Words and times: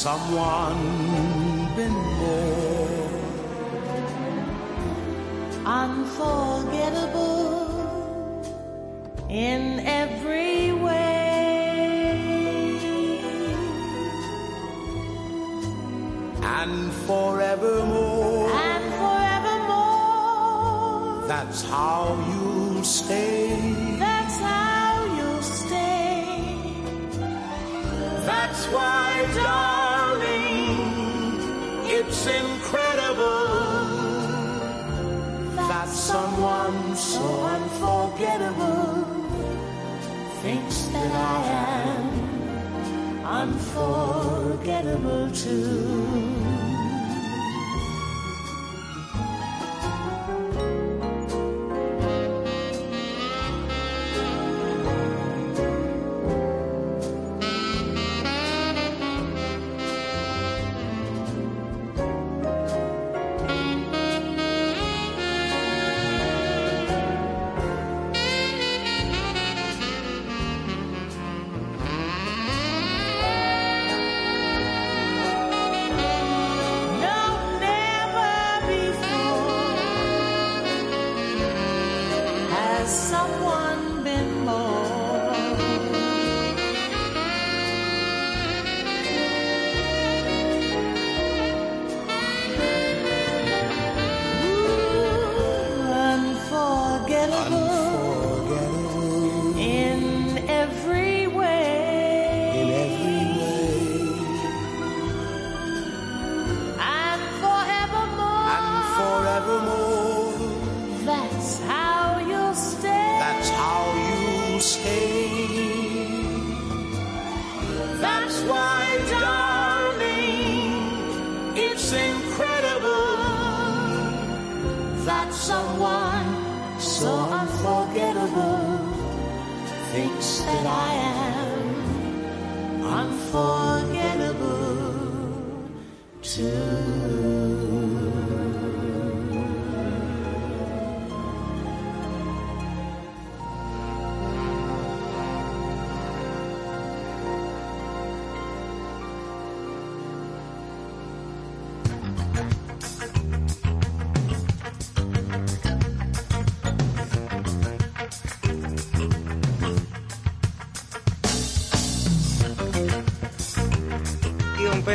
someone 0.00 0.89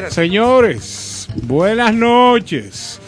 Señores, 0.09 1.29
buenas 1.43 1.93
noches. 1.93 2.99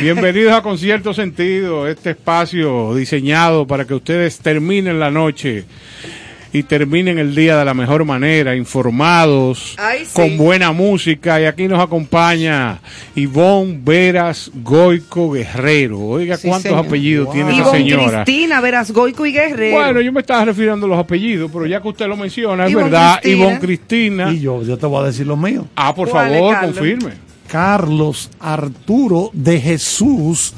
Bienvenidos 0.00 0.52
a 0.52 0.62
Concierto 0.62 1.12
Sentido, 1.12 1.88
este 1.88 2.10
espacio 2.10 2.94
diseñado 2.94 3.66
para 3.66 3.84
que 3.84 3.94
ustedes 3.94 4.38
terminen 4.38 5.00
la 5.00 5.10
noche 5.10 5.64
y 6.52 6.62
terminen 6.62 7.18
el 7.18 7.34
día 7.34 7.58
de 7.58 7.64
la 7.64 7.74
mejor 7.74 8.04
manera, 8.04 8.56
informados, 8.56 9.74
Ay, 9.78 10.04
sí. 10.04 10.10
con 10.14 10.36
buena 10.36 10.72
música. 10.72 11.40
Y 11.40 11.44
aquí 11.44 11.68
nos 11.68 11.80
acompaña 11.80 12.78
Ivonne 13.14 13.80
Veras 13.84 14.50
Goico 14.62 15.30
Guerrero. 15.32 16.00
Oiga, 16.00 16.36
Sí, 16.36 16.48
¿cuántos 16.48 16.70
señor. 16.70 16.86
apellidos 16.86 17.30
tiene 17.32 17.50
esa 17.52 17.60
Ivonne 17.60 17.78
señora? 17.78 18.24
Cristina 18.24 18.60
Veras 18.60 18.90
Goico 18.90 19.26
y 19.26 19.32
Guerrero. 19.32 19.76
Bueno, 19.76 20.00
yo 20.00 20.12
me 20.12 20.20
estaba 20.20 20.44
refiriendo 20.44 20.86
a 20.86 20.88
los 20.88 20.98
apellidos, 20.98 21.50
pero 21.52 21.66
ya 21.66 21.80
que 21.82 21.88
usted 21.88 22.06
lo 22.06 22.16
menciona, 22.16 22.64
es 22.66 22.72
Ivonne 22.72 22.84
verdad, 22.90 23.18
Cristina. 23.20 23.36
Ivonne 23.44 23.58
Cristina. 23.60 24.32
Y 24.32 24.40
yo, 24.40 24.62
yo 24.62 24.76
te 24.78 24.86
voy 24.86 25.02
a 25.02 25.06
decir 25.06 25.26
lo 25.26 25.36
mío. 25.36 25.66
Ah, 25.76 25.94
por 25.94 26.08
¿Cuál 26.08 26.32
es, 26.32 26.38
favor, 26.38 26.54
Carlos? 26.54 26.76
confirme. 26.78 27.12
Carlos 27.48 28.30
Arturo 28.40 29.30
de 29.32 29.58
Jesús 29.60 30.52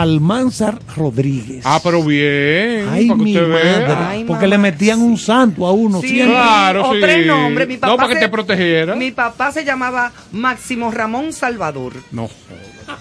Almanzar 0.00 0.78
Rodríguez. 0.96 1.62
Ah, 1.64 1.80
pero 1.82 2.02
bien, 2.02 2.88
Ay, 2.90 3.06
para 3.08 3.18
que 3.18 3.24
mi 3.24 3.36
usted 3.36 3.48
madre. 3.48 3.64
vea. 3.86 4.08
Ay, 4.10 4.24
porque 4.24 4.46
mamá. 4.46 4.56
le 4.56 4.58
metían 4.58 5.00
un 5.00 5.16
santo 5.18 5.66
a 5.66 5.72
uno 5.72 6.00
Sí, 6.00 6.08
siempre. 6.08 6.34
Claro, 6.34 6.88
o 6.90 6.94
sí. 6.94 7.00
tres 7.00 7.26
nombres. 7.26 7.68
Mi 7.68 7.76
papá 7.76 7.92
No, 7.92 7.96
para 7.96 8.08
que 8.08 8.14
se- 8.14 8.20
te 8.20 8.28
protegiera. 8.28 8.94
Mi 8.96 9.10
papá 9.10 9.52
se 9.52 9.64
llamaba 9.64 10.12
Máximo 10.32 10.90
Ramón 10.90 11.32
Salvador 11.32 11.92
No. 12.12 12.28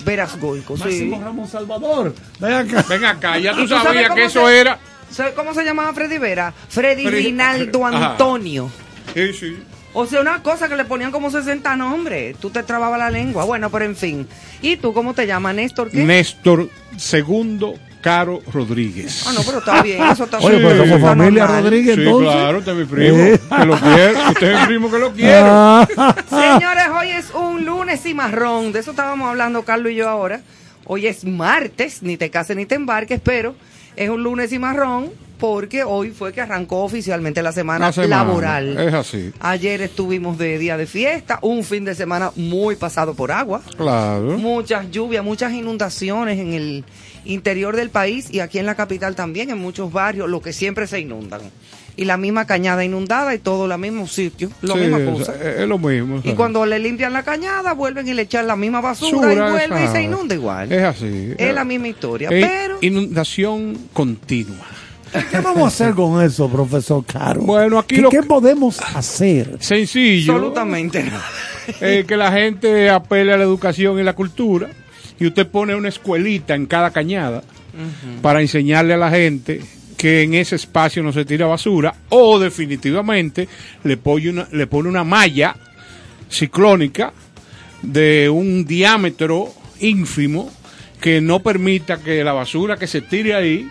Veras 0.06 0.40
Goico. 0.40 0.78
Sí. 0.78 0.84
Máximo 0.84 1.22
Ramón 1.24 1.48
Salvador. 1.48 2.16
Ven 2.40 2.54
acá. 2.54 2.86
Ven 2.90 3.06
acá, 3.06 3.38
ya 3.38 3.54
tú 3.54 3.62
¿Tú 3.62 3.68
sabes 3.70 3.84
sabías 3.84 4.12
que 4.12 4.24
eso 4.26 4.48
se- 4.48 4.60
era. 4.60 4.80
¿Sabe 5.12 5.34
¿Cómo 5.34 5.54
se 5.54 5.64
llamaba 5.64 5.94
Freddy 5.94 6.18
Vera? 6.18 6.54
Freddy 6.70 7.04
Freddy- 7.06 7.26
Rinaldo 7.26 7.86
Ajá. 7.86 8.12
Antonio. 8.12 8.70
Sí, 9.14 9.34
sí. 9.34 9.58
O 9.94 10.06
sea, 10.08 10.22
una 10.22 10.42
cosa 10.42 10.68
que 10.68 10.76
le 10.76 10.86
ponían 10.86 11.12
como 11.12 11.30
60 11.30 11.76
nombres. 11.76 12.36
Tú 12.38 12.50
te 12.50 12.64
trababas 12.64 12.98
la 13.00 13.12
lengua. 13.12 13.46
Bueno, 13.46 13.70
pero 13.70 13.86
en 13.86 13.96
fin. 13.96 14.28
¿Y 14.62 14.78
tú 14.78 14.94
cómo 14.94 15.14
te 15.14 15.28
llamas, 15.28 15.54
Néstor? 15.56 15.92
¿Qué? 15.92 16.04
Néstor 16.04 16.70
Segundo 16.98 17.76
Caro 18.02 18.42
Rodríguez. 18.52 19.24
ah, 19.28 19.32
no, 19.34 19.42
pero 19.44 19.60
está 19.60 19.82
bien. 19.84 20.04
Eso 20.04 20.26
está 20.26 20.38
Oye, 20.40 20.58
sí, 20.58 20.64
pero 20.64 20.78
somos 20.84 20.98
está 20.98 21.08
familia 21.10 21.44
normal. 21.44 21.64
Rodríguez, 21.64 21.96
Sí, 21.96 22.02
entonces. 22.02 22.32
claro, 22.34 22.58
usted 22.60 22.72
es 22.72 22.78
mi 22.78 22.86
primo. 22.86 23.18
Eh. 23.18 23.40
Que 23.58 23.66
lo 23.66 23.80
quiero. 23.80 24.30
Usted 24.30 24.52
es 24.52 24.60
mi 24.60 24.66
primo 24.66 24.92
que 24.92 25.00
lo 25.00 25.14
quiero. 25.14 25.46
Ah. 25.48 25.88
Señores, 26.30 26.84
hoy 27.00 27.10
es 27.10 27.32
un 27.34 27.64
lunes 27.66 28.02
cimarrón. 28.02 28.72
De 28.74 28.80
eso 28.80 28.92
estábamos 28.92 29.30
hablando 29.30 29.64
Carlos 29.64 29.92
y 29.92 29.96
yo 29.96 30.10
ahora. 30.10 30.42
Hoy 30.86 31.08
es 31.08 31.24
martes, 31.24 32.04
ni 32.04 32.18
te 32.18 32.30
cases 32.30 32.58
ni 32.58 32.66
te 32.66 32.76
embarques, 32.76 33.22
pero 33.24 33.56
es 33.96 34.10
un 34.10 34.22
lunes 34.24 34.50
cimarrón 34.50 35.12
porque 35.44 35.84
hoy 35.84 36.12
fue 36.12 36.32
que 36.32 36.40
arrancó 36.40 36.84
oficialmente 36.86 37.44
la 37.44 37.52
semana, 37.52 37.88
La 37.88 37.92
semana, 37.92 38.16
laboral. 38.24 38.78
Es 38.80 38.94
así. 38.94 39.34
Ayer 39.42 39.82
estuvimos 39.82 40.38
de 40.38 40.58
día 40.58 40.78
de 40.78 40.86
fiesta, 40.86 41.40
un 41.42 41.66
fin 41.66 41.84
de 41.84 41.96
semana 41.96 42.32
muy 42.38 42.78
pasado 42.78 43.14
por 43.14 43.30
agua, 43.34 43.62
Claro. 43.76 44.38
muchas 44.38 44.90
lluvias, 44.90 45.22
muchas 45.22 45.52
inundaciones 45.52 46.40
en 46.40 46.54
el 46.54 46.86
interior 47.26 47.76
del 47.76 47.90
país 47.90 48.30
y 48.34 48.40
aquí 48.40 48.58
en 48.58 48.66
la 48.66 48.76
capital 48.76 49.16
también, 49.16 49.50
en 49.50 49.58
muchos 49.58 49.92
barrios, 49.92 50.30
lo 50.30 50.42
que 50.42 50.54
siempre 50.54 50.88
se 50.88 51.02
inundan. 51.02 51.42
Y 51.98 52.06
la 52.06 52.16
misma 52.16 52.46
cañada 52.48 52.86
inundada 52.86 53.36
y 53.36 53.40
todo 53.40 53.70
el 53.70 53.78
mismo 53.78 54.08
sitio, 54.08 54.50
la 54.62 54.76
Sí, 54.76 54.80
misma 54.80 55.04
cosa. 55.12 55.34
es 55.60 55.68
lo 55.68 55.78
mismo. 55.78 56.22
Y 56.24 56.32
cuando 56.36 56.66
le 56.66 56.80
limpian 56.80 57.12
la 57.12 57.24
cañada, 57.24 57.74
vuelven 57.74 58.08
y 58.08 58.14
le 58.14 58.22
echan 58.22 58.48
la 58.48 58.56
misma 58.56 58.80
basura 58.80 59.34
y 59.34 59.38
vuelve 59.52 59.84
y 59.84 59.88
se 59.90 60.04
inunda 60.04 60.34
igual. 60.36 60.72
Es 60.72 60.84
así. 60.84 61.34
Es 61.38 61.54
la 61.54 61.66
misma 61.66 61.90
historia. 61.90 62.30
Es 62.32 62.46
pero 62.48 62.78
Inundación 62.82 63.78
continua. 63.92 64.66
¿Qué 65.32 65.40
vamos 65.40 65.64
a 65.64 65.68
hacer 65.68 65.94
con 65.94 66.22
eso, 66.24 66.50
profesor 66.50 67.04
Caro? 67.06 67.42
Bueno, 67.42 67.78
aquí 67.80 67.96
¿Qué, 67.96 68.02
lo- 68.02 68.10
qué 68.10 68.24
podemos 68.24 68.80
hacer? 68.82 69.58
Sencillo. 69.60 70.34
absolutamente 70.34 71.04
nada. 71.04 71.24
eh, 71.82 72.04
que 72.08 72.18
la 72.18 72.32
gente 72.32 72.90
apele 72.90 73.34
a 73.34 73.38
la 73.38 73.44
educación 73.44 74.00
y 74.00 74.04
la 74.04 74.14
cultura 74.14 74.70
y 75.20 75.28
usted 75.28 75.48
pone 75.48 75.76
una 75.76 75.90
escuelita 75.90 76.56
en 76.56 76.66
cada 76.66 76.92
cañada 76.92 77.44
para 78.22 78.42
enseñarle 78.42 78.94
a 78.94 78.98
la 78.98 79.10
gente 79.10 79.62
que 79.98 80.24
en 80.24 80.34
ese 80.34 80.56
espacio 80.58 81.02
no 81.02 81.14
se 81.14 81.24
tira 81.26 81.46
basura 81.48 81.94
o 82.10 82.38
definitivamente 82.40 83.48
le 83.84 83.98
pone 83.98 84.30
una, 84.32 84.48
le 84.52 84.68
pone 84.68 84.90
una 84.90 85.04
malla 85.04 85.56
ciclónica 86.30 87.14
de 87.82 88.30
un 88.30 88.66
diámetro 88.66 89.54
ínfimo 89.80 90.52
que 91.02 91.22
no 91.22 91.42
permita 91.42 91.98
que 92.00 92.24
la 92.24 92.34
basura 92.34 92.78
que 92.78 92.88
se 92.88 93.02
tire 93.02 93.34
ahí 93.36 93.70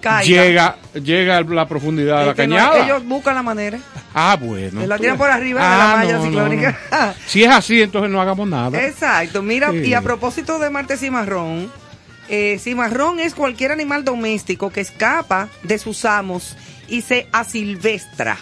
Caiga. 0.00 0.24
llega 0.44 0.76
llega 1.02 1.36
a 1.38 1.40
la 1.42 1.66
profundidad 1.68 2.20
de 2.20 2.26
la 2.26 2.30
no- 2.32 2.36
cañada. 2.36 2.84
ellos 2.84 3.04
buscan 3.04 3.34
la 3.34 3.42
manera. 3.42 3.78
Ah, 4.14 4.36
bueno. 4.40 4.80
Se 4.80 4.86
la 4.86 4.98
tiran 4.98 5.18
por 5.18 5.30
arriba 5.30 5.60
de 5.60 5.66
Ah, 5.66 5.78
la 5.78 5.96
malla 5.96 6.12
no, 6.12 6.18
no, 6.18 6.24
ciclónica. 6.26 6.78
no. 6.90 7.14
Si 7.26 7.42
es 7.44 7.50
así, 7.50 7.82
entonces 7.82 8.10
no 8.10 8.20
hagamos 8.20 8.48
nada. 8.48 8.80
Exacto. 8.86 9.42
Mira, 9.42 9.70
Sí. 9.72 9.78
y 9.88 9.94
a 9.94 10.00
propósito 10.02 10.58
de 10.58 10.70
Marte 10.70 10.96
Cimarrón, 10.96 11.70
eh, 12.28 12.58
cimarrón 12.60 13.20
es 13.20 13.34
cualquier 13.34 13.72
animal 13.72 14.04
doméstico 14.04 14.70
que 14.70 14.80
escapa 14.82 15.48
de 15.62 15.78
sus 15.78 16.04
amos 16.04 16.56
y 16.88 17.02
se 17.02 17.26
asilvestra. 17.32 18.36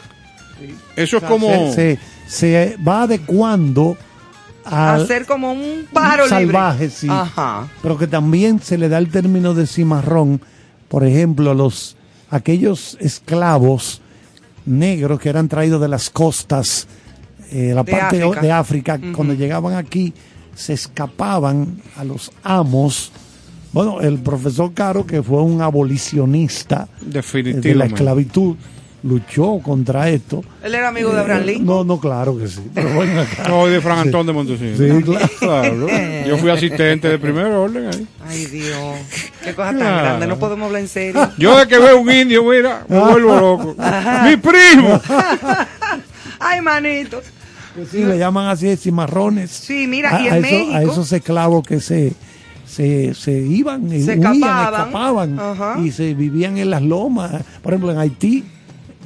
Eso 0.96 1.16
es 1.18 1.22
como... 1.24 1.72
Se, 1.72 1.96
se- 1.96 2.16
se 2.28 2.76
va 2.86 3.02
adecuando 3.02 3.96
A 4.64 4.98
ser 5.06 5.26
como 5.26 5.52
un 5.52 5.86
pájaro 5.92 6.24
libre. 6.24 6.38
salvaje, 6.46 6.90
sí. 6.90 7.06
Ajá. 7.08 7.68
Pero 7.82 7.96
que 7.96 8.08
también 8.08 8.60
se 8.60 8.76
le 8.78 8.88
da 8.88 8.98
el 8.98 9.08
término 9.10 9.54
de 9.54 9.66
cimarrón, 9.68 10.40
por 10.88 11.04
ejemplo, 11.04 11.54
los 11.54 11.96
aquellos 12.30 12.96
esclavos 13.00 14.00
negros 14.64 15.20
que 15.20 15.28
eran 15.28 15.48
traídos 15.48 15.80
de 15.80 15.88
las 15.88 16.10
costas, 16.10 16.88
eh, 17.50 17.72
la 17.74 17.82
De 17.84 17.92
parte 17.92 18.22
África. 18.22 18.40
de 18.40 18.52
África, 18.52 19.00
cuando 19.14 19.34
llegaban 19.34 19.74
aquí, 19.74 20.12
se 20.54 20.72
escapaban 20.72 21.80
a 21.96 22.04
los 22.04 22.32
amos. 22.42 23.12
Bueno, 23.72 24.00
el 24.00 24.18
profesor 24.18 24.72
Caro, 24.74 25.06
que 25.06 25.22
fue 25.22 25.42
un 25.42 25.60
abolicionista 25.60 26.88
eh, 27.12 27.52
de 27.54 27.74
la 27.74 27.86
esclavitud, 27.86 28.56
luchó 29.06 29.58
contra 29.62 30.08
esto. 30.10 30.42
Él 30.62 30.74
era 30.74 30.88
amigo 30.88 31.12
de 31.12 31.20
Abraham 31.20 31.42
Eh, 31.42 31.46
Lincoln. 31.46 31.66
No, 31.66 31.84
no, 31.84 32.00
claro 32.00 32.36
que 32.36 32.48
sí. 32.48 32.60
Pero 32.74 32.90
bueno, 32.94 33.20
acá. 33.20 33.44
No, 33.48 33.66
de 33.66 33.80
Fran 33.80 33.98
Antón 34.00 34.26
de 34.26 34.32
Montesino. 34.32 34.76
Sí, 34.76 35.02
claro. 35.04 35.28
Claro. 35.38 35.86
Yo 36.26 36.36
fui 36.38 36.50
asistente 36.50 37.08
de 37.08 37.18
primer 37.18 37.46
orden 37.46 37.86
ahí. 37.86 38.06
Ay, 38.28 38.46
Dios. 38.46 38.78
Qué 39.44 39.54
cosa 39.54 39.68
tan 39.70 39.78
Claro. 39.78 39.96
grande. 40.04 40.26
No 40.26 40.38
podemos 40.38 40.66
hablar 40.66 40.82
en 40.82 40.88
serio. 40.88 41.30
Yo 41.38 41.56
de 41.58 41.66
que 41.68 41.78
veo 41.78 42.00
un 42.00 42.10
indio, 42.10 42.42
mira, 42.44 42.84
me 42.88 42.98
vuelvo 42.98 43.36
loco. 43.40 43.76
¡Mi 44.24 44.36
primo! 44.36 45.00
Ay, 46.38 46.60
manito. 46.60 47.20
Sí, 47.90 48.04
le 48.04 48.18
llaman 48.18 48.48
así 48.48 48.74
cimarrones. 48.76 49.50
Sí, 49.50 49.86
mira, 49.86 50.16
a, 50.16 50.22
y 50.22 50.26
en 50.28 50.32
a 50.32 50.36
eso- 50.38 50.42
México- 50.50 50.74
a 50.76 50.82
esos 50.82 51.12
esclavos 51.12 51.66
que 51.66 51.80
se 51.80 52.12
se, 52.66 53.14
se 53.14 53.30
iban, 53.32 53.86
y 53.92 54.02
Se 54.02 54.18
huían, 54.18 54.34
escapaban. 54.34 55.30
escapaban 55.38 55.84
y 55.86 55.92
se 55.92 56.14
vivían 56.14 56.58
en 56.58 56.68
las 56.70 56.82
lomas. 56.82 57.30
Por 57.62 57.72
ejemplo, 57.72 57.92
en 57.92 57.98
Haití, 57.98 58.44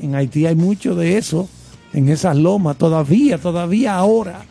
en 0.00 0.14
Haití 0.14 0.46
hay 0.46 0.54
mucho 0.54 0.94
de 0.94 1.18
eso, 1.18 1.48
en 1.92 2.08
esas 2.08 2.36
lomas, 2.36 2.76
todavía, 2.76 3.38
todavía 3.38 3.96
ahora. 3.96 4.42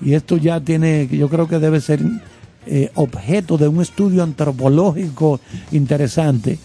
Y 0.00 0.14
esto 0.14 0.36
ya 0.36 0.60
tiene, 0.60 1.08
yo 1.08 1.28
creo 1.28 1.48
que 1.48 1.58
debe 1.58 1.80
ser 1.80 2.00
eh, 2.66 2.90
objeto 2.94 3.56
de 3.56 3.68
un 3.68 3.80
estudio 3.80 4.22
antropológico 4.22 5.40
interesante. 5.72 6.58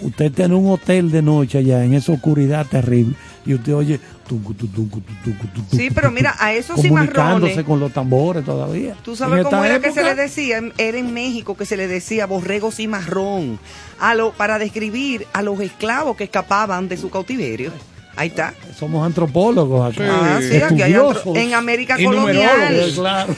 Usted 0.00 0.26
está 0.26 0.44
en 0.44 0.54
un 0.54 0.70
hotel 0.70 1.10
de 1.10 1.22
noche 1.22 1.58
allá, 1.58 1.84
en 1.84 1.94
esa 1.94 2.12
oscuridad 2.12 2.66
terrible, 2.66 3.14
y 3.44 3.54
usted 3.54 3.74
oye... 3.74 4.00
tucu, 4.28 4.54
tucu, 4.54 5.00
tucu, 5.24 5.76
Sí, 5.76 5.90
pero 5.94 6.10
mira, 6.10 6.34
a 6.38 6.52
esos 6.52 6.76
comunicándose 6.76 7.52
cimarrones- 7.54 7.64
con 7.64 7.80
los 7.80 7.92
tambores 7.92 8.44
todavía. 8.44 8.94
¿Tú 9.02 9.16
sabes 9.16 9.44
cómo 9.44 9.64
era 9.64 9.80
que 9.80 9.92
se 9.92 10.02
le 10.02 10.14
decía? 10.14 10.60
Era 10.78 10.98
en 10.98 11.12
México 11.12 11.56
que 11.56 11.66
se 11.66 11.76
le 11.76 11.88
decía 11.88 12.26
borrego 12.26 12.70
cimarrón 12.70 13.58
a 14.00 14.14
lo, 14.14 14.32
para 14.32 14.58
describir 14.58 15.26
a 15.32 15.42
los 15.42 15.60
esclavos 15.60 16.16
que 16.16 16.24
escapaban 16.24 16.88
de 16.88 16.96
su 16.96 17.10
cautiverio. 17.10 17.72
Ahí 18.16 18.28
está. 18.28 18.52
Somos 18.78 19.04
antropólogos 19.06 19.94
acá. 19.94 20.04
Ah, 20.36 20.40
sí, 20.40 20.56
aquí 20.56 20.82
hay 20.82 20.92
antro- 20.94 21.34
en 21.36 21.54
América 21.54 21.96
colonial. 22.02 22.92
Claro. 22.94 23.34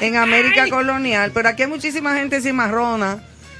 En 0.00 0.16
América 0.16 0.68
colonial. 0.68 1.30
Pero 1.34 1.48
aquí 1.48 1.62
hay 1.62 1.68
muchísima 1.68 2.14
gente 2.16 2.40
cimarrona 2.40 3.18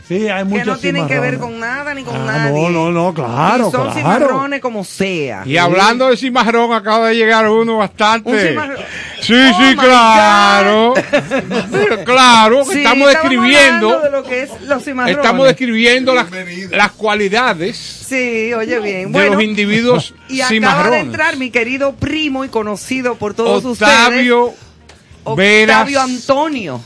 Sí, 0.08 0.28
hay 0.28 0.44
que 0.44 0.44
muchos 0.44 0.66
no 0.68 0.78
tienen 0.78 1.08
que 1.08 1.18
ver 1.18 1.34
cimarrones. 1.34 1.40
con 1.40 1.60
nada 1.60 1.94
ni 1.94 2.04
con 2.04 2.14
Ah, 2.16 2.25
nadie. 2.26 2.52
no, 2.62 2.70
no, 2.70 2.92
no, 2.92 3.12
claro, 3.12 3.68
Y 3.68 3.70
son 3.72 3.90
claro. 3.92 3.94
cimarrones 3.94 4.60
como 4.60 4.84
sea. 4.84 5.42
Y 5.44 5.56
hablando 5.56 6.08
de 6.08 6.16
cimarrón, 6.16 6.72
acaba 6.72 7.08
de 7.08 7.16
llegar 7.16 7.48
uno 7.48 7.78
bastante. 7.78 8.30
Un 8.30 8.38
cimarrón. 8.38 8.76
Sí, 9.20 9.34
Oh, 9.34 9.58
sí, 9.60 9.76
claro. 9.76 10.94
claro, 12.04 12.64
que 12.64 12.72
Sí, 12.72 12.78
estamos 12.78 13.08
describiendo. 13.08 14.00
de 14.00 14.10
lo 14.10 14.22
que 14.22 14.42
es 14.42 14.50
los 14.62 14.84
cimarrones. 14.84 15.16
Estamos 15.18 15.46
describiendo 15.46 16.14
las, 16.14 16.26
las 16.70 16.92
cualidades 16.92 17.76
Sí, 17.76 18.52
oye 18.54 18.78
bien. 18.78 19.10
de 19.12 19.18
Bueno, 19.18 19.34
los 19.34 19.42
individuos 19.42 20.14
y 20.28 20.40
acaba 20.40 20.48
de 20.50 20.54
cimarrones. 20.54 21.00
entrar 21.02 21.36
mi 21.36 21.50
querido 21.50 21.92
primo 21.94 22.44
y 22.44 22.48
conocido 22.48 23.16
por 23.16 23.34
todos 23.34 23.64
Octavio 23.64 24.54
ustedes, 25.25 25.36
Veras 25.36 25.78
Octavio 25.80 26.00
Antonio 26.02 26.80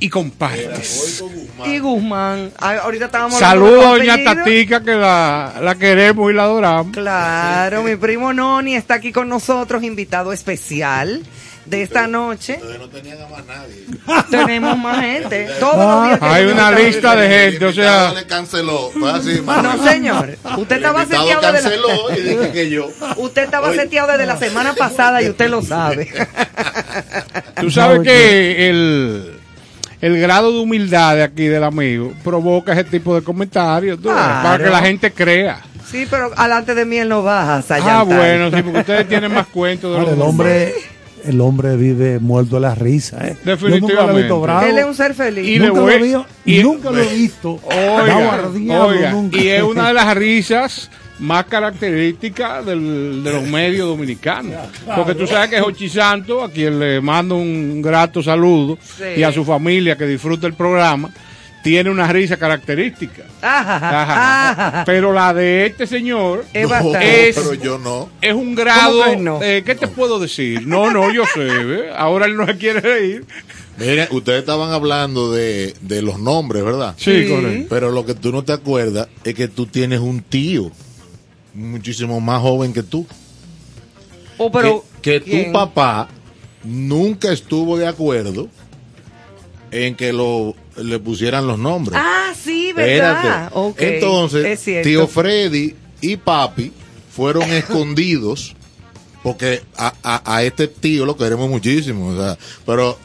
y 0.00 0.08
compartes. 0.10 1.22
y 1.64 1.78
Guzmán. 1.78 2.50
Ah, 2.58 2.76
Ahorita 2.82 3.06
estábamos 3.06 3.38
Saludos 3.38 3.98
doña. 3.98 4.22
Tatica, 4.24 4.82
que 4.82 4.94
la, 4.94 5.54
la 5.62 5.74
queremos 5.76 6.30
y 6.30 6.34
la 6.34 6.44
adoramos. 6.44 6.92
Claro, 6.92 7.82
mi 7.82 7.96
primo 7.96 8.32
Noni 8.32 8.76
está 8.76 8.94
aquí 8.94 9.12
con 9.12 9.28
nosotros, 9.28 9.82
invitado 9.82 10.32
especial 10.32 11.22
de 11.66 11.82
esta 11.82 12.06
noche. 12.06 12.58
Ustedes 12.60 12.78
no 12.78 12.88
tenían 12.90 13.22
a 13.22 13.26
más 13.28 13.44
nadie. 13.46 13.86
Tenemos 14.30 14.76
más 14.76 15.00
gente. 15.00 15.48
Todos 15.58 15.76
los 15.76 16.04
días 16.08 16.18
Hay 16.22 16.44
una 16.44 16.70
lista 16.70 17.16
de 17.16 17.28
gente, 17.28 17.64
o 17.64 17.72
sea, 17.72 18.12
le 18.12 18.26
canceló. 18.26 18.90
Fue 18.90 19.10
así, 19.10 19.40
No, 19.44 19.82
señor. 19.82 20.36
Usted 20.58 20.76
estaba 20.76 21.06
seteado 21.06 21.52
desde 21.52 21.70
canceló 21.70 22.08
la, 22.10 22.18
y 22.18 22.20
dije 22.22 22.52
que 22.52 22.70
yo. 22.70 22.88
usted 23.16 23.44
estaba 23.44 23.68
Oye. 23.70 23.78
seteado 23.80 24.12
desde 24.12 24.26
la 24.26 24.36
semana 24.38 24.74
pasada 24.74 25.22
y 25.22 25.30
usted 25.30 25.48
lo 25.48 25.62
sabe. 25.62 26.12
tú 27.60 27.70
sabes 27.70 27.98
No, 27.98 28.02
que 28.02 28.68
el, 28.68 29.40
el 30.06 30.20
grado 30.20 30.52
de 30.52 30.58
humildad 30.60 31.16
de 31.16 31.22
aquí 31.22 31.44
del 31.46 31.64
amigo 31.64 32.12
provoca 32.22 32.72
ese 32.72 32.84
tipo 32.84 33.14
de 33.14 33.22
comentarios, 33.22 33.98
tú 34.00 34.08
ves, 34.08 34.16
Claro. 34.16 34.42
para 34.42 34.64
que 34.64 34.70
la 34.70 34.80
gente 34.82 35.10
crea. 35.12 35.60
Sí, 35.90 36.06
pero 36.10 36.30
alante 36.36 36.74
de 36.74 36.84
mí 36.84 36.96
él 36.98 37.08
no 37.08 37.22
baja. 37.22 37.62
Ah, 37.70 38.02
bueno, 38.02 38.50
sí, 38.50 38.62
porque 38.62 38.80
ustedes 38.80 39.08
tienen 39.08 39.32
más 39.32 39.46
cuentos 39.46 39.92
de 39.92 39.98
Ahora, 39.98 40.10
los 40.10 40.18
el 40.20 40.22
hombre, 40.28 40.74
el 41.24 41.40
hombre 41.40 41.76
vive 41.76 42.18
muerto 42.18 42.56
de 42.56 42.60
la 42.62 42.74
risa, 42.74 43.26
¿eh? 43.28 43.36
Yo 43.44 43.52
nunca 43.52 43.60
lo 43.62 43.68
he 43.68 43.70
Definitivamente. 43.70 44.20
visto 44.22 44.40
bravo. 44.40 44.66
Él 44.66 44.78
es 44.78 44.84
un 44.84 44.94
ser 44.94 45.14
feliz. 45.14 45.48
Y 45.48 45.58
nunca 45.58 45.80
voy- 45.80 45.98
lo 46.10 46.24
vi, 46.44 46.52
y- 46.58 46.62
nunca 46.62 46.90
lo 46.90 46.98
he 46.98 47.06
visto. 47.14 47.60
Oiga, 47.64 48.50
oiga, 48.84 49.10
nunca. 49.12 49.38
y 49.38 49.48
es 49.48 49.62
una 49.62 49.88
de 49.88 49.94
las 49.94 50.14
risas 50.16 50.90
más 51.18 51.44
características 51.46 52.66
del- 52.66 53.22
de 53.22 53.32
los 53.32 53.42
medios 53.44 53.86
dominicanos. 53.88 54.54
Porque 54.96 55.14
tú 55.14 55.26
sabes 55.26 55.50
que 55.50 55.60
Jochi 55.60 55.88
Santo, 55.88 56.42
a 56.42 56.50
quien 56.50 56.78
le 56.80 57.00
mando 57.00 57.36
un 57.36 57.80
grato 57.82 58.22
saludo, 58.22 58.78
Sí. 58.82 59.04
y 59.20 59.22
a 59.22 59.32
su 59.32 59.44
familia 59.44 59.96
que 59.96 60.06
disfruta 60.06 60.46
el 60.46 60.54
programa, 60.54 61.10
tiene 61.62 61.88
una 61.88 62.06
risa 62.12 62.36
característica. 62.36 63.22
Ajá, 63.40 63.76
Ajá. 63.76 64.50
ajá. 64.50 64.84
Pero 64.84 65.12
la 65.14 65.32
de 65.32 65.64
este 65.66 65.86
señor 65.86 66.44
Es 66.52 66.64
No, 66.64 66.68
bastante. 66.68 67.28
Es- 67.30 67.36
pero 67.36 67.54
yo 67.54 67.78
no. 67.78 68.10
es 68.20 68.34
un 68.34 68.54
grado... 68.54 68.98
¿Cómo 69.00 69.10
que 69.10 69.16
no? 69.16 69.42
eh, 69.42 69.62
¿Qué 69.64 69.74
te 69.74 69.86
puedo 69.88 70.18
decir? 70.18 70.66
No, 70.66 70.90
no, 70.90 71.10
yo 71.12 71.24
sé. 71.32 71.88
Ahora 71.96 72.26
él 72.26 72.36
no 72.36 72.44
se 72.46 72.58
quiere 72.58 72.80
reír. 72.80 73.24
Miren, 73.78 74.08
ustedes 74.10 74.40
estaban 74.40 74.72
hablando 74.72 75.32
de, 75.32 75.74
de 75.80 76.02
los 76.02 76.18
nombres, 76.20 76.62
¿verdad? 76.64 76.94
Sí, 76.98 77.22
Sí. 77.24 77.28
correcto. 77.30 77.66
Pero 77.70 77.90
lo 77.92 78.04
que 78.04 78.14
tú 78.14 78.30
no 78.30 78.44
te 78.44 78.52
acuerdas 78.52 79.08
es 79.24 79.34
que 79.34 79.48
tú 79.48 79.66
tienes 79.66 80.00
un 80.00 80.20
tío 80.22 80.70
muchísimo 81.54 82.20
más 82.20 82.40
joven 82.42 82.72
que 82.72 82.82
tú. 82.82 83.06
Oh, 84.38 84.50
pero, 84.50 84.84
que 85.00 85.20
tu 85.20 85.52
papá 85.52 86.08
nunca 86.64 87.32
estuvo 87.32 87.78
de 87.78 87.86
acuerdo 87.86 88.48
en 89.70 89.94
que 89.94 90.12
lo 90.12 90.54
le 90.76 90.98
pusieran 90.98 91.46
los 91.46 91.58
nombres. 91.58 92.00
Ah, 92.02 92.32
sí, 92.34 92.72
¿verdad? 92.72 93.52
Entonces, 93.78 94.60
tío 94.82 95.06
Freddy 95.06 95.74
y 96.00 96.16
papi 96.16 96.72
fueron 97.14 97.44
escondidos 97.52 98.54
porque 99.22 99.62
a, 99.76 99.94
a- 100.02 100.36
a 100.36 100.42
este 100.42 100.66
tío 100.68 101.06
lo 101.06 101.16
queremos 101.16 101.48
muchísimo, 101.48 102.08
o 102.08 102.16
sea, 102.16 102.36
pero 102.66 102.98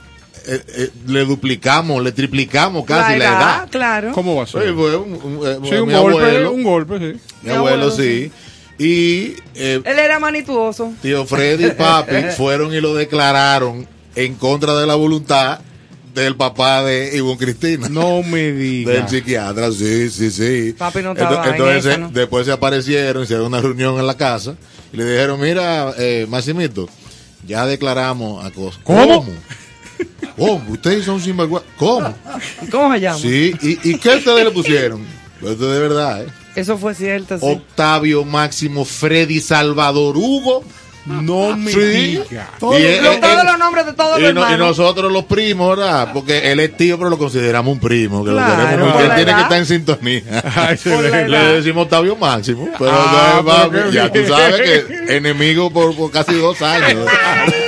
eh, 0.56 0.64
eh, 0.76 0.90
le 1.08 1.26
duplicamos, 1.26 2.04
le 2.04 2.12
triplicamos 2.12 2.86
casi 2.86 3.18
la 3.18 3.26
edad. 3.26 3.70
claro. 3.70 4.12
¿Cómo 4.14 4.36
va 4.36 4.44
a 4.44 4.48
Sí, 4.48 4.54
ser? 4.54 4.74
fue 4.74 4.96
un, 4.98 5.14
un- 5.14 5.48
eh, 5.48 5.58
Sí, 5.70 5.76
un 5.76 5.88
mi 5.88 5.94
golpe, 5.94 5.98
abuelo, 6.24 6.52
un 6.52 6.64
golpe, 6.64 7.00
sí. 7.00 7.20
mi 7.44 7.52
abuelo 7.52 7.92
sí. 7.92 8.32
Y 8.78 9.34
eh, 9.56 9.82
Él 9.84 10.00
era 10.00 10.20
manituoso. 10.20 10.94
tío 11.02 11.26
Freddy 11.26 11.66
y 11.68 11.72
papi 11.72 12.16
fueron 12.38 12.74
y 12.74 12.80
lo 12.80 12.96
declararon 12.96 13.88
en 14.16 14.36
contra 14.36 14.76
de 14.76 14.88
la 14.88 14.96
voluntad 14.96 15.60
del 16.14 16.36
papá 16.36 16.84
de 16.84 17.16
Ivonne 17.16 17.38
Cristina. 17.38 17.88
No 17.90 18.24
me 18.24 18.52
Del 18.52 18.58
digas. 18.60 19.12
psiquiatra, 19.12 19.72
sí, 19.72 20.10
sí, 20.10 20.32
sí. 20.32 20.74
Papi 20.78 21.02
no 21.02 21.12
estaba 21.12 21.46
en 21.48 21.52
entonces, 21.54 21.86
esa, 21.86 21.98
¿no? 21.98 22.10
después 22.10 22.46
se 22.46 22.52
aparecieron, 22.52 23.24
hicieron 23.24 23.46
una 23.48 23.62
reunión 23.62 24.00
en 24.00 24.08
la 24.08 24.16
casa 24.18 24.56
y 24.92 24.98
le 24.98 25.06
dijeron, 25.06 25.40
mira, 25.40 25.94
eh, 25.98 26.26
Maximito, 26.30 26.90
ya 27.46 27.66
declaramos 27.66 28.44
a. 28.44 28.52
¿Cómo? 28.52 28.72
¿Cómo? 28.84 29.26
Ustedes 30.40 31.06
son 31.06 31.20
sinvergüenza. 31.22 31.68
¿Cómo? 31.78 32.14
¿Cómo 32.72 32.94
se 32.94 33.00
llama? 33.02 33.18
Sí, 33.20 33.54
¿y, 33.62 33.90
y 33.92 33.98
qué 33.98 34.10
ustedes 34.16 34.44
le 34.46 34.52
pusieron? 34.52 35.02
Esto 35.42 35.72
de 35.72 35.80
verdad, 35.80 36.24
¿eh? 36.24 36.28
Eso 36.56 36.78
fue 36.78 36.94
cierto, 36.96 37.38
sí. 37.38 37.46
Octavio 37.46 38.26
Máximo 38.26 38.84
Freddy 38.86 39.40
Salvador 39.40 40.18
Hugo. 40.18 40.64
No 41.06 41.56
me 41.56 41.72
Sí. 41.72 41.80
digas. 41.80 42.28
Y, 42.58 42.60
todos 42.60 43.44
los 43.46 43.58
nombres 43.58 43.86
de 43.86 43.94
todos 43.94 44.20
y, 44.20 44.24
los 44.24 44.34
no- 44.34 44.42
y 44.42 44.44
hermanos. 44.44 44.78
nosotros 44.78 45.12
los 45.12 45.24
primos, 45.26 45.76
¿verdad? 45.78 46.10
Porque 46.14 46.52
él 46.52 46.60
es 46.60 46.76
tío, 46.78 46.98
pero 46.98 47.10
lo 47.10 47.18
consideramos 47.18 47.72
un 47.74 47.80
primo. 47.80 48.24
Que 48.24 48.32
Claro, 48.32 48.86
lo 48.86 48.94
queremos. 48.94 49.02
Él 49.04 49.16
tiene 49.16 49.34
que 49.36 49.42
estar 49.42 49.58
en 49.58 49.66
sintonía. 49.66 50.24
Ay, 50.56 50.78
Le 51.28 51.38
decimos 51.56 51.84
Octavio 51.86 52.16
Máximo. 52.16 52.68
Pero 52.78 52.92
Ah, 52.94 53.70
ya, 53.92 54.12
tú 54.12 54.20
sabes 54.28 54.62
que 54.62 55.16
enemigo 55.16 55.72
por, 55.72 55.96
por 55.96 56.12
casi 56.12 56.34
dos 56.36 56.62
años. 56.62 57.06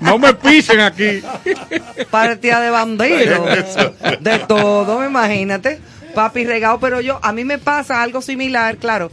No 0.00 0.18
me 0.18 0.34
pisen 0.34 0.80
aquí. 0.80 1.22
Partida 2.10 2.60
de 2.60 2.70
bandidos. 2.70 3.48
de 4.20 4.38
todo, 4.40 5.04
imagínate. 5.04 5.80
Papi 6.14 6.44
regado, 6.44 6.78
pero 6.80 7.00
yo, 7.00 7.18
a 7.22 7.32
mí 7.32 7.44
me 7.44 7.58
pasa 7.58 8.02
algo 8.02 8.22
similar, 8.22 8.78
claro, 8.78 9.10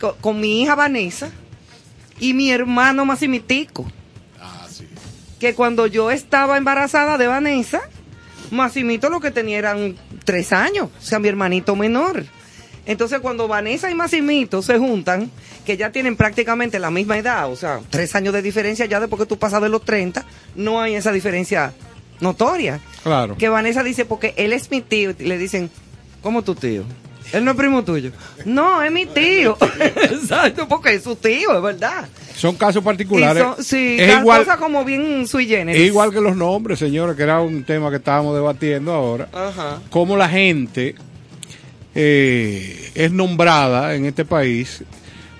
co- 0.00 0.16
con, 0.20 0.40
mi 0.40 0.62
hija 0.62 0.74
Vanessa 0.74 1.30
y 2.18 2.34
mi 2.34 2.50
hermano 2.50 3.04
Massimitico. 3.04 3.90
Ah, 4.40 4.66
sí. 4.68 4.88
Que 5.38 5.54
cuando 5.54 5.86
yo 5.86 6.10
estaba 6.10 6.56
embarazada 6.56 7.16
de 7.16 7.28
Vanessa, 7.28 7.80
Massimito 8.50 9.08
lo 9.08 9.20
que 9.20 9.30
tenía 9.30 9.58
eran 9.58 9.96
tres 10.24 10.52
años, 10.52 10.88
o 10.98 11.02
sea, 11.02 11.18
mi 11.20 11.28
hermanito 11.28 11.76
menor. 11.76 12.24
Entonces, 12.86 13.20
cuando 13.20 13.46
Vanessa 13.48 13.90
y 13.90 13.94
Massimito 13.94 14.60
se 14.62 14.78
juntan, 14.78 15.30
que 15.64 15.76
ya 15.76 15.92
tienen 15.92 16.16
prácticamente 16.16 16.78
la 16.80 16.90
misma 16.90 17.16
edad, 17.18 17.50
o 17.50 17.56
sea, 17.56 17.80
tres 17.90 18.14
años 18.16 18.34
de 18.34 18.42
diferencia 18.42 18.86
ya 18.86 18.98
después 18.98 19.20
que 19.20 19.26
tú 19.26 19.38
pasas 19.38 19.62
de 19.62 19.68
los 19.68 19.84
30, 19.84 20.24
no 20.56 20.80
hay 20.80 20.94
esa 20.96 21.12
diferencia 21.12 21.72
notoria. 22.20 22.80
Claro. 23.02 23.36
Que 23.36 23.48
Vanessa 23.48 23.82
dice, 23.84 24.04
porque 24.04 24.34
él 24.36 24.52
es 24.52 24.70
mi 24.70 24.80
tío, 24.80 25.10
y 25.18 25.24
le 25.24 25.38
dicen, 25.38 25.70
¿cómo 26.22 26.42
tu 26.42 26.54
tío? 26.54 26.82
Él 27.32 27.44
no 27.44 27.52
es 27.52 27.56
primo 27.56 27.82
tuyo. 27.82 28.10
No, 28.44 28.82
es 28.82 28.92
mi 28.92 29.06
tío. 29.06 29.56
Exacto, 29.80 30.68
porque 30.68 30.94
es 30.94 31.04
su 31.04 31.16
tío, 31.16 31.56
es 31.56 31.62
verdad. 31.62 32.06
Son 32.36 32.56
casos 32.56 32.82
particulares. 32.82 33.42
son- 33.42 33.64
sí, 33.64 33.96
es 33.98 34.18
igual, 34.18 34.44
cosa 34.44 34.56
como 34.58 34.84
bien 34.84 35.26
sui 35.26 35.46
generis. 35.46 35.80
es 35.80 35.86
igual 35.86 36.12
que 36.12 36.20
los 36.20 36.36
nombres, 36.36 36.78
señores, 36.78 37.16
que 37.16 37.22
era 37.22 37.40
un 37.40 37.64
tema 37.64 37.90
que 37.90 37.96
estábamos 37.96 38.34
debatiendo 38.34 38.92
ahora. 38.92 39.28
Ajá. 39.32 39.78
Cómo 39.88 40.16
la 40.16 40.28
gente 40.28 40.94
eh, 41.94 42.90
es 42.94 43.12
nombrada 43.12 43.94
en 43.94 44.06
este 44.06 44.24
país 44.24 44.82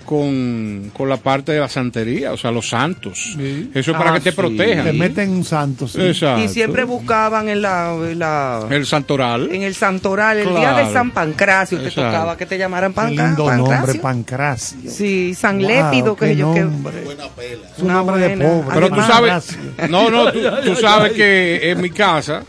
con, 0.05 0.91
con 0.93 1.09
la 1.09 1.17
parte 1.17 1.53
de 1.53 1.61
la 1.61 1.69
santería, 1.69 2.33
o 2.33 2.37
sea, 2.37 2.51
los 2.51 2.69
santos. 2.69 3.35
Eso 3.73 3.93
es 3.93 3.97
para 3.97 4.11
Ah, 4.11 4.15
que 4.15 4.21
te 4.21 4.31
sí. 4.33 4.37
protejan. 4.37 4.85
Te 4.85 4.93
meten 4.93 5.31
un 5.31 5.45
santo. 5.45 5.87
sí. 5.89 6.03
Exacto. 6.03 6.43
Y 6.45 6.49
siempre 6.49 6.85
buscaban 6.85 7.49
en 7.49 7.63
la, 7.63 7.95
en 7.95 8.19
la- 8.19 8.67
El 8.69 8.85
santoral. 8.85 9.49
en 9.55 9.63
el 9.63 9.75
santoral, 9.75 10.39
el 10.39 10.49
día 10.49 10.71
Claro. 10.73 10.87
de 10.89 10.93
San 10.93 11.13
Pancracio, 11.13 11.79
te 11.79 11.89
Exacto. 11.89 12.11
tocaba 12.11 12.37
que 12.37 12.45
te 12.47 12.59
llamaran 12.59 12.93
Qué 12.93 12.97
Pancra- 12.97 13.27
lindo 13.29 13.47
Pancracio. 13.47 13.77
nombre, 13.77 13.95
Pancracio. 14.01 14.91
Sí, 14.91 15.35
San 15.35 15.59
Wow, 15.61 15.69
Lépido, 15.69 16.17
que 16.17 16.37
yo 16.37 16.53
que 16.53 16.61
nombre. 16.61 17.01
Buena 17.05 17.29
pela. 17.29 17.69
Es 17.75 17.79
un 17.79 17.85
Una 17.87 17.95
nombre 17.95 18.19
de 18.19 18.29
buena. 18.37 18.45
pobre. 18.51 18.75
Pero 18.75 18.89
tú 18.91 19.01
sabes, 19.03 19.59
no, 19.89 20.11
no, 20.11 20.33
tú, 20.33 20.41
tú 20.65 20.77
sabes 20.77 21.13
que 21.13 21.71
en 21.71 21.81
mi 21.81 21.91
casa 21.91 22.43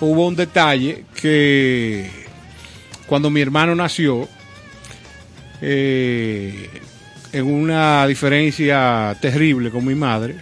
hubo 0.00 0.26
un 0.28 0.36
detalle 0.36 1.04
que 1.20 2.27
cuando 3.08 3.30
mi 3.30 3.40
hermano 3.40 3.74
nació, 3.74 4.28
eh, 5.60 6.68
en 7.32 7.46
una 7.46 8.06
diferencia 8.06 9.16
terrible 9.20 9.70
con 9.70 9.84
mi 9.84 9.94
madre, 9.94 10.36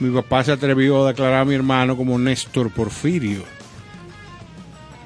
mi 0.00 0.10
papá 0.10 0.44
se 0.44 0.52
atrevió 0.52 1.04
a 1.04 1.08
declarar 1.08 1.40
a 1.40 1.44
mi 1.44 1.54
hermano 1.54 1.96
como 1.96 2.18
Néstor 2.18 2.70
Porfirio. 2.70 3.42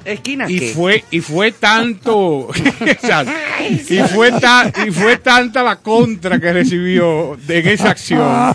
Esquina 0.05 0.47
Y 0.49 0.61
qué? 0.61 0.69
fue, 0.73 1.05
y 1.11 1.21
fue 1.21 1.51
tanto, 1.51 2.49
y 3.91 3.99
fue 3.99 4.31
ta- 4.41 4.73
y 4.87 4.93
fue 4.93 5.17
tanta 5.17 5.65
la 5.65 5.77
contra 5.81 6.39
que 6.39 6.53
recibió 6.53 7.37
en 7.49 7.67
esa 7.69 7.91
acción 7.91 8.55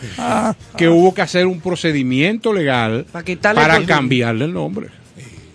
que 0.77 0.87
hubo 0.87 1.13
que 1.13 1.21
hacer 1.21 1.45
un 1.47 1.59
procedimiento 1.59 2.53
legal 2.53 3.05
para 3.53 3.81
cambiarle 3.85 4.45
el 4.45 4.53
nombre. 4.53 4.87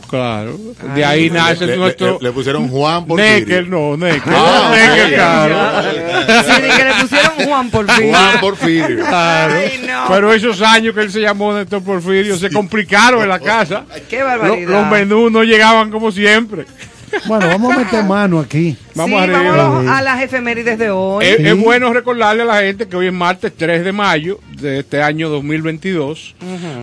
Claro. 0.08 0.56
De 0.94 1.04
Ay, 1.04 1.24
ahí 1.24 1.30
nace 1.30 1.66
Le, 1.66 1.76
nuestro 1.76 2.18
le 2.20 2.32
pusieron 2.32 2.68
Juan 2.68 3.06
por 3.06 3.18
Necker, 3.18 3.68
no, 3.68 3.96
Necker. 3.96 4.32
Ah, 4.34 4.72
Necker, 4.74 5.14
claro. 5.14 5.56
Sí, 6.44 6.62
de 6.62 6.68
que 6.68 6.84
le 6.84 6.92
pusieron 7.00 7.32
Juan 7.44 7.70
por 7.70 7.90
fin. 7.90 8.10
Juan 8.10 8.40
Porfirio. 8.40 8.96
Claro. 9.06 9.54
Ay, 9.56 9.84
no. 9.86 10.04
Pero 10.08 10.32
esos 10.32 10.62
años 10.62 10.94
que 10.94 11.00
él 11.00 11.10
se 11.10 11.20
llamó 11.20 11.52
Néstor 11.54 11.82
Porfirio 11.82 12.36
se 12.36 12.50
complicaron 12.50 13.22
en 13.22 13.28
la 13.28 13.40
casa. 13.40 13.84
Qué 14.08 14.22
barbaridad. 14.22 14.68
los 14.70 14.86
menús 14.90 15.30
no 15.32 15.42
llegaban 15.42 15.90
como 15.90 16.10
siempre. 16.12 16.64
Bueno, 17.26 17.46
vamos 17.46 17.72
a 17.74 17.78
meter 17.78 18.04
mano 18.04 18.40
aquí. 18.40 18.76
Vamos 18.94 19.18
sí, 19.22 19.30
arriba. 19.30 19.56
vámonos 19.56 19.90
a 19.96 20.02
las 20.02 20.20
efemérides 20.22 20.76
de 20.78 20.90
hoy. 20.90 21.24
Es, 21.24 21.36
Sí. 21.36 21.46
es 21.46 21.56
bueno 21.56 21.92
recordarle 21.92 22.42
a 22.42 22.46
la 22.46 22.60
gente 22.60 22.88
que 22.88 22.96
hoy 22.96 23.06
es 23.06 23.12
martes 23.12 23.52
3 23.56 23.84
de 23.84 23.92
mayo 23.92 24.38
de 24.60 24.80
este 24.80 25.00
año 25.02 25.28
2022, 25.30 26.34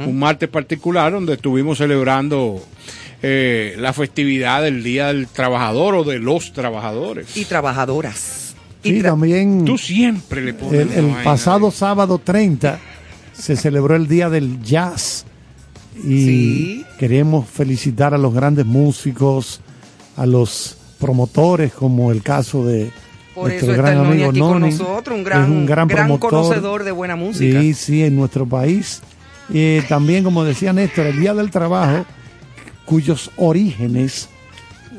un 0.07 0.17
martes 0.17 0.47
particular 0.49 1.11
donde 1.11 1.33
estuvimos 1.33 1.77
celebrando 1.77 2.63
eh, 3.23 3.75
la 3.79 3.93
festividad 3.93 4.61
del 4.61 4.83
Día 4.83 5.07
del 5.07 5.27
Trabajador 5.27 5.95
o 5.95 6.03
de 6.03 6.19
los 6.19 6.51
trabajadores. 6.53 7.35
Y 7.37 7.45
trabajadoras. 7.45 8.53
Y 8.83 8.89
Sí, 8.89 8.99
tra- 8.99 9.03
también 9.03 9.63
Tú 9.65 9.77
siempre 9.77 10.41
le 10.41 10.53
pones 10.53 10.95
el, 10.97 11.05
pasado 11.23 11.71
sábado 11.71 12.19
30 12.23 12.79
se 13.31 13.55
celebró 13.55 13.95
el 13.95 14.07
Día 14.07 14.29
del 14.29 14.61
Jazz 14.61 15.25
y 16.03 16.25
Sí. 16.25 16.85
queremos 16.99 17.47
felicitar 17.49 18.13
a 18.13 18.17
los 18.17 18.33
grandes 18.33 18.65
músicos, 18.65 19.61
a 20.17 20.25
los 20.25 20.77
promotores, 20.99 21.71
como 21.73 22.11
el 22.11 22.21
caso 22.21 22.65
de 22.65 22.91
Por 23.33 23.47
nuestro 23.49 23.71
eso 23.71 23.81
está 23.81 23.91
gran 23.91 23.99
el 24.05 24.11
amigo 24.11 24.29
aquí 24.31 24.39
con 24.39 24.59
nosotros, 24.61 25.15
un 25.15 25.19
Es 25.21 25.25
gran, 25.25 25.51
un 25.51 25.65
gran, 25.65 25.87
gran 25.87 26.07
promotor. 26.07 26.29
conocedor 26.29 26.83
de 26.83 26.91
buena 26.91 27.15
música. 27.15 27.61
Sí, 27.61 27.73
sí, 27.73 28.03
en 28.03 28.15
nuestro 28.17 28.45
país. 28.45 29.01
Eh, 29.53 29.81
también, 29.89 30.23
como 30.23 30.43
decía 30.43 30.73
Néstor, 30.73 31.07
el 31.07 31.19
Día 31.19 31.33
del 31.33 31.49
Trabajo, 31.51 32.05
cuyos 32.85 33.31
orígenes, 33.37 34.29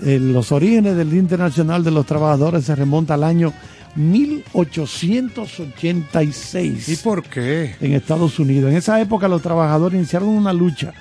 eh, 0.02 0.18
los 0.20 0.52
orígenes 0.52 0.96
del 0.96 1.10
Día 1.10 1.20
Internacional 1.20 1.84
de 1.84 1.90
los 1.90 2.06
Trabajadores 2.06 2.64
se 2.64 2.74
remonta 2.74 3.14
al 3.14 3.24
año 3.24 3.52
1886 3.96 6.88
¿Y 6.88 6.96
por 6.96 7.22
qué? 7.22 7.74
en 7.80 7.94
Estados 7.94 8.38
Unidos. 8.38 8.70
En 8.70 8.76
esa 8.76 9.00
época 9.00 9.28
los 9.28 9.42
trabajadores 9.42 9.96
iniciaron 9.98 10.28
una 10.28 10.52
lucha 10.52 10.92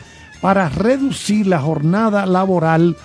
para 0.41 0.69
reducir 0.69 1.47
la 1.47 1.59
jornada 1.59 2.25
laboral 2.25 2.95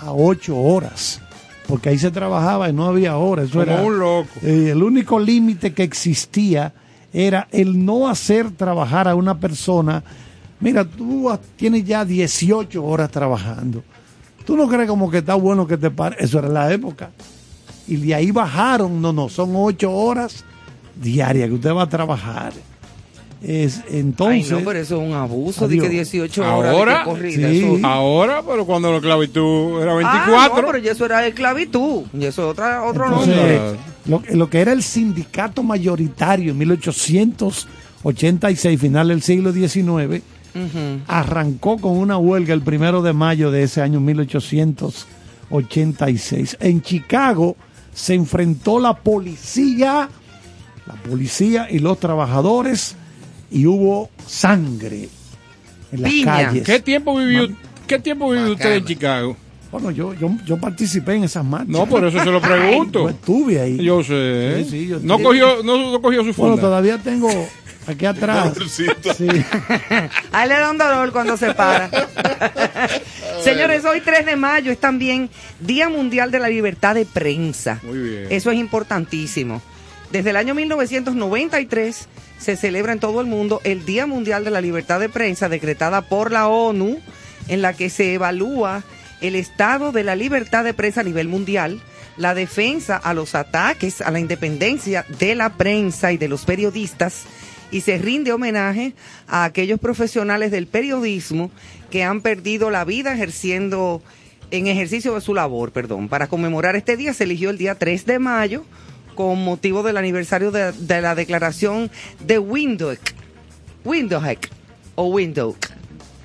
a 0.00 0.12
ocho 0.12 0.56
horas, 0.56 1.20
porque 1.66 1.90
ahí 1.90 1.98
se 1.98 2.10
trabajaba 2.10 2.68
y 2.68 2.72
no 2.72 2.86
había 2.86 3.16
horas. 3.16 3.46
Eso 3.50 3.60
Como 3.60 3.72
era, 3.72 3.82
un 3.82 3.98
loco. 3.98 4.28
eh, 4.42 4.70
el 4.72 4.82
único 4.82 5.18
límite 5.18 5.72
que 5.72 5.82
existía 5.84 6.72
era 7.12 7.48
el 7.52 7.84
no 7.84 8.08
hacer 8.08 8.50
trabajar 8.50 9.08
a 9.08 9.14
una 9.14 9.38
persona. 9.38 10.02
Mira, 10.60 10.84
tú 10.84 11.30
tienes 11.56 11.84
ya 11.84 12.04
18 12.04 12.84
horas 12.84 13.10
trabajando. 13.10 13.82
¿Tú 14.44 14.56
no 14.56 14.68
crees 14.68 14.88
como 14.88 15.10
que 15.10 15.18
está 15.18 15.34
bueno 15.34 15.66
que 15.66 15.76
te 15.76 15.90
pare? 15.90 16.16
Eso 16.18 16.38
era 16.38 16.48
la 16.48 16.72
época. 16.72 17.10
Y 17.86 17.96
de 17.96 18.14
ahí 18.14 18.30
bajaron, 18.30 19.00
no, 19.00 19.12
no, 19.12 19.28
son 19.28 19.52
8 19.54 19.90
horas 19.92 20.44
diarias 21.00 21.48
que 21.48 21.54
usted 21.54 21.72
va 21.72 21.82
a 21.82 21.88
trabajar. 21.88 22.52
Es, 23.40 23.82
Ay, 23.88 24.00
entonces, 24.00 24.50
no, 24.50 24.58
pero 24.64 24.80
eso 24.80 25.00
es 25.00 25.08
un 25.08 25.14
abuso. 25.14 25.68
De 25.68 25.74
Adiós. 25.76 25.84
que 25.86 25.90
18 25.90 26.42
horas 26.42 26.74
Ahora, 26.74 26.98
de 26.98 27.04
corrida. 27.04 27.48
sí. 27.50 27.62
eso- 27.64 27.86
Ahora, 27.86 28.42
pero 28.44 28.66
cuando 28.66 28.90
la 28.90 28.96
esclavitud 28.96 29.80
era 29.80 29.92
Ah, 29.92 29.94
24. 29.94 30.60
no, 30.62 30.66
pero 30.66 30.78
ya 30.78 30.90
eso 30.92 31.04
era 31.04 31.24
esclavitud. 31.24 32.02
Y 32.14 32.24
eso 32.24 32.42
es 32.42 32.48
otra, 32.50 32.82
otro 32.84 33.04
entonces, 33.06 33.36
nombre. 33.36 33.60
lo, 34.06 34.22
lo 34.36 34.50
que 34.50 34.60
era 34.60 34.72
el 34.72 34.82
sindicato 34.82 35.62
mayoritario 35.62 36.50
en 36.50 36.58
1886, 36.58 38.80
final 38.80 39.06
del 39.08 39.22
siglo 39.22 39.52
XIX, 39.52 40.22
Arrancó 41.06 41.78
con 41.78 41.96
una 41.96 42.18
huelga 42.18 42.54
el 42.54 42.62
primero 42.62 43.02
de 43.02 43.12
mayo 43.12 43.50
de 43.50 43.62
ese 43.62 43.82
año 43.82 44.00
1886. 44.00 46.56
En 46.60 46.82
Chicago 46.82 47.56
se 47.94 48.14
enfrentó 48.14 48.78
la 48.78 48.94
policía, 48.96 50.08
la 50.86 50.94
policía 51.08 51.68
y 51.70 51.78
los 51.78 51.98
trabajadores 52.00 52.96
y 53.50 53.66
hubo 53.66 54.10
sangre 54.26 55.08
en 55.92 56.02
las 56.02 56.10
Piña. 56.10 56.24
calles. 56.24 56.62
¿Qué 56.64 56.80
tiempo 56.80 57.16
vivió, 57.16 57.48
qué 57.86 57.98
tiempo 57.98 58.30
vivió 58.30 58.52
usted 58.52 58.76
en. 58.76 58.84
Chicago? 58.84 59.36
Bueno, 59.70 59.90
yo, 59.90 60.14
yo, 60.14 60.30
yo 60.46 60.56
participé 60.56 61.16
en 61.16 61.24
esas 61.24 61.44
marchas. 61.44 61.68
No, 61.68 61.84
por 61.86 62.02
eso 62.04 62.18
se 62.18 62.30
lo 62.30 62.40
pregunto. 62.48 63.02
Yo 63.02 63.08
estuve 63.10 63.60
ahí. 63.60 63.76
Yo 63.84 64.02
sé. 64.02 64.64
Sí, 64.64 64.70
sí, 64.70 64.86
yo 64.88 64.98
no, 65.02 65.18
cogió, 65.18 65.62
no, 65.62 65.92
no 65.92 66.00
cogió 66.00 66.20
su 66.20 66.32
bueno, 66.32 66.54
funda. 66.54 66.62
todavía 66.62 66.96
tengo 66.98 67.28
aquí 67.88 68.06
atrás. 68.06 68.52
Sí. 68.78 68.86
A 70.32 70.42
él 70.42 70.48
le 70.48 70.58
da 70.58 70.70
un 70.70 70.78
dolor 70.78 71.12
cuando 71.12 71.36
se 71.36 71.54
para. 71.54 71.90
Señores, 73.42 73.84
hoy 73.84 74.00
3 74.00 74.26
de 74.26 74.36
mayo 74.36 74.70
es 74.70 74.78
también 74.78 75.30
Día 75.60 75.88
Mundial 75.88 76.30
de 76.30 76.38
la 76.38 76.48
Libertad 76.48 76.94
de 76.94 77.06
Prensa. 77.06 77.80
Muy 77.82 77.98
bien. 77.98 78.26
Eso 78.30 78.50
es 78.50 78.58
importantísimo. 78.58 79.62
Desde 80.12 80.30
el 80.30 80.36
año 80.36 80.54
1993 80.54 82.08
se 82.38 82.56
celebra 82.56 82.92
en 82.92 83.00
todo 83.00 83.20
el 83.20 83.26
mundo 83.26 83.60
el 83.64 83.84
Día 83.84 84.06
Mundial 84.06 84.44
de 84.44 84.50
la 84.50 84.60
Libertad 84.60 85.00
de 85.00 85.08
Prensa 85.08 85.48
decretada 85.48 86.02
por 86.02 86.30
la 86.30 86.48
ONU, 86.48 87.00
en 87.48 87.62
la 87.62 87.72
que 87.72 87.90
se 87.90 88.14
evalúa 88.14 88.82
el 89.20 89.34
estado 89.34 89.92
de 89.92 90.04
la 90.04 90.14
libertad 90.14 90.64
de 90.64 90.74
prensa 90.74 91.00
a 91.00 91.04
nivel 91.04 91.28
mundial, 91.28 91.80
la 92.16 92.34
defensa 92.34 92.96
a 92.96 93.14
los 93.14 93.34
ataques 93.34 94.00
a 94.00 94.10
la 94.10 94.20
independencia 94.20 95.04
de 95.18 95.34
la 95.34 95.50
prensa 95.50 96.12
y 96.12 96.18
de 96.18 96.28
los 96.28 96.44
periodistas, 96.44 97.24
y 97.70 97.82
se 97.82 97.98
rinde 97.98 98.32
homenaje 98.32 98.94
a 99.26 99.44
aquellos 99.44 99.78
profesionales 99.78 100.50
del 100.50 100.66
periodismo 100.66 101.50
que 101.90 102.02
han 102.04 102.20
perdido 102.20 102.70
la 102.70 102.84
vida 102.84 103.12
ejerciendo 103.12 104.02
en 104.50 104.66
ejercicio 104.66 105.14
de 105.14 105.20
su 105.20 105.34
labor, 105.34 105.72
perdón. 105.72 106.08
Para 106.08 106.26
conmemorar 106.26 106.76
este 106.76 106.96
día 106.96 107.12
se 107.14 107.24
eligió 107.24 107.50
el 107.50 107.58
día 107.58 107.74
3 107.74 108.06
de 108.06 108.18
mayo 108.18 108.64
con 109.14 109.42
motivo 109.44 109.82
del 109.82 109.96
aniversario 109.96 110.50
de, 110.50 110.72
de 110.72 111.00
la 111.02 111.14
declaración 111.14 111.90
de 112.20 112.38
Windhoek. 112.38 113.00
Windhoek 113.84 114.48
o 114.94 115.06
Windhoek. 115.06 115.56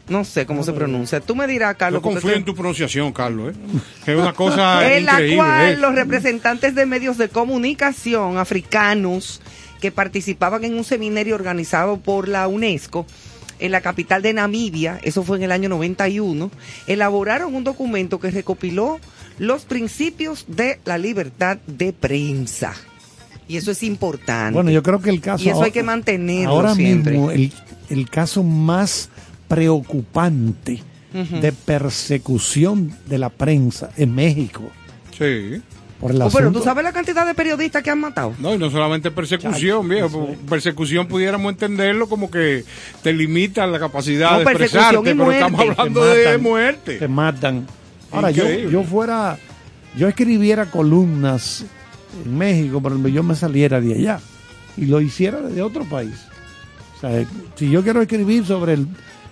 No 0.09 0.25
sé 0.25 0.45
cómo 0.45 0.63
se 0.63 0.73
pronuncia. 0.73 1.21
Tú 1.21 1.33
me 1.35 1.47
dirás, 1.47 1.73
Yo 1.73 1.77
Carlos. 1.77 2.01
porque 2.03 2.19
confío 2.19 2.37
en 2.37 2.43
tu 2.45 2.53
pronunciación, 2.53 3.11
Carlos. 3.13 3.53
¿eh? 3.53 3.57
Es 4.11 4.17
una 4.17 4.33
cosa 4.33 4.85
en 4.95 5.05
la 5.05 5.13
increíble. 5.13 5.35
cual 5.37 5.69
¿eh? 5.73 5.77
los 5.77 5.95
representantes 5.95 6.75
de 6.75 6.85
medios 6.85 7.17
de 7.17 7.29
comunicación 7.29 8.37
africanos 8.37 9.41
que 9.83 9.91
participaban 9.91 10.63
en 10.63 10.75
un 10.75 10.85
seminario 10.85 11.35
organizado 11.35 11.97
por 11.97 12.29
la 12.29 12.47
UNESCO 12.47 13.05
en 13.59 13.73
la 13.73 13.81
capital 13.81 14.21
de 14.21 14.31
Namibia, 14.31 14.97
eso 15.03 15.23
fue 15.23 15.35
en 15.35 15.43
el 15.43 15.51
año 15.51 15.67
91, 15.67 16.49
elaboraron 16.87 17.53
un 17.53 17.65
documento 17.65 18.17
que 18.17 18.31
recopiló 18.31 19.01
los 19.39 19.65
principios 19.65 20.45
de 20.47 20.79
la 20.85 20.97
libertad 20.97 21.57
de 21.67 21.91
prensa. 21.91 22.73
Y 23.49 23.57
eso 23.57 23.71
es 23.71 23.83
importante. 23.83 24.53
Bueno, 24.53 24.71
yo 24.71 24.81
creo 24.81 25.01
que 25.01 25.09
el 25.09 25.19
caso. 25.19 25.43
Y 25.43 25.49
eso 25.49 25.61
hay 25.61 25.71
que 25.71 25.83
mantenerlo 25.83 26.51
Ahora 26.51 26.75
siempre. 26.75 27.11
mismo, 27.11 27.31
el, 27.31 27.51
el 27.89 28.09
caso 28.09 28.41
más 28.41 29.09
preocupante 29.49 30.81
de 31.11 31.51
persecución 31.51 32.95
de 33.05 33.17
la 33.17 33.27
prensa 33.27 33.89
en 33.97 34.15
México. 34.15 34.63
Sí. 35.17 35.61
Por 36.03 36.11
el 36.11 36.21
Oh, 36.21 36.29
pero 36.33 36.51
tú 36.51 36.61
sabes 36.61 36.83
la 36.83 36.91
cantidad 36.91 37.25
de 37.25 37.33
periodistas 37.33 37.81
que 37.81 37.89
han 37.89 37.99
matado. 38.01 38.33
No, 38.39 38.53
y 38.53 38.57
no 38.57 38.69
solamente 38.69 39.09
persecución, 39.09 39.53
Chacho, 39.53 39.83
viejo. 39.83 40.35
Persecución 40.49 41.07
pudiéramos 41.07 41.49
entenderlo 41.53 42.09
como 42.09 42.29
que 42.29 42.65
te 43.01 43.13
limita 43.13 43.65
la 43.67 43.79
capacidad 43.79 44.31
No, 44.31 44.37
de 44.39 44.43
expresarte, 44.43 44.99
pero 45.01 45.15
muerte. 45.15 45.39
estamos 45.45 45.61
hablando 45.79 46.03
de 46.05 46.37
muerte. 46.39 46.97
Te 46.97 47.07
matan. 47.07 47.65
Ahora, 48.11 48.31
yo, 48.31 48.43
Increíble. 48.43 48.71
yo 48.73 48.83
fuera. 48.83 49.37
Yo 49.95 50.07
escribiera 50.09 50.65
columnas 50.69 51.63
en 52.25 52.37
México, 52.37 52.81
pero 52.83 53.07
yo 53.07 53.23
me 53.23 53.35
saliera 53.35 53.79
de 53.79 53.93
allá. 53.93 54.19
y 54.75 54.85
lo 54.87 54.99
hiciera 54.99 55.39
desde 55.39 55.61
otro 55.61 55.85
país. 55.85 56.15
O 56.97 56.99
sea, 56.99 57.25
si 57.55 57.69
yo 57.69 57.81
quiero 57.81 58.01
escribir 58.01 58.45
sobre 58.45 58.73
el 58.73 58.87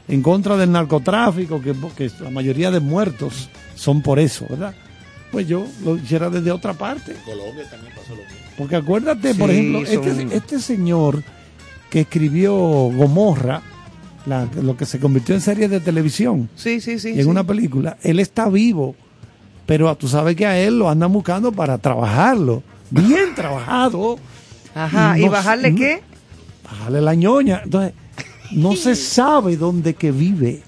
en 0.08 0.22
contra 0.22 0.56
del 0.58 0.72
narcotráfico, 0.72 1.62
que, 1.62 1.74
que 1.98 2.10
la 2.24 2.30
mayoría 2.30 2.72
de 2.72 2.80
muertos 2.80 3.50
son 3.76 4.02
por 4.02 4.20
eso, 4.20 4.46
¿verdad? 4.50 4.74
Pues 5.32 5.48
yo 5.48 5.65
lo 5.84 5.96
hiciera 5.96 6.30
desde 6.30 6.52
otra 6.52 6.74
parte. 6.74 7.15
Colombia 7.26 7.63
también 7.70 7.94
pasó 7.96 8.10
lo 8.10 8.17
mismo. 8.17 8.36
Porque 8.58 8.76
acuérdate, 8.76 9.34
por 9.36 9.50
ejemplo, 9.50 9.80
este, 9.84 10.15
son- 10.15 10.32
este 10.32 10.60
señor 10.60 11.24
que 11.89 12.02
escribió 12.02 12.54
Gomorra, 12.54 13.62
la- 14.26 14.48
lo 14.62 14.76
que 14.78 14.86
se 14.86 15.00
convirtió 15.00 15.34
en 15.34 15.41
serie 15.41 15.67
de 15.67 15.80
televisión 15.80 16.50
Sí, 16.56 16.80
sí, 16.82 17.00
sí. 17.00 17.10
y 17.10 17.17
en 17.20 17.24
sí. 17.24 17.30
una 17.30 17.44
película, 17.44 17.98
él 18.04 18.20
está 18.20 18.50
vivo, 18.50 18.96
pero 19.65 19.94
tú 19.96 20.08
sabes 20.08 20.36
que 20.36 20.46
a 20.46 20.60
él 20.60 20.78
lo 20.80 20.89
andan 20.89 21.12
buscando 21.13 21.52
para 21.52 21.78
trabajarlo. 21.78 22.62
Bien 22.89 23.34
trabajado. 23.36 24.20
Ajá, 24.76 25.17
¿y 25.17 25.26
no- 25.26 25.32
bajarle 25.32 25.72
no- 25.72 25.78
qué? 25.78 26.02
Bajarle 26.63 27.02
la 27.02 27.15
ñoña. 27.15 27.62
Entonces, 27.63 27.94
no 28.52 28.76
se 28.76 28.96
sabe 28.96 29.56
dónde 29.58 29.94
que 29.94 30.12
vive. 30.12 30.62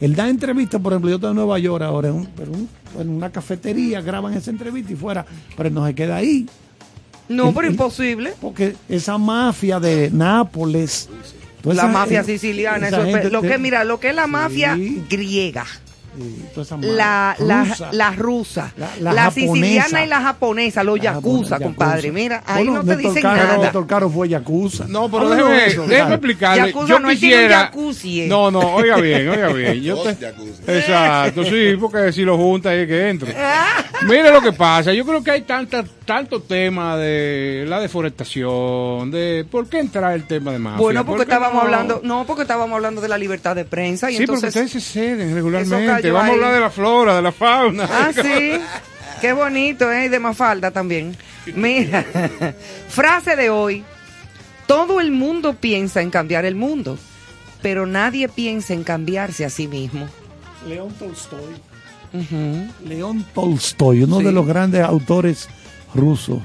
Él 0.00 0.14
da 0.16 0.28
entrevistas, 0.28 0.80
por 0.80 0.92
ejemplo, 0.94 1.10
yo 1.10 1.16
estoy 1.16 1.30
en 1.30 1.36
Nueva 1.36 1.58
York 1.58 1.82
ahora, 1.84 2.08
en, 2.08 2.14
un- 2.14 2.26
pero 2.34 2.52
un- 2.52 2.68
en 2.98 3.08
una 3.08 3.30
cafetería, 3.30 4.00
graban 4.00 4.34
esa 4.34 4.50
entrevista 4.50 4.92
y 4.92 4.96
fuera, 4.96 5.24
pero 5.56 5.70
no 5.70 5.86
se 5.86 5.94
queda 5.94 6.16
ahí. 6.16 6.46
No, 7.28 7.48
el- 7.48 7.54
pero 7.54 7.68
el- 7.68 7.76
Porque 7.76 8.36
Porque 8.40 8.74
esa 8.88 9.16
mafia 9.18 9.80
de 9.80 10.10
Nápoles. 10.10 11.08
La 11.64 11.72
esa- 11.74 11.86
mafia 11.86 12.24
siciliana, 12.24 12.88
eso 12.88 13.04
es- 13.04 13.30
lo 13.32 13.40
que 13.40 13.56
mira, 13.58 13.84
lo 13.84 14.00
que 14.00 14.08
es 14.10 14.14
la 14.16 14.26
mafia 14.26 14.74
Sí. 14.74 15.04
griega, 15.08 15.64
sí, 16.16 16.44
toda 16.54 16.62
esa 16.64 16.76
la, 16.78 17.36
rusa. 17.38 17.88
la 17.92 18.10
rusa, 18.12 18.72
La- 18.76 18.90
la, 19.00 19.12
la 19.12 19.30
siciliana 19.30 19.82
japonesa. 19.82 20.04
y 20.04 20.08
la 20.08 20.20
japonesa, 20.20 20.84
los 20.84 20.98
La 20.98 21.02
yakuza, 21.04 21.22
japonesa, 21.56 21.58
compadre. 21.60 22.02
yakuza. 22.02 22.12
Mira, 22.22 22.42
ahí 22.46 22.64
Bueno, 22.66 22.72
no 22.72 22.80
te 22.80 22.86
Néstor 22.96 23.14
dicen 23.14 23.22
Caro- 23.22 23.36
nada. 23.42 23.58
Néstor 23.58 23.86
Caro 23.86 24.10
fue 24.10 24.28
yakuza. 24.28 24.84
No, 24.88 25.10
pero 25.10 25.22
Háblanos 25.22 25.48
déjeme, 25.48 25.66
eso, 25.66 25.86
déjeme 25.86 26.10
explicarle. 26.14 26.66
Yakuza 26.68 26.86
yo 26.88 26.98
no, 27.00 27.08
quisiera. 27.08 27.58
jacuzzi, 27.60 28.22
eh. 28.22 28.26
No, 28.28 28.50
no, 28.50 28.60
oiga 28.74 28.96
bien, 28.96 29.28
oiga 29.28 29.48
bien. 29.52 29.80
Yo 29.82 29.96
te-. 30.02 30.32
Exacto, 30.78 31.44
sí, 31.44 31.76
porque 31.80 32.12
si 32.12 32.22
lo 32.22 32.36
junta 32.36 32.74
es 32.74 32.86
que 32.86 33.08
entre. 33.08 33.34
Mire 34.06 34.30
lo 34.32 34.40
que 34.42 34.52
pasa. 34.52 34.92
Yo 34.92 35.04
creo 35.04 35.22
que 35.22 35.30
hay 35.30 35.42
tanta, 35.42 35.84
tanto 36.04 36.42
tema 36.42 36.96
de 36.96 37.64
la 37.68 37.80
deforestación, 37.80 39.10
de 39.10 39.46
por 39.50 39.68
qué 39.68 39.78
entrar 39.80 40.12
el 40.14 40.26
tema 40.26 40.52
de 40.52 40.58
mafia. 40.58 40.78
Bueno, 40.78 41.04
porque 41.04 41.18
¿Por 41.18 41.26
qué 41.26 41.32
estábamos 41.34 41.54
no? 41.54 41.60
hablando, 41.62 42.00
no, 42.02 42.24
porque 42.26 42.42
estábamos 42.42 42.74
hablando 42.74 43.00
de 43.00 43.08
la 43.08 43.18
libertad 43.18 43.54
de 43.54 43.64
prensa 43.64 44.10
y 44.10 44.16
Sí, 44.16 44.26
porque 44.26 44.46
entonces. 44.46 44.48
ustedes 44.62 44.70
se 44.84 44.92
ceden 44.92 45.30
Eso 45.38 45.76
regularmente. 46.02 46.08
cayó 46.08 46.14
Vamos 46.14 46.30
a 46.30 46.32
hablar 46.34 46.54
de 46.54 46.60
la 46.60 46.70
flora, 46.70 47.16
de 47.16 47.22
la 47.22 47.32
fauna. 47.32 47.88
Ah, 47.90 48.10
sí. 48.22 48.52
Qué 49.20 49.32
bonito, 49.32 49.90
¿eh? 49.92 50.06
Y 50.06 50.08
De 50.08 50.18
Mafalda 50.18 50.70
también. 50.70 51.16
Mira, 51.54 52.04
frase 52.88 53.36
de 53.36 53.50
hoy. 53.50 53.84
Todo 54.66 55.00
el 55.00 55.10
mundo 55.10 55.54
piensa 55.54 56.00
en 56.02 56.10
cambiar 56.10 56.44
el 56.44 56.54
mundo, 56.54 56.98
pero 57.60 57.84
nadie 57.86 58.28
piensa 58.28 58.72
en 58.74 58.84
cambiarse 58.84 59.44
a 59.44 59.50
sí 59.50 59.68
mismo. 59.68 60.08
León 60.68 60.92
Tolstoy. 60.98 61.40
León 62.86 63.24
Tolstoy, 63.34 64.02
uno 64.04 64.18
Sí. 64.18 64.24
de 64.24 64.32
los 64.32 64.46
grandes 64.46 64.82
autores 64.82 65.48
rusos. 65.94 66.40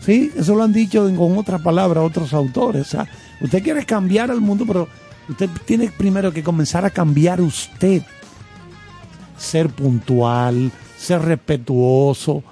Sí, 0.00 0.32
eso 0.36 0.54
lo 0.54 0.62
han 0.64 0.72
dicho 0.72 1.02
con 1.16 1.36
otras 1.36 1.60
palabras 1.60 2.04
otros 2.04 2.32
autores. 2.32 2.82
O 2.82 2.90
sea, 2.90 3.06
usted 3.40 3.62
quiere 3.62 3.84
cambiar 3.84 4.30
al 4.30 4.40
mundo, 4.40 4.64
pero 4.66 4.88
usted 5.28 5.48
tiene 5.66 5.90
primero 5.90 6.32
que 6.32 6.42
comenzar 6.42 6.84
a 6.84 6.90
cambiar 6.90 7.40
usted. 7.40 8.02
Ser 9.38 9.68
puntual, 9.68 10.70
ser 10.98 11.22
respetuoso. 11.22 12.42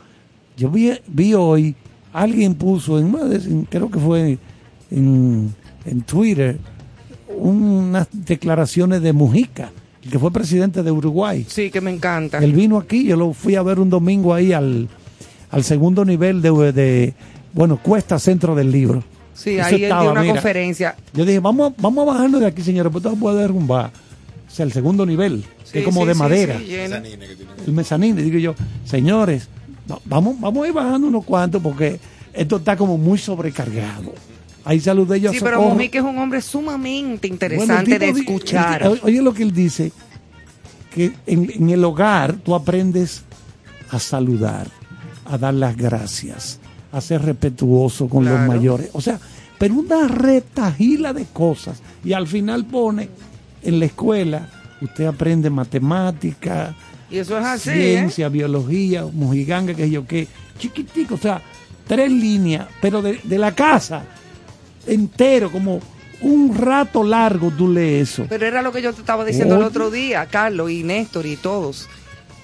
Yo 0.56 0.70
vi, 0.70 0.92
vi 1.08 1.34
hoy, 1.34 1.74
alguien 2.12 2.54
puso, 2.54 2.98
en, 2.98 3.66
creo 3.68 3.90
que 3.90 3.98
fue 3.98 4.38
en, 4.90 5.54
en 5.84 6.00
Twitter, 6.02 6.58
unas 7.36 8.08
declaraciones 8.12 9.02
de 9.02 9.12
Mujica, 9.12 9.70
el 10.02 10.10
que 10.10 10.18
fue 10.18 10.30
presidente 10.32 10.82
de 10.82 10.90
Uruguay. 10.90 11.44
Sí, 11.48 11.70
que 11.70 11.80
me 11.80 11.90
encanta. 11.90 12.38
Él 12.38 12.52
vino 12.52 12.78
aquí, 12.78 13.04
yo 13.04 13.16
lo 13.16 13.32
fui 13.32 13.56
a 13.56 13.62
ver 13.62 13.78
un 13.80 13.90
domingo 13.90 14.32
ahí 14.32 14.52
al, 14.52 14.88
al 15.50 15.64
segundo 15.64 16.04
nivel 16.04 16.40
de, 16.40 16.72
de, 16.72 17.14
bueno, 17.52 17.78
Cuesta 17.82 18.18
Centro 18.18 18.54
del 18.54 18.70
Libro. 18.70 19.02
Sí, 19.34 19.56
Eso 19.58 19.66
ahí 19.66 19.74
él 19.74 19.82
estaba, 19.84 20.02
dio 20.02 20.12
una 20.12 20.20
mira. 20.22 20.32
conferencia. 20.34 20.96
Yo 21.12 21.24
dije, 21.26 21.40
vamos, 21.40 21.72
a- 21.72 21.82
vamos 21.82 22.08
a 22.08 22.12
bajarnos 22.12 22.40
de 22.40 22.46
aquí, 22.46 22.62
señores, 22.62 22.90
porque 22.90 23.08
esto 23.08 23.20
puede 23.20 23.40
derrumbar. 23.42 23.90
O 24.46 24.50
sea, 24.56 24.64
el 24.64 24.72
segundo 24.72 25.04
nivel, 25.04 25.44
que 25.72 25.80
es 25.80 25.84
como 25.84 26.02
sí, 26.02 26.06
de 26.08 26.14
sí, 26.14 26.18
madera, 26.18 26.56
el 27.66 27.72
mezanino. 27.72 28.20
Y 28.20 28.24
digo 28.24 28.38
yo, 28.38 28.54
señores, 28.84 29.48
va- 29.90 30.00
vamos, 30.04 30.40
vamos 30.40 30.64
a 30.64 30.68
ir 30.68 30.72
bajando 30.74 31.08
unos 31.08 31.24
cuantos 31.24 31.60
porque 31.62 31.98
esto 32.32 32.56
está 32.56 32.76
como 32.76 32.96
muy 32.96 33.18
sobrecargado. 33.18 34.14
Ahí 34.64 34.80
saludé 34.80 35.20
yo 35.20 35.30
a 35.30 35.32
Sí, 35.32 35.40
pero. 35.42 35.60
Mojica 35.62 35.98
es 35.98 36.04
un 36.04 36.18
hombre 36.18 36.40
sumamente 36.40 37.28
interesante 37.28 37.98
de 37.98 38.08
escuchar. 38.10 38.82
el- 38.82 39.00
oye 39.02 39.20
lo 39.22 39.34
que 39.34 39.42
él 39.42 39.52
dice, 39.52 39.92
que 40.94 41.12
en, 41.26 41.50
en 41.54 41.70
el 41.70 41.84
hogar 41.84 42.34
tú 42.36 42.54
aprendes 42.54 43.22
a 43.90 43.98
saludar, 43.98 44.68
a 45.24 45.36
dar 45.38 45.54
las 45.54 45.76
gracias, 45.76 46.58
a 46.92 47.00
ser 47.00 47.22
respetuoso 47.22 48.08
con 48.08 48.24
los 48.24 48.40
mayores. 48.40 48.90
O 48.92 49.00
sea, 49.00 49.20
pero 49.58 49.74
una 49.74 50.08
retajila 50.08 51.12
de 51.12 51.24
cosas. 51.26 51.80
Y 52.04 52.12
al 52.12 52.26
final 52.26 52.64
pone 52.64 53.08
en 53.66 53.80
la 53.80 53.86
escuela, 53.86 54.48
usted 54.80 55.06
aprende 55.06 55.50
matemática, 55.50 56.74
y 57.10 57.18
eso 57.18 57.38
es 57.38 57.44
así, 57.44 57.70
¿eh? 57.70 57.74
ciencia, 57.74 58.28
biología, 58.28 59.04
mojiganga, 59.04 59.74
que 59.74 59.90
yo 59.90 60.06
qué, 60.06 60.26
chiquitico, 60.58 61.14
o 61.14 61.18
sea, 61.18 61.40
tres 61.86 62.10
líneas, 62.10 62.66
pero 62.80 63.02
de, 63.02 63.20
de 63.22 63.38
la 63.38 63.54
casa, 63.54 64.04
entero, 64.86 65.50
como 65.50 65.80
un 66.20 66.56
rato 66.56 67.04
largo 67.04 67.50
tú 67.50 67.68
lees 67.68 68.10
eso. 68.10 68.26
Pero 68.28 68.46
era 68.46 68.62
lo 68.62 68.72
que 68.72 68.82
yo 68.82 68.92
te 68.92 69.00
estaba 69.00 69.24
diciendo 69.24 69.56
el 69.56 69.62
otro 69.62 69.90
día, 69.90 70.26
Carlos 70.26 70.70
y 70.70 70.82
Néstor 70.82 71.26
y 71.26 71.36
todos, 71.36 71.88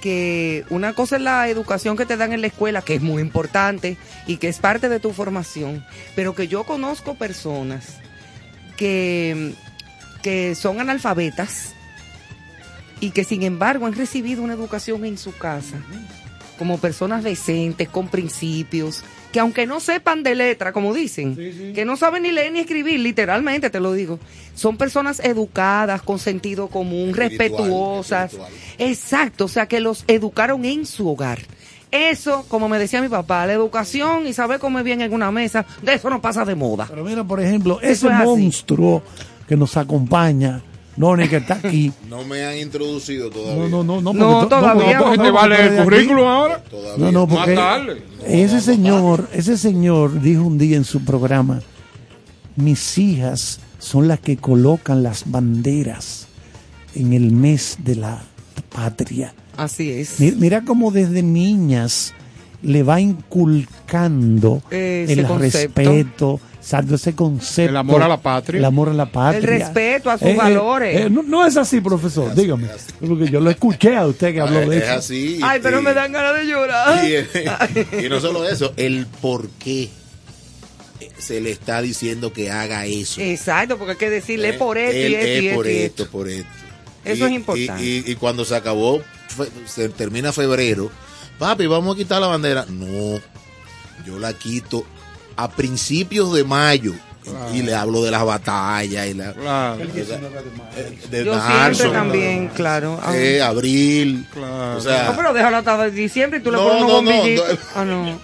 que 0.00 0.64
una 0.68 0.94
cosa 0.94 1.16
es 1.16 1.22
la 1.22 1.48
educación 1.48 1.96
que 1.96 2.06
te 2.06 2.16
dan 2.16 2.32
en 2.32 2.40
la 2.40 2.48
escuela, 2.48 2.82
que 2.82 2.94
es 2.94 3.02
muy 3.02 3.22
importante 3.22 3.96
y 4.26 4.36
que 4.36 4.48
es 4.48 4.58
parte 4.58 4.88
de 4.88 5.00
tu 5.00 5.12
formación, 5.12 5.84
pero 6.14 6.34
que 6.34 6.48
yo 6.48 6.64
conozco 6.64 7.14
personas 7.14 7.98
que, 8.76 9.54
que 10.22 10.54
son 10.54 10.80
analfabetas 10.80 11.74
y 13.00 13.10
que 13.10 13.24
sin 13.24 13.42
embargo 13.42 13.86
han 13.86 13.94
recibido 13.94 14.42
una 14.42 14.54
educación 14.54 15.04
en 15.04 15.18
su 15.18 15.36
casa, 15.36 15.76
como 16.58 16.78
personas 16.78 17.24
decentes, 17.24 17.88
con 17.88 18.08
principios, 18.08 19.02
que 19.32 19.40
aunque 19.40 19.66
no 19.66 19.80
sepan 19.80 20.22
de 20.22 20.34
letra, 20.34 20.72
como 20.72 20.94
dicen, 20.94 21.34
que 21.74 21.84
no 21.84 21.96
saben 21.96 22.22
ni 22.22 22.30
leer 22.32 22.52
ni 22.52 22.60
escribir, 22.60 23.00
literalmente 23.00 23.70
te 23.70 23.80
lo 23.80 23.92
digo, 23.92 24.20
son 24.54 24.76
personas 24.76 25.20
educadas, 25.20 26.02
con 26.02 26.18
sentido 26.18 26.68
común, 26.68 27.08
Espiritual, 27.08 27.28
respetuosas. 27.38 28.32
espiritual. 28.32 28.52
Exacto, 28.78 29.44
o 29.46 29.48
sea, 29.48 29.66
que 29.66 29.80
los 29.80 30.04
educaron 30.06 30.64
en 30.64 30.86
su 30.86 31.08
hogar. 31.08 31.40
Eso, 31.90 32.46
como 32.48 32.68
me 32.68 32.78
decía 32.78 33.02
mi 33.02 33.08
papá, 33.08 33.46
la 33.46 33.52
educación 33.52 34.26
y 34.26 34.32
saber 34.32 34.58
comer 34.58 34.82
bien 34.84 35.00
en 35.02 35.12
una 35.12 35.30
mesa, 35.30 35.66
de 35.82 35.94
eso 35.94 36.08
no 36.08 36.22
pasa 36.22 36.44
de 36.44 36.54
moda. 36.54 36.86
Pero 36.88 37.04
mira, 37.04 37.22
por 37.24 37.40
ejemplo, 37.40 37.80
Eso 37.82 37.90
ese 37.90 38.06
es 38.06 38.12
así. 38.12 38.24
Que 39.52 39.56
nos 39.58 39.76
acompaña, 39.76 40.62
Noni, 40.96 41.28
que 41.28 41.36
está 41.36 41.54
aquí. 41.62 41.92
No 42.08 42.24
me 42.24 42.42
han 42.42 42.56
introducido 42.56 43.28
todavía. 43.28 43.68
No, 43.68 43.84
no, 43.84 44.00
no, 44.00 44.00
no. 44.00 44.12
No, 44.14 44.30
porque 44.40 44.48
to- 44.48 44.60
todavía, 44.60 44.98
porque- 44.98 45.16
no, 45.18 45.22
te 45.24 45.30
vale 45.30 45.56
porque 45.56 45.76
el 45.76 45.84
currículum 45.84 46.24
ahora. 46.24 46.62
Todavía. 46.64 47.04
No, 47.04 47.12
no, 47.12 47.28
porque 47.28 47.54
Matarle. 47.54 48.02
ese 48.26 48.60
señor, 48.62 49.28
ese 49.34 49.58
señor 49.58 50.22
dijo 50.22 50.42
un 50.42 50.56
día 50.56 50.78
en 50.78 50.84
su 50.84 51.04
programa, 51.04 51.60
mis 52.56 52.96
hijas 52.96 53.60
son 53.78 54.08
las 54.08 54.20
que 54.20 54.38
colocan 54.38 55.02
las 55.02 55.30
banderas 55.30 56.28
en 56.94 57.12
el 57.12 57.30
mes 57.30 57.76
de 57.84 57.96
la 57.96 58.22
patria. 58.74 59.34
Así 59.58 59.90
es. 59.90 60.18
Mi- 60.18 60.32
Mira 60.32 60.62
cómo 60.62 60.90
desde 60.92 61.22
niñas 61.22 62.14
le 62.62 62.82
va 62.84 63.02
inculcando 63.02 64.62
Ese 64.70 65.12
el 65.12 65.26
concepto. 65.26 65.80
respeto, 65.82 66.40
exacto, 66.62 66.94
ese 66.94 67.14
concepto. 67.14 67.70
El 67.70 67.76
amor 67.76 68.02
a 68.02 68.08
la 68.08 68.16
patria. 68.20 68.58
El 68.58 68.64
amor 68.64 68.88
a 68.88 68.92
la 68.94 69.06
patria. 69.06 69.38
El 69.38 69.44
respeto 69.44 70.10
a 70.10 70.18
sus 70.18 70.34
valores. 70.36 71.10
no, 71.10 71.22
no 71.22 71.44
es 71.46 71.56
así, 71.56 71.80
profesor, 71.80 72.34
dígame. 72.34 72.68
Porque 73.06 73.28
yo 73.30 73.40
lo 73.40 73.50
escuché 73.50 73.96
a 73.96 74.06
usted 74.06 74.32
que 74.32 74.40
habló 74.40 74.58
Ah, 74.58 74.66
de 74.66 74.78
es 74.78 74.84
eso. 74.84 74.92
así. 74.92 75.40
Ay, 75.42 75.60
pero 75.62 75.80
y- 75.80 75.82
me 75.82 75.92
dan 75.94 76.12
ganas 76.12 76.34
de 76.36 76.46
llorar. 76.46 77.04
Y, 77.04 77.16
y 78.06 78.08
no 78.08 78.20
solo 78.20 78.48
eso, 78.48 78.72
el 78.76 79.06
por 79.20 79.48
qué 79.50 79.90
se 81.18 81.40
le 81.40 81.50
está 81.50 81.82
diciendo 81.82 82.32
que 82.32 82.50
haga 82.50 82.86
eso. 82.86 83.20
Exacto, 83.20 83.76
porque 83.78 83.92
hay 83.92 83.98
que 83.98 84.10
decirle 84.10 84.50
Eh, 84.50 84.52
por 84.54 84.78
esto 84.78 84.96
y 84.96 85.02
él 85.02 85.14
esto 85.14 85.26
y 85.26 85.30
es 85.30 85.44
esto. 85.44 85.56
por 85.56 85.66
y 85.66 85.70
esto, 85.78 86.02
esto. 86.02 86.12
por 86.12 86.28
esto. 86.28 86.48
Eso 87.04 87.24
Y- 87.26 87.30
es 87.30 87.34
importante. 87.36 87.82
Y, 87.84 88.04
y- 88.06 88.12
y 88.12 88.14
cuando 88.16 88.44
se 88.44 88.54
acabó, 88.56 89.00
fe- 89.28 89.50
se 89.66 89.88
termina 89.88 90.32
febrero, 90.32 90.90
papi, 91.38 91.66
vamos 91.66 91.94
a 91.94 91.98
quitar 91.98 92.20
la 92.20 92.28
bandera. 92.28 92.64
No, 92.68 93.20
yo 94.06 94.18
la 94.18 94.32
quito 94.32 94.84
a 95.36 95.50
principios 95.50 96.32
de 96.32 96.44
mayo. 96.44 96.92
y 97.54 97.62
le 97.62 97.72
hablo 97.72 98.02
de 98.02 98.10
las 98.10 98.24
batallas 98.24 99.06
y 99.06 99.14
la, 99.14 99.32
Claro. 99.32 99.80
eh, 99.84 100.98
de 101.08 101.24
Yo 101.24 101.34
marzo, 101.36 101.92
también, 101.92 102.48
claro. 102.48 102.98
Ah, 103.00 103.16
eh, 103.16 103.40
abril, 103.40 104.26
Claro. 104.32 104.76
o 104.78 104.80
sea, 104.80 105.04
no, 105.10 105.16
pero 105.16 105.32
déjalo 105.32 105.58
hasta 105.58 105.88
diciembre 105.90 106.40
y 106.40 106.42
tú 106.42 106.50
le 106.50 106.56
No, 106.56 106.64
pones 106.64 106.82
unos 106.82 106.90
no, 106.90 107.02
no, 107.02 107.16
bombillitos. 107.16 107.48
no. 107.48 107.58
Ah, 107.76 107.84
no. 107.84 108.20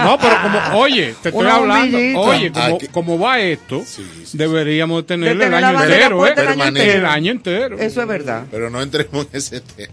No, 0.04 0.18
pero 0.18 0.34
como, 0.42 0.80
oye, 0.80 1.14
te 1.22 1.28
estoy 1.28 1.32
Una 1.44 1.56
hablando, 1.56 1.98
bombillita. 1.98 2.20
oye, 2.20 2.52
Ah, 2.54 2.68
como, 2.70 2.92
como 2.92 3.18
va 3.18 3.40
esto, 3.40 3.82
Sí, 3.84 4.02
sí, 4.24 4.38
deberíamos 4.38 5.04
tenerle 5.06 5.34
De 5.36 5.44
el 5.44 5.50
tener 5.50 5.60
la 5.60 5.68
año 5.68 5.82
entero, 5.84 6.16
¿eh? 6.16 6.18
puesta 6.20 6.40
el 6.42 6.48
año 6.48 6.64
entero. 6.64 6.92
El 7.00 7.06
año 7.06 7.32
entero. 7.32 7.78
Eso 7.78 8.00
es 8.00 8.08
verdad. 8.08 8.44
pero 8.50 8.70
no 8.70 8.80
entremos 8.80 9.26
en 9.30 9.36
ese 9.36 9.60
tema. 9.60 9.92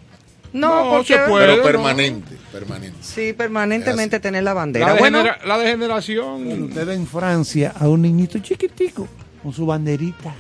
No, 0.56 0.86
No, 0.86 0.92
porque 0.92 1.14
se 1.16 1.20
puede. 1.28 1.46
Pero 1.48 1.58
no. 1.58 1.64
permanente, 1.64 2.36
permanente. 2.52 2.98
sí, 3.02 3.34
permanentemente 3.34 4.20
tener 4.22 4.44
la 4.44 4.54
bandera. 4.54 4.88
La, 4.88 4.94
bueno, 4.94 5.20
degenera- 5.24 5.46
la 5.46 5.58
degeneración. 5.58 6.64
Usted 6.64 6.90
en 6.90 7.06
Francia 7.08 7.74
a 7.78 7.88
un 7.90 8.02
niñito 8.02 8.40
chiquitico 8.40 9.08
con 9.44 9.52
su 9.54 9.66
banderita 9.66 10.34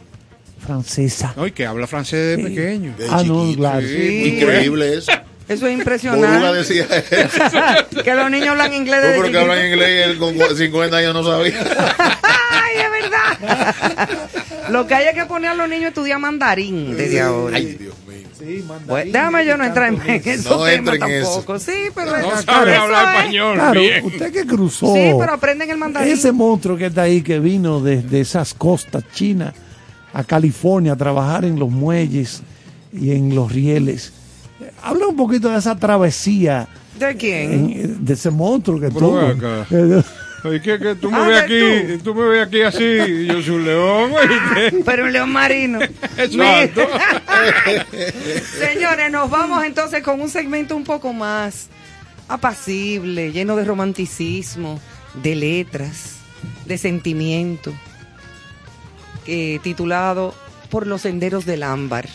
francesa. 0.59 1.33
No, 1.35 1.45
y 1.45 1.51
que 1.51 1.65
habla 1.65 1.85
francés 1.85 2.37
de 2.37 2.43
pequeño. 2.43 2.93
De 2.97 3.07
Ah, 3.09 3.23
no, 3.25 3.53
claro. 3.55 3.85
Sí. 3.85 4.35
Increíble 4.37 4.97
eso. 4.97 5.11
eso 5.47 5.67
es 5.67 5.73
impresionante. 5.77 6.57
decía 6.57 6.85
eso. 6.85 8.01
que 8.03 8.13
los 8.15 8.31
niños 8.31 8.49
hablan 8.49 8.73
inglés 8.73 9.01
No, 9.01 9.07
desde 9.07 9.19
pero 9.19 9.31
que 9.31 9.37
hablan 9.37 9.65
inglés 9.65 9.89
y 9.89 10.09
él 10.11 10.17
con 10.17 10.33
50 10.57 10.97
años 10.97 11.13
no 11.13 11.23
sabía. 11.23 11.59
Ay, 12.51 12.77
es 12.77 13.03
verdad. 13.03 14.09
Lo 14.69 14.87
que 14.87 14.95
hay 14.95 15.07
es 15.07 15.13
que 15.13 15.25
poner 15.25 15.51
a 15.51 15.53
los 15.55 15.67
niños 15.69 15.85
a 15.85 15.89
estudiar 15.89 16.19
mandarín 16.19 16.95
desde 16.97 17.21
ahora. 17.21 17.57
Ay, 17.57 17.75
Dios 17.79 17.93
Bueno, 18.87 19.11
déjame 19.11 19.45
yo 19.45 19.55
no 19.57 19.63
entrar 19.65 19.93
en 19.93 20.01
esos 20.25 20.45
No 20.57 20.63
temas 20.65 20.95
en 20.95 20.99
tampoco. 20.99 21.59
Sí, 21.59 21.71
pero 21.93 22.17
No 22.17 22.41
sabe 22.41 22.73
es. 22.73 22.77
hablar 22.79 23.15
español 23.17 23.53
Claro, 23.55 23.79
bien. 23.81 24.05
usted 24.05 24.31
que 24.33 24.45
cruzó 24.45 24.93
Sí, 24.93 25.11
pero 25.17 25.33
aprenden 25.33 25.69
el 25.69 25.77
mandarín. 25.77 26.13
ese 26.13 26.31
monstruo 26.31 26.75
que 26.77 26.87
está 26.87 27.03
ahí, 27.03 27.21
que 27.21 27.39
vino 27.39 27.79
desde 27.79 28.19
esas 28.21 28.53
costas 28.53 29.03
chinas 29.13 29.53
a 30.13 30.23
California 30.23 30.93
a 30.93 30.95
trabajar 30.95 31.45
en 31.45 31.57
los 31.59 31.69
muelles 31.69 32.41
y 32.93 33.11
en 33.11 33.33
los 33.35 33.51
rieles. 33.51 34.11
Habla 34.83 35.07
un 35.07 35.15
poquito 35.15 35.49
de 35.49 35.57
esa 35.59 35.75
travesía, 35.77 36.67
¿De 36.99 37.15
quién? 37.17 37.51
en- 37.51 38.05
de 38.05 38.13
ese 38.13 38.31
monstruo 38.31 38.79
que 38.79 38.89
tuvo. 38.89 39.19
acá. 39.19 39.65
Oye, 40.45 40.61
que, 40.61 40.77
que 40.79 40.95
tú 40.95 41.09
me 41.11 41.17
Ah, 41.17 41.27
ves 41.27 41.41
aquí, 41.43 41.97
tú. 42.03 42.13
me 42.13 42.23
ves 42.29 42.47
aquí 42.47 42.61
así, 42.61 42.83
y 42.83 43.25
yo 43.27 43.41
soy 43.41 43.55
un 43.55 43.65
león. 43.65 44.11
Pero 44.85 45.05
un 45.05 45.13
león 45.13 45.31
marino. 45.31 45.79
Exacto. 46.17 46.87
Señores, 48.59 49.11
nos 49.11 49.29
vamos 49.29 49.63
entonces 49.65 50.03
con 50.03 50.21
un 50.21 50.29
segmento 50.29 50.75
un 50.75 50.83
poco 50.83 51.13
más 51.13 51.67
apacible, 52.27 53.31
lleno 53.31 53.55
de 53.55 53.65
romanticismo, 53.65 54.79
de 55.21 55.35
letras, 55.35 56.17
de 56.65 56.77
sentimiento, 56.77 57.73
eh, 59.27 59.59
titulado 59.63 60.33
Por 60.69 60.87
los 60.87 61.01
senderos 61.01 61.45
del 61.45 61.63
ámbar, 61.63 62.07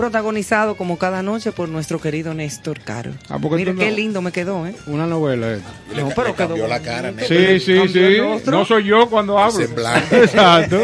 protagonizado 0.00 0.76
como 0.76 0.98
cada 0.98 1.22
noche 1.22 1.52
por 1.52 1.68
nuestro 1.68 2.00
querido 2.00 2.34
Néstor 2.34 2.80
Caro. 2.80 3.12
Ah, 3.28 3.38
Mira 3.38 3.74
qué 3.74 3.90
no- 3.90 3.96
lindo 3.96 4.22
me 4.22 4.32
quedó, 4.32 4.66
¿eh? 4.66 4.74
Una 4.86 5.06
novela 5.06 5.54
esta. 5.54 5.68
Le, 5.94 6.02
No, 6.02 6.08
pero 6.14 6.28
le 6.28 6.34
cambió 6.34 6.56
quedó 6.56 6.68
la 6.68 6.80
cara, 6.80 7.10
bonito. 7.12 7.32
neta. 7.34 7.58
Sí, 7.60 7.60
sí, 7.60 7.88
sí. 7.88 8.50
No 8.50 8.64
soy 8.64 8.84
yo 8.84 9.08
cuando 9.10 9.38
hablo. 9.38 9.60
Exacto. 10.12 10.78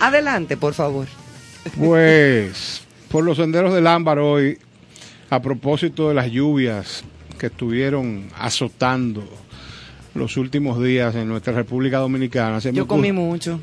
Adelante, 0.00 0.56
por 0.56 0.74
favor. 0.74 1.06
Pues, 1.78 2.82
por 3.10 3.24
los 3.24 3.36
senderos 3.36 3.74
del 3.74 3.86
ámbar 3.86 4.18
hoy, 4.18 4.58
a 5.30 5.40
propósito 5.42 6.08
de 6.08 6.14
las 6.14 6.30
lluvias 6.30 7.02
que 7.38 7.46
estuvieron 7.46 8.28
azotando 8.38 9.28
los 10.14 10.36
últimos 10.36 10.82
días 10.82 11.14
en 11.14 11.28
nuestra 11.28 11.52
República 11.52 11.98
Dominicana. 11.98 12.60
se 12.60 12.72
me 12.72 12.78
Yo 12.78 12.86
comí 12.86 13.12
mucho, 13.12 13.60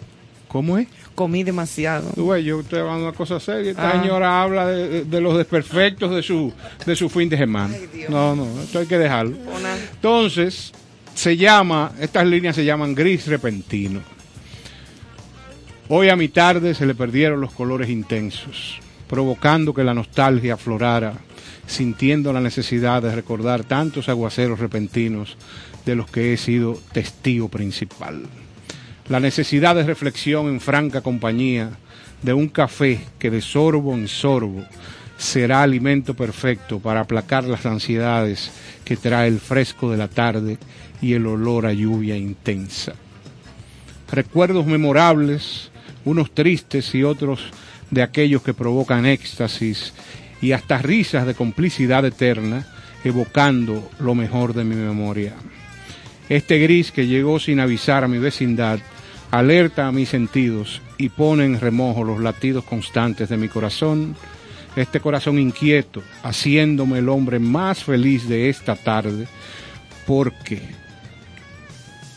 ¿Cómo 0.48 0.78
es? 0.78 0.88
Comí 1.16 1.44
demasiado. 1.44 2.10
Tú 2.16 2.30
ves, 2.30 2.44
yo 2.46 2.60
estoy 2.62 2.80
hablando 2.80 3.02
de 3.02 3.08
una 3.10 3.18
cosa 3.18 3.40
seria. 3.40 3.72
Esta 3.72 3.90
Ah. 3.90 4.02
señora 4.02 4.42
habla 4.42 4.68
de, 4.68 4.88
de- 4.90 5.06
de 5.06 5.22
los 5.22 5.38
desperfectos 5.38 6.14
de 6.16 6.24
su, 6.24 6.52
de 6.86 6.96
su 6.96 7.10
fin 7.10 7.30
de 7.30 7.38
semana. 7.38 7.74
Ay. 7.76 8.06
No, 8.10 8.36
no, 8.36 8.48
esto 8.62 8.80
hay 8.80 8.86
que 8.88 8.98
dejarlo. 8.98 9.38
Una- 9.38 9.76
Entonces, 9.94 10.72
se 11.16 11.38
llama, 11.38 11.92
estas 12.00 12.26
líneas 12.26 12.56
se 12.56 12.66
llaman 12.66 12.96
gris 12.96 13.28
repentino. 13.28 14.02
Hoy 15.90 16.10
a 16.10 16.16
mi 16.16 16.30
tarde 16.30 16.74
se 16.74 16.86
le 16.86 16.96
perdieron 16.96 17.42
los 17.42 17.52
colores 17.52 17.90
intensos, 17.90 18.80
provocando 19.08 19.74
que 19.74 19.84
la 19.84 19.94
nostalgia 19.94 20.54
aflorara, 20.56 21.14
sintiendo 21.68 22.34
la 22.34 22.42
necesidad 22.42 23.02
de 23.02 23.14
recordar 23.14 23.64
tantos 23.64 24.10
aguaceros 24.10 24.60
repentinos 24.60 25.38
de 25.86 25.96
los 25.96 26.10
que 26.10 26.34
he 26.34 26.38
sido 26.38 26.80
testigo 26.94 27.50
principal. 27.50 28.24
La 29.10 29.20
necesidad 29.20 29.76
de 29.76 29.84
reflexión 29.84 30.48
en 30.48 30.62
franca 30.62 31.02
compañía 31.02 31.72
de 32.22 32.34
un 32.34 32.48
café 32.48 33.02
que 33.20 33.30
de 33.30 33.42
sorbo 33.42 33.94
en 33.94 34.08
sorbo 34.08 34.64
será 35.18 35.62
alimento 35.62 36.14
perfecto 36.14 36.80
para 36.80 37.02
aplacar 37.02 37.44
las 37.44 37.66
ansiedades 37.66 38.50
que 38.86 38.96
trae 38.96 39.28
el 39.28 39.40
fresco 39.40 39.92
de 39.92 39.98
la 39.98 40.08
tarde 40.08 40.58
y 41.02 41.14
el 41.14 41.28
olor 41.28 41.66
a 41.66 41.74
lluvia 41.74 42.16
intensa. 42.16 42.94
Recuerdos 44.10 44.66
memorables, 44.66 45.70
unos 46.06 46.34
tristes 46.34 46.96
y 46.96 47.04
otros 47.04 47.42
de 47.92 48.04
aquellos 48.04 48.42
que 48.42 48.54
provocan 48.54 49.06
éxtasis 49.06 49.94
y 50.42 50.54
hasta 50.54 50.78
risas 50.78 51.28
de 51.28 51.36
complicidad 51.36 52.06
eterna, 52.06 52.66
evocando 53.04 53.92
lo 54.00 54.16
mejor 54.16 54.54
de 54.54 54.64
mi 54.64 54.76
memoria. 54.76 55.34
Este 56.30 56.58
gris 56.58 56.92
que 56.92 57.06
llegó 57.06 57.38
sin 57.40 57.60
avisar 57.60 58.06
a 58.06 58.08
mi 58.08 58.18
vecindad 58.18 58.80
alerta 59.34 59.88
a 59.88 59.92
mis 59.92 60.10
sentidos 60.10 60.80
y 61.00 61.10
pone 61.10 61.44
en 61.44 61.60
remojo 61.60 62.04
los 62.04 62.22
latidos 62.22 62.64
constantes 62.66 63.30
de 63.30 63.38
mi 63.38 63.48
corazón, 63.48 64.16
este 64.76 65.00
corazón 65.00 65.40
inquieto, 65.40 66.04
haciéndome 66.22 67.00
el 67.00 67.10
hombre 67.10 67.40
más 67.40 67.84
feliz 67.84 68.30
de 68.30 68.50
esta 68.50 68.76
tarde, 68.76 69.28
porque 70.06 70.62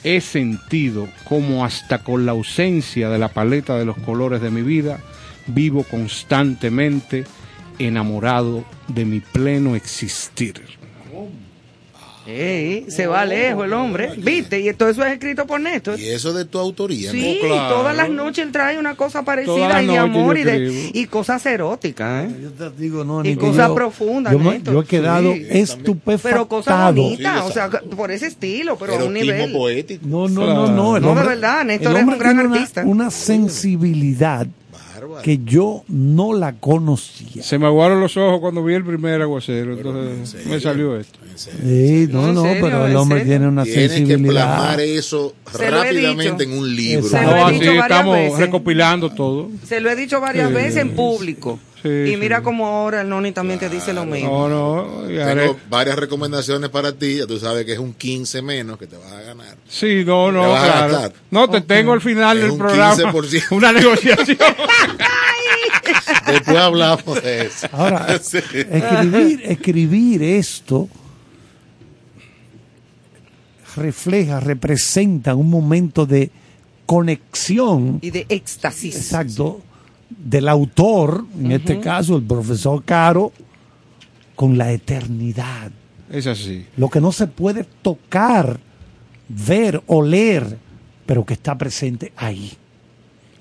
he 0.05 0.21
sentido 0.21 1.09
como 1.25 1.65
hasta 1.65 2.05
con 2.05 2.27
la 2.27 2.33
ausencia 2.33 3.09
de 3.09 3.19
la 3.19 3.29
paleta 3.29 3.79
de 3.79 3.87
los 3.87 3.97
colores 3.97 4.43
de 4.43 4.51
mi 4.51 4.61
vida, 4.61 5.01
vivo 5.47 5.85
constantemente 5.85 7.25
enamorado 7.79 8.63
de 8.89 9.07
mi 9.07 9.21
pleno 9.21 9.75
existir. 9.75 10.76
Ey, 12.27 12.87
se 12.89 13.07
va 13.07 13.25
lejos 13.25 13.65
el 13.67 13.73
hombre. 13.73 14.13
¿Viste? 14.17 14.61
Y 14.61 14.73
todo 14.75 14.89
eso 14.89 15.05
es 15.05 15.13
escrito 15.13 15.47
por 15.47 15.61
Néstor. 15.61 15.99
Y 16.01 16.09
eso 16.09 16.33
de 16.33 16.45
tu 16.45 16.59
autoría, 16.59 17.11
Sí, 17.13 17.39
No, 17.43 17.49
claro. 17.49 17.75
todas 17.77 17.97
las 17.97 18.11
noches 18.11 18.45
él 18.45 18.53
trae 18.53 18.79
una 18.79 18.95
cosa 18.97 19.23
parecida 19.23 19.83
y 19.83 19.87
de 19.87 19.99
amor 19.99 20.37
y, 20.39 20.45
de, 20.45 20.91
y 20.93 21.07
cosas 21.07 21.45
eróticas. 21.47 22.25
¿eh? 22.25 22.35
Yo 22.43 22.51
te 22.71 22.77
digo, 22.83 23.05
no, 23.05 23.25
Y 23.25 23.37
cosas 23.37 23.71
profundas, 23.71 24.33
Yo, 24.33 24.39
Néstor. 24.39 24.75
yo 24.75 24.81
he 24.83 24.85
quedado 24.85 25.33
Sí. 25.35 25.47
estupefactado. 25.51 26.33
Pero 26.35 26.49
cosas 26.49 26.95
bonitas, 26.95 27.35
Sí, 27.45 27.49
o 27.49 27.53
sea, 27.53 27.71
por 27.71 28.11
ese 28.11 28.27
estilo, 28.27 28.77
pero 28.77 28.95
a 28.99 29.05
un 29.05 29.13
nivel. 29.15 29.53
poético. 29.53 30.07
No, 30.07 30.29
no, 30.29 30.43
Claro. 30.45 30.67
no, 30.69 30.73
no. 30.75 30.97
el 30.97 31.03
No, 31.03 31.15
de 31.15 31.23
verdad, 31.27 31.65
Néstor 31.65 31.97
es 31.97 32.05
un 32.05 32.19
gran 32.19 32.37
tiene 32.39 32.55
artista. 32.55 32.83
Una, 32.85 33.11
sensibilidad. 33.11 34.47
Que 35.23 35.39
yo 35.45 35.83
no 35.89 36.33
la 36.35 36.55
conocía. 36.55 37.43
Se 37.43 37.59
me 37.59 37.67
aguaron 37.67 38.01
los 38.01 38.17
ojos 38.17 38.41
cuando 38.41 38.63
vi 38.65 38.75
el 38.75 38.85
primer 38.85 39.21
aguacero, 39.23 39.75
entonces 39.75 40.47
me 40.47 40.61
salió 40.61 40.97
esto. 40.99 41.19
Sí, 41.35 42.09
no, 42.11 42.29
¿En 42.29 42.35
no, 42.35 42.43
serio? 42.43 42.63
pero 42.65 42.85
el 42.87 42.91
¿En 42.93 42.97
hombre 42.97 43.19
serio? 43.21 43.33
tiene 43.33 43.49
una 43.49 43.65
Tienes 43.65 43.91
que 43.91 43.97
sensibilidad. 43.97 44.33
plasmar 44.57 44.81
eso 44.81 45.35
Se 45.57 45.71
rápidamente 45.71 46.45
en 46.45 46.53
un 46.53 46.75
libro. 46.77 47.09
Se 47.09 47.21
lo 47.23 47.31
he 47.37 47.41
No, 47.41 47.51
dicho 47.51 47.57
así 47.57 47.67
varias 47.67 47.83
estamos 47.91 48.17
veces. 48.17 48.39
recopilando 48.39 49.11
todo. 49.11 49.49
Se 49.67 49.81
lo 49.81 49.91
he 49.91 49.97
dicho 49.97 50.21
varias 50.21 50.49
Sí. 50.49 50.55
veces 50.55 50.77
en 50.79 50.91
público. 50.97 51.59
Sí, 51.87 52.09
y 52.09 52.11
sí. 52.13 52.17
mira 52.17 52.43
como 52.43 52.67
ahora 52.67 53.01
el 53.03 53.09
Noni 53.09 53.33
también 53.33 53.59
te 53.59 53.69
dice 53.69 53.93
lo 53.93 54.05
mismo. 54.05 54.49
No, 54.49 54.85
no, 54.89 55.07
Tengo 55.09 55.57
varias 55.69 55.97
recomendaciones 55.97 56.71
para 56.71 56.93
ti. 56.93 57.17
Ya 57.19 57.27
tú 57.27 57.39
sabes 57.39 57.65
que 57.65 57.73
es 57.73 57.79
un 57.79 57.95
15 57.95 58.43
menos 58.43 58.79
que 58.79 58.87
te 58.87 58.97
vas 58.97 59.13
a 59.13 59.21
ganar. 59.23 59.57
Sí, 59.69 60.03
no, 60.05 60.31
no, 60.33 60.43
Te 60.43 60.49
claro. 60.49 61.13
No, 61.31 61.49
te 61.51 61.61
tengo 61.61 61.93
al 61.93 62.01
final 62.01 62.37
Es 62.39 62.43
del 62.45 62.53
un 62.53 62.59
programa 62.59 62.95
15%. 62.97 63.45
una 63.53 63.73
negociación. 63.73 64.39
Después 66.27 66.57
hablamos 66.57 67.23
de 67.23 67.47
eso. 67.47 67.69
Ahora, 67.73 68.19
Sí. 68.23 68.39
escribir, 68.39 69.41
escribir 69.45 70.23
esto 70.23 70.89
refleja, 73.77 74.41
representa 74.41 75.35
un 75.35 75.51
momento 75.51 76.07
de 76.07 76.31
conexión, 76.87 77.99
Y 78.01 78.11
de 78.11 78.27
éxtasis. 78.29 78.97
exacto, 78.97 79.61
del 80.09 80.49
autor, 80.49 81.25
en 81.39 81.53
este 81.53 81.81
caso 81.81 82.17
el 82.17 82.23
profesor 82.23 82.85
Caro, 82.85 83.33
con 84.35 84.57
la 84.59 84.73
eternidad. 84.73 85.71
Es 86.11 86.27
así. 86.27 86.67
Lo 86.77 86.89
que 86.89 87.01
no 87.01 87.13
se 87.13 87.27
puede 87.27 87.65
tocar, 87.83 88.61
ver, 89.29 89.83
oler, 89.87 90.59
pero 91.05 91.25
que 91.25 91.35
está 91.35 91.57
presente 91.57 92.13
ahí. 92.17 92.53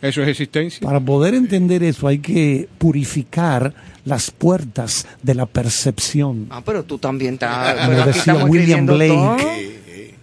Eso 0.01 0.21
es 0.21 0.29
existencia. 0.29 0.85
Para 0.85 0.99
poder 0.99 1.33
entender 1.33 1.83
eso 1.83 2.07
hay 2.07 2.19
que 2.19 2.67
purificar 2.77 3.73
las 4.03 4.29
puertas 4.29 5.07
de 5.23 5.35
la 5.35 5.45
percepción. 5.45 6.47
Ah, 6.49 6.61
pero 6.63 6.83
tú 6.83 6.97
también 6.97 7.35
estás. 7.35 7.89
Aquí 7.89 8.09
decía 8.09 8.45
William 8.45 8.85
Blake. 8.85 9.75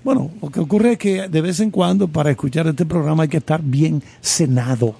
Bueno, 0.04 0.30
lo 0.40 0.50
que 0.50 0.60
ocurre 0.60 0.92
es 0.92 0.98
que 0.98 1.28
de 1.28 1.40
vez 1.40 1.60
en 1.60 1.70
cuando 1.70 2.08
para 2.08 2.30
escuchar 2.30 2.66
este 2.66 2.84
programa 2.84 3.24
hay 3.24 3.28
que 3.28 3.38
estar 3.38 3.60
bien 3.62 4.02
cenado. 4.20 4.94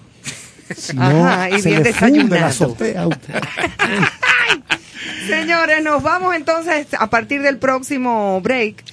Si 0.76 0.96
no, 0.96 1.26
Ajá, 1.26 1.50
y 1.50 1.60
se 1.60 1.70
bien 1.70 1.82
le 1.82 1.92
funde 1.94 2.38
la 2.40 2.46
desayunado. 2.46 2.46
azotea 2.48 3.02
a 3.02 3.06
usted. 3.08 3.34
Señores, 5.26 5.82
nos 5.82 6.02
vamos 6.02 6.34
entonces 6.34 6.86
a 6.98 7.08
partir 7.10 7.42
del 7.42 7.58
próximo 7.58 8.40
break, 8.40 8.84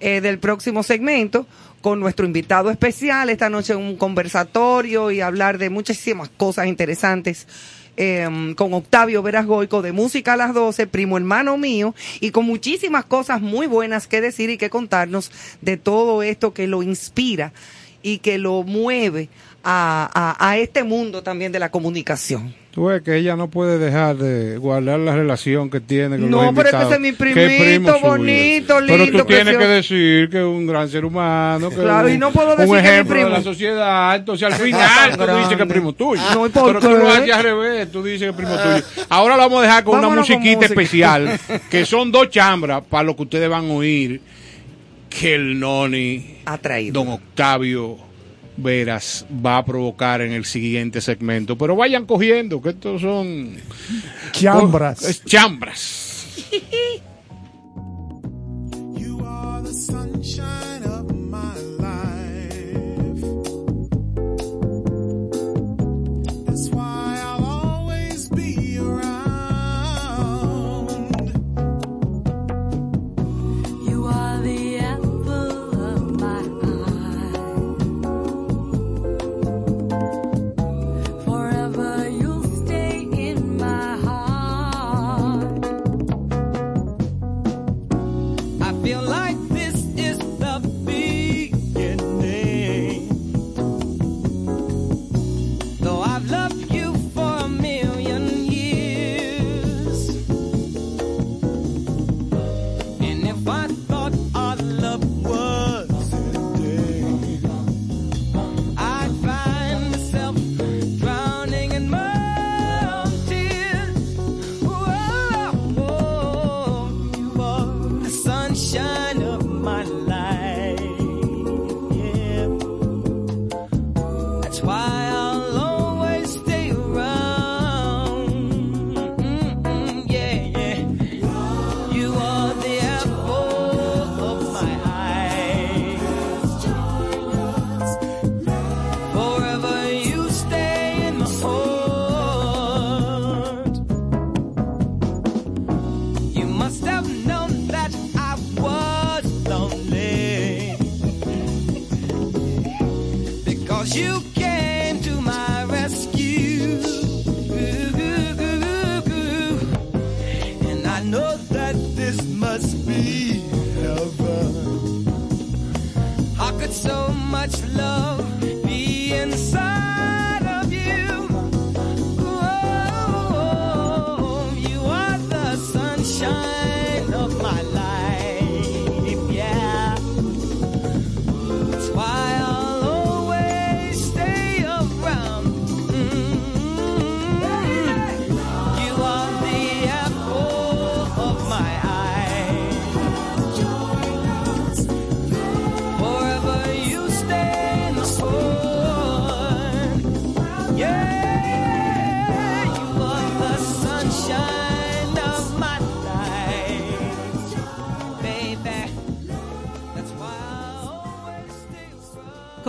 eh, 0.00 0.20
del 0.20 0.38
próximo 0.38 0.82
segmento, 0.82 1.46
con 1.80 2.00
nuestro 2.00 2.26
invitado 2.26 2.70
especial. 2.70 3.30
Esta 3.30 3.48
noche 3.50 3.74
un 3.74 3.96
conversatorio 3.96 5.10
y 5.10 5.20
hablar 5.20 5.58
de 5.58 5.70
muchísimas 5.70 6.28
cosas 6.36 6.66
interesantes. 6.66 7.46
eh, 7.96 8.54
con 8.56 8.72
Octavio 8.72 9.22
Verasgoico 9.22 9.82
de 9.82 9.92
Música 9.92 10.32
a 10.32 10.36
las 10.36 10.54
12, 10.54 10.86
primo 10.86 11.18
hermano 11.18 11.58
mío, 11.58 11.94
y 12.20 12.30
con 12.30 12.46
muchísimas 12.46 13.04
cosas 13.04 13.42
muy 13.42 13.66
buenas 13.66 14.06
que 14.06 14.22
decir 14.22 14.48
y 14.48 14.56
que 14.56 14.70
contarnos 14.70 15.30
de 15.60 15.76
todo 15.76 16.22
esto 16.22 16.54
que 16.54 16.66
lo 16.66 16.82
inspira 16.82 17.52
y 18.02 18.18
que 18.18 18.38
lo 18.38 18.62
mueve 18.62 19.28
a, 19.62 20.10
a- 20.40 20.48
a 20.50 20.58
este 20.58 20.82
mundo 20.84 21.22
también 21.22 21.52
de 21.52 21.58
la 21.58 21.70
comunicación. 21.70 22.54
Tú 22.70 22.84
ves 22.84 23.02
que 23.02 23.16
ella 23.16 23.34
no 23.34 23.50
puede 23.50 23.78
dejar 23.78 24.16
de 24.16 24.56
guardar 24.56 25.00
la 25.00 25.14
relación 25.16 25.68
que 25.70 25.80
tiene 25.80 26.18
con 26.18 26.30
No, 26.30 26.44
los 26.44 26.54
pero 26.54 26.68
es 26.68 26.86
que 26.86 26.94
es 26.94 27.00
mi 27.00 27.10
Que 27.10 27.16
primito, 27.16 27.92
primo 27.92 27.98
bonito, 28.00 28.74
Pero 28.86 28.96
lindo, 28.96 29.18
tú 29.18 29.24
tienes 29.24 29.56
que 29.56 29.66
decir 29.66 30.30
que 30.30 30.38
es 30.38 30.44
un 30.44 30.68
gran 30.68 30.88
ser 30.88 31.04
humano, 31.04 31.68
que 31.68 31.74
Claro, 31.74 32.06
es 32.06 32.12
y 32.12 32.14
un, 32.14 32.20
no 32.20 32.30
puedo 32.30 32.54
decir 32.54 32.68
un 32.68 32.74
que 32.74 32.78
es 32.78 32.84
mi 32.84 32.88
ejemplo 32.92 33.14
de 33.16 33.22
primo. 33.22 33.36
la 33.36 33.42
sociedad. 33.42 34.14
Entonces 34.16 34.46
al 34.46 34.54
final 34.54 35.16
tú 35.16 35.36
dices 35.36 35.56
que 35.56 35.62
es 35.64 35.68
primo 35.68 35.92
tuyo. 35.94 36.22
No, 36.32 36.46
¿y 36.46 36.50
por 36.50 36.66
pero 36.66 36.80
tú 36.80 36.90
lo 36.96 37.08
haces 37.10 37.32
al 37.34 37.42
revés, 37.42 37.90
tú 37.90 38.02
dices 38.04 38.20
que 38.22 38.28
es 38.28 38.36
primo 38.36 38.52
tuyo. 38.56 38.84
Ahora 39.08 39.34
lo 39.36 39.42
vamos 39.42 39.58
a 39.58 39.62
dejar 39.62 39.82
con 39.84 39.94
una 39.98 40.02
Vámonos 40.06 40.28
musiquita 40.30 40.66
especial, 40.66 41.40
que 41.70 41.84
son 41.84 42.12
dos 42.12 42.30
chambras 42.30 42.82
para 42.88 43.02
lo 43.02 43.16
que 43.16 43.22
ustedes 43.22 43.48
van 43.50 43.68
a 43.68 43.72
oír, 43.74 44.20
que 45.08 45.34
el 45.34 45.58
Noni, 45.58 46.36
Ha 46.46 46.56
traído. 46.58 47.02
don 47.02 47.12
Octavio 47.14 47.96
Veras, 48.56 49.26
va 49.44 49.58
a 49.58 49.64
provocar 49.64 50.20
en 50.20 50.32
el 50.32 50.44
siguiente 50.44 51.00
segmento. 51.00 51.56
Pero 51.56 51.76
vayan 51.76 52.06
cogiendo, 52.06 52.60
que 52.60 52.70
estos 52.70 53.00
son... 53.00 53.56
Chambras. 54.32 55.02
Es 55.02 55.24
chambras. 55.24 56.46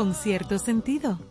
Con 0.02 0.16
cierto 0.16 0.58
sentido. 0.58 1.31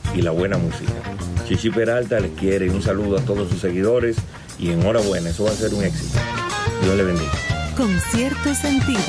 y 0.15 0.21
la 0.21 0.31
buena 0.31 0.57
música. 0.57 0.93
Chichi 1.47 1.69
Peralta 1.69 2.19
les 2.19 2.31
quiere 2.31 2.69
un 2.69 2.81
saludo 2.81 3.17
a 3.17 3.21
todos 3.21 3.49
sus 3.49 3.59
seguidores 3.59 4.17
y 4.59 4.71
enhorabuena, 4.71 5.29
eso 5.29 5.45
va 5.45 5.51
a 5.51 5.55
ser 5.55 5.73
un 5.73 5.83
éxito. 5.83 6.19
Dios 6.81 6.95
le 6.95 7.03
bendiga. 7.03 7.31
Con 7.75 7.99
cierto 8.11 8.53
sentido. 8.53 8.99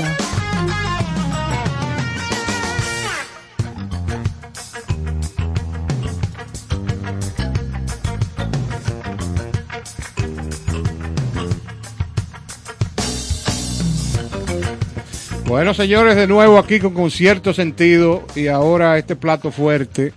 Bueno, 15.52 15.74
señores, 15.74 16.16
de 16.16 16.26
nuevo 16.26 16.58
aquí 16.58 16.80
con 16.80 16.94
concierto 16.94 17.52
sentido 17.52 18.24
y 18.34 18.46
ahora 18.46 18.96
este 18.96 19.16
plato 19.16 19.50
fuerte 19.50 20.14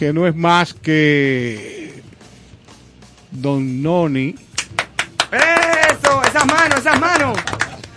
que 0.00 0.14
no 0.14 0.26
es 0.26 0.34
más 0.34 0.72
que 0.72 1.92
Don 3.30 3.82
Noni. 3.82 4.34
Eso, 5.30 6.22
esas 6.26 6.46
manos, 6.46 6.78
esas 6.80 6.98
manos. 6.98 7.38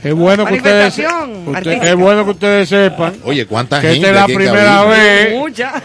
Es 0.03 0.13
bueno 0.13 0.45
que 0.45 0.55
ustedes, 0.55 0.97
usted- 1.45 1.81
es 1.83 1.95
bueno 1.95 2.25
que 2.25 2.31
ustedes 2.31 2.67
sepan 2.67 3.13
Oye, 3.23 3.45
¿cuánta 3.45 3.79
que 3.79 3.87
gente 3.93 4.07
esta 4.09 4.09
es 4.09 4.15
la 4.15 4.25
primera 4.35 4.83
vez, 4.83 5.33
Mucha. 5.39 5.81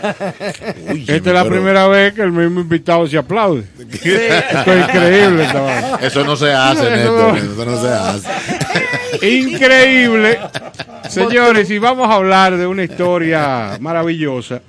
Uy, 0.90 1.02
esta 1.02 1.12
es 1.14 1.24
la 1.26 1.42
pero 1.44 1.54
primera 1.54 1.86
vez 1.86 2.14
que 2.14 2.22
el 2.22 2.32
mismo 2.32 2.58
invitado 2.62 3.06
se 3.06 3.16
aplaude. 3.16 3.62
Esto 3.78 4.72
es 4.72 4.88
increíble, 4.88 5.44
esta. 5.44 6.00
Eso 6.04 6.24
no 6.24 6.34
se 6.34 6.52
hace, 6.52 6.80
Eso 6.80 6.90
Néstor. 6.96 7.32
no- 7.32 7.36
Eso 7.52 7.64
no 7.64 7.80
se 7.80 7.88
hace. 7.94 9.38
Increíble. 9.38 10.40
Señores, 11.08 11.70
y 11.70 11.78
vamos 11.78 12.10
a 12.10 12.14
hablar 12.14 12.56
de 12.56 12.66
una 12.66 12.82
historia 12.82 13.76
maravillosa, 13.78 14.60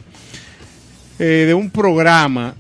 eh, 1.20 1.46
de 1.46 1.54
un 1.54 1.70
programa 1.70 2.56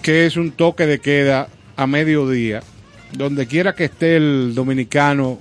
que 0.00 0.26
es 0.26 0.36
un 0.36 0.52
toque 0.52 0.86
de 0.86 1.00
queda 1.00 1.48
a 1.76 1.86
mediodía, 1.86 2.62
donde 3.12 3.46
quiera 3.46 3.74
que 3.74 3.84
esté 3.84 4.16
el 4.16 4.54
dominicano, 4.54 5.38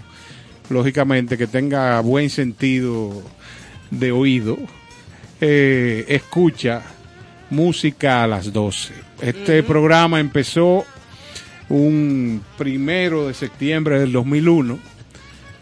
lógicamente 0.70 1.38
que 1.38 1.45
tenga 1.47 1.99
buen 2.01 2.30
sentido 2.30 3.22
de 3.91 4.11
oído, 4.11 4.57
eh, 5.39 6.05
escucha 6.07 6.82
música 7.51 8.24
a 8.24 8.28
las 8.28 8.51
12. 8.51 8.93
Este 9.22 9.61
programa 9.63 10.20
empezó 10.20 10.86
un 11.70 12.41
primero 12.57 13.28
de 13.28 13.34
septiembre 13.34 13.99
del 13.99 14.11
2001 14.11 14.80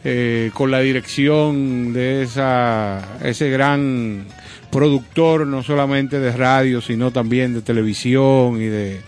eh, 0.05 0.51
con 0.53 0.71
la 0.71 0.79
dirección 0.79 1.93
de 1.93 2.23
esa, 2.23 3.19
ese 3.23 3.49
gran 3.49 4.25
productor, 4.73 5.47
no 5.47 5.63
solamente 5.63 6.19
de 6.19 6.31
radio, 6.33 6.81
sino 6.81 7.11
también 7.11 7.53
de 7.53 7.61
televisión 7.61 8.59
y 8.61 8.65
de 8.65 8.99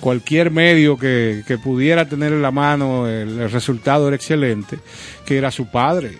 cualquier 0.00 0.50
medio 0.50 0.96
que, 0.96 1.42
que 1.46 1.58
pudiera 1.58 2.08
tener 2.08 2.32
en 2.32 2.40
la 2.42 2.50
mano, 2.50 3.06
el, 3.06 3.38
el 3.38 3.50
resultado 3.50 4.06
era 4.08 4.16
excelente, 4.16 4.78
que 5.26 5.36
era 5.36 5.50
su 5.50 5.66
padre, 5.70 6.12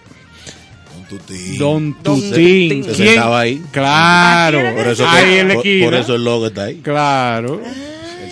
Don 0.93 1.19
Tutín. 1.19 1.59
Don 1.59 1.95
Tutín. 2.03 2.85
Se 2.85 2.95
sentaba 2.95 3.41
ahí. 3.41 3.61
Claro, 3.73 4.61
Por 4.63 4.75
Por 4.85 4.93
eso, 4.93 5.09
ahí 5.09 5.25
que- 5.25 5.41
en 5.41 5.49
la 5.49 5.55
por- 5.55 5.63
por 5.85 5.95
eso 5.95 6.15
el 6.15 6.25
logo 6.25 6.47
está 6.49 6.65
ahí. 6.65 6.77
Claro, 6.83 7.61
Él 7.65 7.73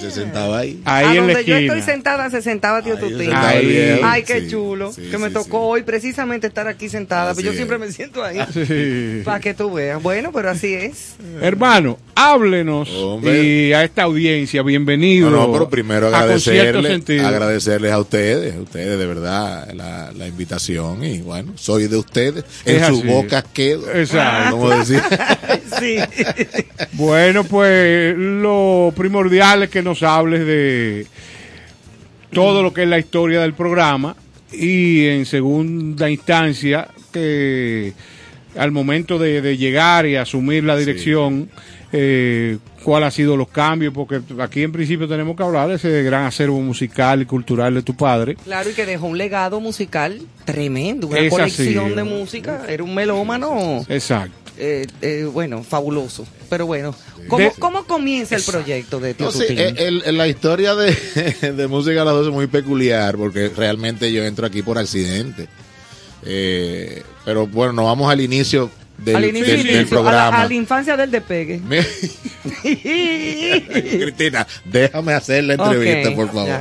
se 0.00 0.10
sentaba 0.10 0.58
ahí. 0.58 0.80
ahí 0.84 1.06
a 1.06 1.10
en 1.10 1.26
la 1.26 1.32
donde 1.34 1.44
yo 1.44 1.56
estoy 1.56 1.82
sentada 1.82 2.30
se 2.30 2.42
sentaba 2.42 2.82
tío 2.82 2.94
Ahí 2.94 3.00
Tutín. 3.00 3.30
viejo. 3.68 4.00
Ay, 4.04 4.22
qué 4.22 4.40
Sí, 4.42 4.48
chulo. 4.50 4.92
sí, 4.92 5.08
que 5.10 5.18
me 5.18 5.30
tocó 5.30 5.58
sí. 5.58 5.64
hoy 5.70 5.82
precisamente 5.82 6.46
estar 6.46 6.66
aquí 6.68 6.88
sentada. 6.88 7.30
Así 7.32 7.36
pero 7.38 7.46
yo 7.46 7.50
es. 7.52 7.56
siempre 7.56 7.78
me 7.78 7.90
siento 7.92 8.22
ahí. 8.24 8.38
Para 9.24 9.40
que 9.40 9.54
tú 9.54 9.72
veas. 9.72 10.02
Bueno, 10.02 10.30
pero 10.32 10.50
así 10.50 10.74
es. 10.74 11.14
Hermano, 11.40 11.98
háblenos 12.18 12.88
Hombre. 12.90 13.44
y 13.44 13.72
a 13.72 13.84
esta 13.84 14.02
audiencia, 14.02 14.62
bienvenido. 14.64 15.30
No, 15.30 15.46
no, 15.46 15.52
pero 15.52 15.68
primero 15.70 16.08
a 16.08 16.26
Concierto 16.26 16.78
agradecerle, 16.80 16.88
Sentido. 16.90 17.26
agradecerles 17.28 17.92
a 17.92 17.98
ustedes, 18.00 18.54
a 18.56 18.60
ustedes 18.60 18.98
de 18.98 19.06
verdad 19.06 19.72
la, 19.72 20.10
la 20.12 20.26
invitación 20.26 21.04
y 21.04 21.20
bueno, 21.20 21.52
soy 21.56 21.86
de 21.86 21.96
ustedes, 21.96 22.44
Es 22.64 22.82
en 22.82 22.88
sus 22.88 23.04
bocas 23.04 23.44
quedo. 23.52 23.88
Exacto. 23.94 24.56
Como 24.56 24.70
decir, 24.70 25.00
sí. 25.80 25.96
Bueno, 26.92 27.44
pues 27.44 28.16
lo 28.16 28.92
primordial 28.96 29.62
es 29.62 29.70
que 29.70 29.82
nos 29.82 30.02
hables 30.02 30.44
de 30.44 31.06
todo 32.32 32.62
lo 32.62 32.74
que 32.74 32.82
es 32.82 32.88
la 32.88 32.98
historia 32.98 33.40
del 33.42 33.54
programa 33.54 34.16
y 34.52 35.06
en 35.06 35.24
segunda 35.24 36.10
instancia 36.10 36.88
que 37.12 37.92
al 38.56 38.72
momento 38.72 39.18
de, 39.18 39.40
de 39.40 39.56
llegar 39.56 40.04
y 40.06 40.16
asumir 40.16 40.64
la 40.64 40.76
dirección, 40.76 41.48
eh, 41.92 42.58
cuál 42.84 43.04
ha 43.04 43.10
sido 43.10 43.36
los 43.36 43.48
cambios, 43.48 43.92
porque 43.94 44.20
aquí 44.40 44.62
en 44.62 44.72
principio 44.72 45.08
tenemos 45.08 45.36
que 45.36 45.42
hablar 45.42 45.68
de 45.68 45.76
ese 45.76 46.02
gran 46.02 46.24
acervo 46.26 46.60
musical 46.60 47.22
y 47.22 47.26
cultural 47.26 47.74
de 47.74 47.82
tu 47.82 47.94
padre. 47.96 48.36
Claro, 48.44 48.70
y 48.70 48.74
que 48.74 48.84
dejó 48.86 49.06
un 49.06 49.16
legado 49.18 49.60
musical 49.60 50.20
tremendo. 50.44 51.06
Una 51.06 51.20
Es 51.20 51.30
colección 51.30 51.86
así. 51.86 51.94
de 51.94 52.04
música. 52.04 52.62
Era 52.68 52.82
un 52.84 52.94
melómano. 52.94 53.84
Exacto. 53.88 54.34
eh, 54.60 54.86
eh, 55.02 55.28
bueno, 55.32 55.62
fabuloso. 55.62 56.26
Pero 56.50 56.66
bueno, 56.66 56.94
¿cómo, 57.28 57.44
De- 57.44 57.52
cómo 57.58 57.84
comienza 57.84 58.34
el 58.36 58.42
proyecto 58.42 58.98
de 59.00 59.14
Tío 59.14 59.26
no 59.26 59.32
Tutín? 59.32 59.58
eh, 59.58 59.74
el- 59.78 60.02
el- 60.04 60.16
la 60.18 60.26
historia 60.26 60.74
de, 60.74 60.92
de 61.56 61.66
música 61.68 62.02
a 62.02 62.04
las 62.04 62.14
12 62.14 62.28
es 62.30 62.34
muy 62.34 62.46
peculiar 62.48 63.16
porque 63.16 63.50
realmente 63.56 64.12
yo 64.12 64.24
entro 64.24 64.46
aquí 64.46 64.62
por 64.62 64.76
accidente. 64.78 65.46
Eh, 66.24 67.02
pero 67.24 67.46
bueno, 67.46 67.72
nos 67.72 67.84
vamos 67.84 68.10
al 68.10 68.20
inicio 68.20 68.70
del, 68.98 69.16
al 69.16 69.24
inicio, 69.24 69.46
del- 69.46 69.56
del 69.62 69.76
inicio, 69.76 69.86
a, 69.86 69.88
programa. 70.02 70.30
la, 70.38 70.42
a 70.44 70.48
la 70.48 70.54
infancia 70.54 70.96
del 70.96 71.10
despegue. 71.10 71.60
Cristina, 72.62 74.46
déjame 74.64 75.12
hacer 75.12 75.44
la 75.44 75.54
entrevista, 75.54 76.14
por 76.14 76.32
favor. 76.32 76.60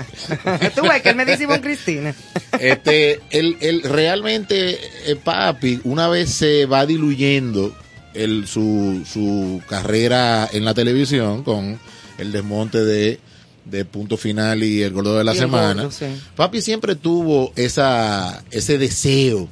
Tú 0.75 0.81
ves 0.83 1.01
que 1.01 1.09
él 1.09 1.15
me 1.15 1.25
dice 1.25 1.47
Cristina. 1.61 2.13
Este, 2.59 3.19
el, 3.31 3.57
el, 3.59 3.81
realmente, 3.83 4.77
eh, 5.05 5.15
papi, 5.21 5.79
una 5.83 6.07
vez 6.07 6.29
se 6.31 6.65
va 6.65 6.85
diluyendo 6.85 7.75
el, 8.13 8.47
su, 8.47 9.03
su 9.11 9.61
carrera 9.67 10.49
en 10.51 10.65
la 10.65 10.73
televisión 10.73 11.43
con 11.43 11.79
el 12.17 12.31
desmonte 12.31 12.83
de, 12.83 13.19
de 13.65 13.85
Punto 13.85 14.17
Final 14.17 14.63
y 14.63 14.81
El 14.81 14.93
Gordo 14.93 15.17
de 15.17 15.23
la 15.23 15.35
Semana, 15.35 15.83
Gordo, 15.83 15.91
sí. 15.91 16.05
papi 16.35 16.61
siempre 16.61 16.95
tuvo 16.95 17.53
esa, 17.55 18.43
ese 18.51 18.77
deseo 18.77 19.47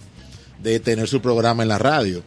de 0.61 0.79
tener 0.79 1.07
su 1.07 1.21
programa 1.21 1.63
en 1.63 1.69
la 1.69 1.77
radio. 1.77 2.23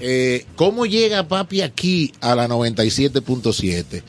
Eh, 0.00 0.44
¿Cómo 0.56 0.84
llega 0.86 1.26
papi 1.28 1.62
aquí 1.62 2.12
a 2.20 2.34
la 2.34 2.48
97.7? 2.48 4.02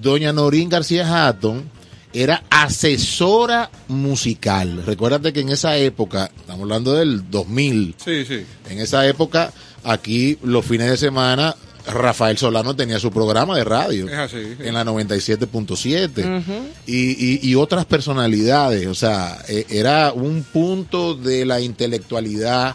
Doña 0.00 0.32
Norín 0.32 0.68
García 0.68 1.28
Hatton 1.28 1.64
era 2.12 2.42
asesora 2.50 3.70
musical. 3.88 4.82
Recuérdate 4.86 5.32
que 5.32 5.40
en 5.40 5.50
esa 5.50 5.76
época, 5.76 6.30
estamos 6.36 6.62
hablando 6.62 6.94
del 6.94 7.30
2000, 7.30 7.94
Sí, 8.02 8.24
sí. 8.24 8.44
en 8.70 8.78
esa 8.80 9.06
época, 9.06 9.52
aquí 9.84 10.38
los 10.42 10.64
fines 10.64 10.90
de 10.90 10.96
semana, 10.96 11.54
Rafael 11.86 12.36
Solano 12.36 12.74
tenía 12.76 12.98
su 12.98 13.10
programa 13.10 13.56
de 13.56 13.64
radio 13.64 14.06
Es 14.08 14.14
así, 14.14 14.36
sí. 14.42 14.56
en 14.62 14.74
la 14.74 14.84
97.7 14.84 16.42
y, 16.86 16.96
y, 16.96 17.40
y 17.42 17.54
otras 17.54 17.84
personalidades. 17.86 18.86
O 18.86 18.94
sea, 18.94 19.38
eh, 19.48 19.66
era 19.70 20.12
un 20.12 20.42
punto 20.44 21.14
de 21.14 21.44
la 21.46 21.60
intelectualidad 21.60 22.74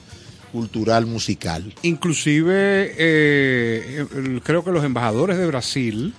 cultural 0.54 1.06
musical. 1.06 1.74
Inclusive, 1.82 2.94
eh, 2.98 4.06
creo 4.44 4.64
que 4.64 4.72
los 4.72 4.86
embajadores 4.86 5.38
de 5.38 5.46
Brasil 5.48 6.14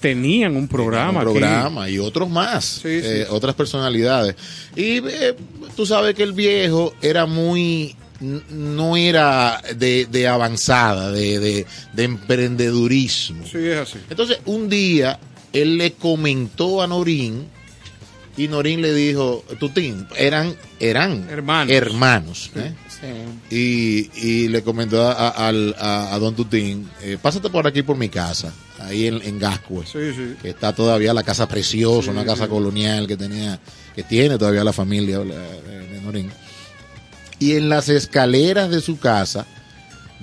tenían 0.00 0.54
un 0.56 0.68
programa. 0.68 1.22
un 1.22 1.28
aquí. 1.28 1.38
programa 1.38 1.90
y 1.90 1.98
otros 1.98 2.28
más, 2.30 2.64
Sí, 2.64 3.00
sí. 3.00 3.06
eh, 3.06 3.26
otras 3.30 3.54
personalidades. 3.56 4.36
Y 4.76 4.98
eh, 4.98 5.34
tú 5.74 5.84
sabes 5.86 6.14
que 6.14 6.22
el 6.22 6.34
viejo 6.34 6.94
era 7.02 7.26
muy, 7.26 7.96
no 8.50 8.96
era 8.96 9.60
de, 9.76 10.06
de 10.06 10.28
avanzada, 10.28 11.10
de, 11.10 11.38
de, 11.40 11.66
de 11.94 12.04
emprendedurismo. 12.04 13.44
Sí, 13.46 13.58
es 13.58 13.78
así. 13.78 13.98
Entonces, 14.10 14.38
un 14.44 14.68
día 14.68 15.18
él 15.52 15.78
le 15.78 15.92
comentó 15.94 16.82
a 16.82 16.86
Norín 16.86 17.46
Y 18.36 18.46
Norín 18.48 18.82
le 18.82 18.92
dijo, 18.94 19.42
Tutín, 19.58 20.06
eran, 20.16 20.54
eran 20.78 21.26
Hermanos. 21.28 21.72
hermanos, 21.74 22.50
¿eh? 22.54 22.72
Y, 23.50 24.10
y 24.14 24.48
le 24.48 24.62
comentó 24.62 25.06
a, 25.06 25.12
a- 25.28 25.48
al- 25.48 25.74
a- 25.78 26.14
a 26.14 26.18
don 26.18 26.34
Tutín, 26.34 26.88
eh, 27.02 27.16
pásate 27.20 27.48
por 27.50 27.66
aquí 27.66 27.82
por 27.82 27.96
mi 27.96 28.08
casa, 28.08 28.52
ahí 28.80 29.06
en, 29.06 29.22
en 29.22 29.38
Gascue, 29.38 29.84
Sí, 29.86 30.12
sí. 30.16 30.34
que 30.42 30.50
está 30.50 30.74
todavía 30.74 31.14
la 31.14 31.22
casa 31.22 31.46
preciosa, 31.48 32.04
Sí, 32.06 32.10
una 32.10 32.24
casa 32.24 32.44
sí. 32.44 32.50
colonial 32.50 33.06
que 33.06 33.16
tenía, 33.16 33.60
que 33.94 34.02
tiene 34.02 34.36
todavía 34.38 34.64
la 34.64 34.72
familia 34.72 35.18
de 35.20 36.00
Norín. 36.02 36.30
Y 37.38 37.52
en 37.54 37.68
las 37.68 37.88
escaleras 37.88 38.68
de 38.70 38.80
su 38.80 38.98
casa 38.98 39.46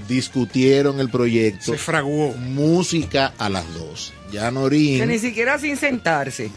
discutieron 0.08 1.00
el 1.00 1.10
proyecto 1.10 1.72
Se 1.72 1.78
fraguó. 1.78 2.34
música 2.34 3.34
a 3.38 3.50
las 3.50 3.64
dos. 3.74 4.14
Ya 4.32 4.46
Que 4.48 4.52
ni 4.52 4.60
Norín 4.60 5.20
siquiera 5.20 5.58
sin 5.58 5.78
sentarse. 5.78 6.52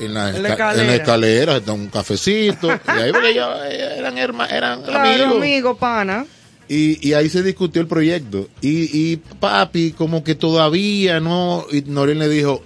En 0.00 0.14
la, 0.14 0.30
en 0.30 0.42
la 0.42 0.48
esca- 0.48 0.52
escalera. 0.52 0.82
en 0.82 0.86
la 0.88 0.94
escalera 0.96 1.60
un 1.72 1.88
cafecito 1.88 2.68
y 2.86 2.90
ahí 3.00 3.12
porque 3.12 3.30
ellos 3.30 3.48
eh, 3.70 3.94
eran 3.98 4.16
herma- 4.16 4.50
eran 4.50 4.82
Claro, 4.82 5.08
amigos. 5.24 5.36
amigo, 5.36 5.76
pana. 5.76 6.26
Y, 6.68 7.06
y 7.06 7.12
ahí 7.12 7.28
se 7.28 7.42
discutió 7.42 7.82
el 7.82 7.88
proyecto. 7.88 8.48
Y, 8.62 8.84
y 9.12 9.16
papi, 9.16 9.92
como 9.92 10.24
que 10.24 10.34
todavía 10.34 11.20
no. 11.20 11.66
Y 11.70 11.82
Norín 11.82 12.18
le 12.18 12.28
dijo: 12.28 12.62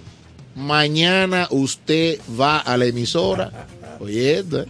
Mañana 0.55 1.47
usted 1.51 2.19
va 2.39 2.59
a 2.59 2.77
la 2.77 2.85
emisora. 2.85 3.67
Oye, 3.99 4.39
¿eh? 4.39 4.65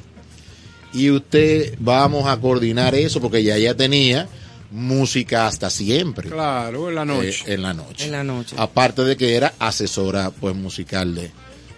y 0.94 1.12
usted 1.12 1.76
vamos 1.80 2.28
a 2.28 2.38
coordinar 2.38 2.96
eso 2.96 3.22
porque 3.22 3.44
ya 3.44 3.58
ya 3.60 3.76
tenía 3.76 4.28
música 4.72 5.46
hasta 5.48 5.70
siempre. 5.70 6.30
Claro, 6.30 6.90
en 6.90 6.96
la 6.96 7.06
noche. 7.06 7.44
eh, 7.48 7.54
en 7.54 7.62
la 7.62 7.74
noche. 7.74 8.06
En 8.06 8.12
la 8.12 8.24
noche. 8.24 8.56
Aparte 8.58 9.04
de 9.04 9.16
que 9.16 9.36
era 9.36 9.54
asesora 9.60 10.32
pues 10.32 10.56
musical 10.56 11.14
de, 11.14 11.32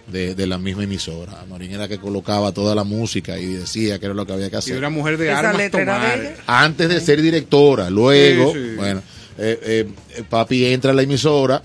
de, 0.06 0.34
de 0.34 0.46
la 0.46 0.58
misma 0.58 0.84
emisora. 0.84 1.44
Norín 1.48 1.72
era 1.72 1.88
que 1.88 1.98
colocaba 1.98 2.52
toda 2.52 2.74
la 2.74 2.84
música 2.84 3.38
y 3.38 3.46
decía 3.46 3.98
que 3.98 4.06
era 4.06 4.14
lo 4.14 4.26
que 4.26 4.32
había 4.32 4.50
que 4.50 4.56
y 4.56 4.58
hacer 4.58 4.76
era 4.76 4.90
mujer 4.90 5.16
de 5.16 5.30
armas 5.30 5.70
de 5.72 6.34
antes 6.46 6.88
de 6.88 7.00
ser 7.00 7.22
directora. 7.22 7.88
Luego, 7.90 8.52
Sí, 8.52 8.58
sí. 8.58 8.74
bueno, 8.76 9.02
eh, 9.38 9.58
eh, 9.62 9.88
eh, 10.16 10.22
papi 10.28 10.66
entra 10.66 10.90
a 10.90 10.94
la 10.94 11.02
emisora, 11.02 11.62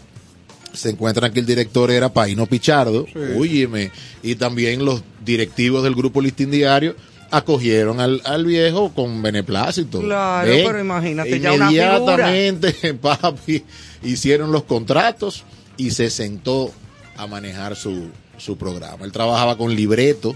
se 0.73 0.91
encuentran 0.91 1.33
que 1.33 1.39
el 1.39 1.45
director 1.45 1.89
era 1.91 2.13
Paino 2.13 2.45
Pichardo, 2.45 3.05
Sí. 3.07 3.19
óyeme, 3.37 3.91
y 4.21 4.35
también 4.35 4.85
los 4.85 5.03
directivos 5.25 5.83
del 5.83 5.95
grupo 5.95 6.21
Listín 6.21 6.51
Diario 6.51 6.95
acogieron 7.29 7.99
al, 7.99 8.21
al 8.23 8.45
viejo 8.45 8.93
con 8.93 9.21
beneplácito. 9.21 9.99
Claro, 10.01 10.49
pero 10.49 10.79
imagínate, 10.79 11.39
ya 11.39 11.53
una 11.53 11.69
figura. 11.69 11.89
Inmediatamente, 12.37 12.93
papi, 13.01 13.63
hicieron 14.03 14.51
los 14.51 14.63
contratos 14.63 15.43
y 15.75 15.91
se 15.91 16.09
sentó 16.09 16.71
a 17.17 17.27
manejar 17.27 17.75
su, 17.75 18.09
su 18.37 18.57
programa. 18.57 19.05
Él 19.05 19.11
trabajaba 19.11 19.57
con 19.57 19.75
libreto 19.75 20.35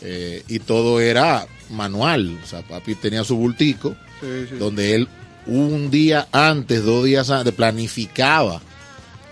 eh, 0.00 0.42
y 0.48 0.58
todo 0.60 1.00
era 1.00 1.46
manual. 1.70 2.38
O 2.42 2.46
sea, 2.46 2.62
papi 2.62 2.94
tenía 2.94 3.24
su 3.24 3.36
bultico 3.36 3.96
Sí, 4.20 4.46
sí. 4.50 4.54
donde 4.56 4.94
él 4.94 5.08
un 5.46 5.90
día 5.90 6.28
antes, 6.30 6.84
dos 6.84 7.04
días 7.04 7.28
antes, 7.30 7.52
planificaba 7.54 8.60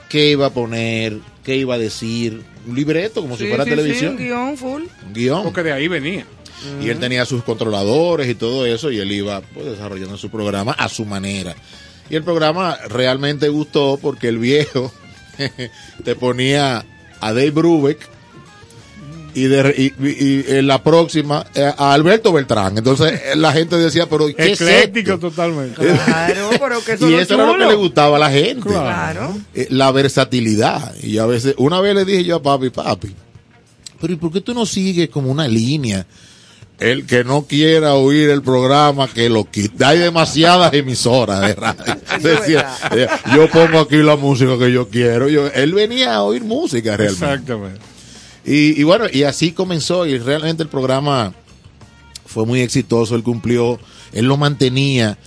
qué 0.08 0.30
iba 0.32 0.46
a 0.46 0.50
poner, 0.50 1.18
qué 1.44 1.56
iba 1.56 1.76
a 1.76 1.78
decir. 1.78 2.42
Un 2.66 2.74
libreto, 2.74 3.22
como 3.22 3.36
si 3.36 3.46
fuera 3.46 3.64
sí, 3.64 3.70
sí, 3.70 3.76
televisión. 3.76 4.10
un 4.12 4.18
guion 4.18 4.56
full. 4.56 4.82
un 5.06 5.12
guion. 5.14 5.42
Porque 5.44 5.62
de 5.62 5.72
ahí 5.72 5.88
venía. 5.88 6.26
Y 6.82 6.90
él 6.90 6.98
tenía 6.98 7.24
sus 7.24 7.42
controladores 7.42 8.28
y 8.28 8.34
todo 8.34 8.66
eso, 8.66 8.90
y 8.90 8.98
él 8.98 9.10
iba 9.12 9.40
pues, 9.40 9.64
desarrollando 9.64 10.18
su 10.18 10.28
programa 10.28 10.72
a 10.72 10.88
su 10.90 11.06
manera. 11.06 11.54
Y 12.10 12.16
el 12.16 12.22
programa 12.24 12.76
realmente 12.88 13.48
gustó 13.48 13.98
porque 14.02 14.28
el 14.28 14.38
viejo 14.38 14.92
te 16.04 16.16
ponía 16.16 16.84
a 17.20 17.32
Dave 17.32 17.50
Brubeck 17.50 17.98
y, 19.32 19.44
de, 19.44 19.74
y, 20.00 20.06
y- 20.06 20.44
y 20.50 20.56
en 20.56 20.66
la 20.66 20.82
próxima 20.82 21.46
eh, 21.54 21.72
a 21.76 21.92
Alberto 21.92 22.32
Beltrán. 22.32 22.76
Entonces 22.78 23.12
eh, 23.12 23.36
la 23.36 23.52
gente 23.52 23.76
decía, 23.76 24.06
pero 24.08 24.26
¿qué 24.26 24.52
es 24.52 24.60
Ecléctico 24.60 25.12
esto? 25.14 25.30
totalmente. 25.30 25.76
Claro, 25.80 26.50
pero 26.58 26.84
que 26.84 26.92
eso 26.94 27.08
Y 27.08 27.14
es 27.14 27.22
eso 27.22 27.34
era 27.34 27.44
lo 27.46 27.52
que 27.52 27.58
chulo. 27.60 27.70
le 27.70 27.76
gustaba 27.76 28.16
a 28.16 28.20
la 28.20 28.30
gente. 28.30 28.68
Claro. 28.68 29.36
Eh, 29.54 29.68
la 29.70 29.92
versatilidad. 29.92 30.94
Y 31.02 31.18
a 31.18 31.26
veces, 31.26 31.54
una 31.58 31.80
vez 31.80 31.94
le 31.94 32.04
dije 32.04 32.24
yo 32.24 32.36
a 32.36 32.42
papi, 32.42 32.70
papi, 32.70 33.14
pero 34.00 34.12
¿y 34.12 34.16
por 34.16 34.32
qué 34.32 34.40
tú 34.40 34.52
no 34.52 34.66
sigues 34.66 35.08
como 35.10 35.30
una 35.30 35.46
línea? 35.46 36.04
El 36.80 37.04
que 37.06 37.24
no 37.24 37.42
quiera 37.42 37.94
oír 37.94 38.30
el 38.30 38.40
programa, 38.42 39.06
que 39.06 39.28
lo 39.28 39.44
quite. 39.44 39.84
Hay 39.84 39.98
demasiadas 39.98 40.72
emisoras 40.72 41.42
de 41.42 41.54
radio. 41.54 41.84
Decía, 42.22 42.74
eh, 42.92 43.06
yo 43.34 43.50
pongo 43.50 43.80
aquí 43.80 43.96
la 43.98 44.16
música 44.16 44.58
que 44.58 44.72
yo 44.72 44.88
quiero. 44.88 45.28
Yo, 45.28 45.46
él 45.48 45.74
venía 45.74 46.14
a 46.16 46.22
oír 46.22 46.42
música 46.42 46.96
realmente. 46.96 47.24
Exactamente. 47.26 47.80
Y, 48.46 48.80
y 48.80 48.82
bueno, 48.84 49.04
y 49.12 49.24
así 49.24 49.52
comenzó 49.52 50.06
y 50.06 50.16
realmente 50.18 50.62
el 50.62 50.70
programa 50.70 51.34
fue 52.24 52.46
muy 52.46 52.60
exitoso, 52.62 53.14
él 53.14 53.22
cumplió, 53.22 53.78
él 54.12 54.24
lo 54.24 54.38
mantenía 54.38 55.18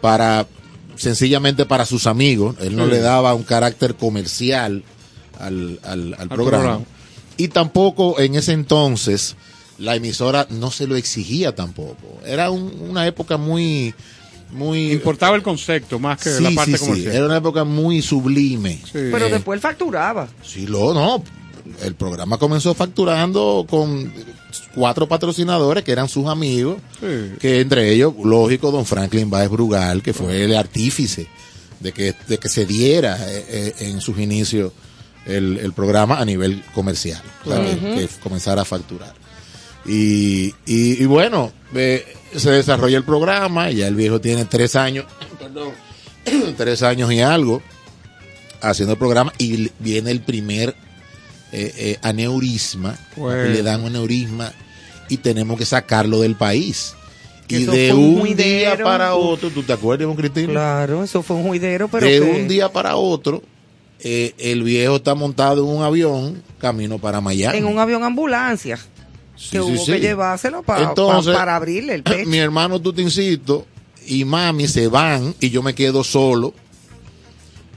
para, 0.00 0.46
sencillamente 0.94 1.66
para 1.66 1.86
sus 1.86 2.06
amigos, 2.06 2.54
él 2.60 2.76
no 2.76 2.84
Sí. 2.84 2.92
le 2.92 3.00
daba 3.00 3.34
un 3.34 3.42
carácter 3.42 3.96
comercial 3.96 4.84
al, 5.40 5.80
al- 5.82 6.14
al 6.18 6.28
programa. 6.28 6.58
programa. 6.62 6.84
Y 7.36 7.48
tampoco 7.48 8.20
en 8.20 8.34
ese 8.36 8.52
entonces 8.52 9.34
la 9.80 9.96
emisora 9.96 10.46
no 10.50 10.70
se 10.70 10.86
lo 10.86 10.94
exigía 10.96 11.54
tampoco. 11.54 12.20
Era 12.24 12.50
un- 12.50 12.72
una 12.90 13.06
época 13.06 13.36
muy, 13.36 13.94
muy... 14.52 14.92
Importaba 14.92 15.34
el 15.36 15.42
concepto 15.42 15.98
más 15.98 16.20
que 16.20 16.30
Sí, 16.30 16.42
la 16.42 16.50
parte 16.52 16.72
sí, 16.72 16.78
sí, 16.78 16.84
comercial. 16.84 17.14
era 17.16 17.24
una 17.26 17.36
época 17.38 17.64
muy 17.64 18.02
sublime. 18.02 18.78
Sí. 18.84 18.90
Pero 18.92 19.26
Eh, 19.26 19.30
después 19.30 19.60
facturaba. 19.60 20.28
Sí, 20.44 20.66
lo, 20.66 20.94
no. 20.94 21.22
El 21.82 21.94
programa 21.94 22.38
comenzó 22.38 22.74
facturando 22.74 23.66
con 23.68 24.12
cuatro 24.74 25.06
patrocinadores 25.08 25.84
que 25.84 25.92
eran 25.92 26.08
sus 26.08 26.26
amigos, 26.26 26.78
Sí. 27.00 27.36
que 27.38 27.60
entre 27.60 27.90
ellos, 27.92 28.14
lógico, 28.24 28.70
don 28.70 28.84
Franklin 28.86 29.30
Baez 29.30 29.50
Brugal, 29.50 30.02
que 30.02 30.12
fue 30.12 30.44
el 30.44 30.56
artífice 30.56 31.26
de 31.78 31.92
que, 31.92 32.14
de 32.28 32.38
que 32.38 32.48
se 32.48 32.66
diera 32.66 33.16
eh, 33.30 33.44
eh, 33.48 33.74
en 33.80 34.00
sus 34.00 34.18
inicios 34.18 34.72
el, 35.26 35.58
el 35.58 35.72
programa 35.72 36.18
a 36.18 36.24
nivel 36.24 36.62
comercial, 36.74 37.22
o 37.44 37.50
sea, 37.50 37.62
que, 37.62 37.76
que 37.78 38.08
comenzara 38.22 38.62
a 38.62 38.64
facturar. 38.64 39.14
Y, 39.86 40.54
y, 40.66 41.02
y 41.02 41.06
bueno, 41.06 41.52
eh, 41.74 42.04
se 42.36 42.50
desarrolla 42.50 42.98
el 42.98 43.04
programa, 43.04 43.70
ya 43.70 43.88
el 43.88 43.94
viejo 43.94 44.20
tiene 44.20 44.44
tres 44.44 44.76
años, 44.76 45.06
perdón, 45.38 45.72
tres 46.56 46.82
años 46.82 47.10
y 47.12 47.20
algo 47.20 47.62
haciendo 48.60 48.92
el 48.92 48.98
programa 48.98 49.32
y 49.38 49.70
viene 49.78 50.10
el 50.10 50.20
primer 50.20 50.76
eh, 51.52 51.72
eh, 51.76 51.98
aneurisma, 52.02 52.96
Bueno. 53.16 53.44
le 53.50 53.62
dan 53.62 53.80
un 53.80 53.86
aneurisma 53.88 54.52
y 55.08 55.16
tenemos 55.16 55.58
que 55.58 55.64
sacarlo 55.64 56.20
del 56.20 56.36
país. 56.36 56.94
Y 57.48 57.64
de 57.64 57.92
un 57.92 58.20
un 58.20 58.36
día 58.36 58.78
para 58.80 59.16
otro, 59.16 59.50
¿tú 59.50 59.64
te 59.64 59.72
acuerdas, 59.72 60.06
Cristina? 60.16 60.52
Claro, 60.52 61.02
eso 61.02 61.20
fue 61.22 61.34
un 61.36 61.48
juidero, 61.48 61.88
pero 61.88 62.06
de 62.06 62.12
que- 62.12 62.20
un 62.20 62.46
día 62.46 62.68
para 62.70 62.94
otro, 62.94 63.42
eh, 63.98 64.34
el 64.38 64.62
viejo 64.62 64.96
está 64.96 65.16
montado 65.16 65.64
en 65.64 65.76
un 65.78 65.82
avión 65.82 66.42
camino 66.60 66.98
para 66.98 67.20
Miami. 67.20 67.58
en 67.58 67.64
un 67.64 67.78
avión 67.80 68.04
ambulancia. 68.04 68.78
Sí, 69.40 69.50
que 69.52 69.56
sí, 69.58 69.62
hubo 69.62 69.84
sí. 69.86 69.92
que 69.92 70.00
llevárselo 70.00 70.62
para, 70.62 70.90
Entonces, 70.90 71.34
para 71.34 71.56
abrirle 71.56 71.94
el 71.94 72.02
pecho. 72.02 72.28
Mi 72.28 72.36
hermano 72.38 72.78
Tutincito 72.80 73.66
y 74.06 74.24
mami 74.26 74.68
se 74.68 74.88
van 74.88 75.34
y 75.40 75.48
yo 75.50 75.62
me 75.62 75.74
quedo 75.74 76.04
solo. 76.04 76.52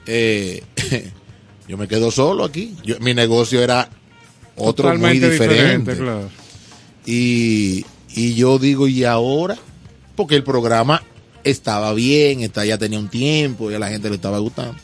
Eh, 0.05 0.61
yo 1.67 1.77
me 1.77 1.87
quedo 1.87 2.11
solo 2.11 2.43
aquí. 2.43 2.75
Yo- 2.83 2.99
mi 2.99 3.13
negocio 3.13 3.61
era 3.61 3.89
otro 4.57 4.89
Totalmente 4.89 5.25
muy 5.27 5.31
diferente. 5.31 5.95
claro. 5.95 6.29
Y, 7.05 7.85
y 8.13 8.33
yo 8.35 8.59
digo, 8.59 8.87
¿y 8.87 9.03
ahora? 9.05 9.57
Porque 10.15 10.35
el 10.35 10.43
programa 10.43 11.01
estaba 11.43 11.93
bien, 11.93 12.41
está, 12.41 12.65
ya 12.65 12.77
tenía 12.77 12.99
un 12.99 13.09
tiempo, 13.09 13.71
y 13.71 13.73
a 13.73 13.79
la 13.79 13.89
gente 13.89 14.09
le 14.09 14.15
estaba 14.15 14.37
gustando. 14.39 14.75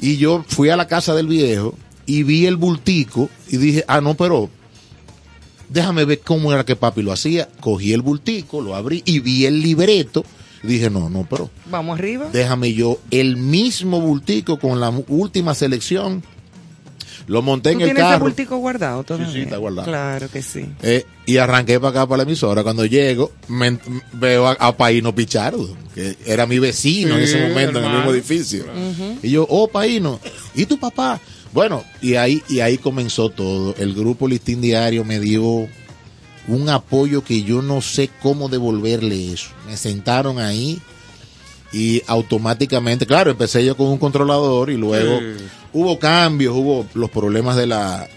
Y 0.00 0.16
yo 0.16 0.44
fui 0.48 0.68
a 0.70 0.76
la 0.76 0.86
casa 0.88 1.14
del 1.14 1.26
viejo 1.26 1.74
y 2.06 2.22
vi 2.22 2.46
el 2.46 2.56
bultico 2.56 3.28
y 3.48 3.56
dije, 3.56 3.84
ah, 3.88 4.00
no, 4.00 4.14
pero 4.14 4.50
déjame 5.68 6.04
ver 6.04 6.20
cómo 6.20 6.52
era 6.52 6.64
que 6.64 6.76
papi 6.76 7.02
lo 7.02 7.12
hacía. 7.12 7.48
Cogí 7.60 7.92
el 7.92 8.02
bultico, 8.02 8.60
lo 8.60 8.74
abrí 8.74 9.02
y 9.04 9.20
vi 9.20 9.46
el 9.46 9.60
libreto. 9.62 10.24
Dije, 10.62 10.90
no, 10.90 11.08
no, 11.10 11.26
pero 11.28 11.48
Vamos 11.70 11.98
arriba. 11.98 12.28
déjame 12.32 12.72
yo 12.72 12.98
el 13.10 13.36
mismo 13.36 14.00
bultico 14.00 14.58
con 14.58 14.80
la 14.80 14.90
última 15.08 15.54
selección. 15.54 16.22
Lo 17.28 17.42
monté 17.42 17.70
¿Tú 17.72 17.76
en 17.76 17.80
el 17.82 17.86
tienes 17.88 18.02
carro. 18.04 18.24
bultico 18.24 18.56
guardado 18.58 19.02
todavía? 19.02 19.32
sí, 19.32 19.40
está 19.40 19.56
guardado. 19.56 19.86
Claro 19.88 20.28
que 20.30 20.42
sí. 20.42 20.64
Eh, 20.82 21.04
y 21.26 21.38
arranqué 21.38 21.80
para 21.80 21.90
acá, 21.90 22.06
para 22.06 22.18
la 22.18 22.22
emisora. 22.22 22.62
Cuando 22.62 22.84
llego, 22.86 23.32
me, 23.48 23.78
veo 24.12 24.46
a, 24.46 24.52
a 24.52 24.76
Paino 24.76 25.12
Pichardo, 25.12 25.76
que 25.92 26.16
era 26.24 26.46
mi 26.46 26.60
vecino 26.60 27.14
en 27.18 27.26
Sí, 27.26 27.34
ese 27.34 27.48
momento 27.48 27.80
en 27.80 27.84
el 27.86 27.92
mismo 27.96 28.10
edificio. 28.12 28.64
Y 29.24 29.30
yo, 29.30 29.44
oh, 29.50 29.66
Paino, 29.66 30.20
¿y 30.54 30.66
tu 30.66 30.78
papá? 30.78 31.20
Bueno, 31.52 31.84
y 32.02 32.14
ahí, 32.16 32.42
y 32.48 32.60
ahí 32.60 32.78
comenzó 32.78 33.30
todo. 33.30 33.74
El 33.78 33.94
grupo 33.94 34.28
Listín 34.28 34.60
Diario 34.60 35.04
me 35.04 35.20
dio 35.20 35.68
un 36.48 36.68
apoyo 36.68 37.24
que 37.24 37.42
yo 37.42 37.62
no 37.62 37.80
sé 37.80 38.10
cómo 38.22 38.48
devolverle 38.48 39.32
eso. 39.32 39.48
Me 39.66 39.76
sentaron 39.76 40.38
ahí 40.38 40.80
y 41.72 42.02
automáticamente, 42.06 43.06
claro, 43.06 43.30
empecé 43.30 43.64
yo 43.64 43.76
con 43.76 43.86
un 43.88 43.98
controlador 43.98 44.70
y 44.70 44.76
luego 44.76 45.18
Sí. 45.18 45.44
hubo 45.72 45.98
cambios, 45.98 46.54
hubo 46.54 46.86
los 46.94 47.10
problemas 47.10 47.56
de 47.56 47.66
la 47.66 48.08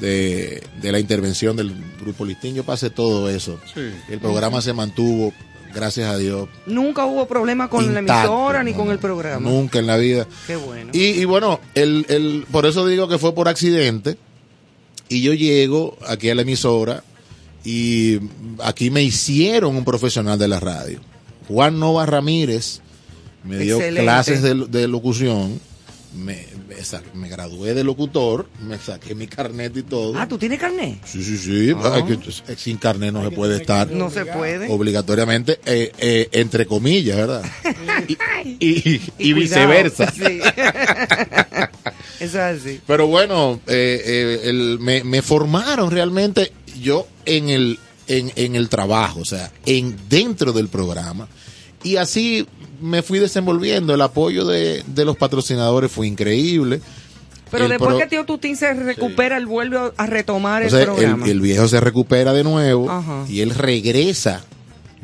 de, 0.00 0.62
de 0.80 0.90
la 0.92 0.98
intervención 0.98 1.54
del 1.56 1.72
grupo 2.00 2.24
Listín. 2.24 2.54
Yo 2.54 2.64
pasé 2.64 2.90
todo 2.90 3.28
eso. 3.28 3.58
El 4.08 4.18
programa 4.18 4.60
se 4.62 4.72
mantuvo, 4.72 5.32
gracias 5.74 6.08
a 6.08 6.16
Dios. 6.18 6.48
Nunca 6.66 7.04
hubo 7.06 7.26
problema 7.26 7.68
con 7.68 7.92
la 7.92 8.00
emisora 8.00 8.62
ni 8.62 8.72
no, 8.72 8.76
con 8.78 8.90
el 8.90 8.98
programa. 8.98 9.48
Nunca 9.48 9.78
en 9.78 9.86
la 9.86 9.96
vida. 9.96 10.26
Qué 10.46 10.56
bueno. 10.56 10.90
Y, 10.92 11.04
y 11.20 11.24
bueno, 11.24 11.60
el, 11.74 12.06
el, 12.08 12.46
por 12.50 12.66
eso 12.66 12.86
digo 12.86 13.08
que 13.08 13.18
fue 13.18 13.34
por 13.34 13.48
accidente. 13.48 14.16
Y 15.08 15.20
yo 15.22 15.34
llego 15.34 15.98
aquí 16.08 16.30
a 16.30 16.34
la 16.34 16.42
emisora 16.42 17.04
y 17.64 18.18
aquí 18.62 18.90
me 18.90 19.02
hicieron 19.02 19.76
un 19.76 19.84
profesional 19.84 20.38
de 20.38 20.48
la 20.48 20.58
radio. 20.58 21.00
Juan 21.48 21.78
Nova 21.78 22.06
Ramírez 22.06 22.80
me 23.44 23.58
dio 23.58 23.76
Excelente. 23.76 24.02
clases 24.02 24.42
de, 24.42 24.54
de 24.54 24.88
locución. 24.88 25.60
Me, 26.14 26.46
me 27.14 27.28
gradué 27.28 27.72
de 27.72 27.84
locutor, 27.84 28.46
me 28.68 28.76
saqué 28.78 29.14
mi 29.14 29.26
carnet 29.26 29.74
y 29.76 29.82
todo. 29.82 30.12
Ah, 30.18 30.28
¿tú 30.28 30.36
tienes 30.36 30.58
carnet? 30.58 30.98
Sí, 31.06 31.22
sí, 31.24 31.38
sí. 31.38 31.72
Ah. 31.76 31.94
Hay 31.94 32.02
que- 32.18 32.56
sin 32.56 32.76
carnet 32.76 33.12
no 33.14 33.22
se 33.24 33.30
puede 33.30 33.56
estar 33.56 33.90
No 33.90 34.10
se 34.10 34.26
puede. 34.26 34.68
obligatoriamente, 34.70 35.58
eh, 35.64 35.90
eh, 35.98 36.28
entre 36.32 36.66
comillas, 36.66 37.16
¿verdad? 37.16 37.42
y, 38.60 39.00
y- 39.18 39.32
viceversa. 39.32 40.10
Sí. 40.10 40.40
Eso 42.20 42.38
es 42.38 42.60
así. 42.60 42.80
Pero 42.86 43.06
bueno, 43.06 43.60
eh, 43.66 44.02
eh, 44.04 44.40
el- 44.44 44.78
me, 44.80 45.02
me 45.04 45.22
formaron 45.22 45.90
realmente 45.90 46.52
yo 46.80 47.06
en 47.24 47.48
el, 47.48 47.78
en, 48.06 48.32
en 48.36 48.54
el 48.54 48.68
trabajo, 48.68 49.20
o 49.20 49.24
sea, 49.24 49.50
en 49.66 49.96
dentro 50.08 50.52
del 50.52 50.68
programa. 50.68 51.28
Y 51.82 51.96
así 51.96 52.46
me 52.82 53.02
fui 53.02 53.18
desenvolviendo. 53.18 53.94
El 53.94 54.00
apoyo 54.02 54.44
de, 54.44 54.82
de 54.86 55.04
los 55.04 55.16
patrocinadores 55.16 55.90
fue 55.90 56.06
increíble. 56.06 56.80
Pero 57.50 57.64
El 57.64 57.70
después 57.70 57.90
pro- 57.90 57.98
que 57.98 58.06
Tío 58.06 58.24
Tutín 58.24 58.56
se 58.56 58.72
recupera, 58.74 59.36
él 59.36 59.46
vuelve 59.46 59.78
a 59.96 60.06
retomar 60.06 60.62
o 60.62 60.66
el 60.66 60.84
programa. 60.84 61.24
el, 61.26 61.30
el 61.32 61.40
viejo 61.40 61.68
se 61.68 61.80
recupera 61.80 62.32
de 62.32 62.44
nuevo 62.44 62.90
Ajá. 62.90 63.24
y 63.28 63.40
él 63.40 63.50
regresa 63.54 64.42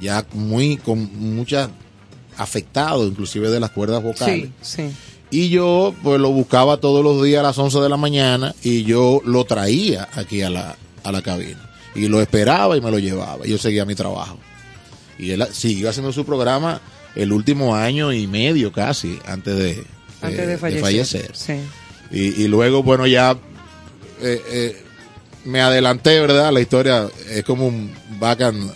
ya 0.01 0.25
muy 0.33 0.77
con 0.79 1.11
mucha 1.37 1.69
afectado, 2.37 3.07
inclusive 3.07 3.51
de 3.51 3.61
las 3.61 3.71
cuerdas 3.71 4.03
vocales. 4.03 4.51
sí, 4.63 4.83
sí. 4.89 4.91
Y 5.31 5.51
yo 5.51 5.95
pues 6.03 6.19
lo 6.19 6.31
buscaba 6.31 6.79
todos 6.79 7.05
los 7.05 7.23
días 7.23 7.41
a 7.41 7.43
las 7.43 7.59
11 7.59 7.81
de 7.81 7.89
la 7.91 7.99
mañana 7.99 8.55
y 8.63 8.85
yo 8.85 9.21
lo 9.27 9.45
traía 9.45 10.09
aquí 10.15 10.41
a 10.41 10.49
la, 10.49 10.77
a 11.05 11.13
la 11.13 11.21
cabina. 11.21 11.69
Y 11.95 12.09
lo 12.09 12.23
esperaba 12.23 12.79
y 12.79 12.81
me 12.81 12.91
lo 12.91 12.99
llevaba. 12.99 13.47
Y 13.47 13.51
yo 13.51 13.59
seguía 13.59 13.85
mi 13.85 13.95
trabajo. 13.95 14.39
Y 15.19 15.33
él 15.33 15.47
siguió 15.53 15.91
haciendo 15.91 16.13
su 16.15 16.25
programa 16.25 16.81
el 17.19 17.33
último 17.33 17.75
año 17.77 18.13
y 18.13 18.27
medio 18.27 18.73
casi 18.73 19.19
antes 19.27 19.57
de, 19.57 19.85
Antes 20.23 20.41
eh, 20.41 20.47
de 20.47 20.59
fallecer. 20.59 20.83
fallecer. 20.83 21.31
Sí. 21.37 21.55
Y, 22.11 22.43
y 22.45 22.49
luego, 22.49 22.83
bueno, 22.83 23.07
ya 23.07 23.33
eh, 24.23 24.43
eh, 24.51 24.83
me 25.45 25.61
adelanté, 25.61 26.19
¿verdad? 26.21 26.53
La 26.53 26.61
historia 26.61 27.09
es 27.29 27.45
como 27.45 27.67
un 27.67 27.93
back 28.19 28.41
and, 28.43 28.71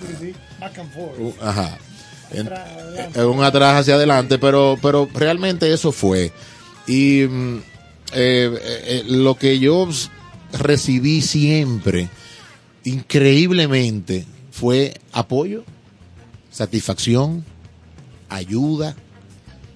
Uh, 1.19 1.33
Ajá. 1.41 1.77
En- 2.31 2.49
eh, 3.15 3.25
un 3.25 3.43
atrás 3.43 3.81
hacia 3.81 3.95
adelante, 3.97 4.39
pero, 4.39 4.79
pero 4.81 5.09
realmente 5.13 5.73
eso 5.73 5.91
fue. 5.91 6.31
Y 6.87 7.23
mm, 7.29 7.57
eh, 8.15 8.59
eh, 8.87 9.03
lo 9.07 9.35
que 9.37 9.59
yo 9.59 9.89
recibí 10.53 11.21
siempre, 11.21 12.09
increíblemente, 12.85 14.25
fue 14.51 14.95
apoyo, 15.13 15.65
satisfacción, 16.51 17.45
ayuda, 18.35 18.97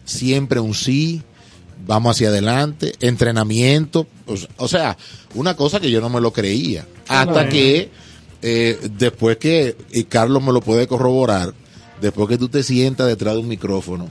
siempre 0.04 0.60
un 0.60 0.74
sí, 0.74 1.22
vamos 1.86 2.16
hacia 2.16 2.28
adelante, 2.28 2.92
entrenamiento, 3.00 4.06
o 4.26 4.34
s- 4.34 4.48
o 4.56 4.68
sea, 4.68 4.96
una 5.34 5.56
cosa 5.56 5.80
que 5.80 5.90
yo 5.90 6.00
no 6.00 6.08
me 6.08 6.20
lo 6.20 6.32
creía, 6.32 6.86
hasta 7.08 7.32
Bueno. 7.32 7.50
que 7.50 7.90
eh, 8.42 8.78
después 8.98 9.38
que, 9.38 9.76
y 9.92 10.04
Carlos 10.04 10.42
me 10.42 10.52
lo 10.52 10.60
puede 10.60 10.86
corroborar, 10.86 11.52
después 12.00 12.28
que 12.28 12.38
tú 12.38 12.48
te 12.48 12.62
sientas 12.62 13.06
detrás 13.06 13.34
de 13.34 13.40
un 13.40 13.48
micrófono, 13.48 14.08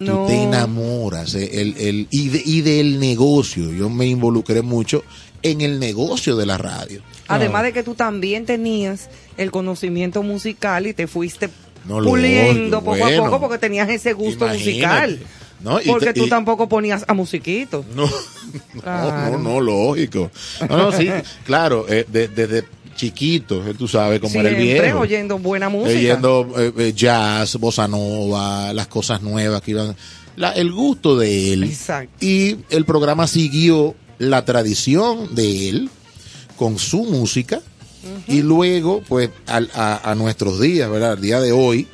No. 0.00 0.22
tú 0.22 0.26
te 0.28 0.42
enamoras 0.42 1.34
eh, 1.34 1.60
el, 1.60 1.76
el, 1.78 2.08
y, 2.10 2.28
de- 2.28 2.42
y 2.44 2.60
del 2.62 2.98
negocio, 2.98 3.72
yo 3.72 3.88
me 3.90 4.06
involucré 4.06 4.62
mucho 4.62 5.04
en 5.42 5.60
el 5.60 5.78
negocio 5.78 6.34
de 6.36 6.46
la 6.46 6.58
radio. 6.58 7.00
Además 7.28 7.62
de 7.62 7.72
que 7.72 7.82
tú 7.82 7.94
también 7.94 8.46
tenías 8.46 9.08
el 9.36 9.50
conocimiento 9.50 10.22
musical 10.22 10.86
y 10.86 10.94
te 10.94 11.06
fuiste 11.06 11.48
No, 11.86 12.00
lo 12.00 12.10
puliendo 12.10 12.80
poco 12.80 12.96
a 12.96 12.98
bueno. 12.98 13.24
poco 13.24 13.40
porque 13.40 13.58
tenías 13.58 13.88
ese 13.88 14.12
gusto 14.12 14.44
Imagínate. 14.46 14.70
musical. 14.70 15.18
¿no? 15.60 15.80
Y 15.80 15.86
Porque 15.86 16.06
te- 16.12 16.20
tú 16.20 16.26
y- 16.26 16.28
tampoco 16.28 16.68
ponías 16.68 17.04
a 17.08 17.14
musiquitos. 17.14 17.84
No, 17.94 18.08
Claro. 18.80 19.38
no, 19.38 19.38
no, 19.38 19.60
lógico. 19.60 20.30
No, 20.68 20.76
no, 20.76 20.92
sí, 20.92 21.08
claro, 21.44 21.84
eh, 21.88 22.06
de- 22.08 22.28
desde 22.28 22.64
chiquito, 22.96 23.66
eh, 23.66 23.74
tú 23.76 23.86
sabes 23.86 24.20
cómo 24.20 24.40
era 24.40 24.48
el 24.48 24.56
Siempre 24.56 24.82
viejo. 24.82 25.00
oyendo 25.00 25.38
buena 25.38 25.68
música. 25.68 25.90
Oyendo 25.98 26.52
eh, 26.56 26.72
eh, 26.78 26.92
jazz, 26.94 27.56
bossa 27.56 27.86
nova, 27.86 28.72
las 28.72 28.86
cosas 28.86 29.20
nuevas 29.22 29.60
que 29.62 29.72
iban. 29.72 29.94
la- 30.36 30.52
el 30.52 30.72
gusto 30.72 31.16
de 31.18 31.52
él. 31.52 31.64
Exacto. 31.64 32.24
Y 32.24 32.58
el 32.70 32.84
programa 32.84 33.26
siguió 33.26 33.94
la 34.18 34.44
tradición 34.44 35.34
de 35.34 35.68
él 35.68 35.90
con 36.56 36.78
su 36.78 37.02
música. 37.04 37.60
Y 38.26 38.42
luego, 38.42 39.02
pues, 39.08 39.30
al- 39.46 39.70
a, 39.74 40.10
a 40.10 40.14
nuestros 40.14 40.60
días, 40.60 40.90
¿verdad? 40.90 41.12
Al 41.12 41.20
día 41.20 41.40
de 41.40 41.52
hoy, 41.52 41.86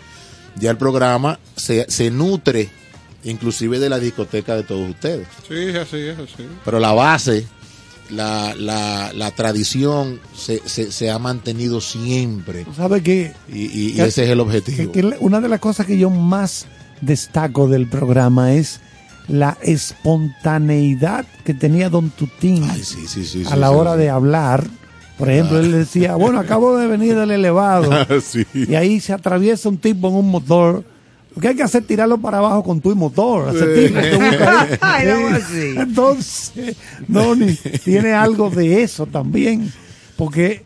ya 0.57 0.71
el 0.71 0.77
programa 0.77 1.39
se, 1.57 1.87
se 1.89 2.11
nutre 2.11 2.69
inclusive 3.25 3.79
de 3.79 3.89
la 3.89 3.99
discoteca 3.99 4.55
de 4.55 4.63
todos 4.65 4.91
ustedes. 4.91 5.27
Sí, 5.49 5.55
es 5.55 5.77
así, 5.77 5.97
es 5.99 6.19
así. 6.19 6.47
Pero 6.65 6.79
la 6.79 6.93
base, 6.93 7.47
la, 8.11 8.55
la, 8.55 9.13
la 9.15 9.31
tradición 9.31 10.21
se, 10.37 10.61
se, 10.69 10.93
se 10.93 11.11
ha 11.11 11.19
mantenido 11.19 11.81
siempre. 11.81 12.65
Tú 12.65 12.75
sabes 12.75 13.03
que, 13.03 13.33
Y, 13.51 13.93
y- 13.97 14.01
ese 14.01 14.25
es 14.25 14.31
el 14.31 14.41
objetivo. 14.41 14.93
que 14.93 15.03
una 15.21 15.41
de 15.41 15.49
las 15.49 15.61
cosas 15.61 15.87
que 15.87 15.97
yo 15.97 16.11
más 16.11 16.67
destaco 17.01 17.67
del 17.69 17.89
programa 17.89 18.53
es 18.53 18.81
la 19.27 19.57
espontaneidad 19.63 21.25
que 21.45 21.55
tenía 21.55 21.89
Don 21.89 22.11
Tutín 22.11 22.65
Ay, 22.71 22.83
sí, 22.85 23.07
sí, 23.09 23.25
sí, 23.25 23.43
a 23.47 23.55
sí, 23.55 23.57
la 23.59 23.69
sí, 23.69 23.75
hora 23.75 23.93
sí. 23.95 23.99
de 24.01 24.11
hablar. 24.11 24.67
Por 25.19 25.31
ejemplo, 25.31 25.59
él 25.59 25.73
decía, 25.73 26.15
bueno, 26.17 26.39
acabo 26.39 26.77
de 26.77 26.87
venir 26.87 27.15
del 27.15 27.31
elevado. 27.31 27.91
Sí. 28.21 28.47
Y 28.55 28.75
ahí 28.75 29.01
se 29.01 29.13
atraviesa 29.13 29.69
un 29.69 29.79
tipo 29.79 30.09
en 30.09 30.15
un 30.15 30.31
motor. 30.31 30.85
Lo 31.35 31.41
que 31.41 31.49
hay 31.49 31.57
que 31.57 31.63
hacer 31.63 31.83
es 31.83 31.89
tirarlo 31.89 32.19
para 32.19 32.39
abajo 32.39 32.63
con 32.63 32.81
tu 32.81 32.95
motor. 32.95 33.55
Ese 33.55 33.89
tipo 33.89 34.01
te 34.01 34.17
busca 34.17 34.61
ahí. 34.61 34.79
Ay, 34.81 35.07
no, 35.07 35.37
así. 35.37 35.75
Entonces, 35.77 36.77
Donny 37.09 37.59
tiene 37.85 38.13
algo 38.13 38.51
de 38.51 38.83
eso 38.83 39.07
también. 39.07 39.73
Porque 40.17 40.63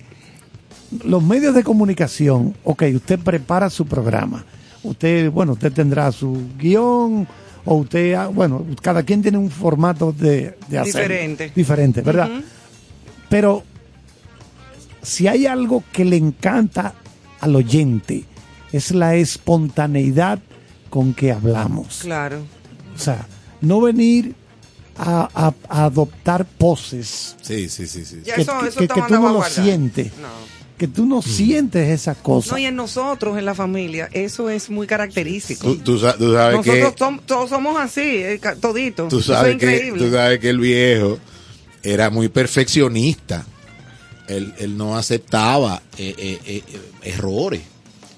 los 1.05 1.23
medios 1.23 1.55
de 1.55 1.63
comunicación, 1.65 2.55
ok, 2.65 2.85
usted 2.95 3.19
prepara 3.19 3.71
su 3.71 3.87
programa. 3.87 4.45
Usted, 4.83 5.31
bueno, 5.31 5.53
usted 5.53 5.73
tendrá 5.73 6.13
su 6.13 6.39
guion 6.59 7.27
o 7.65 7.75
usted, 7.77 8.15
ah, 8.15 8.29
bueno, 8.29 8.65
cada 8.83 9.03
quien 9.03 9.23
tiene 9.23 9.39
un 9.39 9.51
formato 9.51 10.13
de, 10.13 10.55
de 10.69 10.79
hacer. 10.79 11.03
Diferente. 11.03 11.53
Diferente, 11.55 12.01
¿verdad? 12.03 12.31
Pero 13.29 13.63
si 15.03 15.27
hay 15.29 15.47
algo 15.47 15.83
que 15.93 16.05
le 16.05 16.17
encanta 16.17 16.95
al 17.41 17.57
oyente, 17.57 18.25
es 18.73 18.91
la 18.93 19.15
espontaneidad 19.17 20.41
con 20.91 21.15
que 21.15 21.33
hablamos. 21.33 22.01
Claro. 22.03 22.43
O 22.95 22.99
sea, 22.99 23.27
no 23.61 23.81
venir 23.81 24.35
a, 24.97 25.29
a- 25.35 25.55
a 25.69 25.85
adoptar 25.85 26.45
poses 26.45 27.37
Sí, 27.41 27.69
sí, 27.69 27.87
sí, 27.87 28.05
sí. 28.05 28.17
Que, 28.25 28.41
eso, 28.43 28.59
que- 28.61 28.69
eso 28.69 28.79
que- 28.79 28.85
está 28.85 28.95
que 28.95 29.03
tú 29.03 29.15
no 29.21 29.33
lo 29.33 29.43
sientes, 29.45 30.07
No. 30.21 30.29
que 30.77 30.89
tú 30.89 31.07
no 31.07 31.23
sientes 31.23 31.89
esa 31.89 32.15
cosa. 32.17 32.53
No, 32.53 32.59
y 32.59 32.67
en 32.67 32.75
nosotros, 32.77 33.39
en 33.39 33.45
la 33.45 33.55
familia, 33.55 34.09
eso 34.13 34.51
es 34.51 34.69
muy 34.71 34.87
característico. 34.87 35.63
Tú, 35.67 35.77
tú 35.77 35.93
tú 35.99 35.99
sabes 36.01 36.19
Nosotros 36.57 36.65
que 36.65 37.05
som- 37.05 37.21
todos 37.25 37.49
somos 37.51 37.79
así, 37.81 38.01
eh, 38.01 38.41
toditos. 38.61 39.09
tú 39.09 39.19
Eso 39.21 39.33
es 39.33 39.39
sabes 39.39 39.57
que 39.57 39.67
increíble. 39.67 40.05
tú 40.05 40.11
sabes 40.13 40.39
que 40.41 40.51
el 40.51 40.59
viejo 40.59 41.19
era 41.83 42.11
muy 42.11 42.29
perfeccionista. 42.29 43.47
Él, 44.29 44.55
él 44.59 44.77
no 44.77 44.97
aceptaba 44.97 45.83
eh, 45.97 46.15
eh, 46.19 46.39
eh, 46.47 46.63
eh, 46.69 46.81
errores. 47.03 47.63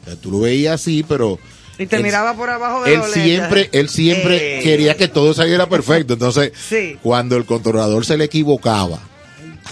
O 0.03 0.05
sea, 0.07 0.17
tú 0.17 0.31
lo 0.31 0.41
veías 0.41 0.81
así, 0.81 1.05
pero 1.09 1.39
y 1.79 1.87
te 1.87 1.97
él- 1.97 2.03
miraba 2.03 2.35
por 2.37 2.51
abajo 2.51 2.83
de 2.85 2.95
él 2.95 3.01
siempre, 3.13 3.69
él 3.73 3.89
siempre 3.89 4.61
quería 4.63 4.97
que 4.97 5.09
todo 5.09 5.33
saliera 5.35 5.69
perfecto. 5.69 6.13
Entonces, 6.15 6.53
Sí. 6.69 6.97
cuando 7.03 7.37
el 7.37 7.45
controlador 7.47 8.05
se 8.05 8.17
le 8.17 8.25
equivocaba, 8.25 8.99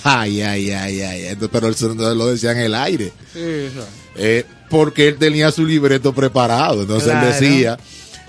ay, 0.05 0.41
ay, 0.43 0.70
ay, 0.70 1.01
ay, 1.03 1.36
pero 1.53 1.66
él 1.68 1.74
lo 2.16 2.26
decía 2.28 2.53
en 2.53 2.59
el 2.59 2.74
aire. 2.74 3.12
Sí, 3.32 3.68
porque 4.70 5.09
él 5.09 5.16
tenía 5.18 5.51
su 5.51 5.64
libreto 5.66 6.14
preparado. 6.14 6.82
Entonces 6.82 7.11
Claro. 7.11 7.26
él 7.26 7.32
decía 7.32 7.78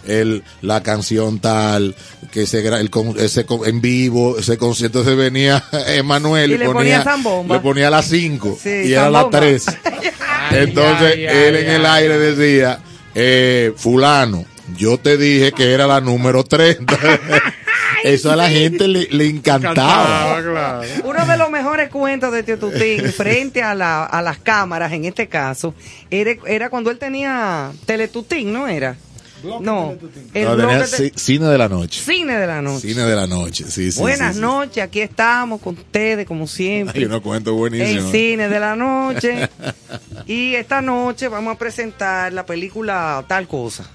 el, 0.08 0.44
la 0.62 0.82
canción 0.84 1.40
tal, 1.40 1.96
que 2.32 2.44
ese, 2.44 2.64
gra- 2.64 2.80
el, 2.80 2.90
con- 2.90 3.20
ese 3.20 3.46
con- 3.46 3.68
en 3.68 3.82
vivo, 3.82 4.38
ese 4.40 4.58
concierto 4.58 5.04
se 5.04 5.16
venía 5.16 5.64
Emanuel 5.88 6.52
Y 6.52 6.54
y, 6.56 6.58
le 6.58 6.66
ponía, 6.70 7.04
le 7.48 7.60
ponía 7.60 7.90
las 7.90 8.06
5 8.08 8.58
Sí, 8.62 8.70
y 8.86 8.94
era 8.94 9.10
las 9.10 9.24
zambomba. 9.24 9.40
3. 9.40 9.66
Entonces 10.52 11.14
ay, 11.16 11.26
ay, 11.28 11.36
él 11.38 11.56
en 11.58 11.70
el 11.70 11.86
aire 11.86 12.18
decía, 12.18 12.80
eh, 13.16 13.74
fulano, 13.76 14.46
yo 14.78 14.98
te 14.98 15.18
dije 15.18 15.52
que 15.52 15.72
era 15.74 15.86
la 15.88 16.02
número 16.02 16.44
30. 16.44 16.98
eso 18.04 18.32
a 18.32 18.36
la 18.36 18.50
gente 18.50 18.88
le, 18.88 19.08
le 19.12 19.28
encantaba. 19.28 20.42
claro. 20.42 20.82
Uno 21.04 21.26
de 21.26 21.38
los 21.38 21.50
mejores 21.52 21.90
cuentos 21.90 22.32
de 22.32 22.44
Tío 22.44 22.58
Tutín 22.58 23.04
frente 23.12 23.62
a, 23.62 23.76
la, 23.76 24.06
a 24.06 24.22
las 24.22 24.38
cámaras, 24.40 24.92
en 24.94 25.06
este 25.06 25.28
caso, 25.28 25.74
era, 26.10 26.32
era 26.48 26.70
cuando 26.70 26.90
él 26.92 26.98
tenía 26.98 27.72
Teletutín, 27.86 28.54
¿no 28.54 28.68
era? 28.68 28.96
No, 29.44 29.96
el 30.34 30.46
No, 30.46 30.56
tenía 30.58 30.78
de- 30.80 30.86
ci- 30.86 31.14
cine 31.16 31.48
de 31.48 31.58
la 31.58 31.70
noche. 31.70 32.02
cine 32.04 32.36
de 32.38 32.48
la 32.48 32.62
noche. 32.62 32.88
Cine 32.90 33.04
de 33.04 33.16
la 33.16 33.28
noche, 33.28 33.66
sí, 33.70 33.92
sí. 33.92 34.00
Buenas 34.00 34.30
sí, 34.30 34.34
sí. 34.36 34.42
noches, 34.42 34.84
aquí 34.84 35.02
estamos 35.02 35.62
con 35.62 35.76
ustedes, 35.78 36.26
como 36.28 36.44
Hay 36.44 36.48
siempre. 36.50 37.06
unos 37.06 37.22
cuentos 37.22 37.52
En 37.54 37.58
buenísimos. 37.60 38.12
cine 38.12 38.50
de 38.50 38.60
la 38.60 38.76
noche. 38.76 39.50
y 40.28 40.56
esta 40.56 40.82
noche 40.82 41.28
vamos 41.28 41.56
a 41.56 41.58
presentar 41.58 42.34
la 42.34 42.46
película 42.46 43.24
Tal 43.28 43.48
Cosa. 43.48 43.90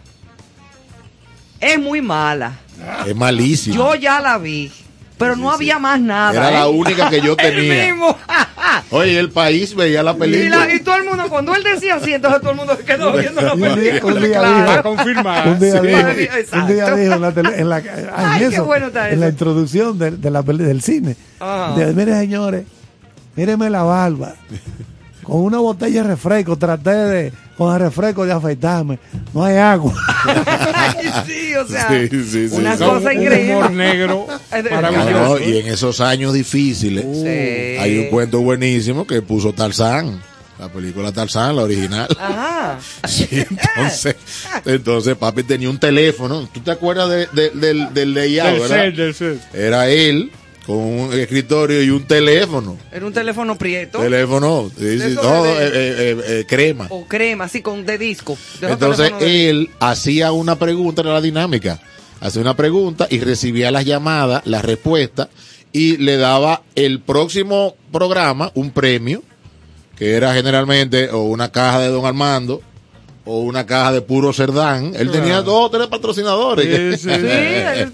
Es 1.61 1.79
muy 1.79 2.01
mala. 2.03 2.59
Es 3.07 3.15
malísimo. 3.17 3.77
Yo 3.77 3.95
ya 3.95 4.21
la 4.21 4.39
vi, 4.39 4.71
pero 5.19 5.37
no 5.37 5.51
había 5.51 5.79
más 5.79 6.01
nada. 6.01 6.33
Era 6.33 6.51
la 6.51 6.67
¿eh? 6.67 6.71
única 6.71 7.09
que 7.11 7.21
yo 7.21 7.37
tenía. 7.37 7.87
mismo. 7.95 8.17
Oye, 8.91 9.19
el 9.19 9.31
país 9.31 9.75
veía 9.75 10.03
la 10.03 10.13
Y, 10.13 10.15
película. 10.17 10.67
la- 10.67 10.75
y 10.75 10.81
todo 10.81 10.97
el 10.97 11.05
mundo, 11.05 11.25
cuando 11.29 11.55
él 11.55 11.63
decía 11.63 11.95
así, 11.95 12.13
entonces 12.15 12.41
todo 12.41 12.51
el 12.51 12.57
mundo 12.57 12.77
se 12.77 12.85
quedó 12.85 13.13
viendo 13.13 13.41
la 13.41 13.55
Un 13.55 13.61
día- 13.61 13.75
película. 13.75 14.15
un 14.17 14.23
día 14.23 14.39
claro. 14.39 14.71
dijo- 14.71 14.83
confirmar. 14.83 15.49
Un 15.49 15.59
día, 15.61 15.81
Sí. 15.81 15.87
dijo, 15.87 16.57
un 16.57 16.67
día 16.67 16.95
dijo 16.97 17.15
en 17.15 17.21
la, 17.21 17.33
tele- 17.33 17.59
en 17.61 17.69
la- 17.69 17.77
ah, 18.17 18.33
Ay, 18.35 18.43
en 18.45 18.49
qué 18.51 18.55
eso, 18.57 18.65
bueno 18.65 18.87
está 18.89 19.11
en 19.11 19.21
la 19.21 19.29
introducción 19.29 19.99
de, 19.99 20.11
de 20.13 20.31
la 20.31 20.43
del 20.43 20.83
cine. 20.83 21.17
Ajá. 21.41 21.77
De, 21.77 21.93
mire, 21.95 22.19
señores, 22.19 22.65
míreme 23.37 23.71
la 23.71 23.83
barba. 23.85 24.35
Con 25.25 25.41
una 25.43 25.59
botella 25.59 26.03
de 26.03 26.09
refresco, 26.09 26.57
traté 26.57 26.91
de, 26.91 27.33
con 27.57 27.75
el 27.75 27.81
refresco 27.81 28.25
de 28.25 28.33
afeitarme. 28.33 28.99
No 29.33 29.43
hay 29.45 29.57
agua. 29.57 29.93
Ay, 30.75 31.09
sí, 31.27 31.55
o 31.55 31.67
sea, 31.67 31.89
Sí, 31.89 32.09
sí, 32.11 32.49
sí, 32.49 32.55
una 32.55 32.73
sí. 32.77 32.85
cosa 32.85 32.91
Un 32.93 32.99
humor 33.03 33.13
increíble. 33.15 33.69
negro 33.71 34.27
de- 34.53 34.71
maravilloso. 34.71 35.13
no, 35.13 35.39
y 35.39 35.59
en 35.59 35.67
esos 35.69 36.01
años 36.01 36.33
difíciles, 36.33 37.05
Sí. 37.13 37.27
hay 37.81 37.99
un 37.99 38.07
cuento 38.11 38.41
buenísimo 38.41 39.07
que 39.07 39.23
puso 39.23 39.53
Tarzán. 39.53 40.21
La 40.59 40.69
película 40.69 41.11
Tarzán, 41.11 41.57
la 41.57 41.63
original. 41.65 42.07
Ajá. 42.19 42.79
Sí, 43.09 43.27
entonces, 43.31 44.17
entonces 44.65 45.17
papi 45.17 45.43
tenía 45.43 45.69
un 45.69 45.79
teléfono. 45.79 46.49
¿Tú 46.53 46.61
te 46.61 46.71
acuerdas 46.71 47.11
de- 47.11 47.27
de- 47.33 47.51
del, 47.51 47.93
del 47.93 48.15
layout, 48.15 48.51
Del 48.53 48.61
verdad? 48.61 48.77
set, 48.85 48.95
del 48.97 49.15
set. 49.15 49.55
Era 49.55 49.89
él 49.89 50.31
con 50.67 50.77
un 50.77 51.13
escritorio 51.13 51.83
y 51.83 51.91
un 51.91 52.05
teléfono. 52.07 52.79
Era 52.91 53.05
un 53.07 53.13
teléfono 53.13 53.57
prieto 53.57 53.99
Teléfono, 53.99 54.71
sí, 54.79 54.99
sí, 54.99 55.15
no, 55.15 55.43
de- 55.45 55.53
eh, 55.53 55.71
eh, 55.75 56.17
eh, 56.27 56.45
crema. 56.49 56.87
o 56.91 57.07
crema, 57.07 57.45
así 57.45 57.61
con 57.63 57.85
de 57.85 57.99
disco. 57.99 58.37
De 58.61 58.71
Entonces 58.73 59.13
de- 59.21 59.51
él 59.51 59.71
hacía 59.81 60.33
una 60.33 60.57
pregunta, 60.59 61.03
era 61.03 61.13
la 61.13 61.21
dinámica. 61.21 61.81
Hacía 62.21 62.41
una 62.41 62.57
pregunta 62.57 63.07
y 63.11 63.19
recibía 63.21 63.71
las 63.71 63.85
llamadas, 63.85 64.43
las 64.47 64.65
respuestas 64.65 65.29
y 65.73 65.99
le 65.99 66.17
daba 66.17 66.63
el 66.75 67.01
próximo 67.01 67.75
programa 67.93 68.51
un 68.55 68.71
premio, 68.71 69.23
que 69.99 70.15
era 70.15 70.33
generalmente 70.35 71.11
o 71.11 71.25
una 71.25 71.53
caja 71.53 71.81
de 71.81 71.89
Don 71.89 72.07
Armando 72.07 72.63
o 73.27 73.41
una 73.41 73.65
caja 73.65 73.93
de 73.93 74.03
puro 74.03 74.33
Cerdán. 74.33 74.93
Él 74.97 75.11
tenía 75.11 75.41
dos 75.43 75.67
o 75.67 75.71
tres 75.71 75.87
patrocinadores. 75.87 77.01
Sí, 77.01 77.09
sí. 77.09 77.15
Sí, 77.17 77.29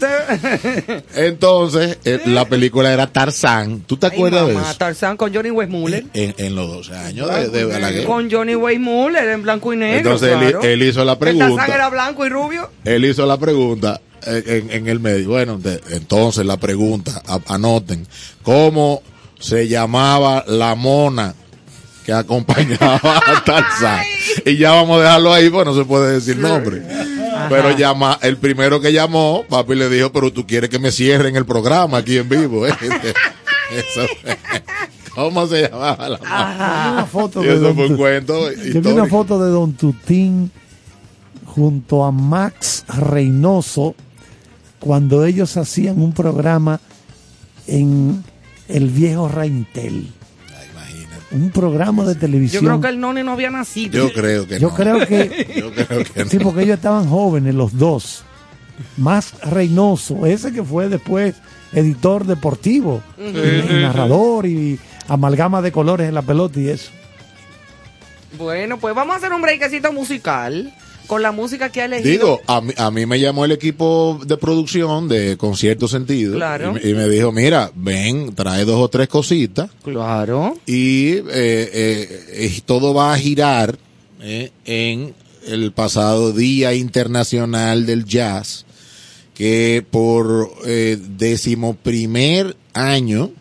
Entonces, 1.14 1.98
eh, 2.04 2.20
la 2.26 2.44
película 2.46 2.92
era 2.92 3.06
Tarzán. 3.06 3.80
¿Tú 3.86 3.96
te 3.96 4.06
Ay, 4.06 4.12
acuerdas 4.14 4.46
de 4.48 4.52
eso? 4.54 4.74
Tarzán 4.78 5.16
con 5.16 5.32
Johnny 5.34 5.50
Weissmuller. 5.50 6.04
En, 6.14 6.34
en 6.38 6.54
los 6.54 6.68
12 6.68 6.96
años 6.96 7.28
de, 7.34 7.48
de 7.48 7.64
Balaguer. 7.64 8.04
Con 8.04 8.30
Johnny 8.30 8.54
Weissmuller 8.54 9.28
en 9.28 9.42
blanco 9.42 9.72
y 9.72 9.76
negro. 9.76 9.98
Entonces 9.98 10.32
él, 10.32 10.38
claro. 10.50 10.62
él 10.62 10.82
hizo 10.82 11.04
la 11.04 11.12
El 11.12 11.18
Tarzán 11.18 11.38
pregunta. 11.38 11.66
era 11.74 11.88
blanco 11.90 12.26
y 12.26 12.28
rubio. 12.28 12.70
Él 12.84 13.04
hizo 13.04 13.26
la 13.26 13.36
pregunta 13.38 14.00
eh, 14.26 14.62
en, 14.68 14.70
en 14.76 14.88
el 14.88 15.00
medio. 15.00 15.28
Bueno, 15.30 15.58
de- 15.58 15.80
entonces 15.90 16.44
la 16.44 16.56
pregunta, 16.56 17.22
a- 17.26 17.54
anoten, 17.54 18.06
¿cómo 18.42 19.02
se 19.38 19.68
llamaba 19.68 20.44
la 20.46 20.74
mona 20.74 21.34
que 22.04 22.12
acompañaba 22.12 23.00
a 23.04 23.44
Tarzán? 23.44 24.00
Y 24.46 24.56
ya 24.56 24.72
vamos 24.72 24.98
a 24.98 25.02
dejarlo 25.04 25.32
ahí, 25.32 25.50
pues 25.50 25.64
no 25.66 25.74
se 25.74 25.84
puede 25.84 26.14
decir 26.14 26.36
nombre. 26.38 26.82
Pero 27.48 27.76
llama, 27.76 28.18
el 28.22 28.36
primero 28.36 28.80
que 28.80 28.92
llamó, 28.92 29.44
papi 29.48 29.74
le 29.74 29.88
dijo, 29.88 30.12
pero 30.12 30.32
tú 30.32 30.46
quieres 30.46 30.68
que 30.70 30.78
me 30.78 30.90
cierren 30.92 31.36
el 31.36 31.46
programa 31.46 31.98
aquí 31.98 32.18
en 32.18 32.28
vivo. 32.28 32.66
¿eh? 32.66 32.72
Eso 33.70 34.06
fue. 34.20 34.38
¿Cómo 35.14 35.46
se 35.46 35.62
llamaba 35.68 36.08
la 36.08 36.18
una 36.92 37.06
foto 37.10 37.42
Y 37.42 37.46
de 37.48 37.54
eso 37.54 37.62
Don 37.62 37.74
fue 37.74 37.84
un 37.86 37.90
Tu- 37.92 37.96
cuento 37.96 38.52
Yo 38.52 38.80
vi 38.80 38.90
una 38.92 39.06
foto 39.06 39.42
de 39.44 39.50
Don 39.50 39.72
Tutín 39.74 40.50
junto 41.44 42.04
a 42.04 42.12
Max 42.12 42.84
Reynoso 42.88 43.94
cuando 44.78 45.24
ellos 45.24 45.56
hacían 45.56 46.00
un 46.00 46.12
programa 46.12 46.80
en 47.66 48.24
el 48.68 48.88
viejo 48.88 49.28
Reintel. 49.28 50.12
Un 51.32 51.50
programa 51.50 52.04
de 52.04 52.14
Yo 52.14 52.20
televisión. 52.20 52.64
creo 52.64 52.80
que 52.80 52.88
el 52.88 52.98
Noni 53.00 53.22
no 53.22 53.32
había 53.32 53.50
nacido. 53.50 53.92
Yo 54.08 54.12
creo 54.12 54.46
que 54.48 54.58
Yo 54.58 54.70
no. 54.70 54.74
creo 54.74 55.06
que 55.06 55.52
Yo 55.56 55.72
creo 55.72 56.04
que 56.04 56.24
no. 56.24 56.30
sí, 56.30 56.38
porque 56.40 56.62
ellos 56.62 56.76
estaban 56.76 57.08
jóvenes 57.08 57.54
los 57.54 57.76
dos. 57.78 58.24
Más 58.96 59.34
Reynoso, 59.42 60.26
ese 60.26 60.52
que 60.52 60.64
fue 60.64 60.88
después 60.88 61.34
editor 61.72 62.24
deportivo, 62.26 63.02
y- 63.18 63.28
y 63.28 63.82
narrador 63.82 64.46
y 64.46 64.78
amalgama 65.06 65.60
de 65.62 65.70
colores 65.70 66.08
en 66.08 66.14
la 66.14 66.22
pelota 66.22 66.58
y 66.58 66.68
eso. 66.68 66.90
Bueno, 68.38 68.78
pues 68.78 68.94
vamos 68.94 69.14
a 69.14 69.18
hacer 69.18 69.32
un 69.32 69.42
breakcito 69.42 69.92
musical 69.92 70.72
con 71.10 71.22
la 71.22 71.32
música 71.32 71.70
que 71.70 71.82
ha 71.82 71.86
elegido. 71.86 72.08
Digo, 72.10 72.40
a 72.46 72.60
mí, 72.60 72.72
a 72.76 72.90
mí 72.92 73.04
me 73.04 73.18
llamó 73.18 73.44
el 73.44 73.50
equipo 73.52 74.20
de 74.24 74.36
producción 74.36 75.08
de 75.08 75.36
Concierto 75.36 75.88
Sentido 75.88 76.36
Claro. 76.36 76.70
y, 76.70 76.84
me- 76.84 76.90
y 76.90 76.94
me 76.94 77.08
dijo, 77.08 77.32
mira, 77.32 77.72
ven, 77.74 78.32
trae 78.34 78.64
dos 78.64 78.80
o 78.80 78.88
tres 78.88 79.08
cositas 79.08 79.68
Claro. 79.82 80.56
y 80.66 81.14
eh, 81.14 81.22
eh, 81.32 82.26
eh, 82.28 82.60
todo 82.64 82.94
va 82.94 83.12
a 83.12 83.18
girar 83.18 83.76
eh, 84.22 84.52
en 84.64 85.12
el 85.48 85.72
pasado 85.72 86.32
Día 86.32 86.74
Internacional 86.74 87.86
del 87.86 88.04
Jazz, 88.04 88.64
que 89.34 89.84
por 89.90 90.48
eh, 90.64 90.96
decimoprimer 91.18 92.56
año 92.72 93.32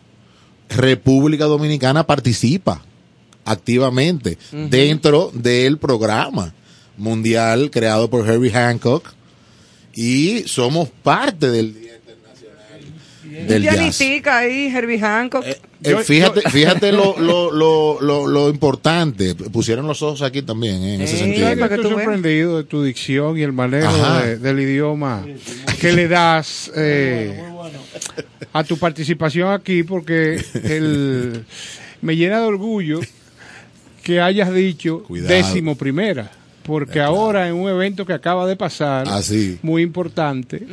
República 0.68 1.44
Dominicana 1.44 2.06
participa 2.06 2.82
activamente 3.44 4.38
dentro 4.70 5.30
del 5.34 5.78
programa 5.78 6.54
mundial 7.00 7.70
creado 7.70 8.08
por 8.10 8.28
Herbie 8.28 8.50
Hancock 8.52 9.12
y 9.94 10.44
somos 10.46 10.88
parte 11.02 11.50
del 11.50 11.74
Día 11.74 11.94
Internacional 11.96 13.48
del 13.48 13.62
Jazz. 13.62 13.74
Pianistica 13.74 14.38
ahí, 14.38 14.66
Herbie 14.74 14.98
Hancock. 15.00 15.44
Eh, 15.44 15.56
eh, 15.82 15.96
fíjate, 16.04 16.42
fíjate 16.50 16.92
lo, 16.92 17.16
lo, 17.18 17.50
lo, 17.50 18.00
lo, 18.00 18.26
lo 18.26 18.48
importante. 18.50 19.34
Pusieron 19.34 19.86
los 19.86 20.02
ojos 20.02 20.22
aquí 20.22 20.42
también, 20.42 20.82
eh, 20.82 20.94
en 20.96 21.00
ese 21.00 21.16
sentido. 21.16 21.48
para 21.56 21.68
que 21.68 21.74
Estoy 21.76 21.90
tú 21.90 21.96
veas. 21.96 22.04
sorprendido 22.04 22.56
de 22.58 22.64
tu 22.64 22.82
dicción 22.84 23.38
y 23.38 23.42
el 23.42 23.52
manejo 23.52 23.92
de- 24.20 24.36
del 24.38 24.60
idioma 24.60 25.26
que 25.80 25.92
le 25.92 26.06
das 26.06 26.70
eh, 26.76 27.42
a 28.52 28.62
tu 28.64 28.76
participación 28.78 29.52
aquí, 29.52 29.82
porque 29.82 30.42
el, 30.64 31.44
me 32.02 32.14
llena 32.16 32.40
de 32.40 32.46
orgullo 32.46 33.00
que 34.02 34.20
hayas 34.20 34.52
dicho 34.52 35.02
Cuidado. 35.04 35.34
décimo 35.34 35.76
primera, 35.76 36.30
porque 36.62 37.00
ahora 37.00 37.48
en 37.48 37.54
un 37.54 37.68
evento 37.68 38.04
que 38.06 38.12
acaba 38.12 38.46
de 38.46 38.56
pasar, 38.56 39.08
Así. 39.08 39.58
muy 39.62 39.82
importante, 39.82 40.64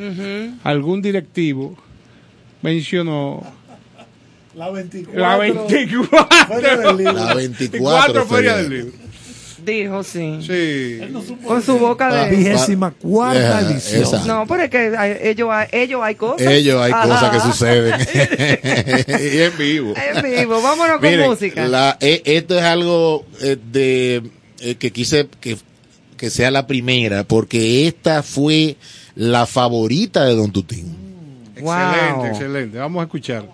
algún 0.63 1.01
directivo 1.01 1.75
mencionó 2.61 3.43
La 4.55 4.69
24. 4.71 5.19
la 5.19 5.37
24. 5.37 6.27
Feria 6.47 6.77
del 6.77 6.97
Libro. 6.97 7.13
La 7.13 7.33
24 7.33 8.25
Feria 8.25 8.57
del 8.57 8.69
Libro. 8.69 8.91
Dijo 9.63 10.01
sí. 10.03 10.39
Sí. 10.47 10.99
Con 11.45 11.61
su 11.61 11.77
boca 11.77 12.09
La 12.09 12.25
de... 12.27 12.37
vigésima 12.37 12.91
cuarta 12.91 13.59
Esa, 13.59 13.71
edición. 13.71 14.01
esa. 14.03 14.25
No, 14.25 14.45
pero 14.47 14.63
es 14.63 14.69
que 14.69 14.95
hay- 14.97 15.17
ellos 15.23 15.49
hay, 15.51 15.67
ellos 15.73 16.01
hay 16.01 16.15
cosas. 16.15 16.47
Ellos 16.47 16.81
hay 16.81 16.91
Ajá. 16.93 17.03
cosas 17.07 17.31
que 17.31 17.39
suceden. 17.41 17.95
y 19.35 19.39
en 19.41 19.57
vivo. 19.57 19.93
En 19.97 20.23
vivo, 20.23 20.61
vámonos 20.61 20.99
con 20.99 21.09
Miren, 21.09 21.29
música. 21.29 21.67
la- 21.67 21.97
eh, 21.99 22.21
esto 22.23 22.57
es 22.57 22.63
algo 22.63 23.25
eh, 23.41 23.57
de 23.71 24.23
eh, 24.61 24.75
que 24.75 24.91
quise 24.91 25.27
que, 25.41 25.57
que 26.17 26.29
sea 26.29 26.51
la 26.51 26.67
primera, 26.67 27.23
porque 27.23 27.87
esta 27.87 28.23
fue 28.23 28.77
la 29.15 29.45
favorita 29.45 30.25
de 30.25 30.35
Don 30.35 30.51
Tutín. 30.51 30.95
Excelente, 31.55 32.15
Wow. 32.17 32.25
excelente. 32.25 32.77
Vamos 32.77 33.01
a 33.01 33.03
escuchar. 33.05 33.45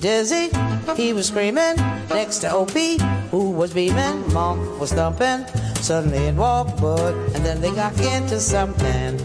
Dizzy, 0.00 0.50
he 0.96 1.12
was 1.12 1.26
screaming 1.28 1.76
next 2.10 2.38
to 2.40 2.52
OP, 2.52 2.72
who 3.30 3.50
was 3.52 3.72
beaming. 3.72 4.24
Mom 4.32 4.58
was 4.80 4.92
thumping. 4.92 5.46
Suddenly 5.80 6.18
it 6.26 6.34
walked, 6.34 6.80
but 6.80 7.14
and 7.36 7.44
then 7.46 7.60
they 7.60 7.70
got 7.70 7.92
into 8.00 8.40
something. 8.40 9.16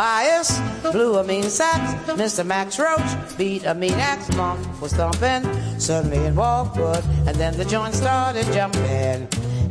Bias, 0.00 0.58
blue 0.92 1.16
a 1.16 1.22
mean 1.22 1.42
sax, 1.42 1.92
Mr. 2.12 2.42
Max 2.42 2.78
Roach 2.78 3.36
beat 3.36 3.66
a 3.66 3.74
mean 3.74 3.92
axe, 4.12 4.34
monk 4.34 4.58
was 4.80 4.94
thumping, 4.94 5.44
suddenly 5.78 6.24
in 6.24 6.34
Walkwood, 6.34 7.04
and 7.26 7.36
then 7.36 7.54
the 7.58 7.66
joint 7.66 7.94
started 7.94 8.46
jumping. 8.46 9.28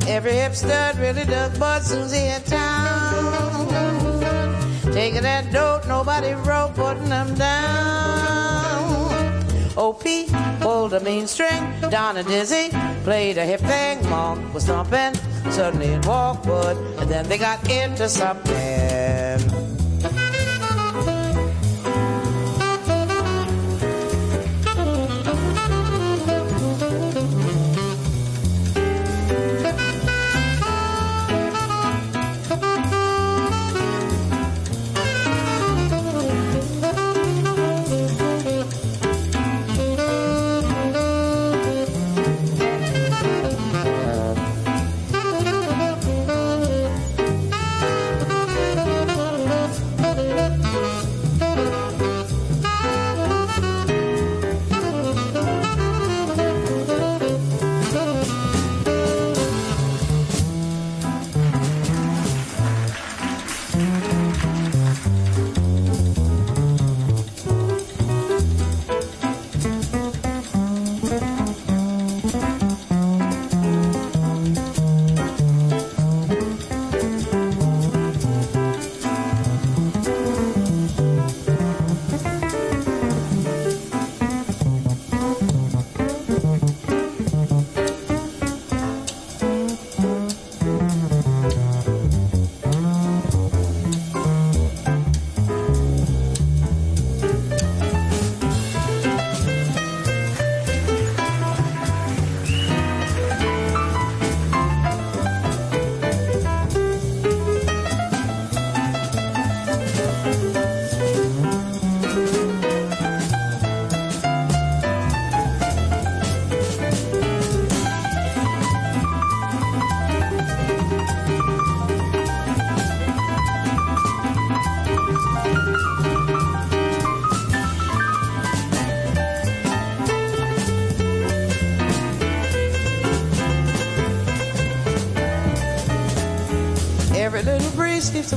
Every 0.08 0.34
hipster 0.34 0.94
really 1.02 1.26
dug 1.26 1.60
Bud 1.60 1.82
Susie 1.82 2.28
in 2.36 2.44
town. 2.44 3.70
Taking 4.94 5.24
that 5.24 5.52
dope, 5.52 5.88
nobody 5.88 6.34
wrote, 6.48 6.76
putting 6.76 7.10
them 7.10 7.34
down. 7.34 9.10
OP 9.76 10.04
pulled 10.62 10.94
a 10.94 11.00
mean 11.00 11.26
string, 11.26 11.74
Donna 11.90 12.22
Dizzy 12.22 12.70
played 13.04 13.40
a 13.40 13.46
hip 13.46 13.62
thing, 13.62 14.08
Monk 14.12 14.54
was 14.54 14.68
thumping, 14.68 15.16
suddenly 15.50 15.92
in 15.92 16.02
Walkwood, 16.02 16.78
and 17.00 17.10
then 17.10 17.28
they 17.28 17.40
got 17.40 17.68
into 17.68 18.08
something. 18.08 19.79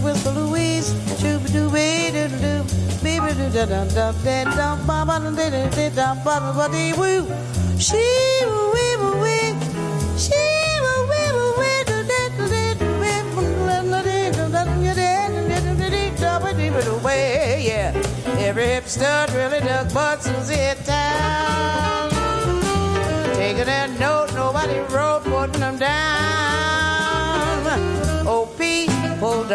with 0.03 0.27
Louise. 0.37 0.93
Shooby 1.21 1.49
dooby 1.55 2.13
doo 2.13 2.29
doo. 2.45 2.63
Baby 3.03 3.35
doo 3.39 3.51
da 3.51 3.65
da 3.67 3.85
da 3.85 4.13
da 4.25 4.45
da 4.57 4.77
ba 4.87 5.05
ba 5.07 5.19
da 5.19 5.31
da 5.31 5.69
da 5.71 5.89
da 5.91 6.15
ba 6.25 6.53
ba 6.57 6.69
dee 6.69 6.93
woo. 6.99 7.27
She 7.79 8.05
woo 8.47 8.73
wee 8.75 8.97
woo 9.03 9.23
wee. 9.23 9.55
She 10.17 10.43
woo 10.85 11.09
wee 11.11 11.33
woo 11.37 11.53
yeah, 17.63 17.93
every 18.39 18.65
hipster 18.65 19.27
really 19.35 19.61
dug 19.61 19.93
but 19.95 20.27
in 20.27 20.77
Town. 20.85 22.11
Taking 23.35 23.65
that 23.67 23.91
note, 23.99 24.35
nobody 24.35 24.79
wrote, 24.95 25.25
putting 25.25 25.61
them 25.61 25.79
down. 25.79 26.72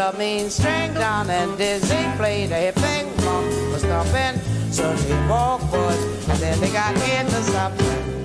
OP 0.07 0.13
pulled 0.13 0.15
a 0.15 0.17
mean 0.17 0.49
string 0.49 0.93
down 0.93 1.29
and 1.29 1.57
Dizzy 1.57 1.95
played 2.17 2.51
a 2.51 2.55
hip 2.55 2.75
thing. 2.75 3.07
Monk 3.25 3.47
was 3.71 3.83
thumping, 3.83 4.41
so 4.71 4.91
he 4.95 5.13
walked 5.29 5.65
foot, 5.65 5.99
and 6.29 6.39
then 6.39 6.59
they 6.59 6.71
got 6.71 6.93
into 6.95 7.41
something. 7.43 8.17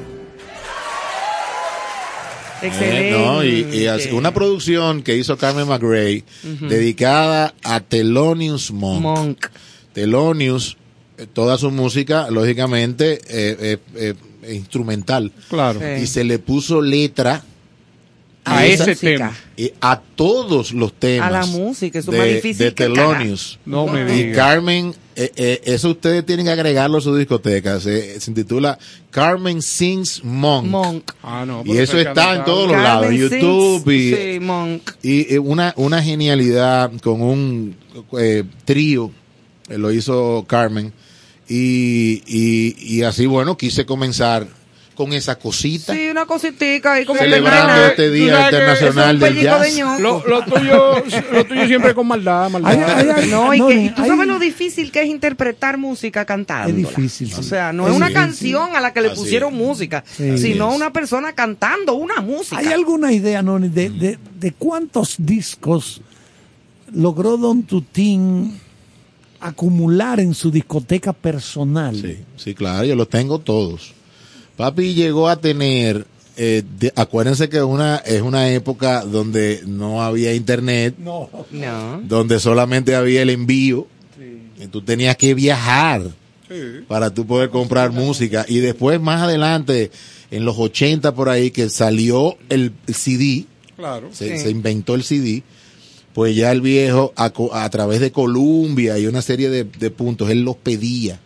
Excelente. 2.62 3.08
Eh, 3.08 3.10
no, 3.10 3.44
y, 3.44 4.12
una 4.12 4.32
producción 4.32 5.02
que 5.02 5.16
hizo 5.16 5.36
Carmen 5.36 5.66
McRae 5.66 6.24
dedicada 6.60 7.54
a 7.64 7.80
Thelonious 7.80 8.70
Monk. 8.70 9.02
Monk. 9.02 9.46
Thelonious, 9.94 10.76
eh, 11.18 11.26
toda 11.32 11.58
su 11.58 11.72
música, 11.72 12.30
lógicamente, 12.30 13.14
eh, 13.28 13.78
eh, 13.96 14.14
eh, 14.42 14.54
instrumental. 14.54 15.32
Claro. 15.48 15.80
Sí. 15.80 16.02
Y 16.02 16.06
se 16.06 16.22
le 16.22 16.38
puso 16.38 16.80
letra 16.80 17.42
A 18.44 18.66
ese 18.66 18.96
tema. 18.96 19.32
y 19.56 19.72
a 19.80 20.00
todos 20.00 20.72
los 20.72 20.92
temas. 20.94 21.28
A 21.28 21.30
la 21.30 21.46
música, 21.46 21.98
es 22.00 22.06
de, 22.06 22.18
más 22.18 22.26
difícil 22.26 22.66
de 22.66 22.74
que 22.74 22.84
Thelonious. 22.84 23.58
No 23.64 23.86
me 23.86 24.18
Y. 24.18 24.32
Carmen, 24.32 24.94
eh, 25.14 25.30
eh, 25.36 25.60
eso 25.64 25.90
ustedes 25.90 26.26
tienen 26.26 26.46
que 26.46 26.52
agregarlo 26.52 26.98
a 26.98 27.00
su 27.00 27.14
discoteca. 27.14 27.78
Se, 27.78 28.18
se 28.18 28.30
intitula 28.30 28.78
Carmen 29.10 29.62
Sings 29.62 30.24
Monk. 30.24 30.66
Monk. 30.66 31.12
Ah, 31.22 31.44
no, 31.46 31.62
Y 31.64 31.76
eso 31.76 31.98
está 31.98 32.34
en 32.34 32.44
todos 32.44 32.68
los 32.70 32.82
lados, 32.82 33.02
Carmen 33.02 33.20
YouTube 33.20 33.84
Sings, 33.84 33.94
y, 33.94 34.32
sí, 34.34 34.40
Monk. 34.40 34.90
y, 35.02 35.34
eh, 35.34 35.38
una, 35.38 35.74
una 35.76 36.02
genialidad 36.02 36.90
con 37.00 37.20
un 37.20 37.76
eh, 38.18 38.42
trío, 38.64 39.12
eh, 39.68 39.78
lo 39.78 39.92
hizo 39.92 40.44
Carmen, 40.48 40.92
y, 41.46 42.22
y, 42.26 42.96
y 42.96 43.02
así, 43.02 43.26
bueno, 43.26 43.56
quise 43.56 43.84
comenzar 43.84 44.48
con 44.94 45.12
esa 45.14 45.38
cosita, 45.38 45.94
Sí, 45.94 46.08
una 46.10 46.26
cositica 46.26 46.92
ahí 46.92 47.04
como 47.06 47.18
celebrando 47.18 47.72
que 47.74 47.86
este 47.88 48.10
Día 48.10 48.44
Internacional 48.44 49.18
del 49.18 49.34
de 49.36 49.42
Jazz. 49.42 49.74
ñoco. 49.76 50.00
Lo, 50.00 50.26
lo 50.26 50.42
tuyo, 50.44 50.94
lo 51.32 51.46
tuyo 51.46 51.66
siempre 51.66 51.94
con 51.94 52.06
maldad, 52.06 52.50
maldad. 52.50 53.26
No, 53.30 53.54
y, 53.54 53.58
no, 53.58 53.68
que, 53.68 53.74
y 53.74 53.90
tú 53.90 54.02
hay- 54.02 54.08
sabes 54.08 54.26
lo 54.26 54.38
difícil 54.38 54.92
que 54.92 55.00
es 55.02 55.08
interpretar 55.08 55.78
música 55.78 56.24
cantando. 56.24 56.68
Es 56.70 56.76
difícil, 56.76 57.32
O 57.38 57.42
sea, 57.42 57.72
no 57.72 57.84
Es 57.86 57.90
es 57.90 57.96
una 57.96 58.08
difícil. 58.08 58.26
canción 58.26 58.76
a 58.76 58.80
la 58.80 58.92
que 58.92 59.00
le 59.00 59.08
Así 59.08 59.16
pusieron 59.16 59.54
es. 59.54 59.58
música, 59.58 60.04
Sí. 60.06 60.36
sino 60.38 60.70
es. 60.70 60.76
una 60.76 60.92
persona 60.92 61.32
cantando 61.32 61.94
una 61.94 62.20
música. 62.20 62.58
¿Hay 62.58 62.66
alguna 62.66 63.12
idea, 63.12 63.40
Noni, 63.42 63.68
de, 63.68 63.88
de, 63.90 64.18
de 64.38 64.52
cuántos 64.52 65.14
discos 65.18 66.02
logró 66.92 67.38
Don 67.38 67.62
Tutín 67.62 68.60
acumular 69.40 70.20
en 70.20 70.34
su 70.34 70.50
discoteca 70.50 71.12
personal? 71.12 71.96
Sí, 71.96 72.18
sí, 72.36 72.54
claro, 72.54 72.84
yo 72.84 72.94
los 72.94 73.08
tengo 73.08 73.38
todos. 73.38 73.94
Papi 74.56 74.94
llegó 74.94 75.28
a 75.28 75.36
tener, 75.36 76.06
eh, 76.36 76.62
de- 76.78 76.92
acuérdense 76.96 77.48
que 77.48 77.62
una, 77.62 77.96
es 77.98 78.22
una 78.22 78.50
época 78.50 79.04
donde 79.04 79.62
no 79.66 80.02
había 80.02 80.34
internet, 80.34 80.94
No. 80.98 81.28
No. 81.50 82.00
donde 82.04 82.38
solamente 82.40 82.94
había 82.94 83.22
el 83.22 83.30
envío, 83.30 83.86
y 84.60 84.66
tú 84.68 84.82
tenías 84.82 85.16
que 85.16 85.34
viajar 85.34 86.02
para 86.86 87.12
tú 87.12 87.26
poder 87.26 87.48
comprar 87.50 87.90
música. 87.92 88.44
Y 88.46 88.58
después, 88.58 89.00
más 89.00 89.22
adelante, 89.22 89.90
en 90.30 90.44
los 90.44 90.56
80 90.58 91.14
por 91.14 91.28
ahí, 91.30 91.50
que 91.50 91.68
salió 91.70 92.36
el 92.50 92.72
CD, 92.86 93.46
Claro. 93.76 94.10
se, 94.12 94.36
Sí. 94.36 94.44
se 94.44 94.50
inventó 94.50 94.94
el 94.94 95.02
CD, 95.02 95.42
pues 96.12 96.36
ya 96.36 96.52
el 96.52 96.60
viejo, 96.60 97.12
a, 97.16 97.32
a 97.52 97.70
través 97.70 98.00
de 98.00 98.12
Columbia 98.12 98.98
y 98.98 99.06
una 99.06 99.22
serie 99.22 99.48
de, 99.48 99.64
de 99.64 99.90
puntos, 99.90 100.28
él 100.30 100.42
los 100.42 100.56
pedía. 100.56 101.18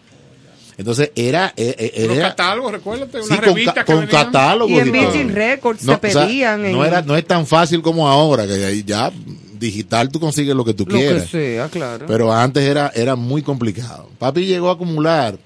Entonces 0.78 1.10
era... 1.16 1.54
eh, 1.56 1.92
eh, 1.94 2.06
Los 2.06 2.16
era 2.18 2.28
catálogos, 2.30 2.72
recuérdate, 2.72 3.22
sí, 3.22 3.28
con, 3.28 3.64
ca- 3.64 3.84
que 3.84 3.92
con 3.94 4.06
catálogos 4.06 4.70
Y 4.72 4.78
en 4.78 4.92
todo. 4.92 5.00
Virgin 5.12 5.34
Records 5.34 5.82
No, 5.84 5.98
se 5.98 6.06
o 6.08 6.10
sea, 6.12 6.26
pedían. 6.26 6.64
en- 6.66 6.72
no, 6.72 6.84
era, 6.84 7.00
no 7.02 7.16
es 7.16 7.24
tan 7.26 7.46
fácil 7.46 7.80
como 7.82 8.06
ahora, 8.08 8.46
que 8.46 8.82
ya 8.84 9.10
digital 9.58 10.10
tú 10.10 10.20
consigues 10.20 10.54
lo 10.54 10.64
que 10.66 10.74
tú 10.74 10.84
Lo 10.84 10.92
que 10.92 10.98
quieras. 10.98 11.28
sea, 11.30 11.68
claro. 11.68 12.04
Pero 12.06 12.30
antes 12.32 12.62
era, 12.62 12.92
era 12.94 13.16
muy 13.16 13.40
complicado. 13.40 14.10
Papi 14.18 14.44
llegó 14.44 14.68
a 14.68 14.74
acumular 14.74 15.38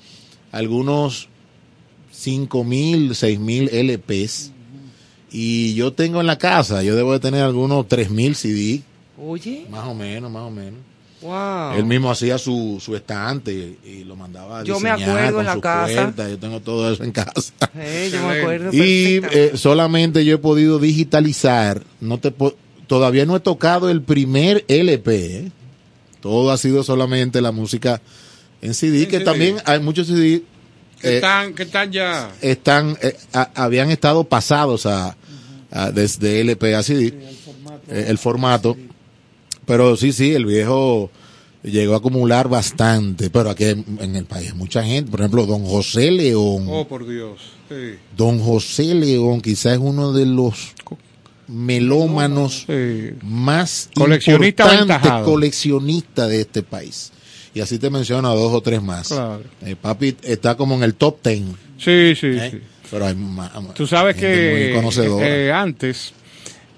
algunos 0.51 1.29
5 2.13 2.65
mil, 2.65 3.15
6 3.15 3.39
mil 3.39 3.69
LPs. 3.73 4.51
Y 5.31 5.75
yo 5.75 5.93
tengo 5.93 6.21
en 6.21 6.27
la 6.27 6.39
casa, 6.39 6.83
yo 6.83 6.97
debo 6.97 7.13
de 7.13 7.21
tener 7.21 7.45
algunos 7.45 7.87
3 7.87 8.11
mil 8.11 8.35
CD, 8.35 8.83
Oye, 9.23 9.67
más 9.71 9.87
o 9.87 9.95
menos, 9.95 10.29
más 10.31 10.43
o 10.43 10.51
menos. 10.51 10.81
Wow. 11.23 11.73
Él 11.79 11.85
mismo 11.85 12.11
hacía 12.11 12.39
su, 12.39 12.79
su 12.81 12.95
estante 12.97 13.53
y, 13.53 13.79
y 13.89 14.05
lo 14.05 14.17
mandaba 14.17 14.61
a 14.61 14.65
Yo 14.65 14.79
me 14.81 14.91
acuerdo 14.91 15.33
con 15.37 15.41
en 15.41 15.47
la 15.47 15.61
casa. 15.61 15.93
puertas, 15.95 16.31
Yo 16.31 16.39
tengo 16.39 16.61
todo 16.61 16.93
eso 16.93 17.05
en 17.05 17.13
casa. 17.13 17.53
Eh, 17.77 18.11
yo 18.13 18.27
me 18.27 18.41
acuerdo 18.41 18.71
Y 18.73 19.21
eh, 19.33 19.53
solamente 19.55 20.25
yo 20.25 20.35
he 20.35 20.39
podido 20.39 20.79
digitalizar, 20.79 21.83
no 22.01 22.19
te 22.19 22.31
po- 22.31 22.55
todavía 22.87 23.27
no 23.27 23.37
he 23.37 23.41
tocado 23.41 23.89
el 23.91 24.03
primer 24.03 24.65
LP, 24.69 25.37
¿eh? 25.39 25.53
todo 26.21 26.51
ha 26.51 26.59
sido 26.59 26.83
solamente 26.83 27.41
la 27.41 27.53
música 27.53 28.01
en 28.63 28.75
CD, 28.75 29.07
que 29.07 29.19
CD. 29.19 29.25
también 29.25 29.57
hay 29.65 29.81
muchos 29.81 30.07
CD 30.09 30.43
¿Qué 31.01 31.09
eh, 31.13 31.15
están, 31.17 31.55
qué 31.55 31.63
están 31.63 31.91
ya? 31.93 32.31
están 32.43 32.97
eh, 33.01 33.17
a- 33.33 33.51
habían 33.55 33.91
estado 33.91 34.25
pasados 34.25 34.85
a, 34.87 35.17
a- 35.71 35.91
desde 35.93 36.41
LP 36.43 36.75
a 36.75 36.83
CD, 36.83 37.07
eh, 37.89 38.05
el 38.09 38.19
formato, 38.19 38.77
pero 39.71 39.97
sí, 39.97 40.13
sí, 40.13 40.35
el 40.35 40.47
viejo 40.47 41.13
llegó 41.63 41.95
a 41.95 41.99
acumular 41.99 42.49
bastante, 42.49 43.31
pero 43.31 43.51
aquí 43.51 43.67
en, 43.67 44.17
el 44.17 44.25
país 44.25 44.49
hay 44.51 44.59
mucha 44.59 44.83
gente, 44.83 45.13
por 45.13 45.21
ejemplo, 45.21 45.47
don 45.47 45.65
José 45.65 46.11
León. 46.11 46.67
Oh, 46.67 46.89
por 46.89 47.07
Dios. 47.07 47.39
Sí. 47.69 47.95
Don 48.17 48.41
José 48.41 48.93
León 48.97 49.41
quizás 49.41 49.75
es 49.75 49.79
uno 49.79 50.13
de 50.13 50.27
los 50.27 50.73
melómanos 51.47 52.65
Sí. 52.67 53.11
más 53.23 53.91
Coleccionista 53.95 54.65
importantes 54.65 55.25
coleccionistas 55.25 56.29
de 56.29 56.41
este 56.41 56.65
país. 56.65 57.13
Y 57.55 57.61
así 57.61 57.79
te 57.79 57.91
menciono 57.91 58.29
a 58.29 58.35
dos 58.35 58.53
o 58.53 58.61
tres 58.63 58.83
más. 58.83 59.07
Claro. 59.07 59.45
Eh, 59.65 59.77
papi 59.81 60.17
está 60.25 60.57
como 60.57 60.75
en 60.75 60.83
el 60.83 60.97
top 60.97 61.23
ten. 61.23 61.57
Sí, 61.79 62.15
sí, 62.17 62.27
¿eh? 62.27 62.51
sí. 62.51 62.61
Pero 62.91 63.07
hay 63.07 63.15
más. 63.15 63.53
Tú 63.75 63.87
sabes 63.87 64.17
que 64.17 64.73
eh, 64.73 65.53
antes 65.53 66.13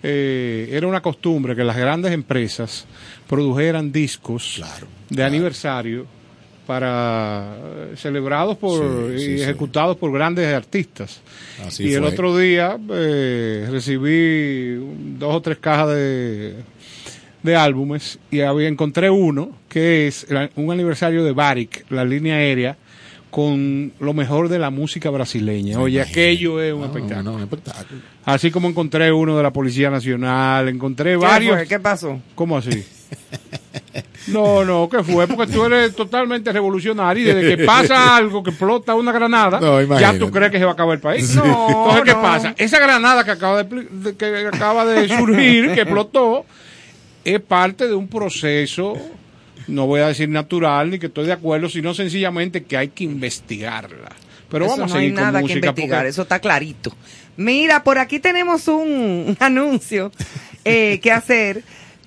eh, 0.02 0.68
era 0.72 0.86
una 0.86 1.00
costumbre 1.00 1.54
que 1.56 1.64
las 1.64 1.76
grandes 1.76 2.12
empresas 2.12 2.86
produjeran 3.28 3.92
discos 3.92 4.54
Claro, 4.56 4.86
de 5.10 5.22
aniversario 5.24 6.06
para 6.66 7.56
eh, 7.92 7.96
celebrados 7.96 8.56
por 8.56 9.12
Sí, 9.12 9.18
sí, 9.18 9.32
y 9.32 9.36
sí. 9.38 9.42
ejecutados 9.42 9.96
por 9.96 10.12
grandes 10.12 10.52
artistas. 10.54 11.20
Así 11.66 11.84
y 11.84 11.92
el 11.94 12.04
otro 12.04 12.36
día 12.36 12.78
eh, 12.90 13.66
recibí 13.70 14.74
dos 15.18 15.34
o 15.36 15.40
tres 15.42 15.58
cajas 15.58 15.88
de 15.94 16.54
de 17.42 17.56
álbumes 17.56 18.20
y 18.30 18.40
había, 18.42 18.68
encontré 18.68 19.10
uno 19.10 19.50
que 19.68 20.06
es 20.06 20.24
el- 20.30 20.50
un 20.54 20.70
aniversario 20.70 21.24
de 21.24 21.32
Baric, 21.32 21.84
la 21.90 22.04
línea 22.04 22.36
aérea, 22.36 22.76
con 23.32 23.92
lo 23.98 24.12
mejor 24.12 24.50
de 24.50 24.58
la 24.58 24.68
música 24.68 25.08
brasileña. 25.08 25.80
Oye, 25.80 25.96
Imagínate. 25.96 26.20
aquello 26.20 26.60
es 26.62 26.74
un 26.74 26.80
No, 26.80 26.86
espectáculo. 26.86 27.22
no, 27.22 27.32
un 27.38 27.42
espectáculo. 27.42 28.00
Así 28.26 28.50
como 28.50 28.68
encontré 28.68 29.10
uno 29.10 29.34
de 29.38 29.42
la 29.42 29.50
Policía 29.50 29.88
Nacional, 29.90 30.68
encontré 30.68 31.12
¿Qué 31.12 31.16
varios. 31.16 31.56
fue? 31.56 31.66
¿Qué 31.66 31.80
pasó? 31.80 32.20
¿Cómo 32.34 32.58
así? 32.58 32.84
No, 34.28 34.64
no, 34.64 34.88
¿qué 34.88 35.02
fue? 35.02 35.26
Porque 35.26 35.52
tú 35.52 35.64
eres 35.64 35.96
totalmente 35.96 36.52
revolucionario 36.52 37.24
y 37.24 37.34
desde 37.34 37.56
que 37.56 37.64
pasa 37.64 38.16
algo, 38.16 38.40
que 38.42 38.50
explota 38.50 38.94
una 38.94 39.10
granada, 39.10 39.58
No, 39.58 39.82
ya 39.98 40.16
tú 40.16 40.30
crees 40.30 40.52
que 40.52 40.58
se 40.58 40.64
va 40.64 40.70
a 40.70 40.74
acabar 40.74 40.94
el 40.94 41.00
país. 41.00 41.34
No, 41.34 41.66
Entonces, 41.68 42.02
¿qué 42.04 42.12
no. 42.12 42.22
pasa? 42.22 42.54
Esa 42.56 42.78
granada 42.78 43.24
que 43.24 43.32
acaba 43.32 43.64
de- 43.64 44.16
que 44.16 44.46
acaba 44.46 44.84
de 44.86 45.08
surgir, 45.08 45.74
que 45.74 45.80
explotó, 45.80 46.46
es 47.24 47.40
parte 47.40 47.88
de 47.88 47.94
un 47.94 48.06
proceso, 48.06 48.94
no 49.68 49.86
voy 49.86 50.00
a 50.00 50.08
decir 50.08 50.28
natural, 50.28 50.90
ni 50.90 50.98
que 50.98 51.06
estoy 51.06 51.26
de 51.26 51.32
acuerdo, 51.32 51.68
sino 51.68 51.94
sencillamente 51.94 52.64
que 52.64 52.76
hay 52.76 52.88
que 52.88 53.04
investigarla. 53.04 54.10
Pero 54.50 54.66
Eso 54.66 54.76
vamos 54.76 54.90
no 54.90 54.96
a 54.96 54.98
hay 54.98 55.04
seguir 55.06 55.14
con 55.14 55.24
nada 55.24 55.38
que 55.38 55.42
música 55.42 55.58
investigar, 55.68 55.98
porque- 56.00 56.08
eso 56.10 56.22
está 56.22 56.38
clarito. 56.40 56.94
Mira, 57.36 57.82
por 57.82 57.98
aquí 57.98 58.18
tenemos 58.20 58.68
un, 58.68 59.24
un 59.28 59.36
anuncio 59.40 60.12
eh, 60.64 61.00
que 61.02 61.10
hacer 61.12 61.62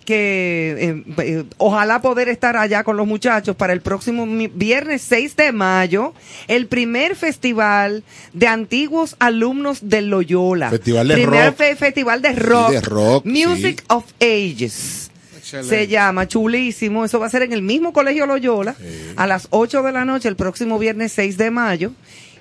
que 0.06 0.76
eh, 0.78 1.04
eh, 1.18 1.44
ojalá 1.58 2.00
poder 2.00 2.30
estar 2.30 2.56
allá 2.58 2.84
con 2.84 2.96
los 2.96 3.08
muchachos 3.08 3.56
para 3.56 3.74
el 3.74 3.82
próximo 3.82 4.28
mi- 4.28 4.46
viernes 4.48 5.02
6 5.02 5.36
de 5.36 5.52
mayo, 5.52 6.14
el 6.48 6.68
primer 6.68 7.16
festival 7.16 8.04
de 8.32 8.46
antiguos 8.48 9.16
alumnos 9.18 9.80
de 9.90 10.04
Loyola. 10.04 10.70
Festival 10.70 11.08
de 11.08 11.14
primer 11.16 11.46
rock. 11.48 11.56
fe- 11.56 11.76
festival 11.76 12.22
de 12.22 12.34
rock. 12.34 12.70
de 12.74 12.82
rock, 12.82 13.26
Music 13.26 13.80
sí. 13.80 13.86
of 13.90 14.06
Ages. 14.22 15.05
Excelente. 15.46 15.70
Se 15.70 15.88
llama 15.88 16.28
chulísimo. 16.28 17.06
Eso 17.06 17.20
va 17.20 17.28
a 17.28 17.30
ser 17.30 17.44
en 17.44 17.54
el 17.54 17.62
mismo 17.62 17.94
colegio 17.94 18.26
Loyola 18.26 18.76
a 19.16 19.28
las 19.28 19.48
8 19.52 19.84
de 19.84 19.92
la 19.92 20.04
noche 20.04 20.28
el 20.28 20.36
próximo 20.36 20.80
viernes 20.80 21.12
6 21.12 21.38
de 21.38 21.52
mayo. 21.52 21.92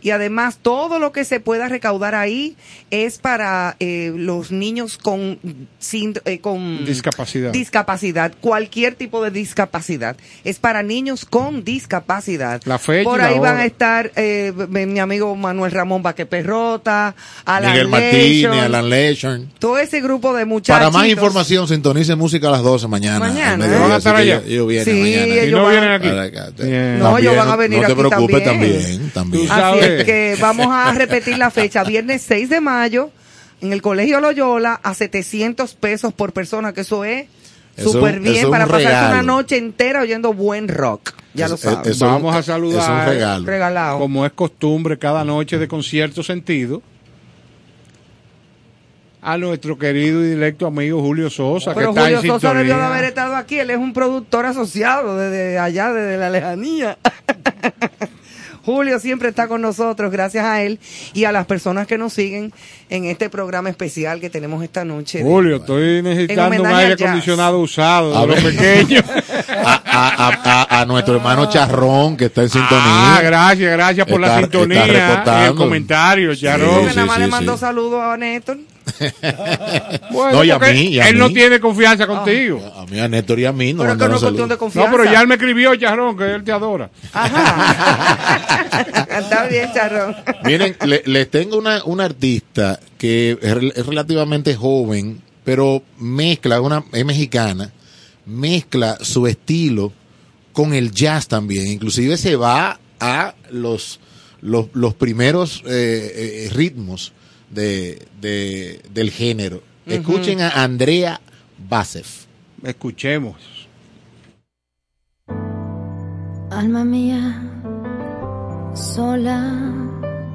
Y 0.04 0.10
además 0.10 0.58
todo 0.60 0.98
lo 1.00 1.10
que 1.12 1.24
se 1.24 1.40
pueda 1.40 1.66
recaudar 1.66 2.14
ahí 2.14 2.56
es 2.90 3.16
para 3.18 3.74
eh, 3.80 4.12
los 4.14 4.52
niños 4.52 4.98
con, 4.98 5.38
eh, 5.42 6.38
con 6.40 6.84
Discapacidad. 6.84 7.50
discapacidad, 7.52 8.32
cualquier 8.40 8.94
tipo 8.96 9.24
de 9.24 9.30
discapacidad. 9.30 10.16
Es 10.44 10.58
para 10.58 10.82
niños 10.82 11.24
con 11.24 11.64
discapacidad. 11.64 12.60
La 12.66 12.78
fecha 12.78 13.04
Por 13.08 13.22
ahí 13.22 13.38
van 13.38 13.54
hora. 13.54 13.62
a 13.62 13.64
estar 13.64 14.12
eh, 14.14 14.52
mi 14.68 14.98
amigo 15.00 15.34
Manuel 15.36 15.72
Ramón 15.72 16.02
Baqueperrota, 16.02 17.14
Alan 17.46 17.72
Miguel 17.72 17.88
Martínez, 17.88 18.62
Alan 18.62 18.90
Lechon. 18.90 19.50
todo 19.58 19.78
ese 19.78 20.02
grupo 20.02 20.34
de 20.34 20.44
muchachos. 20.44 20.78
Para 20.78 20.90
más 20.90 21.08
información, 21.08 21.66
sintonice 21.66 22.14
música 22.14 22.48
a 22.48 22.52
las 22.52 22.62
12 22.62 22.88
mañana. 22.88 23.18
Mañana, 23.20 23.66
¿eh? 23.66 23.70
¿Van 23.70 23.82
a 23.90 23.96
así 23.96 23.96
estar 23.98 24.16
que 24.16 24.22
allá? 24.22 24.42
ellos- 24.46 24.68
vienen 24.68 24.84
Sí, 24.84 25.00
mañana. 25.00 25.44
Y 25.46 25.50
no 25.50 25.62
van- 25.62 25.70
vienen 25.70 25.90
aquí. 25.92 26.08
Acá. 26.08 26.50
No, 26.98 27.18
ellos 27.18 27.36
van 27.36 27.48
a 27.48 27.50
no- 27.52 27.56
venir 27.56 27.78
No 27.80 27.86
te 27.86 27.92
aquí 27.92 28.00
preocupes, 28.02 28.44
también. 28.44 28.72
también. 28.82 29.10
también. 29.10 29.46
Tú 29.46 29.52
Así 29.52 29.60
sabes. 29.62 29.93
Es 30.00 30.04
que 30.04 30.36
vamos 30.40 30.68
a 30.70 30.92
repetir 30.92 31.38
la 31.38 31.50
fecha, 31.50 31.84
viernes 31.84 32.22
6 32.22 32.48
de 32.48 32.60
mayo, 32.60 33.10
en 33.60 33.72
el 33.72 33.82
Colegio 33.82 34.20
Loyola, 34.20 34.80
a 34.82 34.94
700 34.94 35.74
pesos 35.74 36.12
por 36.12 36.32
persona, 36.32 36.72
que 36.72 36.82
eso 36.82 37.04
es 37.04 37.26
súper 37.76 38.20
bien 38.20 38.36
es 38.36 38.46
para 38.46 38.64
un 38.66 38.70
regalo. 38.72 39.08
una 39.14 39.22
noche 39.22 39.56
entera 39.56 40.02
oyendo 40.02 40.32
buen 40.32 40.68
rock. 40.68 41.12
Ya 41.34 41.48
lo 41.48 41.56
sabes. 41.56 41.98
Vamos 41.98 42.34
a 42.34 42.38
es 42.38 42.48
un 42.48 42.54
saludar. 42.54 43.08
regalo. 43.08 43.46
Regalado. 43.46 43.98
Como 43.98 44.24
es 44.24 44.32
costumbre 44.32 44.98
cada 44.98 45.24
noche 45.24 45.58
de 45.58 45.66
concierto 45.66 46.22
sentido. 46.22 46.82
A 49.20 49.38
nuestro 49.38 49.78
querido 49.78 50.22
y 50.22 50.28
directo 50.34 50.66
amigo 50.66 51.00
Julio 51.00 51.30
Sosa, 51.30 51.72
Pero 51.74 51.94
que 51.94 52.00
está 52.00 52.02
Julio 52.02 52.20
en 52.20 52.26
Sosa 52.26 52.48
debió 52.48 52.62
de 52.62 52.68
sintonía. 52.68 52.86
haber 52.86 53.04
estado 53.04 53.36
aquí. 53.36 53.58
Él 53.58 53.70
es 53.70 53.78
un 53.78 53.94
productor 53.94 54.44
asociado 54.44 55.16
desde 55.16 55.58
allá, 55.58 55.92
desde 55.94 56.18
la 56.18 56.28
lejanía. 56.28 56.98
Julio 58.64 58.98
siempre 58.98 59.28
está 59.28 59.46
con 59.48 59.60
nosotros, 59.62 60.10
gracias 60.10 60.44
a 60.44 60.62
él 60.62 60.78
y 61.12 61.24
a 61.24 61.32
las 61.32 61.46
personas 61.46 61.86
que 61.86 61.98
nos 61.98 62.12
siguen 62.12 62.52
en 62.90 63.04
este 63.04 63.28
programa 63.28 63.68
especial 63.70 64.20
que 64.20 64.30
tenemos 64.30 64.62
esta 64.64 64.84
noche. 64.84 65.18
de- 65.18 65.24
Julio, 65.24 65.56
estoy 65.56 66.02
necesitando 66.02 66.62
un 66.62 66.68
aire 66.68 66.94
acondicionado 66.94 67.58
usado, 67.60 68.16
A 68.16 68.22
de 68.22 68.26
los 68.28 68.42
ver. 68.42 68.56
pequeños. 68.56 69.04
A, 69.66 69.82
a- 69.84 70.28
a- 70.28 70.66
a- 70.78 70.80
a 70.80 70.86
nuestro 70.86 71.16
hermano 71.16 71.48
Charrón, 71.48 72.16
que 72.16 72.26
está 72.26 72.42
en 72.42 72.48
sintonía. 72.50 73.16
Ah, 73.16 73.20
gracias, 73.22 73.70
gracias 73.72 74.06
por 74.06 74.20
la 74.20 74.38
sintonía 74.40 74.86
y 74.86 75.46
el 75.48 75.54
comentario, 75.54 76.34
Charón. 76.34 76.68
Porque 76.74 76.90
Sí, 76.90 76.96
nada 76.96 77.06
más 77.06 77.14
sí, 77.16 77.20
le 77.20 77.26
sí. 77.26 77.30
mandó 77.30 77.56
saludos 77.56 78.02
a 78.02 78.16
Néstor. 78.16 78.58
Bueno, 80.10 80.38
No, 80.38 80.44
y 80.44 80.50
a 80.50 80.58
mí, 80.58 80.82
y 80.88 81.00
a 81.00 81.08
él 81.08 81.18
no 81.18 81.30
tiene 81.30 81.58
confianza 81.60 82.06
contigo. 82.06 82.60
A 82.76 82.86
mí, 82.86 82.98
a 83.00 83.08
Néstor 83.08 83.40
y 83.40 83.44
a 83.46 83.52
mí. 83.52 83.72
No, 83.72 83.82
pero 83.82 83.96
que 83.98 84.08
no 84.08 84.14
es 84.16 84.20
cuestión 84.22 84.48
de 84.48 84.56
confianza. 84.56 84.90
No, 84.90 84.96
pero 84.96 85.10
ya 85.10 85.20
él 85.20 85.26
me 85.28 85.34
escribió, 85.34 85.74
Charón, 85.76 86.16
que 86.16 86.34
él 86.34 86.44
te 86.44 86.52
adora. 86.52 86.90
Ajá. 87.12 89.06
Está 89.18 89.46
bien, 89.46 89.70
Charrón. 89.72 90.16
Miren, 90.44 90.76
le- 90.86 91.02
les 91.06 91.30
tengo 91.30 91.56
una, 91.58 91.82
una 91.84 92.04
artista 92.04 92.78
que 92.98 93.38
es 93.40 93.86
relativamente 93.86 94.54
joven, 94.54 95.20
pero 95.44 95.82
mezcla, 95.98 96.60
una, 96.60 96.84
es 96.92 97.04
mexicana, 97.04 97.72
mezcla 98.26 98.98
su 99.00 99.26
estilo 99.26 99.92
con 100.52 100.72
el 100.74 100.90
jazz 100.92 101.28
también. 101.28 101.66
Inclusive 101.68 102.16
se 102.16 102.36
va 102.36 102.78
a 103.00 103.34
los, 103.50 104.00
los, 104.40 104.66
los 104.72 104.94
primeros 104.94 105.62
eh, 105.66 106.46
eh, 106.46 106.50
ritmos 106.52 107.12
de, 107.54 108.06
de- 108.20 108.80
del 108.92 109.10
género. 109.10 109.62
Escuchen 109.86 110.40
a 110.40 110.50
Andrea 110.64 111.20
Basef. 111.68 112.24
Escuchemos. 112.62 113.36
Alma 116.50 116.84
mía, 116.84 117.42
sola, 118.74 119.52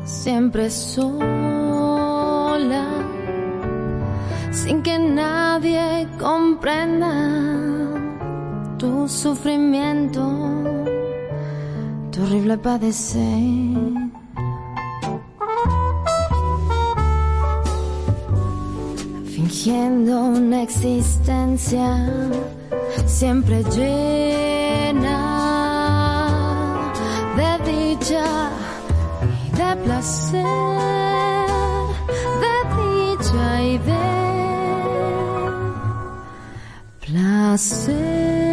siempre 0.05 0.69
sola, 0.69 1.15
sin 4.51 4.81
que 4.83 4.99
nadie 4.99 6.07
comprenda 6.19 7.13
tu 8.77 9.07
sufrimiento, 9.07 10.21
tu 12.11 12.21
horrible 12.23 12.57
padecer. 12.57 14.08
Fingiendo 19.49 20.25
una 20.25 20.61
existencia 20.61 22.07
siempre 23.07 23.63
llena 23.63 25.15
de 27.35 27.71
dicha 27.71 28.51
y 29.23 29.49
de 29.57 29.75
placer, 29.83 30.45
de 32.43 32.55
dicha 32.77 33.63
y 33.63 33.77
de 33.79 34.05
placer. 37.07 38.48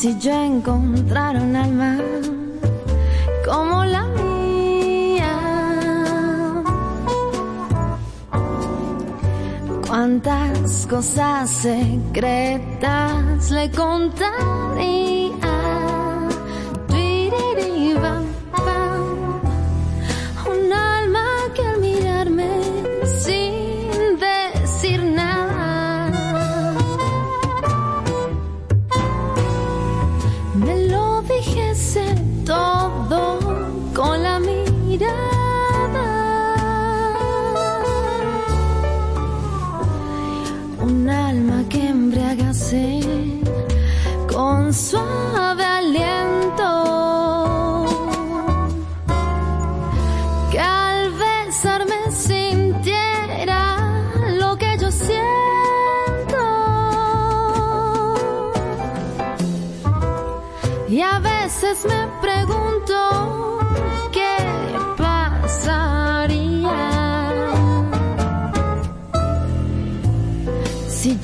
Si 0.00 0.16
yo 0.20 0.30
encontrara 0.30 1.42
un 1.42 1.56
alma 1.56 1.98
como 3.44 3.84
la 3.84 4.06
mía, 4.06 5.34
cuántas 9.88 10.86
cosas 10.86 11.50
secretas 11.50 13.50
le 13.50 13.68
contaría. 13.72 15.17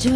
Si 0.05 0.10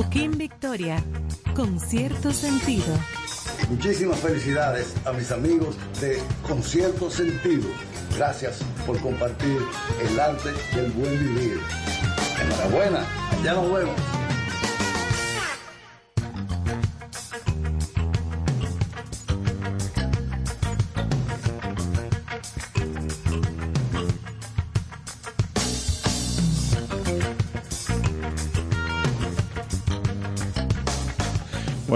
Cooking 0.00 0.38
Victoria, 0.38 0.96
con 1.54 1.78
cierto 1.78 2.32
sentido. 2.32 2.86
Muchísimas 3.68 4.18
felicidades 4.20 4.94
a 5.04 5.12
mis 5.12 5.30
amigos 5.30 5.76
de 6.00 6.18
Concierto 6.48 7.10
Sentido. 7.10 7.68
Gracias 8.16 8.60
por 8.86 8.98
compartir 9.00 9.58
el 10.08 10.18
arte 10.18 10.52
del 10.74 10.90
buen 10.92 11.18
vivir. 11.18 11.60
Enhorabuena, 12.42 13.04
ya 13.44 13.52
nos 13.52 13.70
vemos. 13.70 14.19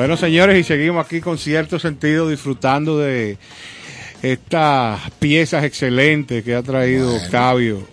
Bueno, 0.05 0.19
señores, 0.19 0.61
y 0.61 0.65
seguimos 0.65 1.07
aquí 1.07 1.23
con 1.23 1.39
cierto 1.39 1.79
sentido 1.79 2.29
disfrutando 2.29 2.99
de 2.99 3.39
estas 4.21 5.01
piezas 5.19 5.65
excelentes 5.65 6.45
que 6.45 6.55
ha 6.55 6.63
traído 6.63 7.17
Octavio. 7.17 7.89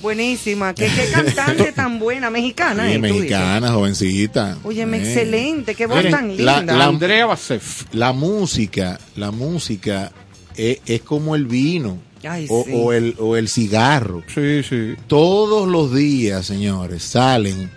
Buenísima. 0.00 0.72
¿Qué, 0.74 0.86
qué 0.86 1.10
cantante 1.12 1.72
tan 1.76 1.98
buena, 1.98 2.30
mexicana. 2.30 2.86
Sí, 2.86 2.94
eh, 2.94 2.98
mexicana, 2.98 3.70
jovencita. 3.70 4.56
Óyeme, 4.64 4.96
Eh. 4.96 5.00
excelente. 5.02 5.74
Qué 5.74 5.84
voz 5.84 5.98
Miren, 5.98 6.10
tan 6.12 6.28
la- 6.42 6.56
linda. 6.60 6.74
la- 6.74 6.86
Andrea 6.86 7.26
Basef. 7.26 7.82
La 7.92 8.14
música, 8.14 8.98
la 9.16 9.30
música 9.30 10.10
es, 10.56 10.78
es 10.86 11.02
como 11.02 11.36
el 11.36 11.44
vino 11.44 11.98
Ay, 12.26 12.46
o, 12.48 12.64
sí. 12.64 12.70
o 12.74 12.94
el, 12.94 13.14
o 13.18 13.36
el 13.36 13.46
cigarro. 13.50 14.22
Sí, 14.34 14.62
sí. 14.66 14.94
Todos 15.06 15.68
los 15.68 15.94
días, 15.94 16.46
señores, 16.46 17.02
salen 17.02 17.70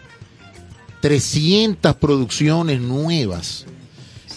300 1.10 1.96
producciones 1.98 2.82
nuevas. 2.82 3.66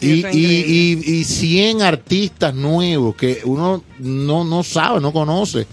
Sí, 0.00 0.22
y, 0.32 0.38
y, 0.38 1.00
y, 1.06 1.12
y 1.20 1.24
100 1.24 1.80
artistas 1.80 2.54
nuevos 2.54 3.16
que 3.16 3.40
uno 3.44 3.82
no, 3.98 4.44
no 4.44 4.62
sabe, 4.62 5.00
no 5.00 5.10
conoce. 5.10 5.66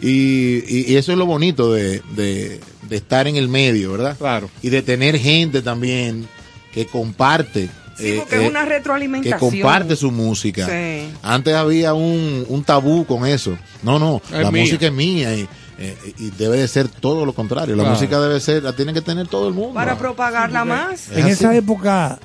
Y, 0.00 0.94
eso 0.96 1.12
es 1.12 1.18
lo 1.18 1.26
bonito 1.26 1.70
de, 1.74 2.00
de- 2.16 2.60
de 2.88 2.96
estar 2.96 3.28
en 3.28 3.36
el 3.36 3.48
medio, 3.48 3.92
¿verdad? 3.92 4.16
Claro. 4.16 4.48
Y 4.62 4.70
de 4.70 4.80
tener 4.82 5.18
gente 5.18 5.60
también 5.60 6.26
que 6.72 6.86
comparte. 6.86 7.68
Sí, 7.98 8.06
eh, 8.08 8.16
porque 8.20 8.36
es 8.36 8.42
eh, 8.42 8.48
una 8.48 8.62
que 8.64 8.68
retroalimentación. 8.70 9.38
comparte 9.38 9.96
su 9.96 10.10
música. 10.10 10.66
Sí. 10.66 11.08
Antes 11.22 11.54
había 11.54 11.92
un, 11.92 12.46
un 12.48 12.64
tabú 12.64 13.04
con 13.04 13.26
eso. 13.26 13.56
No, 13.82 13.98
no, 13.98 14.22
Es 14.32 14.42
la 14.42 14.50
mía. 14.50 14.62
música 14.62 14.86
es 14.86 14.92
mía. 14.92 15.34
Y, 15.36 15.46
Eh, 15.84 15.96
y 16.18 16.30
debe 16.30 16.58
de 16.58 16.68
ser 16.68 16.88
todo 16.88 17.24
lo 17.26 17.32
contrario. 17.34 17.74
La 17.76 17.82
Claro. 17.82 17.96
música 17.98 18.20
debe 18.20 18.38
ser, 18.40 18.62
la 18.62 18.72
tiene 18.74 18.92
que 18.92 19.00
tener 19.00 19.26
todo 19.26 19.48
el 19.48 19.54
mundo. 19.54 19.74
Para 19.74 19.98
propagarla 19.98 20.64
más. 20.64 21.10
En 21.10 21.26
esa 21.26 21.54
época, 21.56 22.18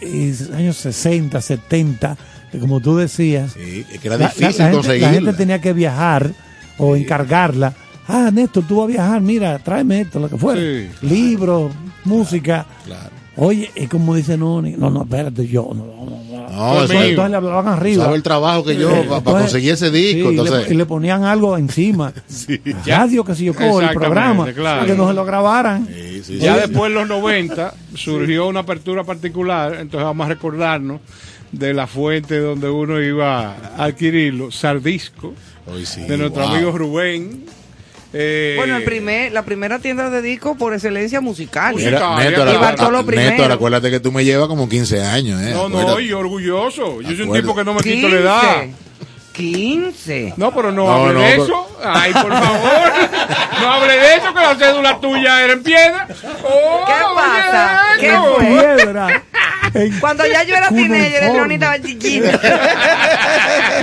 eh, 0.00 0.34
años 0.54 0.76
60, 0.76 1.40
70, 1.40 2.16
que 2.52 2.58
como 2.58 2.80
tú 2.80 2.96
decías, 2.96 3.54
que 3.54 3.84
era 4.02 4.16
la- 4.18 4.26
difícil 4.28 4.42
la, 4.46 4.52
gente, 4.52 4.62
la 4.64 4.70
conseguirla. 4.72 5.10
gente 5.12 5.32
tenía 5.32 5.60
que 5.60 5.72
viajar 5.72 6.30
o 6.78 6.94
encargarla. 6.96 7.72
Ah, 8.06 8.30
Néstor, 8.32 8.64
tú 8.66 8.76
vas 8.76 8.84
a 8.84 8.88
viajar, 8.88 9.20
mira, 9.20 9.58
tráeme 9.58 10.00
esto, 10.02 10.18
lo 10.18 10.28
que 10.30 10.36
fuera. 10.38 10.60
Libros, 11.02 11.72
música. 12.04 12.66
Oye, 13.40 13.70
es 13.74 13.88
como 13.88 14.14
dice 14.16 14.36
Noni, 14.36 14.72
no, 14.76 14.90
no, 14.90 15.02
espérate, 15.02 15.46
yo, 15.46 15.70
no, 15.72 15.84
no, 15.86 16.04
no. 16.10 16.18
No, 16.48 16.72
entonces, 16.72 16.96
eso- 16.96 17.08
entonces 17.10 17.30
le 17.30 17.36
hablaban 17.36 17.68
arriba. 17.68 18.04
¿Sabe 18.04 18.16
el 18.16 18.22
trabajo 18.24 18.64
que 18.64 18.74
yo 18.76 18.90
Eh, 18.90 19.02
pa- 19.04 19.08
pa 19.10 19.16
entonces, 19.18 19.42
conseguir 19.42 19.72
ese 19.74 19.90
disco? 19.92 20.28
sí, 20.30 20.34
y 20.34 20.36
le- 20.36 20.42
entonces- 20.42 20.70
y, 20.72 20.74
le, 20.74 20.86
ponían 20.86 21.22
algo 21.24 21.56
encima. 21.56 22.12
Radio, 22.86 23.24
que 23.24 23.34
si 23.36 23.44
yo, 23.44 23.52
el 23.52 23.56
Exactamente, 23.58 23.94
programa, 23.94 24.52
claro. 24.52 24.80
para 24.80 24.86
que 24.92 24.98
no 24.98 25.06
se 25.08 25.14
lo 25.14 25.24
grabaran. 25.24 25.86
Ya 26.40 26.56
después 26.56 26.88
en 26.90 26.94
los 26.94 27.08
90 27.08 27.74
surgió 27.94 28.48
una 28.48 28.60
apertura 28.60 29.04
particular, 29.04 29.74
entonces 29.74 30.04
vamos 30.04 30.24
a 30.26 30.28
recordarnos 30.30 31.00
de 31.52 31.74
la 31.74 31.86
fuente 31.86 32.38
donde 32.40 32.68
uno 32.68 33.00
iba 33.00 33.52
a 33.76 33.84
adquirirlo, 33.84 34.50
Sardisco, 34.50 35.34
de 36.08 36.18
nuestro 36.18 36.42
wow. 36.42 36.52
amigo 36.52 36.72
Rubén. 36.76 37.44
Eh, 38.12 38.54
Bueno, 38.56 38.76
el 38.76 38.84
primer, 38.84 39.32
la 39.32 39.42
primera 39.42 39.78
tienda 39.80 40.08
de 40.08 40.22
disco 40.22 40.56
por 40.56 40.72
excelencia 40.72 41.20
musical. 41.20 41.74
Mira, 41.74 41.98
y 42.24 42.56
Bartolo 42.56 43.04
primero. 43.04 43.30
Néstor, 43.30 43.52
acuérdate 43.52 43.90
que 43.90 44.00
tú 44.00 44.12
me 44.12 44.24
llevas 44.24 44.48
como 44.48 44.68
15 44.68 45.02
años, 45.02 45.40
¿eh? 45.42 45.50
no, 45.52 45.68
no, 45.68 46.00
y 46.00 46.12
orgulloso. 46.12 47.00
Yo 47.02 47.08
soy 47.08 47.20
un 47.22 47.34
tipo 47.34 47.54
que 47.54 47.64
no 47.64 47.74
me 47.74 47.80
quito 47.82 48.08
la 48.08 48.16
edad. 48.16 48.66
15. 49.32 50.34
No, 50.36 50.52
pero 50.52 50.72
no, 50.72 50.84
No, 50.86 50.92
hable 50.94 51.14
no, 51.14 51.20
de 51.20 51.30
pero- 51.30 51.44
eso. 51.44 51.68
Ay, 51.84 52.12
por 52.12 52.32
favor. 52.32 52.92
no 53.60 53.72
hable 53.72 53.92
de 53.96 54.14
eso, 54.16 54.34
que 54.34 54.40
la 54.40 54.54
cédula 54.56 54.98
tuya 55.00 55.44
era 55.44 55.52
en 55.52 55.62
piedra. 55.62 56.08
Oh, 56.42 56.84
¿Qué 56.86 56.92
pasa? 57.14 57.82
¿Qué 58.00 58.18
fue? 58.36 59.27
Cuando 60.00 60.26
ya 60.26 60.42
yo 60.44 60.54
era 60.56 60.68
teenager, 60.68 61.24
el 61.24 61.32
León 61.32 61.52
estaba 61.52 61.80
chiquito. 61.80 62.26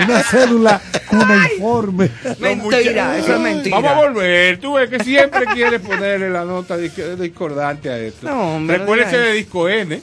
Una 0.07 0.23
cédula 0.23 0.81
cuneiforme. 1.09 2.09
Mentira, 2.39 3.17
eso 3.17 3.33
es 3.35 3.39
mentira. 3.39 3.79
Vamos 3.79 3.91
a 3.91 3.95
volver. 4.07 4.59
Tú 4.59 4.73
ves 4.73 4.89
que 4.89 5.03
siempre 5.03 5.45
quieres 5.53 5.81
ponerle 5.81 6.29
la 6.29 6.43
nota 6.45 6.77
dis- 6.77 7.15
discordante 7.17 7.89
a 7.89 7.97
esto. 7.97 8.27
No, 8.27 8.55
hombre, 8.55 8.77
Recuérdese 8.79 9.17
de 9.17 9.33
Disco 9.33 9.69
N, 9.69 10.01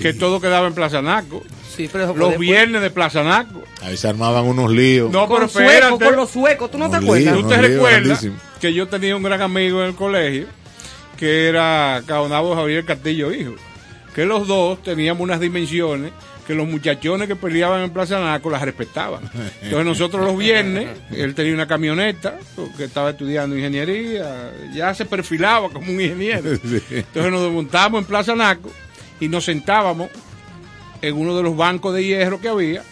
que 0.00 0.12
todo 0.14 0.40
quedaba 0.40 0.66
en 0.66 0.74
Plaza 0.74 1.02
Naco. 1.02 1.42
Sí, 1.76 1.88
pero 1.92 2.06
Los 2.06 2.16
después. 2.16 2.38
viernes 2.38 2.80
de 2.82 2.90
Plaza 2.90 3.22
Naco. 3.22 3.62
Ahí 3.82 3.96
se 3.96 4.08
armaban 4.08 4.44
unos 4.44 4.70
líos. 4.70 5.10
No, 5.10 5.26
pero 5.28 5.40
Con 5.40 5.50
sueco, 5.50 5.70
espérate. 5.70 6.04
con 6.06 6.16
los 6.16 6.30
suecos, 6.30 6.70
¿tú 6.70 6.78
no 6.78 6.88
te 6.90 6.96
acuerdas? 6.96 7.34
líos, 7.34 7.42
¿Tú 7.42 7.48
te 7.48 7.56
recuerdas 7.58 8.26
que 8.60 8.72
yo 8.72 8.88
tenía 8.88 9.14
un 9.14 9.22
gran 9.22 9.42
amigo 9.42 9.82
en 9.82 9.88
el 9.88 9.94
colegio 9.94 10.46
que 11.18 11.48
era 11.48 12.02
Caonabo 12.06 12.54
Javier 12.56 12.84
Castillo 12.86 13.30
Hijo? 13.32 13.54
Que 14.16 14.24
los 14.24 14.48
dos 14.48 14.82
teníamos 14.82 15.22
unas 15.22 15.38
dimensiones 15.38 16.10
que 16.46 16.54
los 16.54 16.66
muchachones 16.66 17.28
que 17.28 17.36
peleaban 17.36 17.82
en 17.82 17.90
Plaza 17.90 18.18
Naco 18.18 18.48
las 18.50 18.62
respetaban. 18.62 19.22
Entonces 19.62 19.84
nosotros 19.84 20.24
los 20.24 20.38
viernes, 20.38 20.88
él 21.10 21.34
tenía 21.34 21.52
una 21.52 21.66
camioneta, 21.66 22.38
que 22.76 22.84
estaba 22.84 23.10
estudiando 23.10 23.56
ingeniería, 23.56 24.52
ya 24.72 24.94
se 24.94 25.04
perfilaba 25.04 25.68
como 25.70 25.92
un 25.92 26.00
ingeniero. 26.00 26.50
Entonces 26.90 27.30
nos 27.32 27.42
desmontamos 27.42 28.00
en 28.00 28.06
Plaza 28.06 28.34
Naco 28.34 28.70
y 29.20 29.28
nos 29.28 29.44
sentábamos 29.44 30.08
en 31.02 31.14
uno 31.16 31.36
de 31.36 31.42
los 31.42 31.56
bancos 31.56 31.92
de 31.94 32.04
hierro 32.04 32.40
que 32.40 32.48
había, 32.48 32.82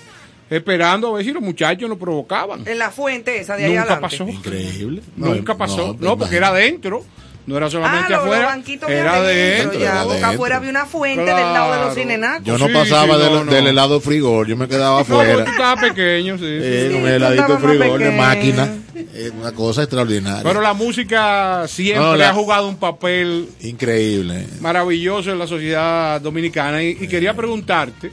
esperando 0.50 1.08
a 1.08 1.16
ver 1.16 1.24
si 1.24 1.32
los 1.32 1.42
muchachos 1.42 1.88
nos 1.88 1.96
provocaban. 1.98 2.66
En 2.66 2.78
la 2.78 2.90
fuente 2.90 3.38
esa 3.40 3.56
de 3.56 3.64
ahí 3.64 3.70
Nunca 3.70 3.82
adelante. 3.94 4.02
pasó. 4.02 4.28
Increíble. 4.28 5.00
Nunca 5.16 5.52
No, 5.52 5.58
pasó. 5.58 5.76
no, 5.78 5.92
No, 5.92 5.98
pero 5.98 6.18
porque 6.18 6.36
era 6.36 6.48
adentro. 6.48 7.04
No 7.46 7.58
era 7.58 7.66
Ah, 7.66 7.70
solamente 7.70 8.08
los, 8.10 8.10
los 8.10 8.20
afuera. 8.24 8.46
banquitos 8.46 8.88
de 8.88 8.96
era 8.96 9.14
adentro, 9.16 9.28
adentro. 9.70 9.80
ya, 9.80 9.86
era 9.92 10.02
boca 10.04 10.14
adentro. 10.14 10.30
afuera 10.32 10.56
había 10.56 10.70
una 10.70 10.86
fuente 10.86 11.24
del 11.24 11.36
lado 11.52 11.72
de 11.72 11.78
los 11.78 11.78
Claro. 11.78 11.94
cinenacos. 11.94 12.44
Yo 12.44 12.56
no 12.58 12.66
Sí, 12.68 12.72
pasaba 12.72 13.16
sí, 13.16 13.22
del, 13.22 13.32
no, 13.34 13.44
no. 13.44 13.52
del 13.52 13.66
helado 13.66 14.00
frigor, 14.00 14.46
yo 14.46 14.56
me 14.56 14.66
quedaba 14.66 14.94
No, 15.08 15.20
afuera. 15.20 15.44
tú 15.44 15.50
estabas 15.50 15.80
pequeño, 15.80 16.38
sí. 16.38 16.44
Eh, 16.46 16.88
sí. 16.90 16.98
tú 16.98 17.06
el 17.06 17.12
heladito 17.14 17.58
frigor 17.58 17.98
de 18.00 18.10
máquina. 18.12 18.72
Es 19.12 19.30
una 19.38 19.52
cosa 19.52 19.82
extraordinaria. 19.82 20.42
Pero 20.42 20.60
la 20.62 20.72
música 20.72 21.66
siempre 21.68 22.02
No, 22.02 22.16
la- 22.16 22.30
ha 22.30 22.34
jugado 22.34 22.66
un 22.66 22.76
papel 22.76 23.48
Increíble. 23.60 24.46
maravilloso 24.60 25.30
en 25.30 25.38
la 25.38 25.46
sociedad 25.46 26.20
dominicana. 26.22 26.82
Y, 26.82 26.96
y 27.00 27.06
quería 27.08 27.34
preguntarte, 27.34 28.10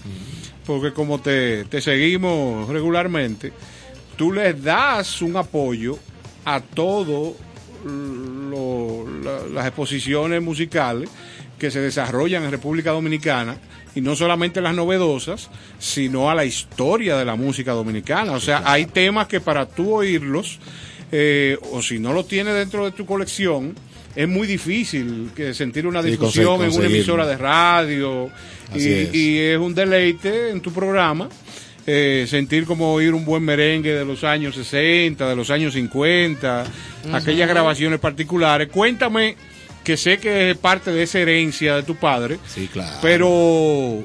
porque 0.66 0.92
como 0.92 1.22
te, 1.22 1.64
te 1.66 1.80
seguimos 1.82 2.68
regularmente, 2.68 3.54
tú 4.18 4.34
les 4.34 4.62
das 4.62 5.22
un 5.22 5.38
apoyo 5.38 5.98
a 6.44 6.60
todo 6.60 7.36
lo- 7.86 9.01
la- 9.24 9.48
las 9.54 9.66
exposiciones 9.68 10.42
musicales 10.42 11.10
que 11.60 11.70
se 11.72 11.80
desarrollan 11.80 12.44
en 12.44 12.52
República 12.52 12.92
Dominicana 12.92 13.58
y 13.94 14.02
no 14.02 14.16
solamente 14.16 14.62
las 14.62 14.74
novedosas, 14.74 15.50
sino 15.80 16.30
a 16.30 16.36
la 16.36 16.46
historia 16.46 17.18
de 17.18 17.26
la 17.26 17.36
música 17.36 17.74
dominicana. 17.74 18.32
O 18.34 18.40
sea, 18.40 18.64
hay 18.66 18.86
temas 18.86 19.28
que 19.28 19.42
para 19.42 19.68
tú 19.68 19.94
oírlos, 19.94 20.60
eh, 21.12 21.58
o 21.72 21.82
si 21.82 22.00
no 22.00 22.14
lo 22.14 22.24
tienes 22.26 22.54
dentro 22.56 22.86
de 22.86 22.92
tu 22.92 23.06
colección, 23.06 23.76
es 24.16 24.28
muy 24.28 24.48
difícil 24.48 25.32
que 25.36 25.54
sentir 25.54 25.86
una 25.88 26.02
Sí, 26.02 26.12
difusión 26.12 26.60
conse- 26.62 26.66
en 26.72 26.78
una 26.80 26.86
emisora 26.88 27.26
de 27.28 27.38
radio 27.38 28.30
y 28.74 28.78
Así 28.78 28.94
es. 28.94 29.14
y 29.16 29.40
es 29.40 29.58
un 29.60 29.76
deleite 29.76 30.50
en 30.50 30.62
tu 30.62 30.72
programa 30.72 31.30
eh, 31.88 32.26
sentir 32.30 32.66
como 32.66 32.94
oír 32.94 33.14
un 33.14 33.26
buen 33.26 33.44
merengue 33.44 33.94
de 33.94 34.06
los 34.06 34.24
años 34.24 34.56
60, 34.56 35.28
de 35.30 35.36
los 35.36 35.50
años 35.50 35.74
50, 35.74 36.64
aquellas 37.14 37.50
grabaciones 37.50 38.00
particulares. 38.00 38.68
Cuéntame, 38.72 39.36
que 39.84 39.98
sé 39.98 40.18
que 40.20 40.52
es 40.52 40.58
parte 40.58 40.92
de 40.92 41.04
esa 41.04 41.20
herencia 41.20 41.76
de 41.78 41.84
tu 41.84 41.96
padre, 41.96 42.38
Sí, 42.48 42.70
claro. 42.72 42.98
pero 43.02 44.04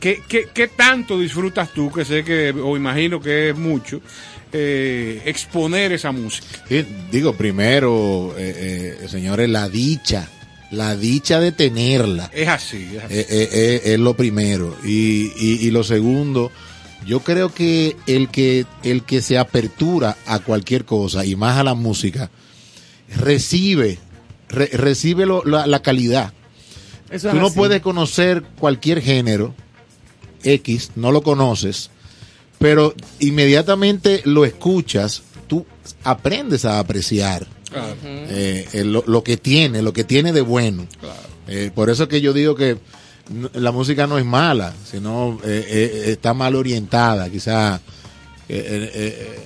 ¿qué, 0.00 0.22
qué, 0.28 0.48
qué 0.52 0.68
tanto 0.68 1.18
disfrutas 1.18 1.72
tú, 1.72 1.92
que 1.92 2.04
sé 2.04 2.24
que, 2.24 2.50
o 2.50 2.76
imagino 2.76 3.20
que 3.20 3.50
es 3.50 3.56
mucho, 3.56 4.00
eh, 4.52 5.22
exponer 5.26 5.92
esa 5.92 6.10
música? 6.12 6.46
Sí, 6.68 6.86
digo, 7.10 7.34
primero, 7.34 8.34
eh, 8.38 8.98
eh, 9.02 9.08
señores, 9.08 9.48
la 9.50 9.68
dicha, 9.68 10.28
la 10.72 10.96
dicha 10.96 11.38
de 11.38 11.52
tenerla. 11.52 12.30
Es 12.34 12.48
así, 12.48 12.88
es 12.96 13.04
así. 13.04 13.14
Eh, 13.14 13.26
eh, 13.28 13.48
eh, 13.52 13.80
es 13.94 14.00
lo 14.00 14.14
primero. 14.16 14.76
Y, 14.84 15.30
y, 15.36 15.58
y 15.66 15.70
lo 15.70 15.84
segundo, 15.84 16.50
yo 17.06 17.20
creo 17.20 17.52
que 17.54 17.96
el 18.06 18.28
que 18.30 18.66
el 18.82 19.04
que 19.04 19.22
se 19.22 19.38
apertura 19.38 20.16
a 20.26 20.40
cualquier 20.40 20.84
cosa 20.84 21.24
y 21.24 21.36
más 21.36 21.58
a 21.58 21.62
la 21.64 21.74
música 21.74 22.30
recibe 23.16 23.98
re- 24.48 24.70
recibe 24.72 25.26
lo- 25.26 25.44
la, 25.44 25.66
la 25.66 25.82
calidad. 25.82 26.32
Eso 27.10 27.30
Tú 27.30 27.36
no 27.36 27.46
así. 27.48 27.56
puedes 27.56 27.82
conocer 27.82 28.42
cualquier 28.58 29.02
género 29.02 29.54
X, 30.44 30.92
no 30.96 31.12
lo 31.12 31.22
conoces, 31.22 31.90
pero 32.58 32.94
inmediatamente 33.20 34.22
lo 34.24 34.44
escuchas, 34.44 35.22
tú 35.46 35.66
aprendes 36.04 36.64
a 36.64 36.78
apreciar 36.78 37.46
Claro. 37.72 37.96
eh, 38.04 38.66
eh, 38.72 38.84
lo, 38.84 39.02
lo 39.06 39.22
que 39.24 39.36
tiene, 39.36 39.82
lo 39.82 39.92
que 39.92 40.04
tiene 40.04 40.32
de 40.32 40.40
bueno. 40.42 40.86
Eh, 41.48 41.70
por 41.74 41.90
eso 41.90 42.06
que 42.08 42.20
yo 42.20 42.32
digo 42.32 42.54
que 42.54 42.78
la 43.54 43.72
música 43.72 44.06
no 44.06 44.18
es 44.18 44.24
mala, 44.24 44.74
sino 44.84 45.38
eh, 45.44 46.04
está 46.08 46.34
mal 46.34 46.54
orientada. 46.54 47.28
Quizá 47.30 47.80
eh, 48.48 49.38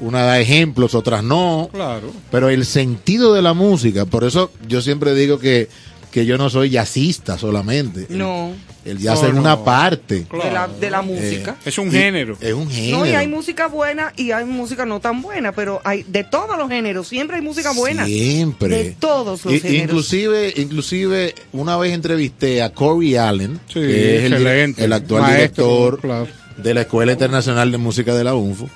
una 0.00 0.22
da 0.22 0.40
ejemplos, 0.40 0.94
otras 0.94 1.22
no. 1.22 1.68
Claro. 1.72 2.12
Pero 2.30 2.48
el 2.48 2.64
sentido 2.64 3.34
de 3.34 3.42
la 3.42 3.54
música, 3.54 4.04
por 4.04 4.24
eso 4.24 4.50
yo 4.68 4.80
siempre 4.80 5.14
digo 5.14 5.38
que, 5.38 5.68
que 6.10 6.26
yo 6.26 6.36
no 6.38 6.50
soy 6.50 6.70
jazzista 6.70 7.38
solamente. 7.38 8.06
No. 8.10 8.52
El 8.84 8.98
jazz 8.98 9.20
No, 9.22 9.28
es 9.28 9.34
una 9.34 9.50
no. 9.56 9.64
parte. 9.64 10.26
De 10.30 10.50
la, 10.50 10.66
de 10.66 10.90
la 10.90 11.02
música. 11.02 11.56
Es 11.66 11.76
un 11.76 11.90
género. 11.92 12.36
Es 12.40 12.54
un 12.54 12.70
género. 12.70 12.98
No, 13.00 13.06
y 13.06 13.10
hay 13.10 13.28
música 13.28 13.68
buena 13.68 14.12
y 14.16 14.30
hay 14.32 14.44
música 14.46 14.86
no 14.86 15.00
tan 15.00 15.20
buena, 15.20 15.52
pero 15.52 15.80
hay 15.84 16.02
de 16.04 16.24
todos 16.24 16.56
los 16.56 16.68
géneros, 16.70 17.06
siempre 17.06 17.36
hay 17.36 17.42
música 17.42 17.72
buena. 17.72 18.06
Siempre. 18.06 18.68
De 18.84 18.90
todos 18.98 19.44
los 19.44 19.54
I- 19.54 19.60
géneros. 19.60 19.84
Inclusive, 19.84 20.54
inclusive 20.56 21.34
una 21.52 21.76
vez 21.76 21.92
entrevisté 21.92 22.62
a 22.62 22.72
Corey 22.72 23.16
Allen, 23.16 23.60
Sí, 23.68 23.74
que 23.74 24.16
es 24.18 24.24
el, 24.32 24.92
actual 24.92 25.22
Maestro, 25.22 25.64
director 25.66 26.00
claro. 26.00 26.26
de 26.56 26.74
la 26.74 26.80
Escuela 26.80 27.12
Internacional 27.12 27.70
de 27.70 27.78
Música 27.78 28.14
de 28.14 28.24
la. 28.24 28.34
Ujú. 28.34 28.66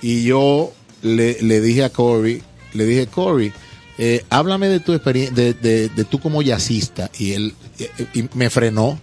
Y 0.00 0.24
yo 0.24 0.72
le, 1.02 1.40
le 1.42 1.60
dije 1.60 1.84
a 1.84 1.90
Corey, 1.90 2.42
le 2.72 2.86
dije, 2.86 3.06
Corey, 3.08 3.52
eh, 3.98 4.24
háblame 4.30 4.68
de 4.68 4.80
tu 4.80 4.92
experiencia, 4.92 5.34
de, 5.34 5.54
de, 5.54 5.88
de 5.88 6.04
tú 6.04 6.18
como 6.20 6.42
jazzista. 6.42 7.10
Y 7.18 7.32
él 7.32 7.54
eh, 7.78 7.90
eh, 7.98 8.06
y 8.14 8.28
me 8.34 8.50
frenó. 8.50 8.98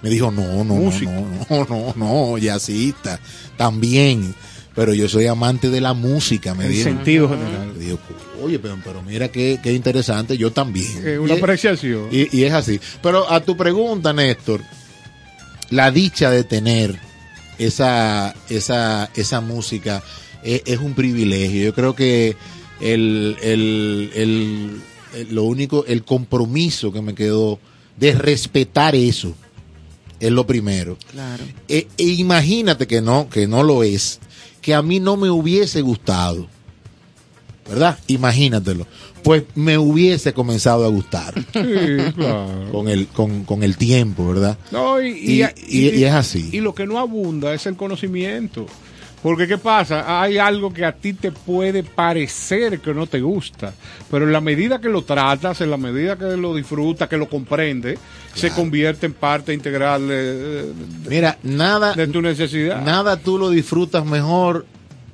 Me 0.00 0.10
dijo, 0.10 0.30
no, 0.30 0.62
no, 0.62 0.74
no, 0.76 0.90
no, 0.92 1.46
no, 1.50 1.66
no, 1.68 1.94
no, 1.96 2.38
jazzista, 2.38 3.18
también. 3.56 4.32
Pero 4.76 4.94
yo 4.94 5.08
soy 5.08 5.26
amante 5.26 5.70
de 5.70 5.80
la 5.80 5.92
música, 5.92 6.54
me 6.54 6.66
En 6.66 6.70
dijo. 6.70 6.84
sentido 6.84 7.28
general. 7.28 7.72
Oye, 8.40 8.60
pero, 8.60 8.78
pero 8.84 9.02
mira 9.02 9.26
qué, 9.26 9.58
qué 9.60 9.72
interesante, 9.72 10.38
yo 10.38 10.52
también. 10.52 10.86
Eh, 11.04 11.18
una 11.18 11.34
Y- 11.34 11.38
apreciación. 11.38 12.06
y, 12.12 12.36
y 12.36 12.44
es 12.44 12.52
así. 12.52 12.78
Pero 13.02 13.28
a 13.28 13.40
tu 13.40 13.56
pregunta, 13.56 14.12
Néstor, 14.12 14.60
la 15.70 15.90
dicha 15.90 16.30
de 16.30 16.44
tener 16.44 16.96
esa, 17.58 18.36
esa, 18.48 19.10
esa 19.16 19.40
música 19.40 20.00
es, 20.44 20.62
es 20.64 20.78
un 20.78 20.94
privilegio. 20.94 21.64
Yo 21.64 21.74
creo 21.74 21.96
que, 21.96 22.36
el, 22.80 23.36
el, 23.42 24.10
el- 24.14 24.80
el- 25.14 25.34
lo 25.34 25.44
único, 25.44 25.84
el 25.86 26.04
compromiso 26.04 26.92
que 26.92 27.00
me 27.02 27.14
quedó 27.14 27.58
de 27.96 28.12
respetar 28.12 28.94
eso 28.94 29.34
es 30.20 30.30
lo 30.30 30.46
primero. 30.46 30.96
Claro. 31.12 31.44
E, 31.68 31.86
e 31.96 32.04
imagínate 32.04 32.86
que 32.86 33.00
no, 33.00 33.28
que 33.30 33.46
no 33.46 33.62
lo 33.62 33.82
es, 33.82 34.20
que 34.60 34.74
a 34.74 34.82
mí 34.82 35.00
no 35.00 35.16
me 35.16 35.30
hubiese 35.30 35.80
gustado, 35.80 36.46
¿verdad? 37.68 37.98
Imagínatelo. 38.06 38.86
Pues 39.22 39.42
me 39.54 39.76
hubiese 39.78 40.32
comenzado 40.32 40.84
a 40.84 40.88
gustar 40.88 41.34
Sí, 41.52 42.12
claro. 42.14 42.68
con 42.70 42.88
el, 42.88 43.08
con, 43.08 43.44
con 43.44 43.62
el 43.62 43.76
tiempo, 43.76 44.28
¿verdad? 44.28 44.56
No, 44.70 45.02
y, 45.02 45.08
Y- 45.08 45.42
y- 45.68 45.88
y 45.98 46.04
es 46.04 46.12
así. 46.12 46.48
Y 46.52 46.60
lo 46.60 46.74
que 46.74 46.86
no 46.86 46.98
abunda 46.98 47.52
es 47.52 47.66
el 47.66 47.76
conocimiento. 47.76 48.66
Porque 49.22 49.48
¿qué 49.48 49.58
pasa? 49.58 50.20
Hay 50.22 50.38
algo 50.38 50.72
que 50.72 50.84
a 50.84 50.92
ti 50.92 51.12
te 51.12 51.32
puede 51.32 51.82
parecer 51.82 52.78
que 52.80 52.94
no 52.94 53.06
te 53.08 53.20
gusta, 53.20 53.74
pero 54.10 54.24
en 54.26 54.32
la 54.32 54.40
medida 54.40 54.80
que 54.80 54.88
lo 54.88 55.02
tratas, 55.02 55.60
en 55.60 55.70
la 55.70 55.76
medida 55.76 56.16
que 56.16 56.36
lo 56.36 56.54
disfrutas, 56.54 57.08
que 57.08 57.16
lo 57.16 57.28
comprendes, 57.28 57.98
se 58.34 58.50
convierte 58.50 59.06
en 59.06 59.14
parte 59.14 59.52
integral 59.52 60.06
de, 60.06 60.34
de- 60.34 60.74
Mira, 61.08 61.36
nada, 61.42 61.94
de 61.94 62.06
tu 62.06 62.22
necesidad. 62.22 62.80
nada 62.84 63.16
tú 63.16 63.38
lo 63.38 63.50
disfrutas 63.50 64.04
mejor 64.04 64.66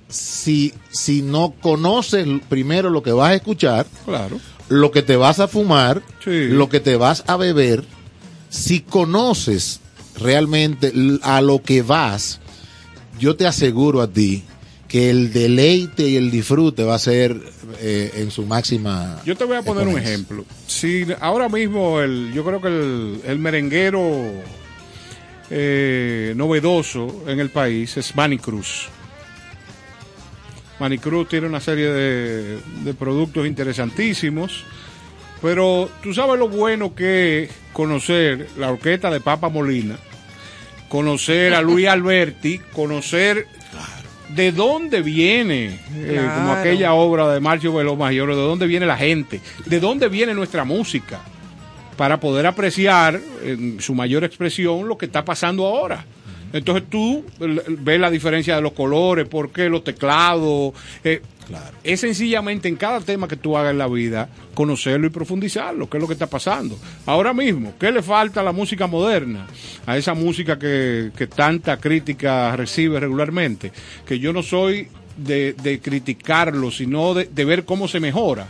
si, 0.08 0.74
si 0.90 1.22
no 1.22 1.54
conoces 1.62 2.26
primero 2.50 2.90
lo 2.90 3.02
que 3.02 3.12
vas 3.12 3.30
a 3.30 3.34
escuchar, 3.34 3.86
Claro. 4.04 4.38
lo 4.68 4.90
que 4.90 5.00
te 5.02 5.16
vas 5.16 5.40
a 5.40 5.48
fumar, 5.48 6.02
Sí. 6.22 6.48
lo 6.48 6.68
que 6.68 6.80
te 6.80 6.96
vas 6.96 7.24
a 7.26 7.36
beber, 7.38 7.84
si 8.50 8.80
conoces 8.80 9.80
realmente 10.20 10.92
a 11.22 11.40
lo 11.40 11.62
que 11.62 11.80
vas, 11.82 12.40
yo 13.18 13.36
te 13.36 13.46
aseguro 13.46 14.00
a 14.00 14.08
ti 14.08 14.42
que 14.88 15.10
el 15.10 15.32
deleite 15.32 16.08
y 16.08 16.16
el 16.16 16.30
disfrute 16.30 16.84
va 16.84 16.94
a 16.94 16.98
ser 16.98 17.36
eh, 17.80 18.12
en 18.16 18.30
su 18.30 18.46
máxima. 18.46 19.20
Yo 19.24 19.36
te 19.36 19.44
voy 19.44 19.56
a 19.56 19.62
poner 19.62 19.88
un 19.88 19.98
ejemplo. 19.98 20.44
Si 20.66 21.06
ahora 21.20 21.48
mismo 21.48 22.00
el, 22.00 22.32
yo 22.32 22.44
creo 22.44 22.60
que 22.60 22.68
el, 22.68 23.20
el 23.26 23.38
merenguero 23.38 24.00
eh, 25.50 26.32
novedoso 26.36 27.24
en 27.26 27.40
el 27.40 27.50
país 27.50 27.96
es 27.96 28.14
Manny 28.14 28.38
Cruz. 28.38 28.88
Manny 30.78 30.98
Cruz 30.98 31.28
tiene 31.28 31.46
una 31.46 31.60
serie 31.60 31.88
de, 31.88 32.58
de 32.84 32.94
productos 32.94 33.46
interesantísimos, 33.46 34.64
pero 35.40 35.90
tú 36.02 36.12
sabes 36.14 36.38
lo 36.38 36.48
bueno 36.48 36.94
que 36.94 37.44
es 37.44 37.50
conocer 37.72 38.48
la 38.58 38.70
orquesta 38.70 39.10
de 39.10 39.20
Papa 39.20 39.48
Molina, 39.48 39.96
conocer 40.94 41.54
a 41.54 41.60
Luis 41.60 41.88
Alberti, 41.88 42.60
conocer 42.72 43.48
de 44.28 44.52
dónde 44.52 45.02
viene, 45.02 45.80
eh, 45.92 46.30
como 46.36 46.52
aquella 46.52 46.94
obra 46.94 47.32
de 47.34 47.40
Marcio 47.40 47.74
Velo 47.74 47.96
Mayor, 47.96 48.28
de 48.28 48.40
dónde 48.40 48.68
viene 48.68 48.86
la 48.86 48.96
gente, 48.96 49.40
de 49.66 49.80
dónde 49.80 50.08
viene 50.08 50.34
nuestra 50.34 50.62
música, 50.62 51.20
para 51.96 52.20
poder 52.20 52.46
apreciar 52.46 53.20
en 53.42 53.80
su 53.80 53.92
mayor 53.92 54.22
expresión 54.22 54.86
lo 54.86 54.96
que 54.96 55.06
está 55.06 55.24
pasando 55.24 55.66
ahora. 55.66 56.04
Entonces 56.52 56.84
tú 56.88 57.24
ves 57.40 57.98
la 57.98 58.08
diferencia 58.08 58.54
de 58.54 58.62
los 58.62 58.72
colores, 58.72 59.26
por 59.26 59.50
qué 59.50 59.68
los 59.68 59.82
teclados. 59.82 60.74
eh, 61.02 61.20
Es 61.82 62.00
sencillamente 62.00 62.68
en 62.68 62.76
cada 62.76 63.00
tema 63.00 63.28
que 63.28 63.36
tú 63.36 63.56
hagas 63.56 63.72
en 63.72 63.78
la 63.78 63.86
vida, 63.86 64.28
conocerlo 64.54 65.06
y 65.06 65.10
profundizarlo, 65.10 65.88
qué 65.88 65.98
es 65.98 66.00
lo 66.00 66.06
que 66.06 66.14
está 66.14 66.26
pasando. 66.26 66.78
Ahora 67.06 67.32
mismo, 67.32 67.74
¿qué 67.78 67.92
le 67.92 68.02
falta 68.02 68.40
a 68.40 68.42
la 68.42 68.52
música 68.52 68.86
moderna? 68.86 69.46
A 69.86 69.96
esa 69.96 70.14
música 70.14 70.58
que, 70.58 71.10
que 71.16 71.26
tanta 71.26 71.78
crítica 71.78 72.56
recibe 72.56 73.00
regularmente. 73.00 73.72
Que 74.06 74.18
yo 74.18 74.32
no 74.32 74.42
soy 74.42 74.88
de, 75.16 75.52
de 75.54 75.80
criticarlo, 75.80 76.70
sino 76.70 77.14
de, 77.14 77.26
de 77.26 77.44
ver 77.44 77.64
cómo 77.64 77.88
se 77.88 78.00
mejora 78.00 78.48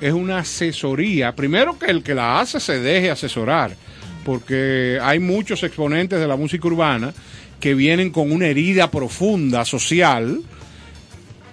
es 0.00 0.12
una 0.12 0.38
asesoría. 0.38 1.34
Primero 1.36 1.78
que 1.78 1.90
el 1.90 2.02
que 2.02 2.14
la 2.14 2.40
hace 2.40 2.58
se 2.58 2.80
deje 2.80 3.10
asesorar, 3.10 3.76
porque 4.24 4.98
hay 5.00 5.18
muchos 5.18 5.62
exponentes 5.62 6.18
de 6.18 6.26
la 6.26 6.36
música 6.36 6.66
urbana 6.66 7.12
que 7.60 7.74
vienen 7.74 8.10
con 8.10 8.32
una 8.32 8.46
herida 8.46 8.90
profunda 8.90 9.64
social 9.64 10.40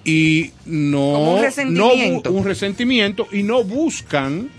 y 0.07 0.51
no 0.65 0.97
Como 1.13 1.33
un 1.33 1.35
no 1.35 1.41
resentimiento. 1.41 2.31
un 2.31 2.45
resentimiento 2.45 3.27
y 3.29 3.43
no 3.43 3.63
buscan 3.65 4.49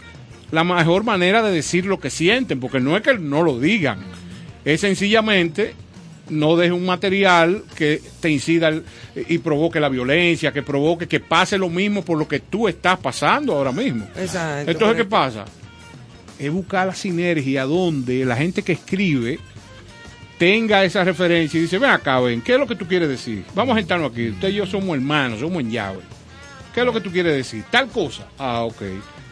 la 0.50 0.62
mejor 0.62 1.04
manera 1.04 1.42
de 1.42 1.50
decir 1.52 1.86
lo 1.86 1.98
que 1.98 2.10
sienten, 2.10 2.60
porque 2.60 2.80
no 2.80 2.94
es 2.96 3.02
que 3.02 3.16
no 3.18 3.42
lo 3.42 3.58
digan, 3.58 4.00
es 4.66 4.82
sencillamente 4.82 5.74
no 6.28 6.56
deje 6.56 6.72
un 6.72 6.84
material 6.84 7.62
que 7.74 8.02
te 8.20 8.28
incida 8.30 8.70
y 9.16 9.38
provoque 9.38 9.80
la 9.80 9.88
violencia, 9.88 10.52
que 10.52 10.62
provoque 10.62 11.08
que 11.08 11.20
pase 11.20 11.56
lo 11.56 11.70
mismo 11.70 12.02
por 12.04 12.18
lo 12.18 12.28
que 12.28 12.40
tú 12.40 12.68
estás 12.68 12.98
pasando 12.98 13.54
ahora 13.54 13.72
mismo. 13.72 14.06
Exacto. 14.14 14.70
Entonces, 14.70 14.96
¿qué 14.98 15.04
pasa? 15.06 15.46
Es 16.38 16.52
buscar 16.52 16.86
la 16.86 16.94
sinergia 16.94 17.64
donde 17.64 18.26
la 18.26 18.36
gente 18.36 18.62
que 18.62 18.72
escribe 18.72 19.38
tenga 20.39 20.85
esa 20.85 21.05
referencia 21.05 21.59
y 21.59 21.62
dice, 21.62 21.78
ven 21.78 21.90
acá, 21.90 22.20
ven, 22.20 22.40
¿qué 22.43 22.55
es 22.55 22.59
lo 22.59 22.66
que 22.66 22.77
tú 22.77 22.86
quieres 22.86 23.09
decir? 23.09 23.44
Vamos 23.55 23.77
a 23.77 23.81
sentarnos 23.81 24.12
aquí, 24.12 24.28
usted 24.31 24.48
y 24.48 24.55
yo 24.55 24.66
somos 24.66 24.97
hermanos, 24.97 25.40
somos 25.40 25.60
en 25.60 25.70
llave. 25.70 25.98
¿Qué 26.73 26.81
es 26.81 26.86
lo 26.86 26.93
que 26.93 27.01
tú 27.01 27.10
quieres 27.10 27.35
decir? 27.35 27.65
Tal 27.70 27.89
cosa. 27.89 28.27
Ah, 28.39 28.62
ok. 28.62 28.82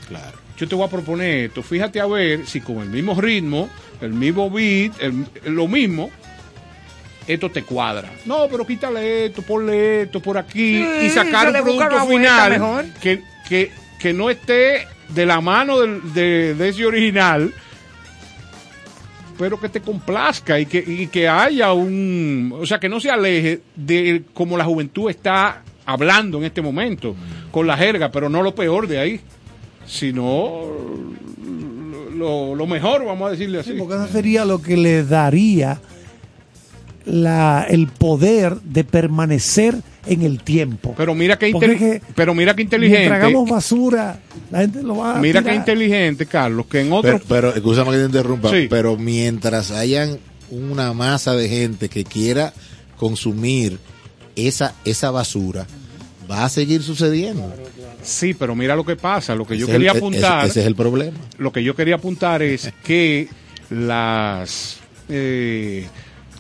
Claro. 0.09 0.39
Yo 0.57 0.67
te 0.67 0.75
voy 0.75 0.87
a 0.87 0.91
proponer 0.91 1.45
esto, 1.47 1.63
fíjate 1.63 2.01
a 2.01 2.07
ver 2.07 2.47
si 2.47 2.61
con 2.61 2.79
el 2.79 2.89
mismo 2.89 3.21
ritmo, 3.21 3.69
el 4.01 4.13
mismo 4.15 4.51
beat, 4.51 4.93
el- 5.01 5.27
lo 5.45 5.69
mismo, 5.69 6.11
esto 7.27 7.51
te 7.51 7.63
cuadra. 7.63 8.11
No, 8.25 8.47
pero 8.51 8.67
quítale 8.67 9.27
esto, 9.27 9.43
ponle 9.43 10.03
esto 10.03 10.21
por 10.21 10.39
aquí 10.39 10.79
Sí, 11.01 11.07
y 11.07 11.11
sacar 11.11 11.49
un 11.49 11.53
producto 11.63 12.07
final 12.07 12.51
mejor. 12.53 12.85
que, 13.01 13.23
que, 13.49 13.71
que 13.99 14.13
no 14.13 14.31
esté 14.31 14.87
de 15.11 15.27
la 15.27 15.41
mano 15.41 15.81
del- 15.81 16.13
de, 16.15 16.55
de 16.55 16.69
ese 16.69 16.87
original, 16.87 17.53
pero 19.39 19.61
que 19.61 19.69
te 19.69 19.81
complazca 19.81 20.59
y 20.59 20.67
que, 20.67 20.83
y 20.87 21.07
que 21.09 21.29
haya 21.29 21.73
un... 21.73 22.55
O 22.59 22.67
sea, 22.67 22.79
que 22.79 22.89
no 22.89 23.01
se 23.01 23.11
aleje 23.11 23.61
de 23.75 24.23
como 24.33 24.57
la 24.57 24.65
juventud 24.65 25.11
está 25.11 25.63
hablando 25.85 26.39
en 26.39 26.45
este 26.45 26.63
momento, 26.63 27.15
con 27.51 27.67
la 27.67 27.77
jerga, 27.77 28.11
pero 28.11 28.29
no 28.29 28.43
lo 28.43 28.55
peor 28.55 28.89
de 28.89 28.99
ahí, 28.99 29.21
sino 29.87 30.63
lo, 32.15 32.55
lo 32.55 32.67
mejor, 32.67 33.05
vamos 33.05 33.29
a 33.29 33.31
decirle 33.33 33.61
así. 33.61 33.75
Porque 33.79 33.95
eso 33.95 34.09
sería 34.09 34.45
lo 34.45 34.61
que 34.61 34.77
le 34.77 35.05
daría 35.05 35.81
la, 37.07 37.67
el 37.69 37.87
poder 37.89 38.61
de 38.61 38.85
permanecer 38.85 39.77
en 40.07 40.23
el 40.23 40.43
tiempo. 40.43 40.95
Pero 40.97 41.15
mira 41.15 41.39
qué 41.39 41.49
es 41.49 41.55
que 41.55 42.03
pero 42.15 42.35
mira 42.35 42.55
qué 42.55 42.63
Mientras 42.63 42.83
inteligente. 42.83 43.15
hagamos 43.15 43.49
basura, 43.51 44.21
la 44.51 44.61
gente 44.61 44.83
lo 44.83 44.97
va 44.99 45.17
a 45.17 45.21
Mira 45.21 45.43
qué 45.43 45.55
inteligente, 45.55 46.27
Carlos, 46.27 46.67
que 46.67 46.81
en 46.81 46.87
Pero, 46.89 46.97
otros 46.99 47.23
pero 47.29 47.55
escúchame 47.55 47.91
que 47.93 47.99
te 47.99 48.05
interrumpa, 48.05 48.51
Sí. 48.51 48.67
pero 48.71 48.97
mientras 48.97 49.71
hayan 49.71 50.19
una 50.51 50.93
masa 50.93 51.35
de 51.35 51.49
gente 51.49 51.89
que 51.89 52.05
quiera 52.05 52.53
consumir 52.97 53.79
esa, 54.37 54.75
esa 54.85 55.11
basura, 55.11 55.67
va 56.31 56.45
a 56.45 56.49
seguir 56.49 56.83
sucediendo. 56.83 57.53
Sí, 58.03 58.35
pero 58.35 58.55
mira 58.55 58.77
lo 58.77 58.85
que 58.85 58.95
pasa, 58.95 59.35
lo 59.35 59.45
que 59.47 59.57
yo 59.59 59.67
quería 59.67 59.91
el- 59.91 59.97
apuntar, 59.97 60.41
ese- 60.45 60.51
ese 60.53 60.61
es 60.61 60.67
el 60.67 60.77
problema. 60.77 61.17
Lo 61.39 61.53
que 61.53 61.65
yo 61.65 61.75
quería 61.75 61.97
apuntar 61.97 62.43
es 62.43 62.73
que 62.85 63.29
las, 63.71 64.77
eh, 65.09 65.87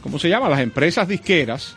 ¿cómo 0.06 0.20
se 0.20 0.28
llama? 0.28 0.48
Las 0.48 0.60
empresas 0.60 1.08
disqueras, 1.08 1.74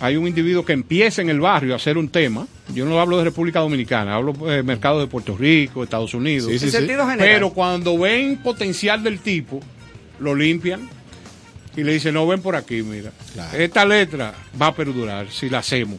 hay 0.00 0.16
un 0.16 0.26
individuo 0.26 0.64
que 0.64 0.72
empieza 0.72 1.20
en 1.20 1.28
el 1.28 1.40
barrio 1.40 1.74
a 1.74 1.76
hacer 1.76 1.98
un 1.98 2.08
tema. 2.08 2.46
Yo 2.74 2.86
no 2.86 2.98
hablo 3.00 3.18
de 3.18 3.24
República 3.24 3.60
Dominicana, 3.60 4.14
hablo 4.14 4.32
de 4.32 4.62
mercado 4.62 5.00
de 5.00 5.08
Puerto 5.08 5.36
Rico, 5.36 5.84
Estados 5.84 6.14
Unidos. 6.14 6.50
Sí, 6.50 6.58
sí, 6.58 6.64
En 6.66 6.70
sí. 6.70 6.76
sentido 6.78 7.06
general. 7.06 7.28
Pero 7.34 7.50
cuando 7.50 7.98
ven 7.98 8.38
potencial 8.38 9.02
del 9.02 9.18
tipo, 9.20 9.60
lo 10.20 10.34
limpian 10.34 10.88
y 11.76 11.82
le 11.84 11.92
dicen, 11.92 12.14
no, 12.14 12.26
ven 12.26 12.40
por 12.40 12.56
aquí, 12.56 12.82
mira. 12.82 13.12
Claro. 13.34 13.58
Esta 13.58 13.84
letra 13.84 14.34
va 14.60 14.68
a 14.68 14.74
perdurar 14.74 15.30
si 15.30 15.50
la 15.50 15.58
hacemos, 15.58 15.98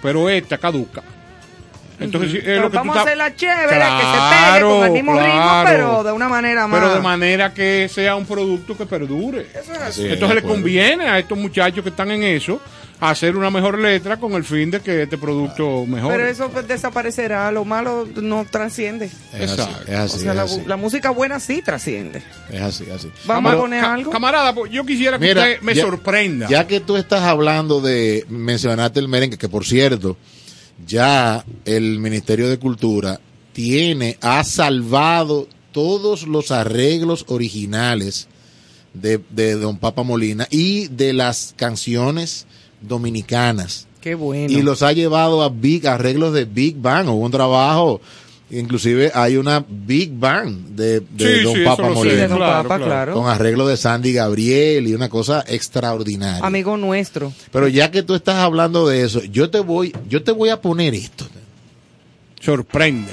pero 0.00 0.30
esta 0.30 0.56
caduca. 0.56 1.02
Entonces, 1.98 2.34
es 2.34 2.44
Pero 2.44 2.62
lo 2.62 2.66
que 2.70 2.72
tú 2.72 2.76
vamos 2.78 2.96
a 2.96 2.98
estás- 3.00 3.06
hacerla 3.14 3.36
chévere, 3.36 3.68
que 3.68 3.74
se 3.74 3.78
pegue 3.78 4.38
Claro, 4.46 4.68
con 4.76 4.84
el 4.86 4.92
mismo 4.92 5.12
ritmo, 5.14 5.32
claro. 5.32 5.68
pero 5.70 6.04
de 6.04 6.12
una 6.12 6.28
manera 6.28 6.66
más. 6.66 6.80
Pero 6.80 6.94
de 6.94 7.00
manera 7.00 7.54
que 7.54 7.88
sea 7.92 8.16
un 8.16 8.26
producto 8.26 8.76
que 8.76 8.84
perdure. 8.86 9.46
Eso 9.54 9.72
es 9.72 9.80
así. 9.80 10.06
Entonces 10.06 10.34
le 10.36 10.42
conviene 10.42 11.08
a 11.08 11.18
estos 11.18 11.38
muchachos 11.38 11.82
que 11.82 11.88
están 11.90 12.10
en 12.10 12.22
eso 12.22 12.60
hacer 12.98 13.36
una 13.36 13.50
mejor 13.50 13.78
letra 13.78 14.16
con 14.16 14.32
el 14.32 14.44
fin 14.44 14.70
de 14.70 14.80
que 14.80 15.02
este 15.02 15.18
producto 15.18 15.84
mejore. 15.86 16.16
Pero 16.16 16.28
eso 16.28 16.48
pues, 16.50 16.66
desaparecerá, 16.66 17.50
lo 17.52 17.64
malo 17.66 18.08
no 18.16 18.46
trasciende. 18.50 19.06
Es 19.34 19.50
así, 19.52 19.60
Exacto. 19.60 19.92
es 19.92 19.98
así, 19.98 20.16
o 20.16 20.18
sea, 20.20 20.30
es 20.30 20.36
la, 20.36 20.42
así. 20.44 20.62
la 20.66 20.76
música 20.76 21.10
buena 21.10 21.38
sí 21.38 21.60
trasciende. 21.62 22.22
Es 22.50 22.60
así, 22.62 22.86
así. 22.94 23.10
Vamos 23.26 23.52
a 23.52 23.56
poner 23.58 23.82
ca- 23.82 23.92
algo. 23.94 24.10
Camarada, 24.10 24.54
pues, 24.54 24.72
yo 24.72 24.84
quisiera 24.86 25.18
que 25.18 25.26
Mira, 25.28 25.42
usted 25.42 25.60
me 25.60 25.74
ya- 25.74 25.82
sorprenda. 25.82 26.46
Ya 26.48 26.66
que 26.66 26.80
tú 26.80 26.96
estás 26.96 27.22
hablando 27.22 27.82
de, 27.82 28.24
mencionaste 28.30 28.98
el 29.00 29.08
merengue, 29.08 29.36
que 29.36 29.48
por 29.50 29.66
cierto, 29.66 30.16
ya 30.84 31.44
el 31.64 31.98
Ministerio 31.98 32.48
de 32.48 32.58
Cultura 32.58 33.20
tiene, 33.52 34.18
ha 34.20 34.44
salvado 34.44 35.48
todos 35.72 36.26
los 36.26 36.50
arreglos 36.50 37.24
originales 37.28 38.28
de, 38.92 39.20
de 39.30 39.54
Don 39.54 39.78
Papa 39.78 40.02
Molina 40.02 40.46
y 40.50 40.88
de 40.88 41.12
las 41.12 41.54
canciones 41.56 42.46
dominicanas. 42.80 43.86
Qué 44.00 44.14
bueno. 44.14 44.52
y 44.52 44.62
los 44.62 44.82
ha 44.82 44.92
llevado 44.92 45.42
a 45.42 45.48
big 45.48 45.86
arreglos 45.88 46.32
de 46.32 46.44
Big 46.44 46.76
Bang. 46.76 47.08
Hubo 47.08 47.24
un 47.24 47.32
trabajo, 47.32 48.00
inclusive 48.50 49.10
hay 49.14 49.36
una 49.36 49.64
Big 49.68 50.12
Bang 50.16 50.54
de, 50.70 51.00
de 51.00 51.36
Sí, 51.38 51.42
Don 51.44 51.54
sí, 51.56 51.64
Papa 51.64 51.82
eso 51.82 51.94
lo 51.94 52.02
sé, 52.02 52.10
Sí, 52.10 52.16
de 52.16 52.22
Molina. 52.22 52.28
Don 52.28 52.36
Claro, 52.38 52.62
Papa, 52.68 52.76
claro. 52.76 52.84
claro. 52.90 53.14
Con 53.14 53.28
arreglo 53.28 53.66
de 53.66 53.76
Sandy 53.76 54.12
Gabriel 54.12 54.86
y 54.88 54.94
una 54.94 55.08
cosa 55.08 55.44
extraordinaria. 55.46 56.46
Amigo 56.46 56.76
nuestro. 56.76 57.32
Pero 57.50 57.68
ya 57.68 57.90
que 57.90 58.02
tú 58.02 58.14
estás 58.14 58.36
hablando 58.36 58.86
de 58.88 59.02
eso, 59.02 59.22
yo 59.24 59.50
te 59.50 59.60
voy, 59.60 59.94
yo 60.08 60.22
te 60.22 60.32
voy 60.32 60.50
a 60.50 60.60
poner 60.60 60.94
esto. 60.94 61.26
Sorprende. 62.40 63.10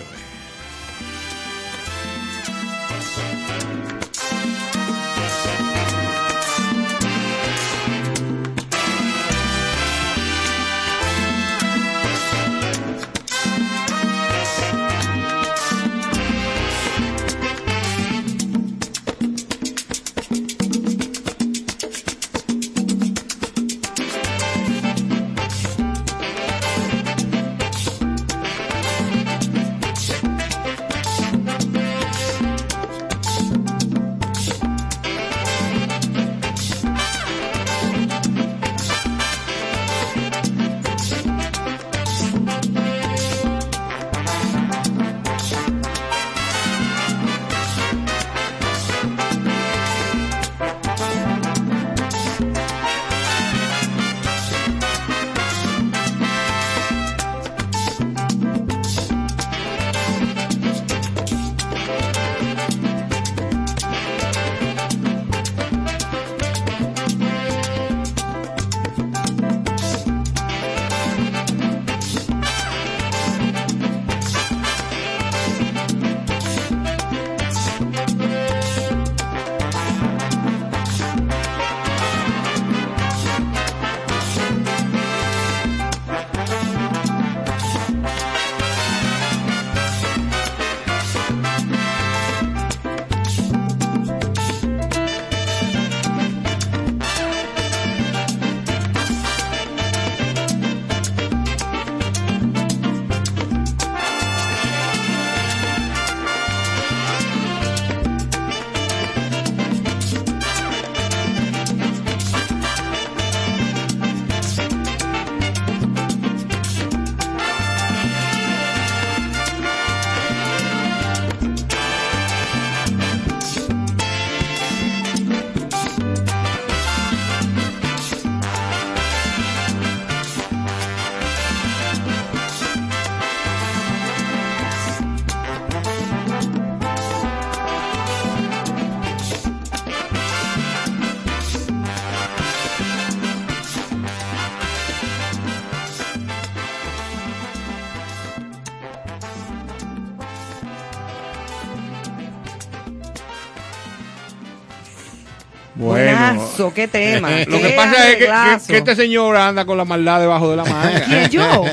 Qué 156.73 156.87
tema. 156.87 157.29
Lo 157.47 157.57
que 157.57 157.61
qué 157.61 157.69
pasa 157.75 158.09
es 158.09 158.15
que, 158.17 158.25
que- 158.25 158.67
que 158.73 158.77
este 158.77 158.95
señor 158.95 159.35
anda 159.37 159.65
con 159.65 159.77
la 159.77 159.85
maldad 159.85 160.19
debajo 160.19 160.49
de 160.51 160.55
la 160.57 160.65
manga. 160.65 161.01
¿Quién, 161.07 161.29
yo? 161.29 161.63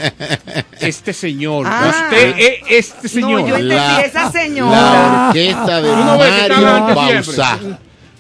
Este 0.81 1.13
señor. 1.13 1.67
Ah. 1.69 1.89
Usted 2.05 2.35
es 2.39 2.59
este 2.69 3.09
señor. 3.09 3.41
No, 3.43 3.49
yo 3.49 3.55
entendí 3.57 3.75
La- 3.75 4.01
esa 4.01 4.31
señora. 4.33 4.81
La 4.81 5.29
orquesta 5.29 5.83
de 5.83 5.93
Mario. 5.93 6.49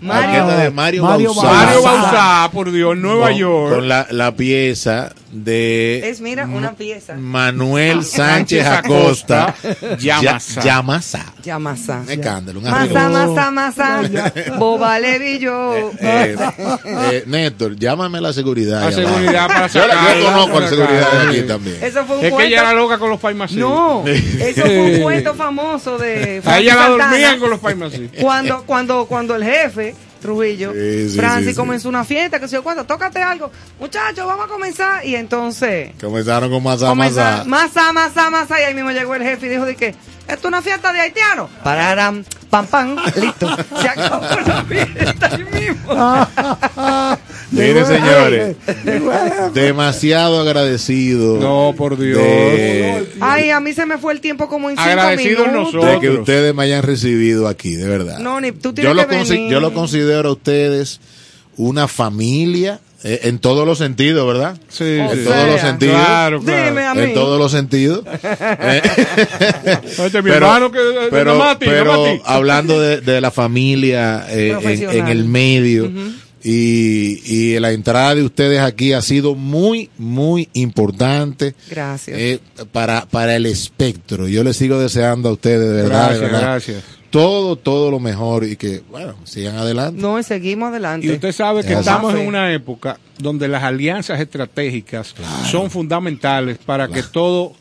La 0.03 0.19
orquesta 0.19 0.57
de 0.57 0.70
Mario, 0.70 1.05
Mario 1.05 1.35
Bauzá. 1.35 1.53
Mario. 1.53 1.82
Bauzá, 1.82 2.51
por 2.53 2.73
Dios, 2.73 2.97
Nueva 2.97 3.28
Con- 3.28 3.37
York. 3.37 3.74
Con 3.74 3.89
la, 3.89 4.07
la 4.11 4.35
pieza 4.35 5.12
de 5.31 6.09
Es, 6.09 6.23
mira, 6.23 6.47
una 6.47 6.73
pieza. 6.73 7.15
Manuel 7.16 8.03
Sánchez 8.05 8.65
Sánchez 8.65 8.66
Acosta. 8.66 9.55
Acosta, 9.55 11.30
Ya-. 11.43 11.55
Yamasa. 11.55 12.01
Un 12.01 12.11
escándalo, 12.11 12.59
un. 12.61 12.71
Masa, 12.71 13.09
masa, 13.09 13.51
masa. 13.51 14.03
Boba 14.59 14.99
Levillo. 14.99 15.91
Eh, 16.01 16.37
eh, 16.85 17.25
Néstor, 17.27 17.77
llámame 17.77 18.19
a 18.19 18.21
la 18.21 18.33
seguridad. 18.33 18.83
La 18.83 18.93
seguridad 18.93 19.47
para 19.49 19.67
Yo, 19.67 19.87
la- 19.87 20.19
yo 20.19 20.25
conozco 20.27 20.59
a 20.59 20.61
la 20.61 20.69
seguridad 20.69 21.12
de 21.12 21.29
aquí 21.29 21.43
también. 21.49 21.77
Eso 21.83 22.05
fue 22.05 22.19
un 22.19 22.25
Es 22.25 22.33
que 22.35 22.47
ella 22.47 22.61
era 22.61 22.73
loca 22.73 22.99
con 22.99 23.11
los 23.11 23.21
paimas. 23.21 23.53
No, 23.53 24.05
eso 24.07 24.62
fue 24.62 24.81
un 24.97 25.03
cuento 25.03 25.35
famoso 25.35 25.99
de 25.99 26.43
A 26.45 26.59
ella 26.59 26.75
la 26.77 26.89
dormían 26.89 27.39
con 27.39 27.51
los 27.51 27.59
paimas. 27.61 27.93
cuando, 28.21 28.62
cuando, 28.65 29.07
cuando 29.07 29.35
el 29.35 29.45
jefe 29.45 29.95
Trujillo, 30.21 30.73
Sí, 30.75 31.09
sí, 31.09 31.17
Francis 31.17 31.47
sí, 31.47 31.51
sí. 31.53 31.57
comenzó 31.57 31.89
una 31.89 32.05
fiesta, 32.05 32.39
que 32.39 32.47
se 32.47 32.57
yo 32.57 32.62
cuando, 32.62 32.85
tócate 32.85 33.23
algo, 33.23 33.51
muchachos, 33.79 34.27
vamos 34.27 34.45
a 34.45 34.49
comenzar, 34.49 35.03
y 35.07 35.15
entonces 35.15 35.93
Comenzaron 35.99 36.51
con 36.51 36.62
masa, 36.62 36.89
comenzó- 36.89 37.17
masa. 37.21 37.45
masa, 37.47 37.93
masa, 37.95 38.31
masa, 38.31 38.61
y 38.61 38.65
ahí 38.65 38.75
mismo 38.75 38.91
llegó 38.91 39.15
el 39.15 39.23
jefe 39.23 39.47
y 39.47 39.49
dijo 39.49 39.65
de 39.65 39.77
que 39.77 39.95
esto 40.31 40.48
es 40.48 40.52
una 40.52 40.62
fiesta 40.62 40.93
de 40.93 41.01
haitianos, 41.01 41.51
pararam, 41.62 42.24
pam, 42.48 42.66
pam, 42.66 42.97
listo, 43.16 43.48
se 43.81 43.89
acabó 43.89 44.24
la 44.47 44.65
fiesta 44.65 45.27
ahí 45.35 45.44
mismo. 45.44 45.93
Mire, 47.52 47.85
señores, 47.85 48.57
demasiado 49.55 50.40
agradecido. 50.40 51.39
No, 51.40 51.74
por 51.77 51.98
Dios. 51.98 52.19
De, 52.23 53.09
Ay, 53.20 53.51
a 53.51 53.61
mí 53.61 53.73
se 53.73 53.86
me 53.86 53.98
fue 53.98 54.12
el 54.12 54.20
tiempo 54.20 54.48
como 54.48 54.70
en 54.70 54.77
cinco 54.77 54.89
Agradecidos 54.89 55.47
minutos. 55.48 55.74
nosotros. 55.74 55.93
de 55.94 56.01
que 56.01 56.11
ustedes 56.11 56.55
me 56.55 56.62
hayan 56.65 56.82
recibido 56.82 57.48
aquí, 57.48 57.74
de 57.74 57.89
verdad. 57.89 58.19
No, 58.19 58.40
ni 58.40 58.52
tú 58.52 58.73
tienes 58.73 58.90
yo, 58.90 58.94
lo 58.94 59.09
que 59.09 59.16
consi- 59.20 59.31
venir. 59.31 59.51
yo 59.52 59.61
lo 59.61 59.73
considero 59.74 60.28
a 60.28 60.32
ustedes 60.32 61.01
una 61.57 61.89
familia 61.89 62.81
eh, 63.02 63.20
en 63.24 63.39
todos 63.39 63.66
los 63.66 63.78
sentidos, 63.78 64.27
¿verdad? 64.27 64.59
Sí, 64.68 64.85
O 64.85 64.86
en 65.12 65.24
sea, 65.24 65.32
todos 65.35 65.47
los 65.52 65.60
sentidos. 65.60 65.94
Claro, 65.97 66.40
claro. 66.43 66.68
Dime 66.68 66.85
a 66.86 66.94
mí. 66.94 67.02
En 67.02 67.14
todos 67.14 67.39
los 67.39 67.51
sentidos. 67.52 68.05
Eh, 68.06 68.82
mi 70.22 70.31
hermano 70.31 70.70
que 70.70 70.78
de- 70.78 70.93
de 71.01 71.09
pero, 71.10 71.39
de 71.55 71.56
pero 71.59 72.20
hablando 72.24 72.81
de, 72.81 73.01
de 73.01 73.20
la 73.20 73.31
familia 73.31 74.27
eh, 74.28 74.56
en, 74.93 75.09
el 75.09 75.24
medio 75.24 75.90
y, 76.43 77.20
y 77.24 77.59
la 77.60 77.72
entrada 77.72 78.14
de 78.14 78.22
ustedes 78.22 78.60
aquí 78.60 78.93
ha 78.93 79.02
sido 79.02 79.35
muy, 79.35 79.90
muy 79.98 80.48
importante 80.55 81.55
Gracias. 81.70 82.18
eh, 82.18 82.40
para, 82.72 83.06
para 83.06 83.36
el 83.36 83.47
espectro. 83.47 84.27
Yo 84.28 84.43
les 84.44 84.56
sigo 84.56 84.78
deseando 84.78 85.28
a 85.28 85.32
ustedes, 85.32 85.60
de 85.60 85.82
verdad, 85.82 86.10
de 86.10 86.18
Gracias, 86.18 86.20
verdad, 86.20 86.40
gracias. 86.43 86.85
Todo, 87.11 87.57
todo 87.57 87.91
lo 87.91 87.99
mejor 87.99 88.45
y 88.45 88.57
que, 88.57 88.82
bueno, 88.89 89.15
sigan 89.24 89.57
adelante. 89.57 90.01
No, 90.01 90.19
y 90.19 90.23
seguimos 90.23 90.70
adelante. 90.70 91.07
Y 91.07 91.11
usted 91.11 91.32
sabe 91.32 91.65
que 91.65 91.74
estamos 91.74 92.15
en 92.15 92.27
una 92.27 92.53
época 92.53 92.99
donde 93.19 93.49
las 93.49 93.62
alianzas 93.62 94.20
estratégicas 94.20 95.15
son 95.51 95.70
fundamentales 95.70 96.59
para 96.59 96.89
que 96.89 97.03
todo 97.03 97.55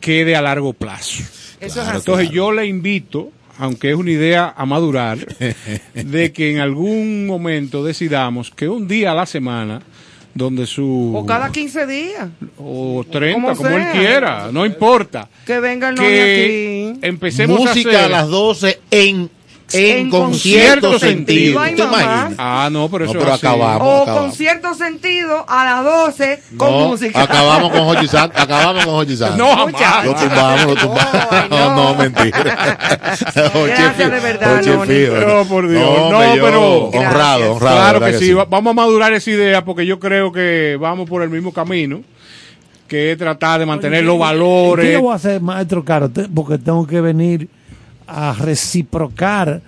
quede 0.00 0.34
a 0.34 0.42
largo 0.42 0.72
plazo. 0.72 1.22
Eso 1.60 1.82
es 1.82 1.88
así. 1.88 1.96
Entonces 1.98 2.30
yo 2.30 2.50
le 2.52 2.66
invito, 2.66 3.30
aunque 3.58 3.90
es 3.90 3.96
una 3.96 4.10
idea 4.10 4.54
a 4.56 4.64
madurar, 4.64 5.18
de 5.94 6.32
que 6.32 6.50
en 6.50 6.60
algún 6.60 7.26
momento 7.26 7.84
decidamos 7.84 8.50
que 8.50 8.68
un 8.68 8.88
día 8.88 9.12
a 9.12 9.14
la 9.14 9.26
semana 9.26 9.82
donde 10.34 10.66
su... 10.66 11.12
O 11.16 11.26
cada 11.26 11.50
15 11.50 11.86
días. 11.86 12.28
o 12.58 13.04
30, 13.10 13.34
Como 13.40 13.56
como, 13.56 13.70
él 13.70 13.86
quiera, 13.92 14.50
no 14.52 14.64
importa. 14.64 15.28
Que 15.46 15.60
venga 15.60 15.88
el 15.88 15.94
novio 15.96 16.08
Que 16.10 16.92
aquí. 16.94 17.06
empecemos 17.06 17.60
Música 17.60 17.90
a 17.90 17.92
hacer... 17.92 18.04
a 18.04 18.08
las 18.08 18.28
12 18.28 18.80
en, 18.90 19.30
en, 19.72 19.98
En 19.98 20.10
concierto 20.10 20.88
concierto 20.90 20.98
sentido. 20.98 21.60
Ah, 22.38 22.68
no, 22.72 22.88
pero 22.88 23.04
No, 23.04 23.10
eso 23.10 23.20
pero 23.20 23.34
acabamos. 23.34 23.82
O 23.82 24.02
acabamos. 24.02 24.22
con 24.22 24.32
cierto 24.32 24.74
sentido 24.74 25.44
a 25.48 25.64
las 25.64 25.84
12 25.84 26.42
con 26.56 26.70
No, 26.70 26.88
música. 26.88 27.22
acabamos 27.22 27.70
con 27.72 27.80
Hochi 27.82 28.06
acabamos 28.16 28.84
con 28.84 28.94
Hochi. 28.94 29.16
No, 29.36 29.48
jamás. 29.56 30.04
Lo 30.06 30.14
tumbamos, 30.14 30.66
lo 30.66 30.76
tumbamos. 30.76 31.28
No. 31.50 31.74
no. 31.74 31.94
mentira. 31.94 32.78
Hochi 33.54 33.68
Gracias 33.68 34.10
de 34.10 34.20
verdad. 34.20 34.62
No, 34.64 35.44
por 35.44 35.68
Dios. 35.68 36.10
No, 36.10 36.18
pero- 36.34 36.84
Honrado, 36.88 36.90
Gracias. 36.90 37.50
honrado. 37.50 37.58
Claro 37.58 38.00
¿verdad 38.00 38.18
que 38.18 38.24
sí, 38.24 38.32
va- 38.32 38.44
vamos 38.44 38.70
a 38.70 38.74
madurar 38.74 39.12
esa 39.12 39.30
idea 39.30 39.64
porque 39.64 39.84
yo 39.86 39.98
creo 39.98 40.32
que 40.32 40.76
vamos 40.80 41.08
por 41.08 41.22
el 41.22 41.30
mismo 41.30 41.52
camino, 41.52 42.02
que 42.86 43.12
es 43.12 43.18
tratar 43.18 43.60
de 43.60 43.66
mantener 43.66 44.04
los 44.04 44.14
¿Qué 44.16 44.20
valores. 44.20 44.92
yo 44.92 45.02
voy 45.02 45.12
a 45.12 45.16
hacer, 45.16 45.40
maestro 45.40 45.84
Caro? 45.84 46.10
Porque 46.34 46.58
tengo 46.58 46.86
que 46.86 47.00
venir 47.00 47.48
a 48.08 48.32
reciprocar 48.32 49.60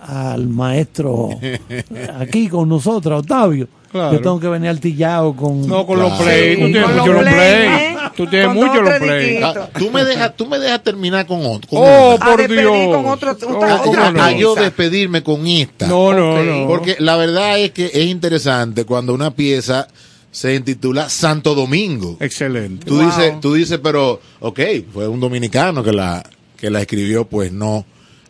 al 0.00 0.46
maestro 0.48 1.30
aquí 2.20 2.48
con 2.48 2.68
nosotros, 2.68 3.20
Octavio. 3.20 3.68
Claro. 3.90 4.12
Yo 4.12 4.20
tengo 4.20 4.38
que 4.38 4.48
venir 4.48 4.68
altillado 4.68 5.34
con... 5.34 5.66
No, 5.66 5.86
con 5.86 5.98
los 5.98 6.12
play. 6.20 6.56
Sí, 6.56 6.60
Tú 6.60 6.66
tienes 6.70 6.90
mucho 6.94 7.12
los 7.14 7.22
play, 7.22 7.34
play. 7.34 7.66
¿eh? 7.66 7.96
Tú 8.14 8.26
tienes 8.26 8.46
Con 8.48 8.56
mucho 8.56 8.82
los 8.82 8.94
play. 8.98 9.40
Ah, 9.42 9.68
tú 9.78 9.90
me 9.90 10.04
dejas 10.04 10.36
tú 10.36 10.46
me 10.46 10.58
dejas 10.58 10.82
terminar 10.82 11.24
con 11.26 11.40
otro 11.46 11.70
con 11.70 11.78
Oh, 11.82 12.18
por 12.18 12.36
despedir 12.36 12.60
Dios. 12.60 12.94
con 12.96 13.06
otro- 13.06 13.30
otra- 13.32 13.48
Oh, 13.48 13.56
otra 13.56 13.78
¿cómo 13.84 14.02
a, 14.02 14.10
no? 14.12 14.22
a 14.24 14.32
yo 14.32 14.54
despedirme 14.56 15.22
con 15.22 15.46
esta 15.46 15.86
No, 15.86 16.12
no, 16.12 16.42
no. 16.44 16.66
porque 16.66 16.96
la 16.98 17.16
verdad 17.16 17.58
es 17.60 17.70
que 17.70 17.86
es 17.86 18.04
interesante 18.06 18.84
cuando 18.84 19.14
una 19.14 19.30
pieza 19.30 19.88
se 20.30 20.54
intitula 20.54 21.08
Santo 21.08 21.54
Domingo 21.54 22.18
Excelente. 22.20 22.84
Tú 22.84 22.96
Wow. 22.96 23.06
dices, 23.06 23.40
tú 23.40 23.54
dices, 23.54 23.80
pero, 23.82 24.20
ok, 24.40 24.60
fue 24.92 25.08
un 25.08 25.18
dominicano 25.18 25.82
que 25.82 25.92
la, 25.92 26.22
que 26.58 26.68
la 26.70 26.80
escribió, 26.82 27.24
pues 27.26 27.52
no. 27.52 27.86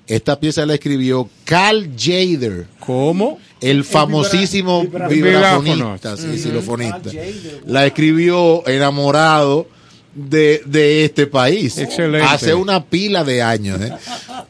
Esta 0.06 0.38
pieza 0.40 0.64
la 0.64 0.74
escribió 0.74 1.28
Carl 1.44 1.90
Jader, 1.98 2.66
¿Cómo? 2.80 3.38
el 3.60 3.84
famosísimo 3.84 4.84
vibra- 4.84 5.08
vibrafonista, 5.08 6.16
sí, 6.16 6.38
xilofonista. 6.38 7.10
La 7.66 7.84
escribió 7.86 8.66
enamorado 8.68 9.68
de, 10.14 10.62
de 10.64 11.04
este 11.04 11.26
país. 11.26 11.76
Excelente. 11.78 12.26
Hace 12.26 12.54
una 12.54 12.84
pila 12.84 13.22
de 13.24 13.42
años, 13.42 13.80
¿eh? 13.82 13.92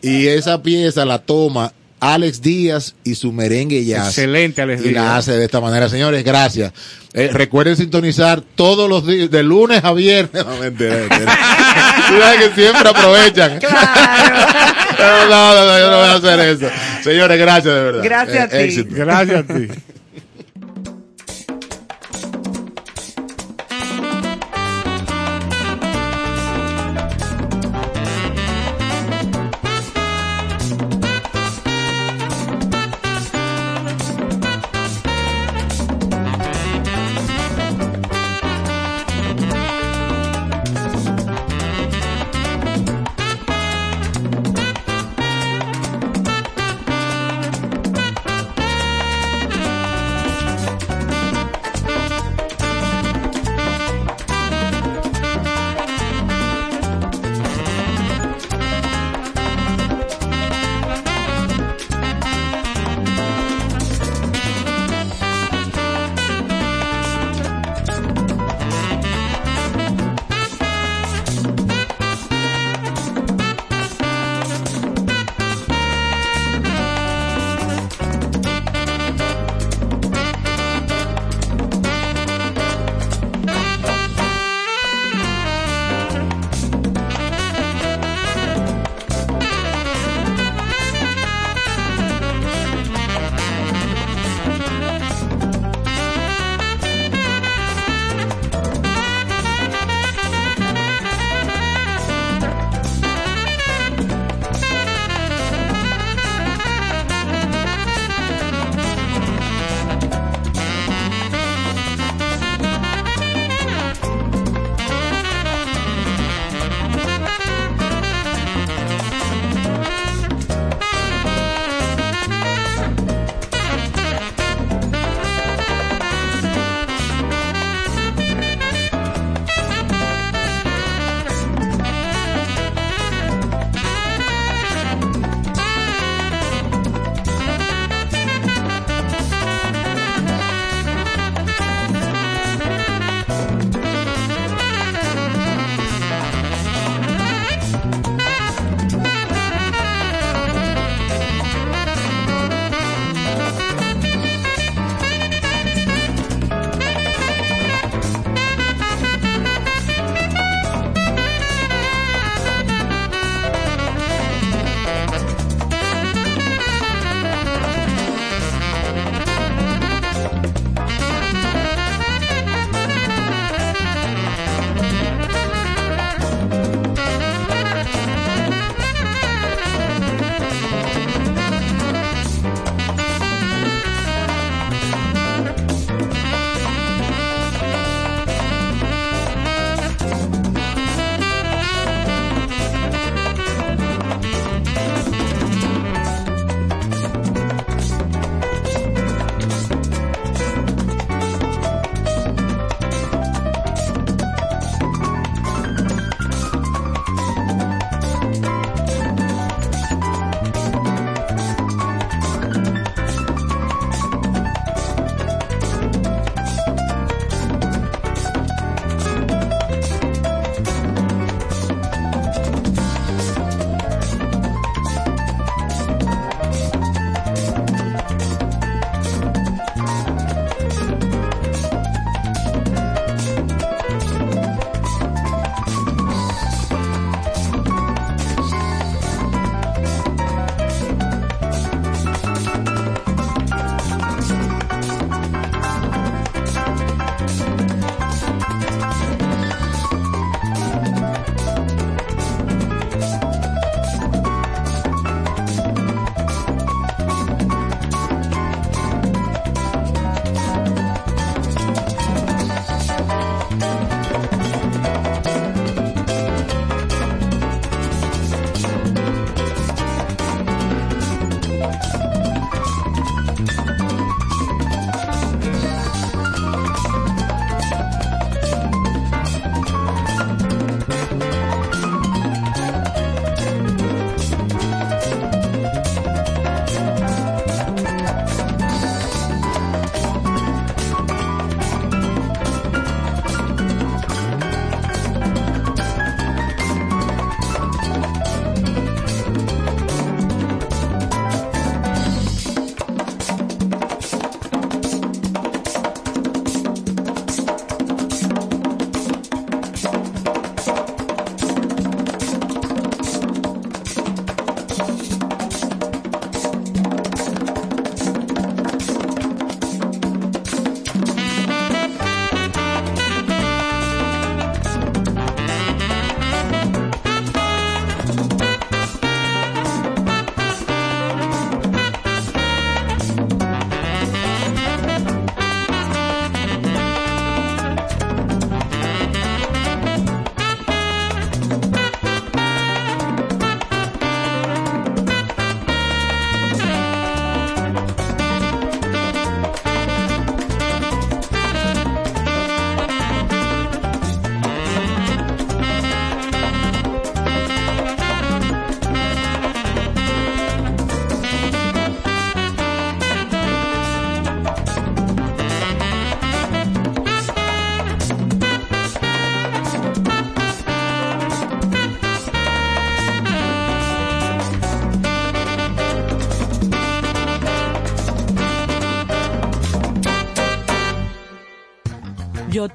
Y 0.03 0.27
esa 0.29 0.63
pieza 0.63 1.05
la 1.05 1.19
toma 1.19 1.73
Alex 2.01 2.41
Díaz 2.43 2.95
y 3.05 3.15
su 3.15 3.33
merengue 3.33 3.85
jazz. 3.85 4.09
Excelente, 4.09 4.63
Alex 4.63 4.83
Y 4.85 4.91
la 4.91 5.03
Díaz. 5.03 5.15
hace 5.19 5.33
de 5.33 5.45
esta 5.45 5.61
manera. 5.61 5.89
Señores, 5.89 6.23
gracias. 6.25 6.73
Eh, 7.15 7.31
recuerden 7.33 7.77
sintonizar 7.77 8.43
todos 8.55 8.89
los 8.89 9.07
días, 9.07 9.31
de 9.31 9.43
lunes 9.43 9.83
a 9.85 9.93
viernes. 9.93 10.45
No, 10.47 10.57
mentira, 10.59 10.97
mentira. 10.97 11.39
Sabes 12.09 12.49
que 12.49 12.61
siempre 12.61 12.89
aprovechan. 12.89 13.59
Pero 13.61 13.71
no, 15.31 15.55
no, 15.55 15.65
no, 15.67 15.79
yo 15.79 15.91
no 15.91 15.97
voy 15.99 16.07
a 16.07 16.15
hacer 16.15 16.41
eso. 16.41 16.67
Señores, 17.03 17.39
gracias 17.39 17.75
de 17.75 17.83
verdad. 17.83 18.05
Gracias 18.05 18.45
a 18.45 18.49
ti. 18.49 18.57
éxito. 18.57 18.95
Gracias 18.95 19.39
a 19.41 19.43
ti. 19.55 19.69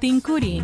Jotin 0.04 0.20
Curí, 0.20 0.62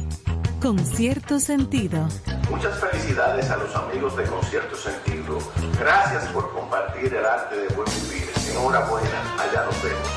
con 0.61 0.79
cierto 0.79 1.41
sentido. 1.41 2.07
Muchas 2.51 2.79
felicidades 2.79 3.49
a 3.49 3.57
los 3.57 3.75
amigos 3.75 4.15
de 4.15 4.25
Concierto 4.25 4.77
Sentido. 4.77 5.39
Gracias 5.79 6.27
por 6.27 6.53
compartir 6.53 7.15
el 7.15 7.25
arte 7.25 7.57
de 7.57 7.69
buen 7.69 7.89
vivir. 8.03 8.29
Enhorabuena, 8.51 9.09
allá 9.39 9.65
nos 9.65 9.83
vemos. 9.83 10.09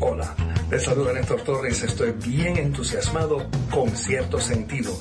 Hola, 0.00 0.34
les 0.72 0.82
saluda 0.82 1.12
Néstor 1.12 1.42
Torres. 1.42 1.84
Estoy 1.84 2.10
bien 2.10 2.56
entusiasmado 2.56 3.46
con 3.70 3.88
cierto 3.90 4.40
sentido. 4.40 4.92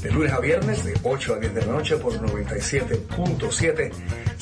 De 0.00 0.12
lunes 0.12 0.32
a 0.32 0.38
viernes, 0.38 0.84
de 0.84 0.94
8 1.02 1.34
a 1.34 1.38
10 1.40 1.54
de 1.56 1.66
la 1.66 1.72
noche 1.72 1.96
por 1.96 2.12
97.7, 2.12 3.90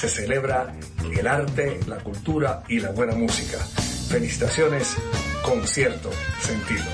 se 0.09 0.23
celebra 0.23 0.75
el 1.17 1.27
arte, 1.27 1.81
la 1.87 1.97
cultura 1.97 2.63
y 2.69 2.79
la 2.79 2.91
buena 2.91 3.15
música. 3.15 3.59
Felicitaciones 4.09 4.95
con 5.43 5.67
cierto 5.67 6.11
sentido. 6.41 6.85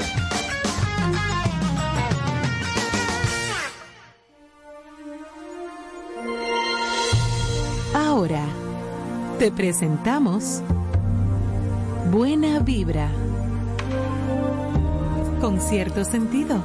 Ahora, 7.94 8.44
te 9.40 9.50
presentamos 9.50 10.62
Buena 12.12 12.60
Vibra, 12.60 13.10
con 15.40 15.60
cierto 15.60 16.04
sentido. 16.04 16.62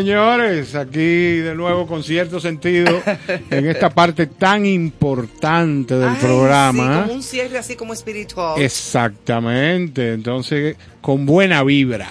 Señores, 0.00 0.74
aquí 0.74 0.98
de 1.36 1.54
nuevo 1.54 1.86
con 1.86 2.02
cierto 2.02 2.40
sentido 2.40 3.02
en 3.50 3.66
esta 3.68 3.90
parte 3.90 4.26
tan 4.26 4.64
importante 4.66 5.94
del 5.94 6.08
Ay, 6.10 6.16
programa. 6.20 6.94
sí, 6.94 7.00
como 7.02 7.12
un 7.14 7.22
cierre 7.22 7.58
así 7.58 7.76
como 7.76 7.92
espiritual. 7.92 8.60
Exactamente, 8.60 10.12
entonces 10.14 10.76
con 11.00 11.26
buena 11.26 11.62
vibra. 11.62 12.08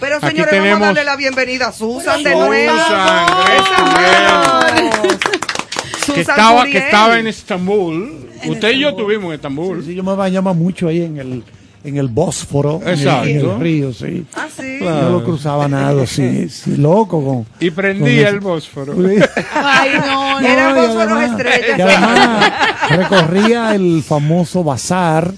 Pero 0.00 0.16
Aquí 0.16 0.28
señores, 0.28 0.52
vamos 0.52 0.58
a 0.58 0.62
tenemos- 0.62 0.80
darle 0.86 1.04
la 1.04 1.16
bienvenida 1.16 1.68
a 1.68 1.72
Susan 1.72 2.22
de 2.22 2.30
nuevo. 2.34 2.72
Susan 6.06 6.14
que 6.14 6.20
estaba, 6.22 6.64
que 6.66 6.78
estaba 6.78 7.18
en 7.18 7.26
Estambul. 7.26 8.28
Usted 8.46 8.70
y 8.70 8.78
yo 8.80 8.90
estuvimos 8.90 9.26
en 9.28 9.32
Estambul. 9.34 9.84
Sí, 9.84 9.94
yo 9.94 10.02
me 10.02 10.14
bañaba 10.14 10.52
mucho 10.54 10.88
ahí 10.88 11.02
en 11.02 11.18
el, 11.18 11.44
en 11.84 11.96
el 11.96 12.08
Bósforo, 12.08 12.80
en 12.82 12.88
el- 12.88 12.94
Exacto. 12.98 13.28
en 13.28 13.36
el, 13.50 13.60
río, 13.60 13.92
sí. 13.92 14.26
Ah, 14.34 14.46
sí. 14.54 14.78
Yo 14.80 15.10
lo 15.10 15.24
cruzaba 15.24 15.68
nado, 15.68 16.06
sí, 16.06 16.48
sí, 16.48 16.76
loco. 16.76 17.24
Con, 17.24 17.46
Y 17.60 17.70
prendía 17.70 18.26
con 18.26 18.34
el 18.34 18.40
Bósforo. 18.40 18.94
Ay, 19.54 19.90
no, 20.06 20.40
No, 20.40 20.46
era 20.46 20.70
y 20.70 20.74
fósforos 20.74 21.12
además- 21.12 21.30
estrellas. 21.40 21.78
y 21.78 21.82
además 21.82 22.52
recorría 22.90 23.74
el 23.74 24.02
famoso 24.02 24.64
bazar 24.64 25.32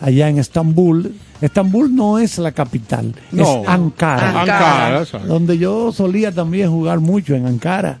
allá 0.00 0.28
en 0.28 0.38
Estambul. 0.38 1.14
Estambul 1.40 1.94
no 1.94 2.18
es 2.18 2.36
la 2.38 2.50
capital, 2.52 3.14
No. 3.30 3.62
es 3.62 3.68
Ankara. 3.68 4.40
Ankara, 4.40 4.98
exacto. 5.02 5.28
donde 5.28 5.56
yo 5.58 5.92
solía 5.92 6.32
también 6.32 6.68
jugar 6.70 6.98
mucho 6.98 7.34
en 7.36 7.46
Ankara. 7.46 7.98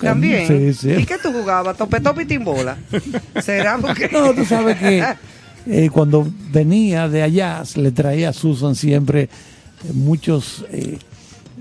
También. 0.00 0.46
Sí, 0.46 0.74
sí. 0.74 0.90
¿Y 0.90 1.06
qué 1.06 1.16
tú 1.22 1.32
jugabas? 1.32 1.76
¿Tope, 1.76 2.00
tope 2.00 2.22
y 2.24 2.26
timbola? 2.26 2.76
¿Será 3.40 3.78
porque.? 3.78 4.08
No, 4.12 4.34
tú 4.34 4.44
sabes 4.44 4.76
que 4.78 5.02
eh, 5.66 5.90
cuando 5.92 6.26
venía 6.52 7.08
de 7.08 7.22
allá 7.22 7.62
le 7.74 7.90
traía 7.90 8.28
a 8.28 8.32
Susan 8.32 8.74
siempre 8.74 9.22
eh, 9.22 9.28
muchos 9.92 10.64
eh, 10.70 10.98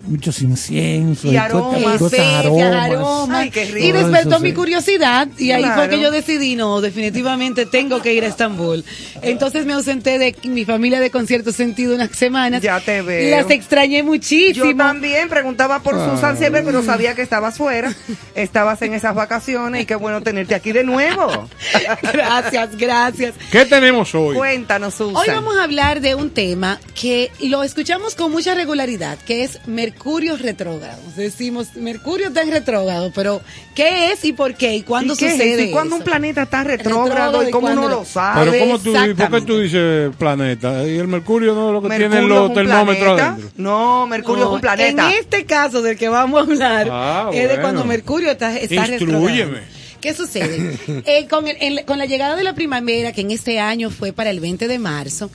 muchos 0.07 0.41
inciensos 0.41 1.31
Y 1.31 1.37
aromas. 1.37 2.01
Especias, 2.01 2.45
aromas. 2.45 2.75
aromas. 2.91 3.37
Ay, 3.41 3.49
qué 3.49 3.65
rico. 3.65 3.85
Y 3.87 3.91
despertó 3.91 4.29
Eso 4.29 4.37
sí. 4.37 4.43
mi 4.43 4.53
curiosidad 4.53 5.27
y 5.37 5.51
ahí 5.51 5.63
Claro. 5.63 5.81
fue 5.81 5.89
que 5.89 5.99
yo 6.01 6.11
decidí, 6.11 6.55
no, 6.55 6.81
definitivamente 6.81 7.65
tengo 7.65 8.01
que 8.01 8.13
ir 8.13 8.23
a 8.23 8.27
Estambul. 8.27 8.83
Entonces 9.21 9.65
me 9.65 9.73
ausenté 9.73 10.17
de 10.19 10.35
mi 10.43 10.65
familia 10.65 10.99
de 10.99 11.09
concierto 11.11 11.51
sentido 11.51 11.95
unas 11.95 12.11
semanas. 12.11 12.61
Ya 12.61 12.79
te 12.79 13.01
veo. 13.01 13.27
Y 13.27 13.31
las 13.31 13.49
extrañé 13.49 14.03
muchísimo. 14.03 14.65
Yo 14.65 14.75
también 14.75 15.29
preguntaba 15.29 15.79
por 15.81 15.95
Susan 15.95 16.37
siempre, 16.37 16.61
pero 16.63 16.83
sabía 16.83 17.15
que 17.15 17.21
estabas 17.21 17.57
fuera. 17.57 17.93
Estabas 18.35 18.81
en 18.81 18.93
esas 18.93 19.15
vacaciones 19.15 19.81
y 19.83 19.85
qué 19.85 19.95
bueno 19.95 20.21
tenerte 20.21 20.55
aquí 20.55 20.71
de 20.71 20.83
nuevo. 20.83 21.49
Gracias, 22.13 22.75
gracias. 22.77 23.33
¿Qué 23.51 23.65
tenemos 23.65 24.13
hoy? 24.15 24.35
Cuéntanos, 24.35 24.93
Susan. 24.95 25.15
Hoy 25.15 25.27
vamos 25.29 25.57
a 25.57 25.63
hablar 25.63 26.01
de 26.01 26.15
un 26.15 26.29
tema 26.29 26.79
que 26.99 27.31
lo 27.41 27.63
escuchamos 27.63 28.15
con 28.15 28.31
mucha 28.31 28.53
regularidad, 28.55 29.17
que 29.19 29.43
es 29.43 29.59
Mercurio 29.95 30.35
retrógrado. 30.37 30.99
Decimos, 31.15 31.75
Mercurio 31.75 32.27
está 32.27 32.41
en 32.43 32.51
retrógrado, 32.51 33.11
pero 33.15 33.41
¿qué 33.73 34.11
es 34.11 34.23
y 34.25 34.33
por 34.33 34.53
qué? 34.53 34.75
¿Y 34.75 34.81
cuándo 34.83 35.13
¿Y 35.13 35.17
qué 35.17 35.31
sucede? 35.31 35.63
¿Y 35.63 35.71
cuándo 35.71 35.95
eso? 35.95 36.03
un 36.03 36.05
planeta 36.05 36.43
está 36.43 36.63
retrógrado 36.65 37.47
y 37.47 37.49
cómo 37.49 37.67
uno 37.67 37.87
lo 37.87 38.05
sabe? 38.05 38.51
Pero 38.51 38.65
¿cómo 38.65 38.79
tú, 38.79 38.89
¿y 38.95 39.13
¿por 39.13 39.31
qué 39.31 39.41
tú 39.41 39.59
dices 39.59 40.11
planeta? 40.17 40.85
¿Y 40.85 40.97
el 40.97 41.07
mercurio 41.07 41.55
no 41.55 41.67
es 41.69 41.73
lo 41.73 41.81
que 41.81 41.87
Mercurio 41.87 42.09
tienen 42.09 42.23
es 42.25 42.29
los 42.29 42.53
termómetros 42.53 43.19
adentro? 43.21 43.49
No, 43.57 44.05
Mercurio 44.07 44.43
No, 44.43 44.49
es 44.51 44.55
un 44.55 44.61
planeta. 44.61 45.11
En 45.11 45.17
este 45.17 45.45
caso 45.45 45.81
del 45.81 45.97
que 45.97 46.09
vamos 46.09 46.39
a 46.39 46.43
hablar 46.43 46.87
Ah, 46.91 47.29
es 47.33 47.49
de 47.49 47.61
cuando 47.61 47.83
Mercurio 47.85 48.29
está, 48.31 48.55
está 48.59 48.75
Instrúyeme. 48.87 49.29
retrógrado. 49.45 49.75
¿Qué 50.01 50.13
sucede? 50.13 50.77
Eh, 51.07 51.27
con, 51.27 51.47
el- 51.47 51.57
en- 51.59 51.85
con 51.85 51.97
la 51.97 52.05
llegada 52.05 52.35
de 52.35 52.43
la 52.43 52.53
primavera, 52.53 53.11
que 53.11 53.21
en 53.21 53.31
este 53.31 53.59
año 53.59 53.89
fue 53.89 54.11
para 54.13 54.29
el 54.29 54.39
20 54.39 54.67
de 54.67 54.77
marzo, 54.77 55.31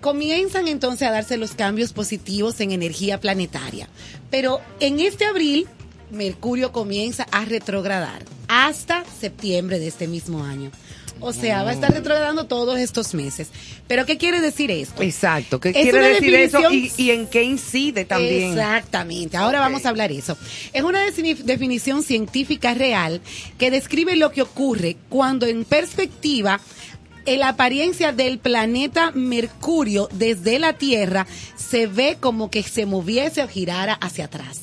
comienzan 0.00 0.68
entonces 0.68 1.08
a 1.08 1.10
darse 1.10 1.36
los 1.36 1.52
cambios 1.52 1.92
positivos 1.92 2.60
en 2.60 2.72
energía 2.72 3.20
planetaria. 3.20 3.88
Pero 4.30 4.60
en 4.80 5.00
este 5.00 5.24
abril, 5.24 5.66
Mercurio 6.10 6.72
comienza 6.72 7.26
a 7.32 7.44
retrogradar 7.44 8.22
hasta 8.48 9.04
septiembre 9.20 9.78
de 9.78 9.88
este 9.88 10.08
mismo 10.08 10.44
año. 10.44 10.70
O 11.20 11.32
sea, 11.32 11.64
va 11.64 11.70
a 11.70 11.72
estar 11.72 11.92
retrogradando 11.92 12.46
todos 12.46 12.78
estos 12.78 13.12
meses. 13.12 13.48
¿Pero 13.88 14.06
qué 14.06 14.18
quiere 14.18 14.40
decir 14.40 14.70
esto? 14.70 15.02
Exacto. 15.02 15.58
¿Qué 15.58 15.70
Es 15.70 15.74
quiere 15.74 15.98
decir 16.14 16.32
eso? 16.32 16.60
Y, 16.70 17.10
en 17.10 17.26
qué 17.26 17.42
incide 17.42 18.04
también? 18.04 18.50
Exactamente. 18.52 19.36
Ahora 19.36 19.58
vamos 19.58 19.84
a 19.84 19.88
hablar 19.88 20.12
eso. 20.12 20.38
Es 20.72 20.84
una 20.84 21.04
defini- 21.04 21.34
definición 21.42 22.04
científica 22.04 22.72
real 22.74 23.20
que 23.58 23.72
describe 23.72 24.14
lo 24.14 24.30
que 24.30 24.42
ocurre 24.42 24.96
cuando 25.08 25.46
en 25.46 25.64
perspectiva 25.64 26.60
la 27.36 27.50
apariencia 27.50 28.12
del 28.12 28.38
planeta 28.38 29.10
Mercurio 29.12 30.08
desde 30.12 30.58
la 30.58 30.72
Tierra 30.72 31.26
se 31.56 31.86
ve 31.86 32.16
como 32.18 32.50
que 32.50 32.62
se 32.62 32.86
moviese 32.86 33.42
o 33.42 33.48
girara 33.48 33.94
hacia 33.94 34.24
atrás. 34.26 34.60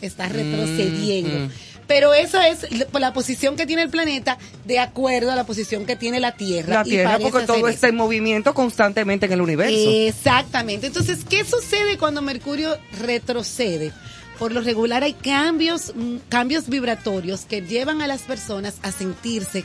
Está 0.00 0.28
retrocediendo. 0.28 1.50
Pero 1.86 2.14
esa 2.14 2.48
es 2.48 2.66
la- 2.72 3.00
la 3.00 3.12
posición 3.12 3.54
que 3.56 3.66
tiene 3.66 3.82
el 3.82 3.90
planeta 3.90 4.38
de 4.64 4.78
acuerdo 4.78 5.30
a 5.30 5.36
la 5.36 5.44
posición 5.44 5.84
que 5.84 5.94
tiene 5.96 6.20
la 6.20 6.32
Tierra. 6.32 6.76
La 6.76 6.80
y 6.86 6.90
Tierra, 6.90 7.10
parece 7.12 7.30
porque 7.30 7.46
todo 7.46 7.68
está 7.68 7.88
en 7.88 7.96
movimiento 7.96 8.54
constantemente 8.54 9.26
en 9.26 9.32
el 9.32 9.40
universo. 9.40 9.90
Exactamente. 9.90 10.86
Entonces, 10.86 11.24
¿qué 11.28 11.44
sucede 11.44 11.98
cuando 11.98 12.22
Mercurio 12.22 12.76
retrocede? 13.00 13.92
Por 14.38 14.52
lo 14.52 14.60
regular 14.62 15.02
hay 15.02 15.12
cambios, 15.12 15.92
mm, 15.94 16.16
cambios 16.28 16.68
vibratorios 16.68 17.42
que 17.44 17.60
llevan 17.60 18.00
a 18.00 18.06
las 18.06 18.22
personas 18.22 18.74
a 18.82 18.90
sentirse 18.90 19.64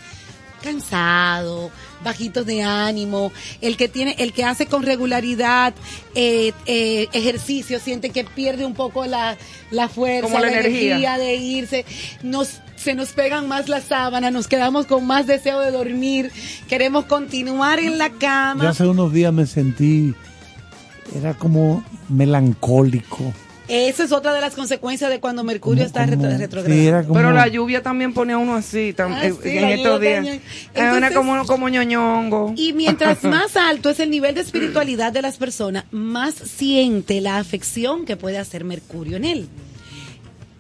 cansado, 0.62 1.72
bajitos 2.04 2.46
de 2.46 2.64
ánimo, 2.64 3.32
el 3.62 3.78
que 3.78 3.88
tiene, 3.88 4.16
el 4.20 4.34
que 4.34 4.44
hace 4.44 4.66
con 4.66 4.84
regularidad 4.84 5.74
eh, 6.16 6.54
eh, 6.66 7.08
ejercicio 7.14 7.80
siente 7.80 8.10
que 8.10 8.24
pierde 8.24 8.66
un 8.66 8.74
poco 8.74 9.06
la, 9.06 9.38
la 9.72 9.90
fuerza, 9.90 10.30
Como 10.30 10.40
la 10.40 10.52
energía. 10.52 11.18
de 11.18 11.36
irse, 11.36 11.86
nos 12.24 12.60
se 12.76 12.94
nos 12.94 13.10
pegan 13.10 13.48
más 13.48 13.70
las 13.70 13.86
sábanas, 13.86 14.32
nos 14.32 14.48
quedamos 14.48 14.86
con 14.86 15.06
más 15.06 15.26
deseo 15.26 15.60
de 15.60 15.72
dormir, 15.72 16.32
queremos 16.70 17.06
continuar 17.06 17.80
en 17.80 17.98
la 17.98 18.12
cama. 18.12 18.64
Yo 18.64 18.70
hace 18.70 18.86
unos 18.86 19.12
días 19.12 19.34
me 19.34 19.46
sentí, 19.48 20.14
era 21.16 21.34
como 21.34 21.84
melancólico. 22.08 23.34
Esa 23.70 24.04
es 24.06 24.12
otra 24.12 24.34
de 24.34 24.42
las 24.42 24.56
consecuencias 24.56 25.10
de 25.10 25.20
cuando 25.20 25.44
Mercurio 25.44 25.84
está 25.84 26.06
como- 26.06 26.24
retro- 26.24 26.32
sí, 26.32 26.38
retrogradando. 26.38 26.88
era 26.88 27.02
como- 27.04 27.14
Pero 27.16 27.32
la 27.34 27.48
lluvia 27.48 27.84
también 27.84 28.14
pone 28.14 28.34
a 28.34 28.38
uno 28.38 28.56
así 28.56 28.94
tam- 28.96 29.14
Ah, 29.14 29.26
eh, 29.28 29.34
sí, 29.44 29.58
en 29.58 29.66
estos 29.70 30.00
días. 30.00 30.26
Es 30.74 30.94
una 30.96 31.12
como, 31.12 31.46
como 31.46 31.68
ñoñongo. 31.70 32.54
Y 32.56 32.74
mientras 32.74 33.24
más 33.24 33.58
alto 33.58 33.90
es 33.90 34.00
el 34.00 34.10
nivel 34.10 34.36
de 34.36 34.42
espiritualidad 34.42 35.12
de 35.12 35.22
las 35.22 35.38
personas, 35.38 35.86
más 35.92 36.34
siente 36.34 37.20
la 37.22 37.38
afección 37.38 38.06
que 38.06 38.16
puede 38.16 38.38
hacer 38.38 38.64
Mercurio 38.64 39.18
en 39.18 39.26
él. 39.26 39.48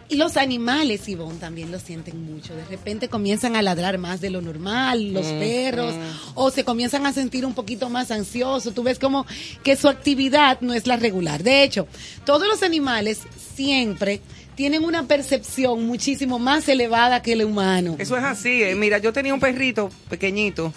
Y 0.09 0.15
los 0.15 0.37
animales, 0.37 1.09
Ivonne, 1.09 1.37
también 1.37 1.69
lo 1.71 1.79
sienten 1.79 2.23
mucho. 2.33 2.55
De 2.55 2.63
repente 2.65 3.09
comienzan 3.09 3.57
a 3.57 3.61
ladrar 3.61 3.97
más 3.97 4.21
de 4.21 4.29
lo 4.29 4.41
normal, 4.41 5.11
los 5.13 5.25
Mm, 5.25 5.39
perros, 5.39 5.93
mm. 5.95 5.99
o 6.35 6.49
se 6.49 6.63
comienzan 6.63 7.05
a 7.05 7.11
sentir 7.11 7.45
un 7.45 7.53
poquito 7.53 7.89
más 7.89 8.09
ansiosos. 8.11 8.73
Tú 8.73 8.83
ves 8.83 8.99
como 8.99 9.25
que 9.63 9.75
su 9.75 9.89
actividad 9.89 10.61
no 10.61 10.73
es 10.73 10.87
la 10.87 10.95
regular. 10.95 11.43
De 11.43 11.61
hecho, 11.63 11.87
todos 12.25 12.47
los 12.47 12.63
animales 12.63 13.19
siempre 13.55 14.21
tienen 14.55 14.85
una 14.85 15.03
percepción 15.03 15.85
muchísimo 15.85 16.39
más 16.39 16.69
elevada 16.69 17.21
que 17.21 17.33
el 17.33 17.43
humano. 17.43 17.97
Eso 17.99 18.15
es 18.17 18.23
así. 18.23 18.63
eh. 18.63 18.75
Mira, 18.75 18.99
yo 18.99 19.11
tenía 19.11 19.33
un 19.33 19.39
perrito 19.41 19.89
pequeñito 20.09 20.73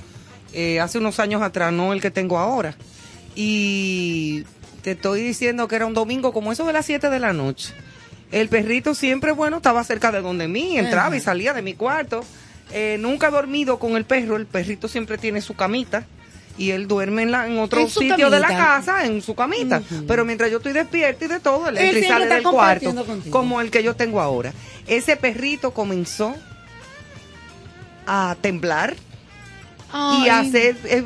eh, 0.52 0.80
hace 0.80 0.98
unos 0.98 1.20
años 1.20 1.40
atrás, 1.40 1.72
no 1.72 1.92
el 1.92 2.00
que 2.00 2.10
tengo 2.10 2.36
ahora. 2.36 2.74
Y 3.36 4.42
te 4.82 4.90
estoy 4.92 5.22
diciendo 5.22 5.68
que 5.68 5.76
era 5.76 5.86
un 5.86 5.94
domingo 5.94 6.32
como 6.32 6.50
eso 6.52 6.66
de 6.66 6.72
las 6.72 6.84
7 6.86 7.08
de 7.10 7.18
la 7.20 7.32
noche. 7.32 7.72
El 8.32 8.48
perrito 8.48 8.94
siempre, 8.94 9.32
bueno, 9.32 9.58
estaba 9.58 9.82
cerca 9.84 10.12
de 10.12 10.20
donde 10.20 10.48
mí, 10.48 10.78
entraba 10.78 11.16
y 11.16 11.20
salía 11.20 11.52
de 11.52 11.62
mi 11.62 11.74
cuarto. 11.74 12.24
Eh, 12.72 12.96
nunca 13.00 13.28
he 13.28 13.30
dormido 13.30 13.78
con 13.78 13.96
el 13.96 14.04
perro, 14.04 14.36
el 14.36 14.46
perrito 14.46 14.88
siempre 14.88 15.18
tiene 15.18 15.40
su 15.40 15.54
camita. 15.54 16.06
Y 16.58 16.72
él 16.72 16.88
duerme 16.88 17.22
en, 17.22 17.30
la, 17.30 17.46
en 17.46 17.58
otro 17.58 17.80
En 17.80 17.88
sitio 17.88 18.28
de 18.28 18.38
la 18.38 18.48
casa, 18.48 19.06
en 19.06 19.22
su 19.22 19.34
camita. 19.34 19.82
Pero 20.06 20.24
mientras 20.24 20.50
yo 20.50 20.58
estoy 20.58 20.72
despierta 20.72 21.24
y 21.24 21.28
de 21.28 21.40
todo, 21.40 21.68
él, 21.68 21.78
Él 21.78 22.04
sale 22.06 22.26
del 22.26 22.42
cuarto. 22.42 22.94
contigo. 22.94 23.30
Como 23.30 23.60
el 23.60 23.70
que 23.70 23.82
yo 23.82 23.96
tengo 23.96 24.20
ahora. 24.20 24.52
Ese 24.86 25.16
perrito 25.16 25.72
comenzó 25.72 26.34
a 28.06 28.36
temblar 28.40 28.94
y 30.22 30.28
a 30.28 30.40
hacer 30.40 30.76
eh, 30.84 31.04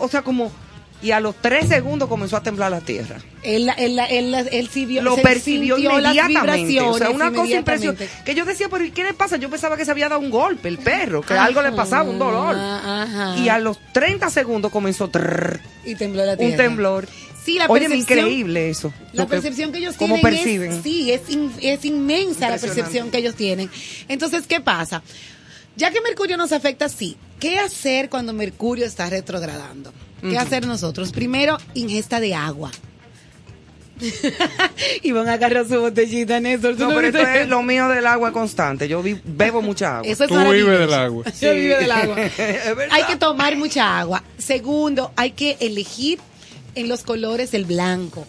o 0.00 0.08
sea 0.08 0.22
como 0.22 0.52
y 1.00 1.12
a 1.12 1.20
los 1.20 1.36
tres 1.36 1.68
segundos 1.68 2.08
comenzó 2.08 2.36
a 2.36 2.42
temblar 2.42 2.70
la 2.72 2.80
tierra 2.80 3.18
Él, 3.44 3.70
él, 3.78 3.98
él, 4.10 4.34
él 4.34 4.68
sí 4.72 4.84
vio- 4.84 5.00
lo 5.02 5.16
percibió 5.16 5.78
inmediatamente 5.78 6.80
o 6.80 6.98
sea 6.98 7.10
una 7.10 7.30
cosa 7.32 7.52
impresionante 7.54 8.08
que 8.24 8.34
yo 8.34 8.44
decía 8.44 8.68
pero 8.68 8.84
¿y 8.84 8.90
qué 8.90 9.04
le 9.04 9.14
pasa? 9.14 9.36
yo 9.36 9.48
pensaba 9.48 9.76
que 9.76 9.84
se 9.84 9.90
había 9.92 10.08
dado 10.08 10.20
un 10.20 10.30
golpe 10.30 10.68
el 10.68 10.78
perro 10.78 11.22
que 11.22 11.34
algo 11.34 11.62
le 11.62 11.72
pasaba 11.72 12.08
un 12.08 12.18
dolor 12.18 12.56
Ajá. 12.56 13.36
y 13.38 13.48
a 13.48 13.58
los 13.58 13.78
30 13.92 14.28
segundos 14.30 14.72
comenzó 14.72 15.08
trrr, 15.08 15.60
y 15.84 15.94
tembló 15.94 16.24
la 16.24 16.32
un 16.32 16.38
tierra. 16.38 16.56
temblor 16.56 17.08
Sí, 17.44 17.54
la 17.58 17.64
Oye, 17.66 17.88
percepción- 17.88 18.18
increíble 18.18 18.68
eso 18.68 18.92
La 19.14 19.26
percepción 19.26 19.72
que 19.72 19.78
ellos 19.78 19.94
cómo 19.96 20.16
tienen 20.16 20.34
perciben 20.34 20.72
es, 20.72 20.82
sí, 20.82 21.10
es, 21.12 21.30
in- 21.30 21.50
es 21.62 21.82
inmensa 21.86 22.50
la 22.50 22.58
percepción 22.58 23.10
que 23.10 23.18
ellos 23.18 23.36
tienen. 23.36 23.70
Entonces, 24.06 24.46
¿qué 24.46 24.60
pasa? 24.60 25.02
Ya 25.74 25.90
que 25.90 26.02
Mercurio 26.02 26.36
nos 26.36 26.52
afecta 26.52 26.84
así, 26.86 27.16
¿qué 27.40 27.58
hacer 27.58 28.10
cuando 28.10 28.34
Mercurio 28.34 28.84
está 28.84 29.08
retrogradando? 29.08 29.94
¿Qué 30.20 30.36
hacer 30.38 30.66
nosotros? 30.66 31.12
Primero, 31.12 31.58
ingesta 31.74 32.20
de 32.20 32.34
agua. 32.34 32.70
y 35.02 35.10
van 35.12 35.28
a 35.28 35.32
agarrar 35.34 35.66
su 35.66 35.80
botellita, 35.80 36.38
Néstor. 36.40 36.76
¿tú 36.76 36.84
no, 36.84 36.90
no 36.90 36.94
pero 36.96 37.08
esto 37.08 37.20
es 37.20 37.40
eso? 37.40 37.48
lo 37.50 37.62
mío 37.62 37.88
del 37.88 38.06
agua 38.06 38.32
constante. 38.32 38.88
Yo 38.88 39.02
vi- 39.02 39.20
bebo 39.24 39.60
mucha 39.62 39.98
agua. 39.98 40.10
Eso 40.10 40.24
es 40.24 40.30
Tú 40.30 40.36
vives 40.50 40.78
del 40.78 40.94
agua. 40.94 41.24
Yo 41.40 41.54
vivo 41.54 41.76
del 41.76 41.90
agua. 41.90 42.16
Hay 42.90 43.04
que 43.04 43.16
tomar 43.16 43.56
mucha 43.56 43.98
agua. 43.98 44.22
Segundo, 44.38 45.12
hay 45.16 45.32
que 45.32 45.56
elegir 45.60 46.18
en 46.74 46.88
los 46.88 47.02
colores 47.02 47.54
el 47.54 47.64
blanco. 47.64 48.26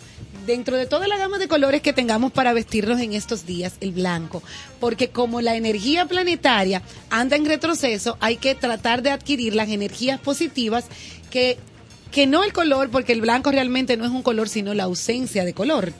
Dentro 0.47 0.77
de 0.77 0.87
toda 0.87 1.07
la 1.07 1.17
gama 1.17 1.37
de 1.37 1.47
colores 1.47 1.81
que 1.83 1.93
tengamos 1.93 2.31
para 2.31 2.53
vestirnos 2.53 2.99
en 3.01 3.13
estos 3.13 3.45
días, 3.45 3.73
el 3.81 3.91
blanco. 3.91 4.41
Porque 4.79 5.09
como 5.09 5.41
la 5.41 5.55
energía 5.55 6.07
planetaria 6.07 6.81
anda 7.11 7.35
en 7.35 7.45
retroceso, 7.45 8.17
hay 8.19 8.37
que 8.37 8.55
tratar 8.55 9.03
de 9.03 9.11
adquirir 9.11 9.53
las 9.53 9.69
energías 9.69 10.19
positivas 10.19 10.85
que, 11.29 11.59
que 12.11 12.25
no 12.25 12.43
el 12.43 12.53
color, 12.53 12.89
porque 12.89 13.13
el 13.13 13.21
blanco 13.21 13.51
realmente 13.51 13.97
no 13.97 14.05
es 14.05 14.11
un 14.11 14.23
color, 14.23 14.49
sino 14.49 14.73
la 14.73 14.83
ausencia 14.85 15.45
de 15.45 15.53
color 15.53 15.93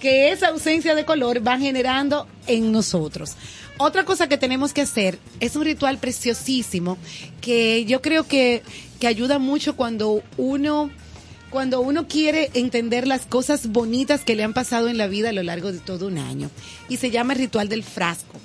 que 0.00 0.32
esa 0.32 0.48
ausencia 0.48 0.94
de 0.94 1.04
color 1.04 1.46
va 1.46 1.58
generando 1.58 2.26
en 2.46 2.72
nosotros. 2.72 3.36
Otra 3.78 4.04
cosa 4.04 4.28
que 4.28 4.36
tenemos 4.36 4.72
que 4.72 4.82
hacer 4.82 5.18
es 5.40 5.56
un 5.56 5.64
ritual 5.64 5.98
preciosísimo 5.98 6.98
que 7.40 7.84
yo 7.86 8.02
creo 8.02 8.26
que, 8.26 8.62
que 8.98 9.06
ayuda 9.06 9.38
mucho 9.38 9.76
cuando 9.76 10.22
uno 10.36 10.90
cuando 11.50 11.80
uno 11.80 12.06
quiere 12.06 12.50
entender 12.54 13.08
las 13.08 13.26
cosas 13.26 13.66
bonitas 13.68 14.22
que 14.22 14.36
le 14.36 14.44
han 14.44 14.54
pasado 14.54 14.88
en 14.88 14.96
la 14.96 15.08
vida 15.08 15.30
a 15.30 15.32
lo 15.32 15.42
largo 15.42 15.72
de 15.72 15.78
todo 15.78 16.06
un 16.06 16.18
año. 16.18 16.48
Y 16.88 16.98
se 16.98 17.10
llama 17.10 17.32
el 17.32 17.40
ritual 17.40 17.68
del 17.68 17.82
frasco. 17.82 18.38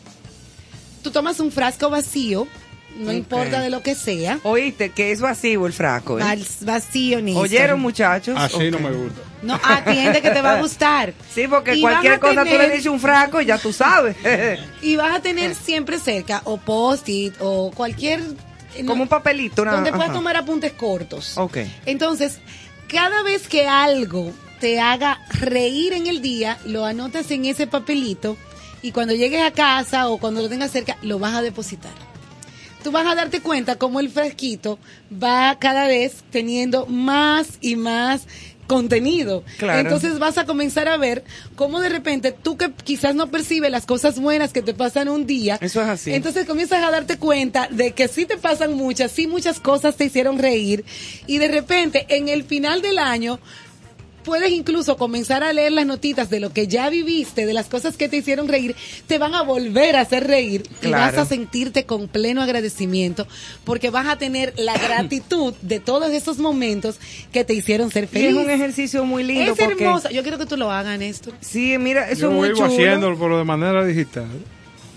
Tú 1.03 1.11
tomas 1.11 1.39
un 1.39 1.51
frasco 1.51 1.91
vacío, 1.91 2.47
no 2.95 3.11
importa 3.11 3.59
de 3.61 3.69
lo 3.69 3.81
que 3.81 3.95
sea. 3.95 4.39
Oíste 4.43 4.89
que 4.91 5.11
es 5.11 5.21
vacío 5.21 5.65
el 5.67 5.73
frasco. 5.73 6.19
¿eh? 6.19 6.23
Vacío, 6.61 7.21
Néstor. 7.21 7.43
¿Oyeron, 7.43 7.79
muchachos? 7.79 8.35
Así 8.37 8.71
no 8.71 8.79
me 8.79 8.91
gusta. 8.91 9.21
No, 9.41 9.59
atiende 9.63 10.21
que 10.21 10.31
te 10.31 10.41
va 10.41 10.57
a 10.57 10.61
gustar. 10.61 11.13
Sí, 11.33 11.47
porque 11.47 11.75
Y 11.75 11.81
cualquier 11.81 12.19
cosa 12.19 12.43
tú 12.43 12.49
tener- 12.49 12.61
le 12.61 12.69
dices 12.71 12.87
un 12.87 12.99
frasco 12.99 13.41
y 13.41 13.45
ya 13.45 13.57
tú 13.57 13.71
sabes. 13.73 14.15
Y 14.81 14.95
vas 14.95 15.15
a 15.15 15.21
tener 15.21 15.53
siempre 15.55 15.99
cerca 15.99 16.41
o 16.45 16.57
post-it 16.57 17.35
o 17.39 17.71
cualquier... 17.75 18.21
Como 18.87 19.03
un 19.03 19.09
papelito. 19.09 19.61
una- 19.61 19.73
donde 19.73 19.91
puedas 19.91 20.07
ajá. 20.09 20.17
tomar 20.17 20.35
apuntes 20.35 20.73
cortos. 20.73 21.37
Ok. 21.37 21.59
Entonces, 21.85 22.39
cada 22.87 23.21
vez 23.23 23.47
que 23.47 23.67
algo 23.67 24.33
te 24.59 24.79
haga 24.79 25.19
reír 25.29 25.93
en 25.93 26.07
el 26.07 26.21
día, 26.21 26.57
lo 26.65 26.83
anotas 26.85 27.29
en 27.31 27.45
ese 27.45 27.67
papelito 27.67 28.35
y 28.81 28.91
cuando 28.91 29.13
llegues 29.13 29.43
a 29.43 29.51
casa 29.51 30.09
o 30.09 30.17
cuando 30.17 30.41
lo 30.41 30.49
tengas 30.49 30.71
cerca, 30.71 30.97
lo 31.03 31.19
vas 31.19 31.35
a 31.35 31.41
depositar. 31.41 31.91
Tú 32.85 32.91
vas 32.91 33.07
a 33.07 33.15
darte 33.15 33.41
cuenta 33.41 33.77
cómo 33.77 33.99
el 33.99 34.11
frasquito 34.11 34.77
va 35.11 35.57
cada 35.57 35.87
vez 35.87 36.23
teniendo 36.29 36.85
más 36.85 37.57
y 37.59 37.77
más 37.77 38.27
contenido. 38.67 39.43
Claro. 39.57 39.79
Entonces 39.79 40.19
vas 40.19 40.37
a 40.37 40.45
comenzar 40.45 40.87
a 40.87 40.95
ver 40.95 41.23
cómo 41.55 41.79
de 41.79 41.89
repente 41.89 42.31
tú 42.31 42.57
que 42.57 42.71
quizás 42.71 43.15
no 43.15 43.31
percibes 43.31 43.71
las 43.71 43.87
cosas 43.87 44.19
buenas 44.19 44.53
que 44.53 44.61
te 44.61 44.75
pasan 44.75 45.09
un 45.09 45.25
día. 45.25 45.57
Eso 45.61 45.81
es 45.81 45.87
así. 45.87 46.13
Entonces 46.13 46.45
comienzas 46.45 46.83
a 46.83 46.91
darte 46.91 47.17
cuenta 47.17 47.67
de 47.71 47.93
que 47.93 48.07
sí 48.07 48.27
te 48.27 48.37
pasan 48.37 48.75
muchas, 48.75 49.11
sí 49.11 49.25
muchas 49.25 49.59
cosas 49.59 49.95
te 49.95 50.05
hicieron 50.05 50.37
reír 50.37 50.85
y 51.25 51.39
de 51.39 51.47
repente 51.47 52.05
en 52.09 52.29
el 52.29 52.43
final 52.43 52.83
del 52.83 52.99
año 52.99 53.39
puedes 54.25 54.51
incluso 54.51 54.97
comenzar 54.97 55.43
a 55.43 55.53
leer 55.53 55.71
las 55.71 55.85
notitas 55.85 56.29
de 56.29 56.39
lo 56.39 56.51
que 56.51 56.67
ya 56.67 56.89
viviste, 56.89 57.45
de 57.45 57.53
las 57.53 57.67
cosas 57.67 57.95
que 57.95 58.09
te 58.09 58.17
hicieron 58.17 58.47
reír, 58.47 58.75
te 59.07 59.17
van 59.17 59.33
a 59.35 59.43
volver 59.43 59.95
a 59.95 60.01
hacer 60.01 60.27
reír 60.27 60.63
y 60.81 60.89
vas 60.89 61.17
a 61.17 61.25
sentirte 61.25 61.85
con 61.85 62.07
pleno 62.07 62.41
agradecimiento 62.41 63.27
porque 63.63 63.89
vas 63.89 64.07
a 64.07 64.17
tener 64.17 64.53
la 64.57 64.73
gratitud 64.77 65.53
de 65.61 65.79
todos 65.79 66.11
esos 66.11 66.39
momentos 66.39 66.97
que 67.31 67.43
te 67.45 67.53
hicieron 67.53 67.91
ser 67.91 68.05
Y 68.05 68.07
feliz. 68.07 68.29
es 68.29 68.35
un 68.35 68.49
ejercicio 68.49 69.05
muy 69.05 69.23
lindo. 69.23 69.53
Es 69.53 69.59
porque- 69.59 69.83
hermoso. 69.83 70.09
Yo 70.09 70.23
quiero 70.23 70.37
que 70.37 70.45
tú 70.45 70.57
lo 70.57 70.71
hagas, 70.71 70.97
Néstor. 70.99 71.33
Sí, 71.41 71.77
mira, 71.77 72.09
eso 72.09 72.21
Yo 72.21 72.27
es 72.29 72.33
muy 72.33 72.49
chulo. 72.53 72.65
haciéndolo, 72.65 73.17
pero 73.19 73.37
de 73.37 73.43
manera 73.43 73.85
digital. 73.85 74.25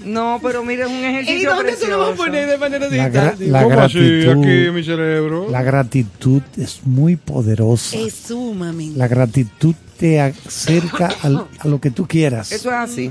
No, 0.04 0.38
pero 0.42 0.62
mira, 0.64 0.84
es 0.86 0.90
un 0.92 0.98
¿Y 0.98 1.04
ejercicio 1.04 1.54
dónde 1.54 1.72
tú 1.76 1.86
lo 1.88 1.98
vas 1.98 2.06
a 2.08 2.10
precioso. 2.12 2.24
poner 2.30 2.48
de 2.48 2.58
manera 2.58 2.86
La, 2.88 2.90
digital? 3.08 3.36
gra- 3.38 3.46
la 3.46 3.62
¿Cómo 3.64 3.80
así? 3.80 3.98
gratitud, 3.98 4.30
Aquí 4.44 4.66
en 4.66 4.74
mi 4.74 4.84
cerebro. 4.84 5.46
la 5.50 5.62
gratitud 5.62 6.42
es 6.56 6.80
muy 6.84 7.16
poderosa. 7.16 7.96
Es 7.98 8.14
sumamente. 8.14 8.96
La 8.98 9.08
gratitud 9.08 9.74
te 9.98 10.20
acerca 10.20 11.10
al- 11.22 11.46
a 11.58 11.66
lo 11.68 11.80
que 11.80 11.90
tú 11.90 12.06
quieras, 12.06 12.52
Eso 12.52 12.68
es 12.70 12.76
así. 12.76 13.10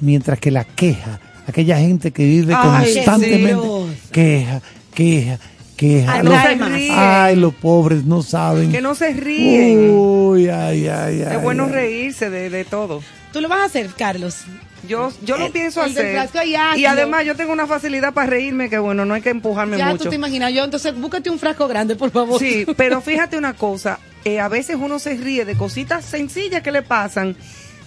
mientras 0.00 0.40
que 0.40 0.50
la 0.50 0.64
queja, 0.64 1.20
aquella 1.46 1.78
gente 1.78 2.10
que 2.10 2.24
vive 2.24 2.52
Ay, 2.56 2.92
constantemente, 2.94 3.62
queja, 4.10 4.60
queja, 4.92 5.38
queja. 5.76 6.12
Ay, 6.14 6.22
Los- 6.24 6.32
no 6.34 6.42
se 6.42 6.54
ríen. 6.76 6.92
ay, 6.96 7.36
los 7.36 7.54
pobres 7.54 8.04
no 8.04 8.22
saben. 8.22 8.72
Que 8.72 8.80
no 8.80 8.96
se 8.96 9.12
ríen. 9.12 9.90
Uy, 9.90 10.48
ay, 10.48 10.88
ay, 10.88 11.22
ay. 11.22 11.36
es 11.36 11.42
bueno 11.42 11.66
ay. 11.66 11.70
reírse 11.72 12.28
de, 12.30 12.50
de 12.50 12.64
todo. 12.64 13.00
Tú 13.32 13.40
lo 13.40 13.48
vas 13.48 13.60
a 13.60 13.64
hacer, 13.66 13.90
Carlos. 13.96 14.38
Yo, 14.88 15.12
yo 15.22 15.36
lo 15.36 15.46
El- 15.46 15.52
pienso 15.52 15.82
el 15.84 15.92
hacer. 15.92 16.28
y 16.76 16.84
además 16.84 17.24
yo 17.24 17.34
tengo 17.36 17.52
una 17.52 17.66
facilidad 17.66 18.12
para 18.14 18.28
reírme 18.28 18.68
que 18.70 18.78
bueno, 18.78 19.04
no 19.04 19.14
hay 19.14 19.22
que 19.22 19.30
empujarme 19.30 19.78
Ya 19.78 19.86
mucho. 19.90 20.04
tú 20.04 20.10
te 20.10 20.16
imaginas. 20.16 20.52
Yo, 20.52 20.64
entonces, 20.64 20.94
búscate 20.94 21.30
un 21.30 21.38
frasco 21.38 21.66
grande, 21.68 21.96
por 21.96 22.10
favor. 22.10 22.38
Sí, 22.38 22.66
pero 22.76 23.00
fíjate 23.00 23.36
una 23.36 23.54
cosa, 23.54 23.98
eh, 24.24 24.40
a 24.40 24.48
veces 24.48 24.76
uno 24.80 24.98
se 24.98 25.14
ríe 25.16 25.44
de 25.44 25.56
cositas 25.56 26.04
sencillas 26.04 26.62
que 26.62 26.72
le 26.72 26.82
pasan, 26.82 27.36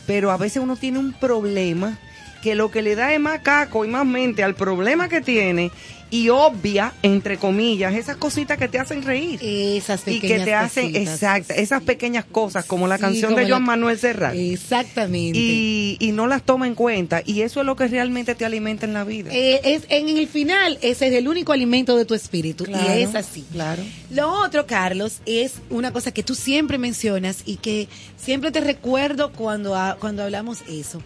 pero 0.06 0.32
a 0.32 0.38
veces 0.38 0.62
uno 0.64 0.76
tiene 0.76 1.00
un 1.00 1.14
problema 1.14 1.98
que 2.42 2.56
lo 2.56 2.70
que 2.72 2.82
le 2.82 2.96
da 2.96 3.14
es 3.14 3.20
más 3.20 3.40
caco 3.40 3.84
y 3.84 3.88
más 3.88 4.06
mente 4.06 4.44
al 4.44 4.56
problema 4.56 5.10
que 5.10 5.22
tiene 5.22 5.72
y 6.10 6.30
obvia, 6.30 6.94
entre 7.04 7.38
comillas, 7.38 7.94
esas 7.96 8.16
cositas 8.18 8.58
que 8.58 8.68
te 8.68 8.80
hacen 8.80 9.04
reír. 9.04 9.40
Esas 9.42 10.02
Y 10.08 10.20
pequeñas 10.20 10.40
que 10.40 10.46
te 10.46 10.54
hacen, 10.54 10.92
cositas. 10.94 11.14
exacto, 11.14 11.54
esas 11.54 11.84
pequeñas 11.84 12.26
cosas 12.26 12.66
como 12.66 12.88
la 12.88 12.96
Sí, 12.98 13.02
canción 13.02 13.32
como 13.34 13.44
de 13.44 13.50
Joan 13.50 13.62
la- 13.64 13.66
Manuel 13.68 13.98
Serrat. 14.00 14.34
Exactamente. 14.36 15.38
Y, 15.40 15.98
y 16.00 16.12
no 16.12 16.28
las 16.28 16.44
toma 16.44 16.68
en 16.68 16.76
cuenta. 16.76 17.22
Y 17.26 17.42
eso 17.42 17.60
es 17.60 17.66
lo 17.66 17.76
que 17.76 17.88
realmente 17.88 18.36
te 18.36 18.46
alimenta 18.46 18.86
en 18.86 18.94
la 18.94 19.04
vida. 19.04 19.32
Eh, 19.34 19.60
es, 19.64 19.84
en 19.90 20.10
el 20.10 20.28
final, 20.28 20.78
ese 20.82 21.08
es 21.08 21.14
el 21.14 21.28
único 21.28 21.52
alimento 21.54 21.96
de 21.98 22.06
tu 22.06 22.14
espíritu. 22.14 22.64
Claro, 22.66 22.98
y 23.00 23.02
es 23.04 23.16
así. 23.16 23.44
Claro. 23.52 23.84
Lo 24.10 24.32
otro, 24.32 24.66
Carlos, 24.66 25.20
es 25.26 25.54
una 25.70 25.92
cosa 25.92 26.12
que 26.12 26.24
tú 26.24 26.36
siempre 26.36 26.78
mencionas 26.78 27.42
y 27.46 27.58
que 27.58 27.88
siempre 28.18 28.52
te 28.52 28.62
recuerdo 28.62 29.32
cuando, 29.34 29.76
cuando 30.00 30.24
hablamos 30.24 30.60
eso. 30.70 31.02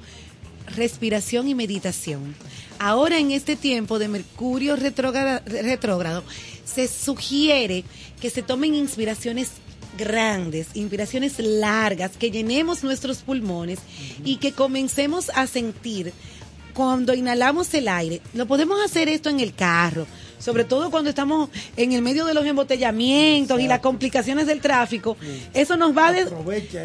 Respiración 0.76 1.48
y 1.48 1.56
meditación. 1.56 2.36
Ahora 2.80 3.18
en 3.20 3.32
este 3.32 3.56
tiempo 3.56 4.00
de 4.00 4.08
Mercurio 4.08 4.76
retrógrado, 4.76 6.24
se 6.66 6.88
sugiere 6.88 7.84
que 8.20 8.30
se 8.30 8.42
tomen 8.42 8.74
inspiraciones 8.76 9.50
grandes, 9.98 10.68
inspiraciones 10.74 11.38
largas, 11.40 12.12
que 12.18 12.32
llenemos 12.32 12.84
nuestros 12.84 13.20
pulmones 13.20 13.80
y 14.24 14.38
que 14.38 14.54
comencemos 14.54 15.30
a 15.36 15.48
sentir 15.48 16.14
cuando 16.74 17.14
inhalamos 17.14 17.74
el 17.74 17.88
aire. 17.90 18.22
Lo 18.34 18.46
podemos 18.46 18.80
hacer 18.84 19.10
esto 19.10 19.30
en 19.30 19.42
el 19.42 19.54
carro, 19.54 20.08
sobre 20.40 20.64
todo 20.64 20.90
cuando 20.90 21.10
estamos 21.10 21.50
en 21.76 21.92
el 21.92 22.02
medio 22.02 22.24
de 22.26 22.34
los 22.34 22.46
embotellamientos 22.46 23.60
y 23.60 23.68
las 23.68 23.82
complicaciones 23.82 24.48
del 24.48 24.62
tráfico. 24.62 25.18
Eso 25.54 25.76
nos 25.76 25.96
va 25.96 26.08
a 26.08 26.12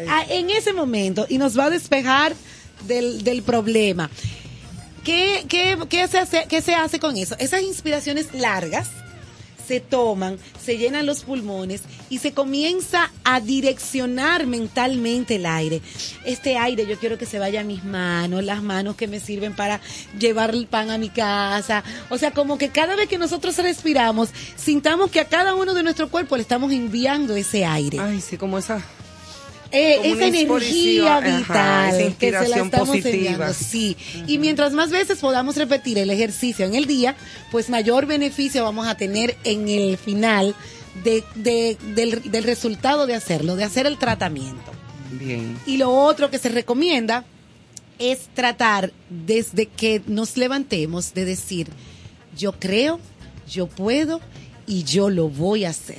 a- 0.09 0.25
en 0.29 0.49
ese 0.49 0.73
momento 0.73 1.25
y 1.29 1.37
nos 1.37 1.57
va 1.57 1.65
a 1.65 1.69
despejar 1.69 2.35
del, 2.85 3.23
del 3.23 3.43
problema. 3.43 4.09
¿Qué, 5.03 5.45
qué, 5.47 5.77
qué 5.89 6.07
se 6.07 6.19
hace, 6.19 6.45
¿Qué 6.49 6.61
se 6.61 6.75
hace 6.75 6.99
con 6.99 7.15
eso? 7.15 7.35
Esas 7.39 7.61
inspiraciones 7.61 8.33
largas 8.33 8.89
se 9.67 9.79
toman, 9.81 10.37
se 10.63 10.77
llenan 10.77 11.05
los 11.05 11.23
pulmones 11.23 11.81
y 12.09 12.19
se 12.19 12.31
comienza 12.31 13.11
a 13.23 13.41
direccionar 13.41 14.47
mentalmente 14.47 15.35
el 15.35 15.45
aire. 15.45 15.81
Este 16.25 16.57
aire 16.57 16.87
yo 16.87 16.97
quiero 16.97 17.17
que 17.17 17.25
se 17.25 17.37
vaya 17.37 17.61
a 17.61 17.63
mis 17.65 17.83
manos, 17.83 18.43
las 18.43 18.63
manos 18.63 18.95
que 18.95 19.07
me 19.07 19.19
sirven 19.19 19.55
para 19.55 19.81
llevar 20.17 20.51
el 20.51 20.67
pan 20.67 20.89
a 20.89 20.97
mi 20.97 21.09
casa. 21.09 21.83
O 22.09 22.17
sea, 22.17 22.31
como 22.31 22.57
que 22.57 22.69
cada 22.69 22.95
vez 22.95 23.09
que 23.09 23.17
nosotros 23.17 23.57
respiramos, 23.57 24.29
sintamos 24.55 25.11
que 25.11 25.19
a 25.19 25.25
cada 25.25 25.53
uno 25.53 25.73
de 25.73 25.83
nuestro 25.83 26.09
cuerpo 26.09 26.37
le 26.37 26.43
estamos 26.43 26.71
enviando 26.71 27.35
ese 27.35 27.65
aire. 27.65 27.99
Ay, 27.99 28.21
sí, 28.21 28.37
como 28.37 28.57
esa... 28.57 28.81
Eh, 29.71 29.99
esa 30.03 30.27
energía 30.27 31.17
ajá, 31.17 31.37
vital 31.37 32.01
esa 32.01 32.17
que 32.17 32.31
se 32.31 32.47
la 32.49 32.57
estamos 32.57 32.87
positiva. 32.89 33.15
enviando, 33.15 33.53
sí. 33.53 33.97
Y 34.27 34.37
mientras 34.37 34.71
más 34.73 34.89
veces 34.91 35.19
podamos 35.19 35.55
repetir 35.57 35.97
el 35.97 36.09
ejercicio 36.09 36.65
en 36.65 36.75
el 36.75 36.85
día, 36.85 37.15
pues 37.51 37.69
mayor 37.69 38.05
beneficio 38.05 38.63
vamos 38.63 38.87
a 38.87 38.95
tener 38.95 39.35
en 39.43 39.67
el 39.67 39.97
final 39.97 40.55
de, 41.03 41.23
de- 41.35 41.77
del, 41.95 42.31
del 42.31 42.43
resultado 42.43 43.05
de 43.07 43.15
hacerlo, 43.15 43.55
de 43.55 43.65
hacer 43.65 43.85
el 43.87 43.97
tratamiento. 43.97 44.71
Bien. 45.11 45.57
Y 45.65 45.77
lo 45.77 45.91
otro 45.91 46.29
que 46.31 46.39
se 46.39 46.49
recomienda 46.49 47.25
es 47.99 48.27
tratar 48.33 48.91
desde 49.09 49.65
que 49.65 50.01
nos 50.07 50.37
levantemos 50.37 51.13
de 51.13 51.25
decir, 51.25 51.67
yo 52.37 52.53
creo, 52.53 52.99
yo 53.49 53.67
puedo 53.67 54.21
y 54.65 54.83
yo 54.83 55.09
lo 55.09 55.29
voy 55.29 55.65
a 55.65 55.69
hacer. 55.71 55.97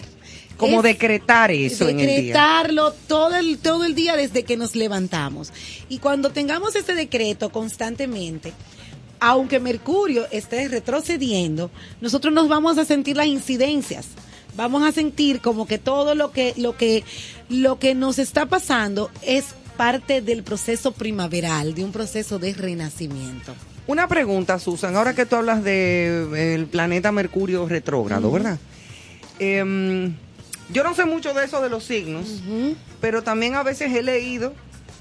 Como 0.59 0.78
Es- 0.78 0.82
decretar 0.82 1.51
eso 1.51 1.89
en 1.89 2.01
el 2.01 2.06
día. 2.06 2.16
decretarlo 2.16 2.93
todo 3.06 3.35
el, 3.36 3.56
todo 3.59 3.85
el 3.85 3.94
día 3.94 4.16
desde 4.16 4.43
que 4.43 4.56
nos 4.59 4.76
levantamos. 4.76 5.52
Y 5.89 5.98
cuando 5.98 6.30
tengamos 6.30 6.76
este 6.76 6.94
decreto 6.94 7.51
constantemente, 7.51 8.52
aunque 9.20 9.59
Mercurio 9.60 10.26
esté 10.30 10.68
retrocediendo, 10.68 11.70
nosotros 12.01 12.35
nos 12.35 12.48
vamos 12.48 12.76
a 12.76 12.85
sentir 12.85 13.16
las 13.16 13.26
incidencias. 13.26 14.06
Vamos 14.56 14.82
a 14.82 14.90
sentir 14.93 15.40
como 15.40 15.66
que 15.66 15.78
todo 15.78 16.14
lo 16.16 16.32
que, 16.32 16.52
lo 16.56 16.76
que, 16.76 17.05
lo 17.48 17.78
que 17.78 17.94
nos 17.94 18.18
está 18.18 18.47
pasando 18.47 19.10
es 19.22 19.44
parte 19.76 20.20
del 20.20 20.43
proceso 20.43 20.90
primaveral, 20.90 21.74
de 21.76 21.85
un 21.85 21.93
proceso 21.93 22.40
de 22.40 22.52
renacimiento. 22.52 23.55
Una 23.86 24.09
pregunta, 24.09 24.59
Susan, 24.59 24.97
ahora 24.97 25.14
que 25.14 25.24
tú 25.24 25.36
hablas 25.36 25.62
del 25.62 26.66
planeta 26.66 27.12
Mercurio 27.12 27.68
retrógrado. 27.68 28.30
¿verdad? 28.32 28.59
Em, 29.39 30.14
yo 30.70 30.82
no 30.85 30.95
sé 30.95 31.05
mucho 31.05 31.35
de 31.35 31.45
eso 31.45 31.61
de 31.61 31.69
los 31.69 31.85
signos, 31.85 32.27
pero 33.01 33.23
también 33.23 33.55
a 33.55 33.62
veces 33.62 33.95
he 33.95 34.03
leído 34.03 34.55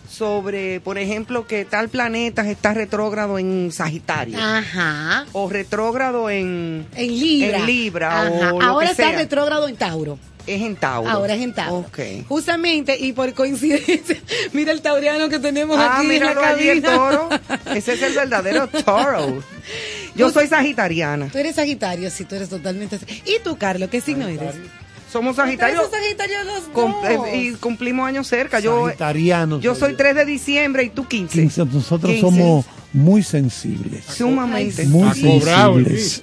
sobre, 0.10 0.80
por 0.80 0.98
ejemplo, 0.98 1.48
que 1.48 1.65
tal 1.65 1.89
planeta 1.89 2.49
está 2.49 2.73
retrógrado 2.73 3.38
en 3.39 3.72
Sagitario. 3.73 4.38
Ajá. 4.39 5.26
O 5.34 5.49
retrógrado 5.49 6.30
en, 6.30 6.88
En 6.95 7.19
Libra. 7.19 7.57
en 7.60 7.65
Libra 7.65 8.22
Ajá. 8.22 8.53
o 8.53 8.60
lo 8.61 8.65
Ahora 8.65 8.85
que 8.88 8.91
está 8.94 9.10
sea. 9.10 9.18
retrógrado 9.19 9.68
en 9.68 9.76
Tauro. 9.76 10.18
Es 10.45 10.61
en 10.61 10.77
Tauro. 10.77 11.10
Ahora 11.10 11.34
es 11.35 11.41
en 11.41 11.53
Tauro. 11.53 11.80
Ok. 11.89 11.99
Justamente, 12.30 12.98
y 12.98 13.11
por 13.11 13.34
coincidencia, 13.34 14.15
mira 14.53 14.72
el 14.72 14.81
tauriano 14.81 15.27
que 15.27 15.39
tenemos 15.39 15.77
Ah, 15.77 15.98
aquí 15.98 16.03
en 16.03 16.07
la 16.07 16.14
míralo 16.14 16.41
allí, 16.45 16.69
el 16.69 16.81
toro. 16.81 17.27
Ese 17.76 17.94
es 17.95 18.02
el 18.02 18.14
verdadero 18.14 18.68
toro. 18.68 19.44
Yo 20.15 20.31
soy 20.31 20.48
sagitariana. 20.48 21.27
Tú 21.27 21.38
eres 21.38 21.56
Sagitario, 21.57 22.10
sí, 22.10 22.23
tú 22.23 22.35
eres 22.35 22.48
totalmente. 22.48 22.98
¿Y 23.26 23.39
tú, 23.44 23.57
Carlos, 23.57 23.89
qué 23.89 23.99
signo 23.99 24.26
eres? 24.30 24.56
Somos 25.11 25.35
Sagitario. 25.38 25.81
Ustedes 25.81 26.01
son 26.01 26.17
Sagitario 26.17 26.43
los 26.43 26.63
Cum- 26.73 26.91
dos. 27.01 27.27
eh, 27.27 27.38
y 27.38 27.51
cumplimos 27.55 28.07
años 28.07 28.27
cerca. 28.27 28.59
Yo, 28.59 28.85
Sagitarianos. 28.88 29.61
yo 29.61 29.73
soy 29.75 29.93
3 29.95 30.15
de 30.15 30.25
diciembre 30.25 30.84
y 30.84 30.89
tú 30.89 31.07
15. 31.07 31.34
15, 31.39 31.65
nosotros 31.65 32.11
15. 32.11 32.21
somos 32.21 32.65
muy 32.93 33.23
sensibles. 33.23 34.03
Sumamente. 34.05 34.85
Muy 34.85 35.09
sensibles. 35.13 36.21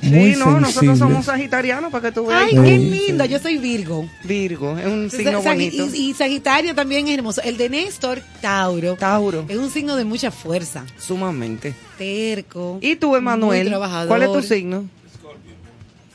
Sí, 0.00 0.08
Muy 0.08 0.30
no, 0.32 0.46
nosotros 0.58 0.72
sensibles. 0.72 0.98
somos 0.98 1.26
sagitarianos 1.26 1.92
para 1.92 2.08
que 2.08 2.12
tú 2.12 2.26
veas. 2.26 2.42
Ay, 2.48 2.56
qué 2.60 2.76
lindo, 2.76 3.24
yo 3.24 3.38
soy 3.38 3.58
Virgo. 3.58 4.04
Virgo, 4.24 4.76
es 4.76 4.86
un 4.86 5.08
signo 5.12 5.40
Sag- 5.40 5.44
bonito. 5.44 5.86
Y, 5.94 6.10
y 6.10 6.14
Sagitario 6.14 6.74
también 6.74 7.06
es 7.06 7.16
hermoso. 7.16 7.40
El 7.42 7.56
de 7.56 7.68
Néstor, 7.68 8.20
Tauro. 8.40 8.96
Tauro. 8.96 9.44
Es 9.48 9.56
un 9.58 9.70
signo 9.70 9.94
de 9.94 10.04
mucha 10.04 10.32
fuerza. 10.32 10.84
Sumamente. 10.98 11.72
Terco. 11.98 12.78
¿Y 12.80 12.96
tú, 12.96 13.14
Emanuel? 13.14 13.72
¿Cuál 14.08 14.22
es 14.24 14.32
tu 14.32 14.42
signo? 14.42 14.86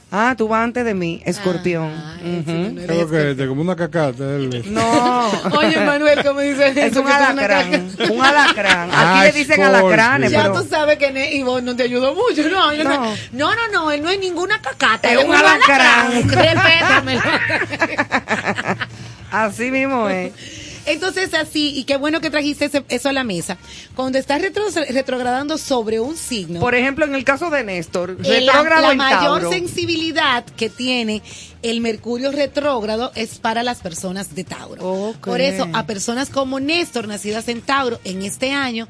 Ah, 0.09 0.35
tú 0.37 0.47
vas 0.47 0.63
antes 0.63 0.85
de 0.85 0.93
mí, 0.93 1.21
escorpión. 1.25 1.91
Ujú. 2.23 2.75
Creo 2.85 3.09
que 3.09 3.35
te 3.35 3.45
como 3.45 3.61
una 3.61 3.75
cacata. 3.75 4.23
No. 4.67 5.27
Oye, 5.57 5.77
Manuel, 5.81 6.23
¿cómo 6.23 6.39
dice 6.39 6.71
Es 6.75 6.95
un 6.95 7.07
alacrán. 7.11 7.89
Un 8.09 8.21
alacrán. 8.21 8.89
Aquí 8.89 8.95
Ah, 8.97 9.21
le 9.25 9.31
dicen 9.33 9.55
Scorpio. 9.57 9.77
alacranes, 9.79 10.31
Ya 10.31 10.43
pero. 10.43 10.61
tú 10.61 10.67
sabes 10.69 10.97
que 10.97 11.11
Ne- 11.11 11.33
Ivonne 11.35 11.63
no 11.65 11.75
te 11.75 11.83
ayudó 11.83 12.15
mucho. 12.15 12.41
No, 12.49 12.73
yo 12.73 12.85
no. 12.85 12.89
No. 12.89 13.15
No, 13.33 13.55
no, 13.55 13.67
no, 13.73 13.91
él 13.91 14.01
no 14.01 14.09
es 14.09 14.19
ninguna 14.19 14.61
cacata. 14.61 15.11
Es 15.11 15.21
un 15.23 15.33
alacrán. 15.35 16.29
Respétamelo. 16.29 17.21
Así 19.31 19.71
mismo 19.71 20.07
es. 20.07 20.31
Entonces, 20.87 21.33
así, 21.33 21.77
y 21.77 21.83
qué 21.83 21.97
bueno 21.97 22.21
que 22.21 22.29
trajiste 22.29 22.65
ese- 22.65 22.83
eso 22.89 23.09
a 23.09 23.13
la 23.13 23.23
mesa. 23.23 23.57
Cuando 23.95 24.17
estás 24.17 24.41
retro- 24.41 24.69
retrogradando 24.89 25.57
sobre 25.57 25.99
un 25.99 26.15
signo, 26.17 26.59
Por 26.59 26.75
ejemplo, 26.75 27.05
en 27.05 27.13
el 27.13 27.23
caso 27.23 27.49
de 27.49 27.63
Néstor, 27.63 28.17
eh, 28.23 28.41
la, 28.41 28.53
la 28.81 28.87
mayor 28.95 29.41
sensibilidad 29.51 30.45
que 30.45 30.69
tiene 30.69 31.21
el 31.61 31.81
Mercurio 31.81 32.31
retrógrado 32.31 33.11
es 33.15 33.37
para 33.39 33.63
las 33.63 33.79
personas 33.81 34.33
de 34.33 34.43
Tauro. 34.45 34.81
Por 35.31 35.41
eso, 35.41 35.67
a 35.73 35.85
personas 35.85 36.29
como 36.29 36.59
Néstor, 36.59 37.07
nacidas 37.07 37.47
en 37.49 37.61
Tauro, 37.61 37.99
en 38.05 38.21
este 38.23 38.51
año, 38.53 38.87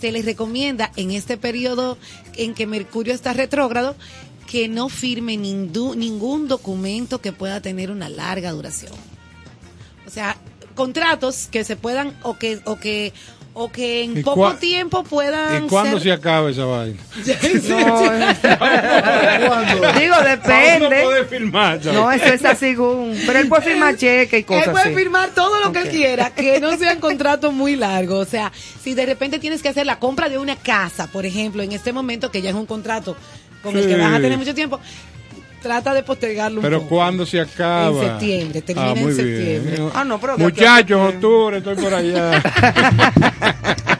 se 0.00 0.12
les 0.12 0.24
recomienda 0.24 0.92
en 0.96 1.10
este 1.10 1.36
periodo 1.36 1.98
en 2.36 2.54
que 2.54 2.66
Mercurio 2.66 3.12
está 3.12 3.32
retrógrado 3.32 3.96
que 4.46 4.66
no 4.68 4.88
firme 4.88 5.36
ningún, 5.36 5.98
ningún 5.98 6.48
documento 6.48 7.20
que 7.20 7.32
pueda 7.32 7.60
tener 7.60 7.90
una 7.90 8.08
larga 8.08 8.50
duración. 8.52 8.92
O 10.06 10.10
sea, 10.10 10.36
contratos 10.84 11.48
que 11.50 11.62
se 11.64 11.76
puedan 11.76 12.14
o 12.22 12.38
que 12.38 12.60
o 12.64 12.76
que 12.76 13.12
o 13.52 13.70
que 13.70 14.04
en 14.04 14.16
¿Y 14.18 14.22
poco 14.22 14.54
tiempo 14.54 15.02
puedan 15.04 15.64
¿Y 15.64 15.68
cuándo 15.68 15.98
ser- 15.98 16.02
se 16.04 16.12
acaba 16.12 16.50
esa 16.50 16.64
vaina? 16.64 16.96
Digo, 19.98 20.14
Para 20.16 20.18
uno 20.20 20.22
depende. 20.28 21.02
poder 21.02 21.26
filmar, 21.26 21.82
¿sabes? 21.82 21.98
No, 21.98 22.10
eso 22.12 22.24
es 22.26 22.44
así 22.44 22.60
según. 22.70 23.18
Pero 23.26 23.38
él 23.38 23.48
puede 23.48 23.62
firmar 23.62 23.96
cheque 23.96 24.38
y 24.38 24.44
cosas 24.44 24.66
Él 24.66 24.72
puede 24.72 24.84
así. 24.86 24.94
firmar 24.94 25.30
todo 25.30 25.60
lo 25.60 25.72
que 25.72 25.80
él 25.80 25.88
quiera, 25.88 26.30
que 26.30 26.60
no 26.60 26.76
sean 26.76 27.00
contratos 27.00 27.52
muy 27.52 27.76
largos. 27.76 28.26
O 28.26 28.30
sea, 28.30 28.52
si 28.82 28.94
de 28.94 29.06
repente 29.06 29.38
tienes 29.38 29.62
que 29.62 29.68
hacer 29.68 29.86
la 29.86 29.98
compra 29.98 30.28
de 30.28 30.38
una 30.38 30.56
casa, 30.56 31.06
por 31.08 31.26
ejemplo, 31.26 31.62
en 31.62 31.72
este 31.72 31.92
momento 31.92 32.30
que 32.30 32.42
ya 32.42 32.50
es 32.50 32.56
un 32.56 32.66
contrato 32.66 33.16
con 33.62 33.76
el 33.76 33.86
que 33.86 33.94
Sí. 33.94 34.00
vas 34.00 34.12
a 34.14 34.20
tener 34.20 34.38
mucho 34.38 34.54
tiempo, 34.54 34.80
trata 35.62 35.94
de 35.94 36.02
postergarlo 36.02 36.58
un 36.58 36.62
Pero 36.62 36.78
poco. 36.82 36.96
¿cuándo 36.96 37.24
se 37.26 37.40
acaba? 37.40 38.02
En 38.02 38.08
septiembre, 38.10 38.62
termina 38.62 38.88
Ah, 38.90 38.94
en 38.98 39.16
septiembre. 39.16 39.76
bien. 39.76 39.90
Ah, 39.94 40.04
no, 40.04 40.20
pero 40.20 40.38
Muchachos, 40.38 41.14
octubre, 41.14 41.58
estoy 41.58 41.76
por 41.76 41.94
allá. 41.94 42.42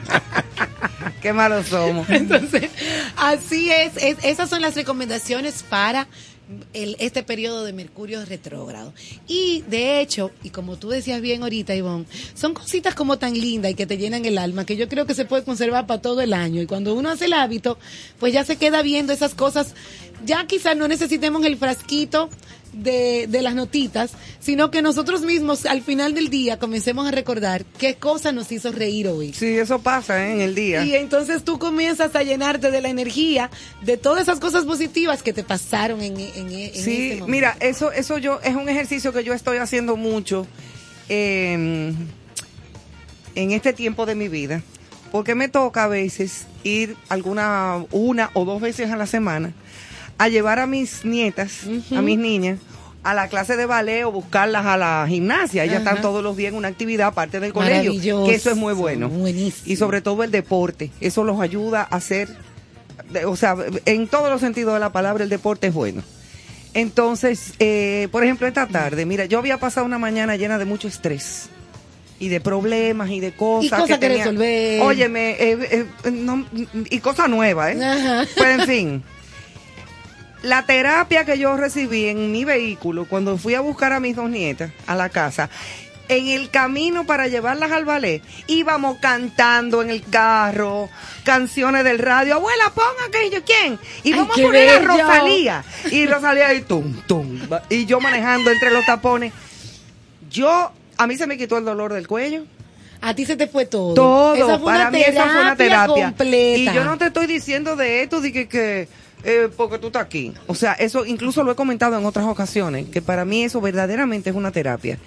Qué 1.21 1.33
malos 1.33 1.67
somos. 1.67 2.09
Entonces, 2.09 2.69
así 3.15 3.69
es, 3.71 3.95
es- 3.97 4.17
esas 4.23 4.49
son 4.49 4.61
las 4.61 4.75
recomendaciones 4.75 5.63
para 5.69 6.07
el- 6.73 6.95
este 6.99 7.21
periodo 7.23 7.63
de 7.63 7.73
Mercurio 7.73 8.25
retrógrado. 8.25 8.91
Y 9.27 9.63
de 9.67 10.01
hecho, 10.01 10.31
y 10.43 10.49
como 10.49 10.77
tú 10.77 10.89
decías 10.89 11.21
bien 11.21 11.43
ahorita, 11.43 11.75
Ivonne, 11.75 12.05
son 12.33 12.53
cositas 12.55 12.95
como 12.95 13.17
tan 13.19 13.33
lindas 13.39 13.71
y 13.71 13.75
que 13.75 13.85
te 13.85 13.97
llenan 13.97 14.25
el 14.25 14.37
alma 14.39 14.65
que 14.65 14.75
yo 14.77 14.89
creo 14.89 15.05
que 15.05 15.13
se 15.13 15.25
puede 15.25 15.43
conservar 15.43 15.85
para 15.85 16.01
todo 16.01 16.21
el 16.21 16.33
año. 16.33 16.59
Y 16.61 16.65
cuando 16.65 16.95
uno 16.95 17.09
hace 17.11 17.25
el 17.25 17.33
hábito, 17.33 17.77
pues 18.19 18.33
ya 18.33 18.43
se 18.43 18.55
queda 18.55 18.81
viendo 18.81 19.13
esas 19.13 19.35
cosas. 19.35 19.75
Ya 20.25 20.45
quizás 20.47 20.75
no 20.77 20.87
necesitemos 20.87 21.43
el 21.45 21.57
frasquito 21.57 22.29
de, 22.73 23.27
de 23.27 23.41
las 23.41 23.53
notitas, 23.53 24.11
sino 24.39 24.71
que 24.71 24.81
nosotros 24.81 25.23
mismos 25.23 25.65
al 25.65 25.81
final 25.81 26.13
del 26.13 26.29
día 26.29 26.57
comencemos 26.57 27.05
a 27.05 27.11
recordar 27.11 27.65
qué 27.77 27.95
cosa 27.95 28.31
nos 28.31 28.49
hizo 28.51 28.71
reír 28.71 29.07
hoy. 29.09 29.33
Sí, 29.33 29.47
eso 29.57 29.79
pasa 29.79 30.25
¿eh? 30.25 30.31
en 30.33 30.41
el 30.41 30.55
día. 30.55 30.85
Y 30.85 30.95
entonces 30.95 31.43
tú 31.43 31.59
comienzas 31.59 32.15
a 32.15 32.23
llenarte 32.23 32.71
de 32.71 32.79
la 32.81 32.87
energía 32.89 33.49
de 33.83 33.97
todas 33.97 34.21
esas 34.23 34.39
cosas 34.39 34.63
positivas 34.63 35.21
que 35.21 35.33
te 35.33 35.43
pasaron 35.43 36.01
en, 36.01 36.17
en, 36.19 36.51
en 36.51 36.73
Sí, 36.73 36.77
ese 36.77 37.07
momento. 37.15 37.27
mira, 37.27 37.57
eso, 37.59 37.91
eso 37.91 38.17
yo 38.19 38.39
es 38.41 38.55
un 38.55 38.69
ejercicio 38.69 39.11
que 39.11 39.23
yo 39.25 39.33
estoy 39.33 39.57
haciendo 39.57 39.97
mucho 39.97 40.47
eh, 41.09 41.93
en 43.35 43.51
este 43.51 43.73
tiempo 43.73 44.05
de 44.05 44.15
mi 44.15 44.27
vida, 44.29 44.61
porque 45.11 45.35
me 45.35 45.49
toca 45.49 45.83
a 45.85 45.87
veces 45.87 46.45
ir 46.63 46.95
alguna 47.09 47.83
una 47.91 48.29
o 48.33 48.45
dos 48.45 48.61
veces 48.61 48.91
a 48.91 48.95
la 48.97 49.07
semana 49.07 49.53
a 50.21 50.27
llevar 50.29 50.59
a 50.59 50.67
mis 50.67 51.03
nietas, 51.05 51.61
a 51.95 52.01
mis 52.01 52.17
niñas, 52.17 52.59
a 53.03 53.13
la 53.15 53.27
clase 53.27 53.57
de 53.57 53.65
ballet 53.65 54.03
o 54.05 54.11
buscarlas 54.11 54.65
a 54.67 54.77
la 54.77 55.05
gimnasia. 55.07 55.63
Ellas 55.63 55.77
Ajá. 55.81 55.89
están 55.89 56.01
todos 56.03 56.23
los 56.23 56.37
días 56.37 56.51
en 56.51 56.57
una 56.57 56.67
actividad 56.67 57.07
aparte 57.07 57.39
del 57.39 57.53
colegio, 57.53 58.25
que 58.25 58.35
eso 58.35 58.51
es 58.51 58.57
muy 58.57 58.73
bueno. 58.73 59.09
Y 59.65 59.75
sobre 59.77 60.01
todo 60.01 60.23
el 60.23 60.29
deporte, 60.31 60.91
eso 61.01 61.23
los 61.23 61.41
ayuda 61.41 61.87
a 61.89 61.95
hacer, 61.95 62.29
o 63.25 63.35
sea, 63.35 63.55
en 63.85 64.07
todos 64.07 64.29
los 64.29 64.41
sentidos 64.41 64.75
de 64.75 64.79
la 64.79 64.91
palabra, 64.91 65.23
el 65.23 65.29
deporte 65.29 65.67
es 65.67 65.73
bueno. 65.73 66.03
Entonces, 66.73 67.53
eh, 67.59 68.07
por 68.11 68.23
ejemplo, 68.23 68.47
esta 68.47 68.67
tarde, 68.67 69.05
mira, 69.05 69.25
yo 69.25 69.39
había 69.39 69.57
pasado 69.57 69.85
una 69.85 69.97
mañana 69.97 70.35
llena 70.37 70.57
de 70.57 70.65
mucho 70.65 70.87
estrés 70.87 71.49
y 72.19 72.29
de 72.29 72.39
problemas 72.39 73.09
y 73.09 73.19
de 73.19 73.31
cosas. 73.33 73.65
Y 73.65 73.69
cosas 73.71 73.87
que 73.87 73.97
tenía- 73.97 74.17
resolver. 74.25 74.81
Óyeme, 74.83 75.31
eh, 75.31 75.85
eh, 76.05 76.11
no- 76.11 76.45
y 76.89 76.99
cosas 76.99 77.27
nuevas, 77.27 77.75
¿eh? 77.75 77.83
Ajá. 77.83 78.25
Pues 78.37 78.59
en 78.59 78.65
fin. 78.67 79.03
La 80.43 80.65
terapia 80.65 81.23
que 81.25 81.37
yo 81.37 81.55
recibí 81.55 82.07
en 82.07 82.31
mi 82.31 82.45
vehículo 82.45 83.05
cuando 83.05 83.37
fui 83.37 83.53
a 83.53 83.61
buscar 83.61 83.93
a 83.93 83.99
mis 83.99 84.15
dos 84.15 84.29
nietas 84.29 84.71
a 84.87 84.95
la 84.95 85.09
casa, 85.09 85.49
en 86.07 86.27
el 86.27 86.49
camino 86.49 87.05
para 87.05 87.27
llevarlas 87.27 87.71
al 87.71 87.85
ballet, 87.85 88.21
íbamos 88.47 88.97
cantando 88.99 89.81
en 89.81 89.89
el 89.89 90.03
carro, 90.03 90.89
canciones 91.23 91.83
del 91.83 91.99
radio, 91.99 92.35
abuela, 92.35 92.71
ponga 92.73 93.05
aquello, 93.07 93.41
¿quién? 93.45 93.79
Y 94.03 94.13
vamos 94.13 94.37
a 94.37 94.41
poner 94.41 94.69
a. 94.69 94.79
Rosalía. 94.79 95.63
Y 95.91 96.05
Rosalía 96.07 96.47
ahí, 96.47 96.61
tum, 96.61 97.01
tum, 97.07 97.39
y 97.69 97.85
yo 97.85 98.01
manejando 98.01 98.51
entre 98.51 98.71
los 98.71 98.85
tapones. 98.85 99.31
Yo, 100.29 100.71
a 100.97 101.07
mí 101.07 101.17
se 101.17 101.27
me 101.27 101.37
quitó 101.37 101.57
el 101.57 101.65
dolor 101.65 101.93
del 101.93 102.07
cuello. 102.07 102.45
A 102.99 103.15
ti 103.15 103.25
se 103.25 103.35
te 103.35 103.47
fue 103.47 103.65
todo. 103.65 103.93
Todo, 103.93 104.35
Esa 104.35 104.59
fue 104.59 104.71
para 104.73 104.89
una 104.89 104.91
mí 104.91 105.01
esa 105.01 105.23
fue 105.27 105.41
una 105.41 105.55
terapia. 105.55 106.05
completa. 106.07 106.71
Y 106.71 106.75
yo 106.75 106.83
no 106.83 106.97
te 106.97 107.05
estoy 107.07 107.25
diciendo 107.25 107.75
de 107.75 108.03
esto, 108.03 108.21
de 108.21 108.31
que, 108.31 108.47
que 108.47 108.87
eh, 109.23 109.49
porque 109.55 109.77
tú 109.77 109.87
estás 109.87 110.03
aquí. 110.03 110.33
O 110.47 110.55
sea, 110.55 110.73
eso 110.73 111.05
incluso 111.05 111.43
lo 111.43 111.51
he 111.51 111.55
comentado 111.55 111.97
en 111.97 112.05
otras 112.05 112.25
ocasiones, 112.25 112.87
que 112.89 113.01
para 113.01 113.25
mí 113.25 113.43
eso 113.43 113.61
verdaderamente 113.61 114.29
es 114.29 114.35
una 114.35 114.51
terapia. 114.51 114.97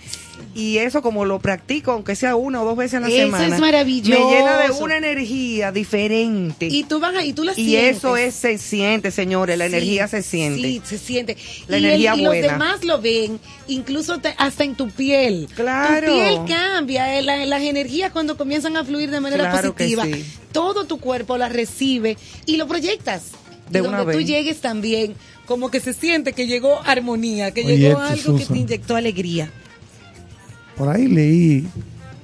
Y 0.55 0.79
eso 0.79 1.03
como 1.03 1.25
lo 1.25 1.39
practico, 1.41 1.93
aunque 1.93 2.15
sea 2.17 2.37
una 2.37 2.63
o 2.63 2.65
dos 2.65 2.77
veces 2.77 2.95
a 2.95 3.01
la 3.01 3.09
Eso 3.09 3.17
semana, 3.17 3.55
es 3.55 3.61
maravilloso. 3.61 4.21
me 4.29 4.35
llena 4.37 4.59
de 4.59 4.71
una 4.71 4.97
energía 4.97 5.73
diferente. 5.73 6.67
Y 6.67 6.85
tú 6.85 7.01
vas 7.01 7.15
ahí, 7.17 7.33
tú 7.33 7.45
la 7.45 7.53
Y 7.53 7.67
sientes. 7.67 7.97
eso 7.99 8.17
es, 8.17 8.35
se 8.35 8.59
siente, 8.59 9.11
señores, 9.11 9.59
la 9.59 9.67
Sí, 9.67 9.73
energía 9.75 10.09
se 10.09 10.23
siente. 10.23 10.63
Sí, 10.63 10.83
se 10.85 10.99
siente. 10.99 11.37
La 11.69 11.79
y 11.79 11.85
energía 11.85 12.15
y 12.17 12.23
los 12.23 12.35
demás 12.35 12.85
lo 12.85 13.01
ven, 13.01 13.41
incluso 13.69 14.19
te- 14.19 14.35
hasta 14.39 14.65
en 14.65 14.75
tu 14.77 14.89
piel. 14.91 15.49
Claro. 15.55 16.07
Tu 16.07 16.13
piel 16.13 16.41
cambia, 16.49 17.19
eh, 17.19 17.23
la- 17.23 17.45
las 17.47 17.63
energías 17.63 18.13
cuando 18.13 18.37
comienzan 18.37 18.77
a 18.77 18.85
fluir 18.85 19.11
de 19.11 19.21
manera 19.21 19.51
Claro 19.51 19.75
que 19.75 19.85
positiva, 19.85 20.05
sí. 20.05 20.25
todo 20.53 20.85
tu 20.85 20.99
cuerpo 21.01 21.37
las 21.37 21.53
recibe 21.53 22.17
y 22.47 22.57
lo 22.57 22.67
proyectas. 22.69 23.23
De 23.71 23.79
y 23.79 23.83
una 23.83 23.99
donde 23.99 24.13
tú 24.13 24.19
vez. 24.19 24.27
llegues 24.27 24.61
también, 24.61 25.15
como 25.47 25.71
que 25.71 25.81
se 25.81 25.93
siente 25.95 26.33
que 26.33 26.47
llegó 26.47 26.81
armonía, 26.85 27.53
que 27.53 27.65
Oye, 27.65 27.79
llegó 27.79 28.01
algo 28.01 28.37
que 28.37 28.47
te 28.47 28.59
inyectó 28.59 28.97
alegría. 28.97 29.51
Por 30.77 30.89
ahí 30.89 31.07
leí, 31.07 31.67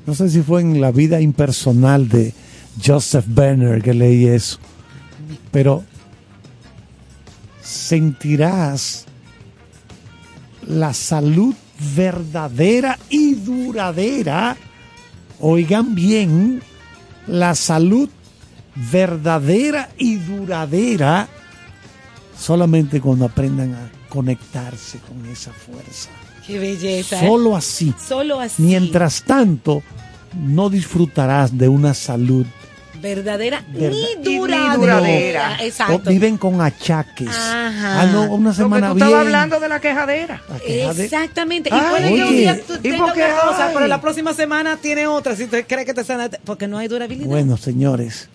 no 0.07 0.15
sé 0.15 0.29
si 0.29 0.43
fue 0.43 0.61
en 0.61 0.81
la 0.81 0.91
vida 0.91 1.21
impersonal 1.21 2.09
de 2.09 2.35
Joseph 2.85 3.27
Banner 3.29 3.83
que 3.83 3.95
leí 3.95 4.27
eso, 4.27 4.59
pero 5.51 5.85
sentirás 7.63 9.07
la 10.67 10.95
salud 10.95 11.55
verdadera 11.97 12.99
y 13.09 13.35
duradera. 13.35 14.57
Oigan 15.41 15.95
bien, 15.95 16.63
la 17.27 17.55
salud 17.55 18.09
verdadera 18.91 19.89
y 19.99 20.17
duradera 20.17 21.29
solamente 22.39 23.01
cuando 23.01 23.27
aprendan 23.27 23.75
a 23.75 23.91
conectarse 24.09 24.99
con 25.01 25.27
esa 25.27 25.53
fuerza. 25.53 26.09
Qué 26.47 26.59
belleza. 26.59 27.17
¿eh? 27.23 27.27
Solo 27.27 27.57
así. 27.57 27.95
Solo 28.07 28.41
así. 28.41 28.63
Mientras 28.63 29.23
tanto, 29.23 29.83
no 30.35 30.71
disfrutarás 30.71 31.57
de 31.57 31.69
una 31.69 31.95
salud. 31.95 32.47
verdadera 33.03 33.65
Verdad- 33.73 33.97
ni 34.23 34.31
ni 34.31 34.37
duradera. 34.37 34.75
duradera. 34.77 35.57
O 35.59 35.65
Exacto. 35.65 36.11
viven 36.11 36.37
con 36.37 36.61
achaques. 36.61 37.29
Ajá. 37.31 38.03
Ah, 38.03 38.07
no, 38.13 38.25
una 38.25 38.51
Lo 38.51 38.55
que 38.55 38.63
semana 38.63 38.89
tú 38.91 38.95
bien. 38.97 39.07
estabas 39.07 39.25
hablando 39.27 39.59
de 39.61 39.69
la 39.71 39.81
quejadera. 39.81 40.43
La 40.51 40.91
Exactamente. 40.91 41.71
Ay, 41.73 41.81
y 41.81 41.91
puede 41.91 42.15
que 42.15 42.25
un 42.25 42.31
día 42.37 42.61
tú 42.67 42.75
¿Y 42.75 42.79
tengas 42.79 43.01
por 43.01 43.13
qué 43.15 43.25
una 43.25 43.41
cosa, 43.41 43.71
pero 43.73 43.87
la 43.87 44.01
próxima 44.03 44.35
semana 44.35 44.77
tiene 44.77 45.07
otra. 45.07 45.35
Si 45.35 45.47
tú 45.47 45.57
crees 45.67 45.87
que 45.87 45.95
te 45.95 46.05
sana, 46.05 46.29
porque 46.45 46.67
no 46.69 46.77
hay 46.77 46.89
durabilidad. 46.89 47.27
Bueno, 47.27 47.57
señores, 47.57 48.29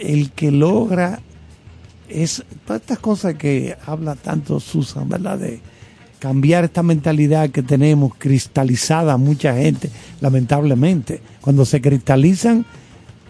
el 0.00 0.30
que 0.32 0.50
logra 0.50 1.20
es 2.08 2.42
todas 2.66 2.82
estas 2.82 2.98
cosas 2.98 3.34
que 3.34 3.76
habla 3.86 4.14
tanto 4.16 4.58
Susan, 4.60 5.08
¿verdad? 5.08 5.38
De 5.38 5.60
cambiar 6.18 6.64
esta 6.64 6.82
mentalidad 6.82 7.50
que 7.50 7.62
tenemos 7.62 8.14
cristalizada 8.18 9.16
mucha 9.16 9.54
gente, 9.54 9.90
lamentablemente. 10.20 11.20
Cuando 11.40 11.64
se 11.64 11.80
cristalizan 11.80 12.66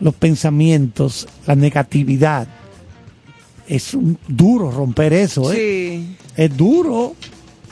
los 0.01 0.15
pensamientos, 0.15 1.29
la 1.47 1.55
negatividad, 1.55 2.49
es 3.69 3.95
un- 3.95 4.19
duro 4.27 4.71
romper 4.71 5.13
eso, 5.13 5.53
¿eh? 5.53 5.57
Sí. 5.57 6.17
Es 6.37 6.57
duro. 6.57 7.15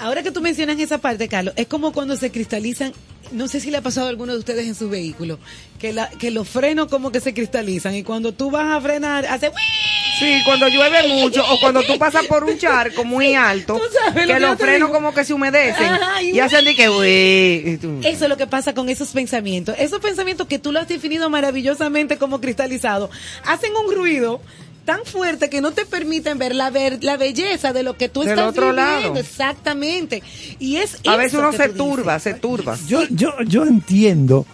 Ahora 0.01 0.23
que 0.23 0.31
tú 0.31 0.41
mencionas 0.41 0.79
esa 0.79 0.99
parte, 0.99 1.29
Carlos, 1.29 1.55
es 1.57 1.67
como 1.67 1.93
cuando 1.93 2.17
se 2.17 2.31
cristalizan, 2.31 2.93
no 3.33 3.49
sé 3.49 3.61
si 3.61 3.71
le 3.71 3.79
ha 3.79 3.83
pasado 3.83 4.07
a 4.07 4.11
alguno 4.11 4.33
de 4.33 4.39
ustedes 4.39 4.67
en 4.67 4.75
su 4.75 4.89
vehículo, 4.89 5.39
que, 5.79 5.93
la, 5.93 6.09
que 6.09 6.31
los 6.31 6.49
frenos 6.49 6.89
como 6.89 7.11
que 7.13 7.21
se 7.21 7.35
cristalizan 7.35 7.95
y 7.95 8.03
cuando 8.05 8.33
tú 8.33 8.51
vas 8.51 8.67
a 8.77 8.81
frenar, 8.81 9.27
hace... 9.27 9.51
Sí, 10.19 10.41
cuando 10.45 10.67
llueve 10.67 11.07
mucho 11.07 11.45
o 11.49 11.61
cuando 11.61 11.81
tú 11.85 11.97
pasas 11.97 12.27
por 12.27 12.43
un 12.43 12.59
charco 12.59 13.05
muy 13.05 13.35
alto, 13.37 13.81
sabes 14.05 14.27
lo 14.27 14.35
que 14.35 14.41
yo 14.41 14.47
los 14.49 14.59
frenos 14.59 14.89
digo. 14.89 14.93
como 14.93 15.15
que 15.15 15.25
se 15.25 15.33
humedecen 15.33 15.93
y- 16.23 16.41
hacen 16.41 16.65
de 16.65 16.75
que, 16.75 16.89
"Uy", 16.89 17.79
Eso 18.05 18.25
es 18.25 18.29
lo 18.29 18.37
que 18.37 18.49
pasa 18.49 18.75
con 18.75 18.89
esos 18.89 19.11
pensamientos. 19.11 19.77
Esos 19.79 20.01
pensamientos 20.01 20.49
que 20.49 20.59
tú 20.59 20.73
lo 20.73 20.81
has 20.81 20.89
definido 20.89 21.31
maravillosamente 21.31 22.17
como 22.19 22.41
cristalizado, 22.41 23.11
hacen 23.45 23.71
un 23.77 23.95
ruido 23.95 24.41
tan 24.89 25.05
fuerte 25.05 25.51
que 25.51 25.61
no 25.61 25.73
te 25.73 25.85
permiten 25.85 26.39
ver 26.39 26.55
la, 26.55 26.71
ver, 26.71 27.05
la 27.05 27.19
belleza 27.19 27.75
de 27.75 27.83
lo 27.83 27.99
que 27.99 28.09
tú 28.09 28.21
Del 28.21 28.31
estás 28.31 28.49
otro 28.49 28.71
viviendo. 28.71 28.91
lado. 29.03 29.17
Exactamente. 29.19 30.23
Y 30.59 30.77
es 30.77 30.97
a 31.07 31.17
veces 31.17 31.39
uno 31.39 31.51
que 31.51 31.59
se 31.59 31.63
dices. 31.65 31.77
turba, 31.77 32.19
se 32.19 32.33
turba. 32.33 32.79
Yo, 32.87 33.03
yo, 33.11 33.35
yo 33.47 33.67
entiendo 33.67 34.47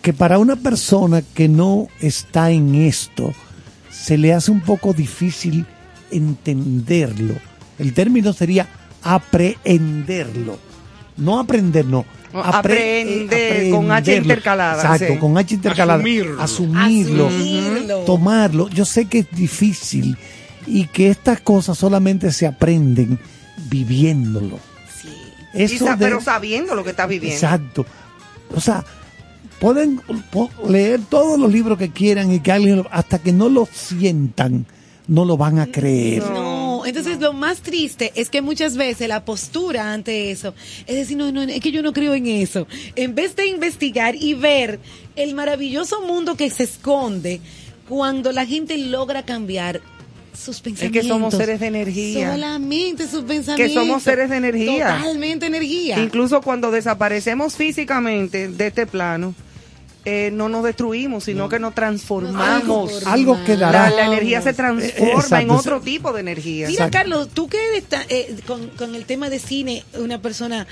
que 0.00 0.14
para 0.14 0.38
una 0.38 0.56
persona 0.56 1.20
que 1.20 1.48
no 1.48 1.88
está 2.00 2.50
en 2.50 2.76
esto, 2.76 3.34
se 3.90 4.16
le 4.16 4.32
hace 4.32 4.50
un 4.50 4.62
poco 4.62 4.94
difícil 4.94 5.66
entenderlo. 6.10 7.34
El 7.78 7.92
término 7.92 8.32
sería 8.32 8.66
aprehenderlo. 9.02 10.58
No 11.18 11.38
aprender, 11.38 11.84
no. 11.84 12.06
No, 12.32 12.42
Apre- 12.44 12.54
aprender, 12.58 13.62
eh, 13.66 13.70
con 13.70 13.90
H 13.90 14.16
intercalada, 14.16 14.82
Exacto, 14.82 15.14
sí. 15.14 15.18
con 15.18 15.38
H 15.38 15.54
intercalada. 15.54 15.98
Asumirlo. 15.98 16.42
Asumirlo. 16.42 17.26
Asumirlo. 17.28 17.98
Tomarlo. 18.00 18.68
Yo 18.68 18.84
sé 18.84 19.06
que 19.06 19.20
es 19.20 19.30
difícil 19.30 20.16
y 20.66 20.86
que 20.88 21.08
estas 21.10 21.40
cosas 21.40 21.78
solamente 21.78 22.30
se 22.32 22.46
aprenden 22.46 23.18
viviéndolo. 23.70 24.58
Y 25.54 25.62
Eso 25.62 25.86
sa- 25.86 25.96
de- 25.96 26.04
pero 26.04 26.20
sabiendo 26.20 26.74
lo 26.74 26.84
que 26.84 26.90
estás 26.90 27.08
viviendo. 27.08 27.34
Exacto. 27.34 27.86
O 28.54 28.60
sea, 28.60 28.84
pueden 29.58 30.00
po- 30.30 30.50
leer 30.68 31.00
todos 31.08 31.38
los 31.40 31.50
libros 31.50 31.78
que 31.78 31.90
quieran 31.90 32.30
y 32.32 32.40
que 32.40 32.52
alguien 32.52 32.84
hasta 32.90 33.18
que 33.18 33.32
no 33.32 33.48
lo 33.48 33.66
sientan, 33.72 34.66
no 35.06 35.24
lo 35.24 35.38
van 35.38 35.58
a 35.58 35.66
creer. 35.66 36.22
No, 36.22 36.57
entonces 36.88 37.18
lo 37.20 37.32
más 37.32 37.60
triste 37.60 38.12
es 38.14 38.30
que 38.30 38.42
muchas 38.42 38.76
veces 38.76 39.08
la 39.08 39.24
postura 39.24 39.92
ante 39.92 40.30
eso 40.30 40.54
es 40.86 40.96
decir, 40.96 41.16
no, 41.16 41.30
no, 41.32 41.42
es 41.42 41.60
que 41.60 41.70
yo 41.72 41.82
no 41.82 41.92
creo 41.92 42.14
en 42.14 42.26
eso. 42.26 42.66
En 42.96 43.14
vez 43.14 43.36
de 43.36 43.46
investigar 43.46 44.14
y 44.16 44.34
ver 44.34 44.78
el 45.16 45.34
maravilloso 45.34 46.02
mundo 46.02 46.36
que 46.36 46.50
se 46.50 46.64
esconde 46.64 47.40
cuando 47.88 48.32
la 48.32 48.44
gente 48.46 48.76
logra 48.78 49.24
cambiar 49.24 49.80
sus 50.34 50.56
Es 50.56 50.62
pensamientos. 50.62 51.02
que 51.02 51.08
somos 51.08 51.34
seres 51.34 51.58
de 51.60 51.66
energía. 51.66 52.32
Solamente 52.32 53.08
sus 53.08 53.22
Que 53.22 53.26
pensamientos. 53.28 53.74
somos 53.74 54.02
seres 54.02 54.30
de 54.30 54.36
energía. 54.36 54.96
Totalmente 54.98 55.46
energía. 55.46 55.98
Incluso 55.98 56.40
cuando 56.42 56.70
desaparecemos 56.70 57.56
físicamente 57.56 58.48
de 58.48 58.66
este 58.68 58.86
plano, 58.86 59.34
eh, 60.10 60.30
no 60.32 60.48
nos 60.48 60.64
destruimos, 60.64 61.24
sino 61.24 61.48
que 61.48 61.58
nos 61.58 61.74
transformamos. 61.74 63.06
Algo 63.06 63.38
quedará. 63.44 63.90
La, 63.90 63.96
la 63.96 64.06
energía 64.06 64.40
se 64.40 64.52
transforma 64.52 65.12
Exacto. 65.12 65.36
en 65.44 65.50
otro 65.50 65.80
tipo 65.80 66.12
de 66.12 66.20
energía. 66.20 66.68
Mira, 66.68 66.90
Carlos, 66.90 67.28
tú 67.34 67.48
que 67.48 67.58
eres 67.68 67.84
eh, 68.08 68.36
con, 68.46 68.68
con 68.70 68.94
el 68.94 69.04
tema 69.04 69.28
de 69.30 69.38
cine, 69.38 69.84
una 69.98 70.20
persona. 70.20 70.66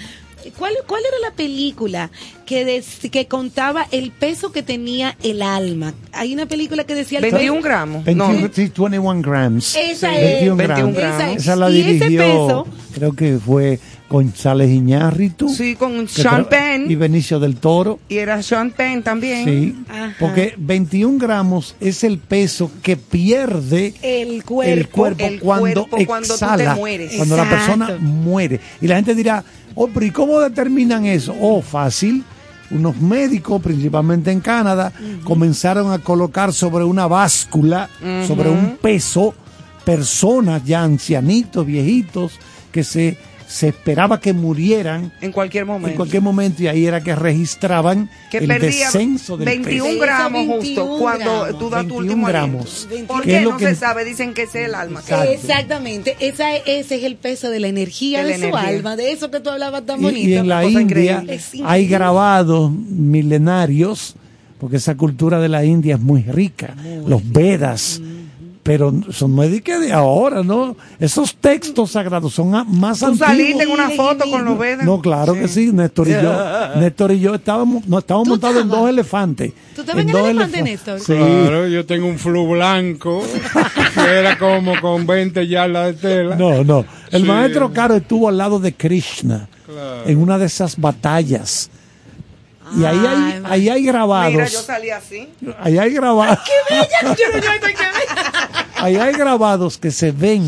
¿Cuál, 0.59 0.75
¿Cuál 0.87 1.03
era 1.05 1.29
la 1.29 1.35
película 1.35 2.11
que, 2.45 2.65
des- 2.65 3.11
que 3.11 3.27
contaba 3.27 3.89
el 3.91 4.13
peso 4.13 4.53
que 4.53 4.63
tenía 4.63 5.17
el 5.25 5.43
alma? 5.43 5.93
Hay 6.13 6.33
una 6.35 6.47
película 6.47 6.85
que 6.85 6.95
decía 6.95 7.19
el 7.19 7.23
21 7.25 7.55
peso- 7.57 7.65
gramos. 7.65 8.05
21, 8.05 8.33
No. 8.33 8.49
sí, 8.55 8.71
21 8.77 9.23
grams. 9.23 9.75
Esa 9.75 10.11
Sí, 10.11 10.17
es. 10.17 10.23
21 10.23 10.57
21 10.57 10.93
gramos. 10.93 11.37
Esa 11.39 11.57
la 11.57 11.69
Y 11.71 11.81
ese 11.81 11.93
dirigió, 11.95 12.21
peso- 12.21 12.67
creo 12.95 13.13
que 13.15 13.39
fue 13.45 13.81
González 14.09 14.71
Iñárritu. 14.71 15.49
Sí, 15.49 15.75
con 15.75 16.09
Sean 16.09 16.45
Penn. 16.45 16.91
Y 16.91 16.95
Benicio 16.95 17.41
del 17.41 17.57
Toro. 17.57 17.99
Y 18.09 18.19
era 18.19 18.41
Sean 18.43 18.71
Penn 18.71 19.03
también. 19.03 19.45
Sí, 19.45 19.85
porque 20.21 20.55
21 20.59 21.19
gramos 21.19 21.75
es 21.81 22.05
el 22.05 22.19
peso 22.19 22.71
que 22.83 22.97
pierde 22.97 23.95
El 24.03 24.45
cuerpo. 24.45 24.73
el 24.73 24.89
cuerpo 24.89 25.25
El 25.25 25.41
cuando 25.41 25.87
cuerpo 25.87 26.07
cuando 26.07 26.29
tú 26.29 26.39
te 26.39 26.45
exhala, 26.45 26.75
mueres. 26.77 27.15
cuando 27.17 27.37
la 27.37 27.49
persona 27.51 27.97
muere. 28.01 28.61
Y 28.81 28.87
la 28.87 28.97
gente 28.97 29.15
dirá, 29.15 29.45
oh, 29.75 29.89
pero 29.89 30.07
¿y 30.07 30.11
cómo 30.13 30.39
determinan 30.41 31.05
eso? 31.07 31.35
Oh, 31.41 31.61
fácil. 31.61 32.23
Unos 32.71 32.97
médicos, 33.01 33.63
principalmente 33.63 34.31
en 34.33 34.41
Canadá, 34.41 34.93
comenzaron 35.25 35.93
a 35.93 35.99
colocar 36.01 36.53
sobre 36.53 36.85
una 36.85 37.07
báscula, 37.07 37.89
sobre 38.27 38.51
un 38.51 38.77
peso, 38.81 39.35
personas 39.85 40.65
ya 40.65 40.83
ancianitos, 40.83 41.65
viejitos, 41.65 42.33
que 42.73 42.83
se, 42.83 43.17
se 43.49 43.69
esperaba 43.69 44.19
que 44.21 44.33
murieran 44.33 45.13
En 45.21 45.31
cualquier 45.33 45.65
momento. 45.67 45.89
en 45.91 45.95
cualquier 45.97 46.21
momento 46.23 46.63
y 46.63 46.67
ahí 46.67 46.85
era 46.87 47.01
que 47.01 47.15
registraban 47.15 48.11
que 48.31 48.39
el 48.39 48.49
descenso 48.49 49.37
del 49.37 49.47
21 49.47 49.85
peso. 49.91 50.01
gramos 50.01 50.47
21 50.49 50.61
justo 50.85 50.99
cuando 50.99 51.41
gramos. 51.43 51.59
tú 51.61 51.71
das 51.71 51.83
tu 51.87 51.95
21 51.95 51.97
último 51.99 52.27
gramos. 52.27 52.89
¿Por 53.07 53.23
¿Qué 53.23 53.41
no 53.43 53.57
que- 53.57 53.67
se 53.69 53.75
sabe? 53.77 54.05
Dicen 54.05 54.35
que 54.35 54.43
ese 54.43 54.63
es 54.63 54.69
el 54.69 54.75
alma. 54.75 55.01
Exacto. 55.01 55.31
Exactamente, 55.31 56.17
Esa, 56.19 56.57
ese 56.57 56.97
es 56.97 57.05
el 57.05 57.17
peso 57.17 57.49
de 57.51 57.61
la 57.61 57.69
energía 57.69 58.25
De 58.25 58.33
de, 58.33 58.39
la 58.39 58.39
su 58.39 58.45
energía. 58.57 58.69
alma, 58.79 58.97
de 58.97 59.13
eso 59.13 59.31
que 59.31 59.41
tú 59.41 59.51
hablabas 59.51 59.87
tan 59.87 60.01
Y- 60.01 60.03
bonito. 60.03 60.29
Y, 60.29 60.35
en 60.35 60.49
la 60.49 60.65
India 60.65 61.25
hay 61.65 61.87
grabados 61.87 62.73
milenarios, 62.73 64.15
porque 64.59 64.77
esa 64.77 64.95
cultura 64.97 65.39
de 65.41 65.49
la 65.49 65.65
India 65.65 65.95
es 65.97 66.01
muy 66.01 66.23
rica, 66.23 66.75
los 67.07 67.23
Vedas, 67.31 68.01
pero 68.67 68.93
son 69.13 69.37
no 69.37 69.43
es 69.45 69.53
de 69.53 69.63
que 69.63 69.79
de 69.79 69.93
ahora, 69.93 70.43
¿no? 70.43 70.77
Esos 70.99 71.37
textos 71.37 71.93
sagrados 71.93 72.35
son 72.35 72.55
a- 72.55 72.65
más 72.65 72.99
Tú 72.99 73.07
antiguos. 73.07 73.29
saliste 73.29 73.63
en 73.63 73.71
una 73.71 73.91
foto 73.91 74.29
con 74.31 74.45
los 74.45 74.59
Vedas. 74.59 74.85
No, 74.85 75.01
claro 75.01 75.35
que 75.35 75.47
sí, 75.49 75.71
Néstor 75.73 76.09
y 76.09 76.11
yo, 76.13 76.33
Néstor 76.77 77.13
y 77.13 77.21
yo 77.21 77.35
estábamos, 77.37 77.87
no, 77.87 78.01
estábamos 78.01 78.27
¿Tú 78.27 78.31
montados 78.33 78.63
en 78.63 78.69
dos 78.69 78.91
elefantes. 78.91 79.53
¿Tú 79.75 79.81
estabas 79.83 80.03
en 80.03 80.09
el 80.09 80.13
dos 80.13 80.29
elefante, 80.29 80.59
elefan- 80.59 80.65
Néstor? 80.65 81.01
Sí. 81.01 81.15
Claro, 81.15 81.69
yo 81.69 81.87
tengo 81.87 82.07
un 82.09 82.19
flu 82.19 82.49
blanco 82.49 83.23
que 83.95 84.01
era 84.11 84.37
como 84.39 84.81
con 84.81 85.07
20 85.07 85.47
yardas 85.47 85.87
de 85.87 85.93
tela. 86.09 86.35
No, 86.37 86.65
no. 86.65 86.85
El 87.13 87.23
Sí. 87.23 87.29
maestro 87.29 87.73
Caro 87.73 87.95
estuvo 87.95 88.29
al 88.29 88.37
lado 88.37 88.59
de 88.59 88.75
Krishna 88.75 89.49
Claro. 89.65 90.03
en 90.07 90.19
una 90.19 90.39
de 90.39 90.47
esas 90.47 90.77
batallas. 90.77 91.71
Y 92.77 92.85
ahí 92.85 92.99
hay, 92.99 93.07
Ay, 93.07 93.43
ahí 93.45 93.69
hay 93.69 93.85
grabados. 93.85 94.33
Mira, 94.33 94.49
yo 94.49 94.61
salí 94.61 94.91
así. 94.91 95.29
Ahí 95.61 95.79
hay 95.79 95.93
grabados. 95.93 96.39
Yo 96.69 97.09
no 97.09 97.15
yo 97.15 97.25
estoy 97.33 97.41
que- 97.41 97.77
Ahí 98.79 98.97
hay 98.97 99.13
grabados 99.15 99.79
que 99.79 99.91
se 99.91 100.13
ven 100.13 100.45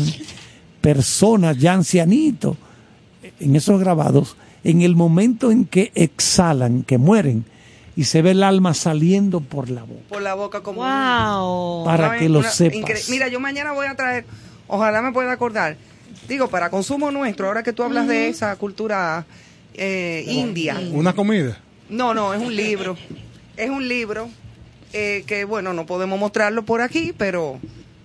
personas 0.81 1.57
ya 1.57 1.73
ancianitos 1.73 2.57
en 3.39 3.55
esos 3.55 3.79
grabados 3.79 4.37
en 4.63 4.81
el 4.81 4.95
momento 4.95 5.51
en 5.51 5.65
que 5.65 5.91
exhalan, 5.95 6.83
que 6.83 6.97
mueren 6.97 7.45
y 7.95 8.03
se 8.05 8.21
ve 8.21 8.31
el 8.31 8.43
alma 8.43 8.73
saliendo 8.73 9.41
por 9.41 9.69
la 9.69 9.83
boca. 9.83 10.01
Por 10.09 10.21
la 10.21 10.33
boca 10.35 10.61
como... 10.61 10.81
Wow. 10.83 11.85
Para 11.85 12.17
que 12.17 12.29
lo 12.29 12.39
Una- 12.39 12.49
sepas. 12.49 12.79
incre- 12.79 13.09
Mira, 13.09 13.27
yo 13.27 13.39
mañana 13.39 13.71
voy 13.73 13.87
a 13.87 13.95
traer, 13.95 14.25
ojalá 14.67 15.01
me 15.01 15.11
pueda 15.11 15.31
acordar, 15.33 15.75
digo, 16.27 16.47
para 16.47 16.69
consumo 16.69 17.11
nuestro, 17.11 17.47
ahora 17.47 17.63
que 17.63 17.73
tú 17.73 17.83
hablas 17.83 18.07
de 18.07 18.29
esa 18.29 18.55
cultura 18.55 19.25
eh, 19.73 20.23
india. 20.27 20.79
Una 20.93 21.13
comida. 21.13 21.57
No, 21.89 22.13
no, 22.13 22.33
es 22.33 22.41
un 22.41 22.55
libro. 22.55 22.95
Es 23.57 23.69
un 23.69 23.85
libro 23.87 24.29
eh, 24.93 25.23
que, 25.27 25.43
bueno, 25.43 25.73
no 25.73 25.85
podemos 25.85 26.17
mostrarlo 26.19 26.63
por 26.63 26.81
aquí, 26.81 27.13
pero, 27.17 27.59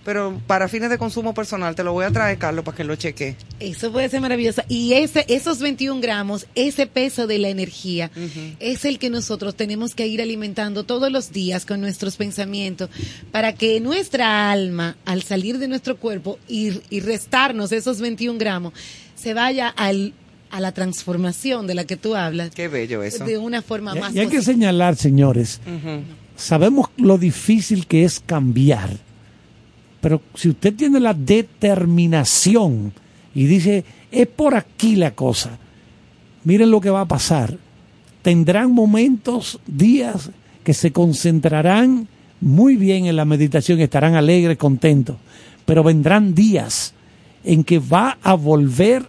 pero 0.05 0.39
para 0.45 0.67
fines 0.67 0.89
de 0.91 0.97
consumo 0.97 1.33
personal 1.33 1.75
te 1.75 1.83
lo 1.83 1.91
voy 1.91 2.05
a 2.05 2.11
traer, 2.11 2.37
Carlos, 2.37 2.63
para 2.63 2.77
que 2.77 2.83
lo 2.83 2.95
cheque. 2.95 3.35
Eso 3.59 3.91
puede 3.91 4.07
ser 4.07 4.21
maravilloso. 4.21 4.61
Y 4.69 4.93
ese, 4.93 5.25
esos 5.27 5.59
21 5.59 5.99
gramos, 5.99 6.45
ese 6.53 6.85
peso 6.85 7.25
de 7.25 7.39
la 7.39 7.49
energía, 7.49 8.11
es 8.59 8.85
el 8.85 8.99
que 8.99 9.09
nosotros 9.09 9.55
tenemos 9.55 9.95
que 9.95 10.07
ir 10.07 10.21
alimentando 10.21 10.83
todos 10.83 11.11
los 11.11 11.31
días 11.31 11.65
con 11.65 11.81
nuestros 11.81 12.15
pensamientos 12.17 12.89
para 13.31 13.53
que 13.53 13.81
nuestra 13.81 14.51
alma, 14.51 14.95
al 15.05 15.23
salir 15.23 15.57
de 15.57 15.67
nuestro 15.67 15.97
cuerpo 15.97 16.37
y, 16.47 16.81
y 16.89 16.99
restarnos 16.99 17.71
esos 17.71 17.99
21 17.99 18.37
gramos, 18.37 18.73
se 19.15 19.33
vaya 19.33 19.69
al, 19.69 20.13
a 20.51 20.59
la 20.59 20.71
transformación 20.71 21.67
de 21.67 21.75
la 21.75 21.85
que 21.85 21.97
tú 21.97 22.15
hablas. 22.15 22.51
Qué 22.51 22.67
bello 22.67 23.03
eso. 23.03 23.25
De 23.25 23.37
una 23.37 23.61
forma 23.61 23.95
Y, 23.95 23.99
más 23.99 24.15
y 24.15 24.19
hay 24.19 24.27
que 24.27 24.41
señalar, 24.41 24.95
señores, 24.95 25.59
sabemos 26.35 26.89
lo 26.97 27.17
difícil 27.17 27.87
que 27.87 28.03
es 28.03 28.19
cambiar, 28.19 28.97
pero 30.05 30.21
si 30.35 30.49
usted 30.49 30.75
tiene 30.75 30.99
la 30.99 31.15
determinación 31.15 32.93
y 33.33 33.45
dice, 33.45 33.83
es 34.11 34.27
por 34.27 34.53
aquí 34.53 34.95
la 34.95 35.15
cosa, 35.15 35.57
miren 36.43 36.69
lo 36.69 36.79
que 36.79 36.91
va 36.91 37.01
a 37.01 37.07
pasar. 37.07 37.57
Tendrán 38.21 38.71
momentos, 38.71 39.59
días 39.65 40.29
que 40.63 40.75
se 40.75 40.91
concentrarán 40.91 42.07
muy 42.39 42.75
bien 42.75 43.07
en 43.07 43.15
la 43.15 43.25
meditación, 43.25 43.79
estarán 43.79 44.13
alegres, 44.13 44.59
contentos, 44.59 45.15
pero 45.65 45.81
vendrán 45.83 46.35
días 46.35 46.93
en 47.43 47.63
que 47.63 47.79
va 47.79 48.19
a 48.21 48.35
volver 48.35 49.07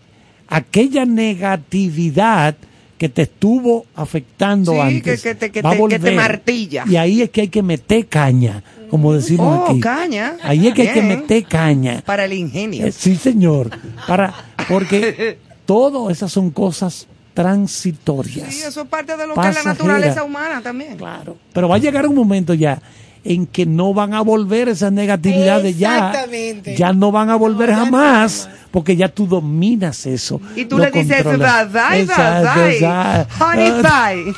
aquella 0.49 1.05
negatividad 1.05 2.57
que 2.97 3.11
te 3.11 3.23
estuvo 3.23 3.85
afectando 3.95 4.73
Sí, 4.73 4.79
antes. 4.79 5.21
que- 5.23 5.29
que 5.29 5.35
te- 5.35 5.51
que 5.53 5.61
va 5.61 5.71
a 5.71 5.73
te- 5.73 5.79
que 5.79 5.89
te 5.91 5.99
volver. 5.99 6.15
martilla. 6.17 6.85
Y 6.89 6.97
ahí 6.97 7.21
es 7.21 7.29
que 7.29 7.43
hay 7.43 7.49
que 7.49 7.63
meter 7.63 8.07
caña, 8.07 8.63
como 8.91 9.13
decimos 9.15 9.61
Oh, 9.67 9.71
aquí. 9.71 9.81
caña. 9.81 10.37
Ahí 10.43 10.69
es 10.69 10.75
que 10.75 10.83
hay 10.83 10.89
que 10.95 11.01
Bien. 11.03 11.21
meter 11.21 11.45
caña. 11.45 12.03
Para 12.05 12.25
el 12.25 12.33
ingenio. 12.33 12.87
Eh, 12.87 12.93
sí, 12.93 13.17
señor. 13.17 13.71
Para, 14.07 14.35
porque 14.69 15.39
todo 15.67 16.11
esas 16.11 16.31
son 16.33 16.51
cosas 16.51 17.07
transitorias. 17.35 18.53
Sí, 18.55 18.63
eso 18.63 18.83
es 18.83 18.89
parte 18.89 19.17
de 19.17 19.27
lo 19.27 19.35
que 19.35 19.49
es 19.49 19.55
la 19.55 19.63
naturaleza 19.63 20.25
humana 20.25 20.61
también. 20.63 20.97
Claro. 20.97 21.37
Pero 21.53 21.69
va 21.69 21.77
a 21.77 21.79
llegar 21.79 22.07
un 22.07 22.15
momento 22.15 22.55
ya 22.55 22.81
en 23.29 23.47
que 23.47 23.67
no 23.67 23.93
van 23.93 24.15
a 24.15 24.21
volver 24.21 24.69
esas 24.69 24.93
negatividades 24.93 25.77
ya. 25.79 25.97
Exactamente. 26.11 26.77
Ya 26.77 26.93
no 26.93 27.11
van 27.11 27.31
a 27.31 27.37
volver 27.37 27.73
jamás, 27.73 28.49
porque 28.71 28.95
ya 28.97 29.09
tú 29.09 29.27
dominas 29.27 30.07
eso. 30.07 30.41
Y 30.55 30.65
tú 30.67 30.79
lo 30.79 30.85
le 30.85 30.91
dices, 30.93 31.23
controlas. 31.23 31.73
bye, 31.73 31.83
bye, 31.91 32.01
Exacto, 32.03 32.61
bye, 32.61 32.73
exacto. 32.75 33.45
honey 33.45 33.73
pie. 33.83 34.35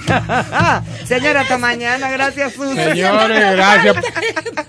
Señora, 1.07 1.41
hasta 1.43 1.59
mañana. 1.59 2.11
Gracias, 2.11 2.53
Susan. 2.55 2.77
Señores, 2.77 3.53
gracias, 3.57 3.97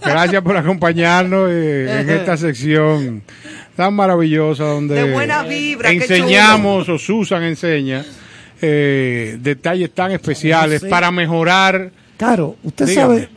gracias 0.02 0.42
por 0.44 0.58
acompañarnos 0.58 1.50
eh, 1.52 2.02
en 2.02 2.10
esta 2.10 2.36
sección 2.38 3.24
tan 3.76 3.94
maravillosa 3.94 4.66
donde 4.66 4.96
De 4.96 5.14
buena 5.14 5.44
vibra, 5.44 5.90
enseñamos 5.92 6.90
o 6.90 6.98
Susan 6.98 7.44
enseña 7.44 8.04
eh, 8.62 9.38
detalles 9.40 9.92
tan 9.94 10.12
especiales 10.12 10.82
No 10.82 10.88
sé. 10.88 10.90
para 10.90 11.12
mejorar. 11.12 11.92
Claro, 12.18 12.58
usted 12.64 12.88
Dígame. 12.88 13.16
sabe 13.22 13.30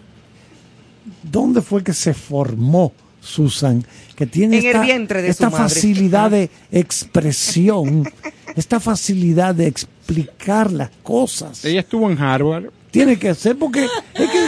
dónde 1.22 1.62
fue 1.62 1.82
que 1.82 1.92
se 1.92 2.14
formó 2.14 2.92
Susan, 3.20 3.84
que 4.16 4.26
tiene 4.26 4.58
En 4.58 4.62
el 4.62 4.66
esta, 4.68 4.82
vientre 4.82 5.22
de 5.22 5.28
esta 5.28 5.46
su 5.46 5.52
madre. 5.52 5.68
facilidad 5.68 6.30
de 6.30 6.50
expresión, 6.72 8.04
esta 8.56 8.80
facilidad 8.80 9.54
de 9.54 9.66
explicar 9.66 10.72
las 10.72 10.90
cosas. 11.02 11.64
Ella 11.64 11.80
estuvo 11.80 12.10
en 12.10 12.18
Harvard. 12.18 12.66
Tiene 12.90 13.18
que 13.18 13.34
ser 13.34 13.56
porque 13.56 13.84
es 13.84 14.30
que 14.30 14.46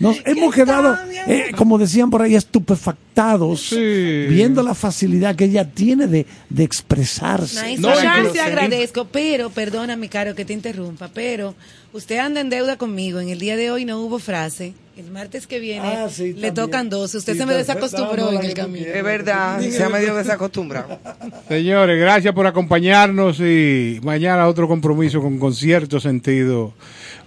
nos 0.00 0.16
hemos 0.26 0.52
quedado, 0.52 0.98
eh, 1.28 1.52
como 1.56 1.78
decían 1.78 2.10
por 2.10 2.22
ahí, 2.22 2.34
estupefactados 2.34 3.70
viendo 3.70 4.64
la 4.64 4.74
facilidad 4.74 5.36
que 5.36 5.44
ella 5.44 5.70
tiene 5.70 6.08
de, 6.08 6.26
de 6.50 6.64
expresarse. 6.64 7.60
Maestro 7.60 7.92
Charles, 7.94 8.32
te 8.32 8.40
agradezco, 8.40 9.04
pero, 9.04 9.50
perdóname, 9.50 10.08
Caro, 10.08 10.34
que 10.34 10.44
te 10.44 10.52
interrumpa, 10.52 11.08
pero 11.14 11.54
usted 11.92 12.18
anda 12.18 12.40
en 12.40 12.50
deuda 12.50 12.76
conmigo. 12.78 13.20
En 13.20 13.28
el 13.28 13.38
día 13.38 13.56
de 13.56 13.70
hoy 13.70 13.84
no 13.84 14.00
hubo 14.00 14.18
frase. 14.18 14.74
El 14.96 15.10
martes 15.10 15.48
que 15.48 15.58
viene 15.58 15.88
Ah, 15.88 16.08
sí, 16.08 16.34
le 16.34 16.52
tocan 16.52 16.88
dos. 16.88 17.12
Usted 17.14 17.32
Sí, 17.32 17.38
se 17.40 17.46
me 17.46 17.54
desacostumbró 17.54 18.30
en 18.30 18.44
el 18.44 18.54
camino. 18.54 18.86
Es 18.86 19.02
verdad, 19.02 19.60
se 19.60 19.82
ha 19.82 19.88
medio 19.88 20.14
desacostumbrado. 20.14 21.00
Señores, 21.48 21.98
gracias 21.98 22.32
por 22.32 22.46
acompañarnos 22.46 23.40
y 23.40 23.98
mañana 24.04 24.46
otro 24.46 24.68
compromiso 24.68 25.20
con 25.20 25.38
Concierto 25.40 25.98
Sentido, 25.98 26.74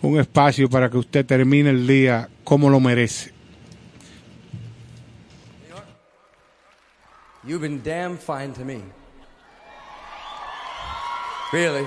un 0.02 0.18
espacio 0.18 0.70
para 0.70 0.90
que 0.90 0.98
usted 0.98 1.26
termine 1.26 1.72
el 1.72 1.86
día 1.86 2.30
como 2.46 2.70
lo 2.70 2.80
merece. 2.80 3.34
You've 7.46 7.62
been 7.62 7.82
damn 7.84 8.18
fine 8.18 8.54
to 8.54 8.66
me. 8.66 8.82
Really. 11.54 11.86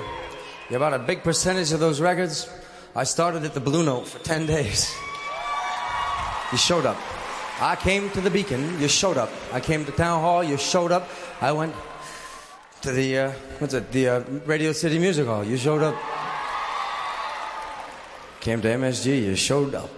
Yeah, 0.70 0.76
About 0.76 0.94
a 0.94 0.98
big 0.98 1.22
percentage 1.22 1.72
of 1.72 1.80
those 1.80 2.00
records, 2.00 2.48
I 2.96 3.04
started 3.04 3.44
at 3.44 3.52
the 3.54 3.60
Blue 3.60 3.82
Note 3.82 4.06
for 4.06 4.18
10 4.20 4.46
days. 4.46 4.94
You 6.52 6.58
showed 6.58 6.86
up. 6.86 6.96
I 7.60 7.76
came 7.76 8.10
to 8.10 8.20
the 8.20 8.30
Beacon, 8.30 8.80
you 8.80 8.88
showed 8.88 9.16
up. 9.18 9.30
I 9.52 9.60
came 9.60 9.84
to 9.84 9.92
Town 9.92 10.20
Hall, 10.20 10.42
you 10.42 10.56
showed 10.56 10.92
up. 10.92 11.08
I 11.40 11.52
went 11.52 11.74
to 12.82 12.90
the, 12.92 13.18
uh, 13.18 13.32
what's 13.58 13.74
it, 13.74 13.92
the 13.92 14.08
uh, 14.08 14.20
Radio 14.46 14.72
City 14.72 14.98
Music 14.98 15.26
Hall, 15.26 15.44
you 15.44 15.56
showed 15.56 15.82
up. 15.82 15.94
Came 18.40 18.62
to 18.62 18.68
MSG, 18.68 19.22
you 19.22 19.36
showed 19.36 19.74
up. 19.74 19.90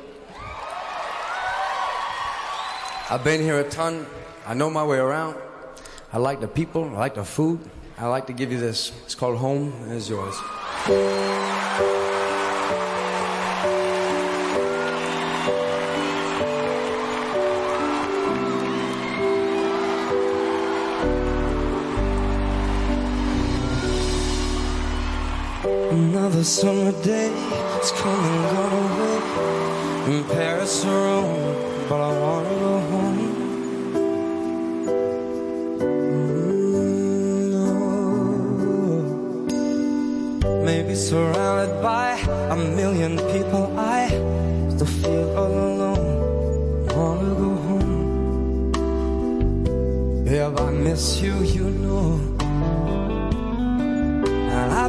I've 3.08 3.22
been 3.22 3.40
here 3.40 3.60
a 3.60 3.68
ton. 3.68 4.06
I 4.46 4.54
know 4.54 4.70
my 4.70 4.84
way 4.84 4.98
around. 4.98 5.36
I 6.12 6.18
like 6.18 6.40
the 6.40 6.48
people. 6.48 6.84
I 6.96 6.98
like 6.98 7.14
the 7.14 7.24
food. 7.24 7.60
I 7.98 8.06
like 8.06 8.26
to 8.26 8.32
give 8.32 8.50
you 8.50 8.58
this. 8.58 8.90
It's 9.04 9.14
called 9.14 9.38
Home 9.38 9.72
It's 9.88 10.08
Yours. 10.08 10.34
Another 26.02 26.42
summer 26.42 26.90
day, 27.02 27.30
it's 27.78 27.92
coming, 27.92 28.42
gone 28.52 28.74
away. 28.82 29.18
In 30.12 30.24
Paris 30.24 30.84
or 30.84 30.98
Rome, 31.06 31.54
but 31.88 32.00
I 32.08 32.10
wanna 32.22 32.54
go 32.66 32.74
home. 32.90 33.20
Mm, 40.42 40.64
Maybe 40.64 40.94
surrounded 40.96 41.72
by 41.80 42.18
a 42.50 42.56
million 42.56 43.12
people, 43.32 43.64
I 43.78 44.08
still 44.74 44.92
feel 45.00 45.28
all 45.38 45.54
alone. 45.70 46.06
Wanna 46.96 47.30
go 47.42 47.50
home. 47.68 47.92
If 50.26 50.52
I 50.66 50.70
miss 50.70 51.04
you, 51.22 51.34
you 51.54 51.64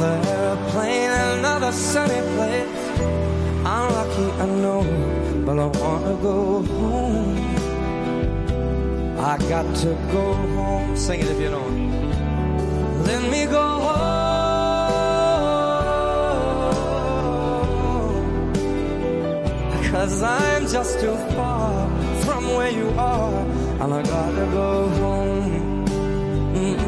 Another 0.00 0.28
airplane, 0.30 1.10
another 1.10 1.72
sunny 1.72 2.20
place. 2.36 2.82
I'm 3.66 3.92
lucky, 3.92 4.30
I 4.42 4.46
know, 4.46 4.84
but 5.44 5.58
I 5.58 5.66
wanna 5.66 6.14
go 6.22 6.62
home. 6.62 7.36
I 9.18 9.36
got 9.48 9.66
to 9.82 9.98
go 10.12 10.34
home. 10.54 10.96
Sing 10.96 11.18
it 11.18 11.26
if 11.26 11.40
you 11.40 11.50
know 11.50 11.66
it. 11.66 11.72
Let 13.08 13.22
me 13.28 13.46
go 13.46 13.66
home. 13.86 13.98
Cause 19.90 20.22
I'm 20.22 20.68
just 20.68 21.00
too 21.00 21.16
far 21.34 21.88
from 22.24 22.46
where 22.56 22.70
you 22.70 22.88
are. 22.90 23.34
And 23.80 23.92
I 23.94 24.02
gotta 24.02 24.46
go 24.52 24.88
home. 25.00 25.84
Mm-mm-mm-mm. 26.54 26.87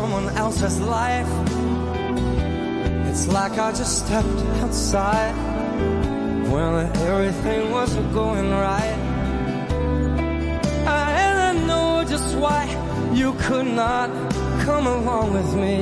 someone 0.00 0.28
else's 0.36 0.80
life. 0.80 1.32
It's 3.08 3.26
like 3.26 3.54
I 3.58 3.70
just 3.80 4.06
stepped 4.06 4.40
outside 4.62 5.34
when 6.52 6.72
everything 7.10 7.72
wasn't 7.72 8.08
going 8.12 8.48
right. 8.48 8.98
I 10.86 11.52
know 11.66 12.04
just 12.14 12.30
why 12.36 12.62
you 13.12 13.32
could 13.46 13.70
not 13.84 14.08
come 14.66 14.86
along 14.86 15.26
with 15.38 15.50
me. 15.64 15.76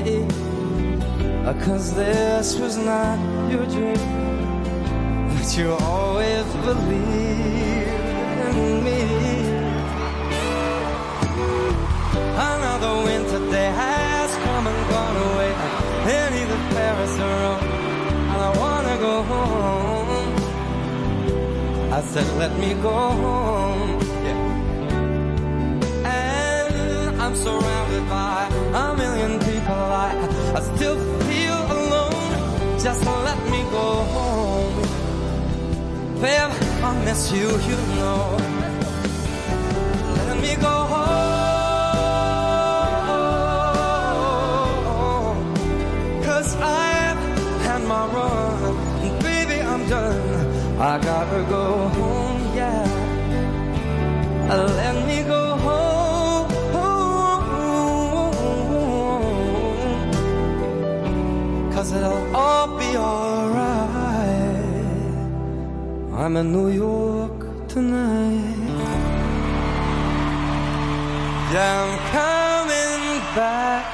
Cause 1.66 1.94
this 1.94 2.58
was 2.58 2.78
not 2.78 3.18
your 3.50 3.66
dream. 3.74 4.02
But 5.32 5.48
you 5.58 5.68
always 5.92 6.46
believed 6.64 7.65
I 21.96 22.02
said, 22.02 22.28
let 22.36 22.52
me 22.58 22.74
go 22.74 22.90
home. 22.92 24.00
Yeah. 24.26 24.36
And 26.04 27.22
I'm 27.22 27.34
surrounded 27.34 28.06
by 28.06 28.50
a 28.82 28.94
million 28.94 29.40
people. 29.40 29.72
I, 30.04 30.12
I 30.54 30.60
still 30.76 30.98
feel 31.26 31.58
alone. 31.78 32.78
Just 32.78 33.02
let 33.02 33.40
me 33.50 33.62
go 33.78 34.04
home. 34.14 34.74
Babe, 36.20 36.52
I 36.84 36.92
miss 37.06 37.32
you, 37.32 37.48
you 37.70 37.78
know. 37.96 38.36
Let 40.28 40.38
me 40.38 40.54
go 40.56 40.76
home. 40.92 41.16
Cause 46.26 46.54
I've 46.56 47.20
had 47.64 47.82
my 47.88 48.04
run. 48.14 48.74
Baby, 49.22 49.62
I'm 49.62 49.88
done. 49.88 50.25
I 50.78 50.98
gotta 50.98 51.42
go 51.48 51.88
home, 51.88 52.54
yeah. 52.54 52.84
Let 54.48 55.06
me 55.06 55.22
go 55.22 55.56
home. 55.56 55.96
Cause 61.72 61.92
it'll 61.92 62.36
all 62.36 62.78
be 62.78 62.96
alright. 62.96 63.56
I'm 66.12 66.36
in 66.36 66.52
New 66.52 66.68
York 66.68 67.68
tonight. 67.68 68.56
Yeah, 71.52 71.84
I'm 71.84 71.98
coming 72.12 73.20
back 73.34 73.85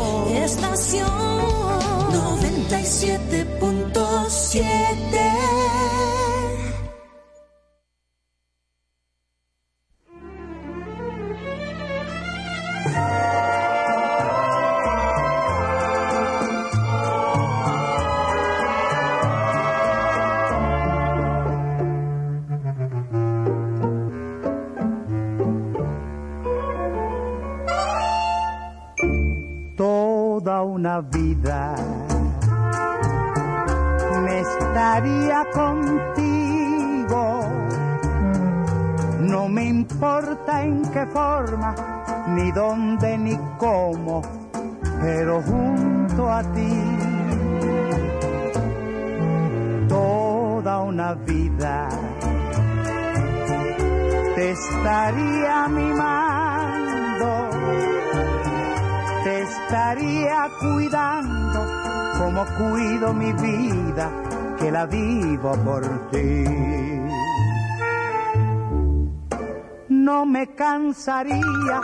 Cansaría 70.93 71.81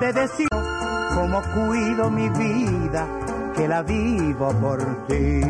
de 0.00 0.12
decir 0.12 0.48
como 1.14 1.42
cuido 1.54 2.10
mi 2.10 2.30
vida, 2.30 3.06
que 3.54 3.68
la 3.68 3.82
vivo 3.82 4.48
por 4.54 5.06
ti. 5.06 5.40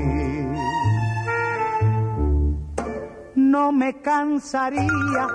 No 3.36 3.70
me 3.70 4.00
cansaría 4.00 5.26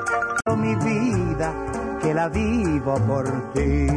de 0.45 0.55
mi 0.57 0.75
vida, 0.75 1.53
que 2.01 2.13
la 2.13 2.27
vivo 2.27 2.95
por 3.07 3.53
ti. 3.53 3.87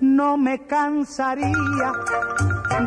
No 0.00 0.38
me 0.38 0.66
cansaría 0.66 1.92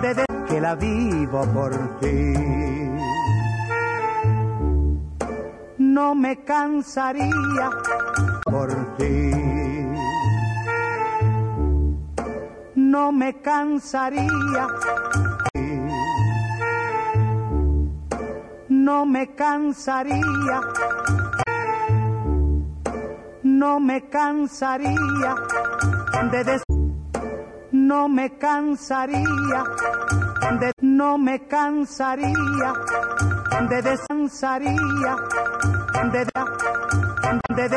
de 0.02 0.08
decir 0.08 0.46
que 0.48 0.62
la 0.62 0.74
vivo 0.76 1.46
por 1.54 2.00
ti. 2.00 2.93
No 5.96 6.16
me 6.16 6.44
cansaría 6.44 7.70
por 8.46 8.70
ti. 8.98 9.32
No 12.74 13.12
me 13.12 13.40
cansaría. 13.42 14.68
No 18.70 19.06
me 19.06 19.36
cansaría. 19.36 20.62
No 23.44 23.80
me 23.80 24.02
cansaría 24.10 25.36
de 26.32 26.44
decir. 26.44 26.74
No 27.72 28.10
me 28.10 28.36
cansaría 28.40 29.64
de 30.60 30.72
no 30.82 31.18
me 31.18 31.48
cansaría 31.48 32.74
de 33.70 33.82
descansaría 33.82 35.16
de 36.12 36.26
de, 36.26 37.56
de 37.56 37.70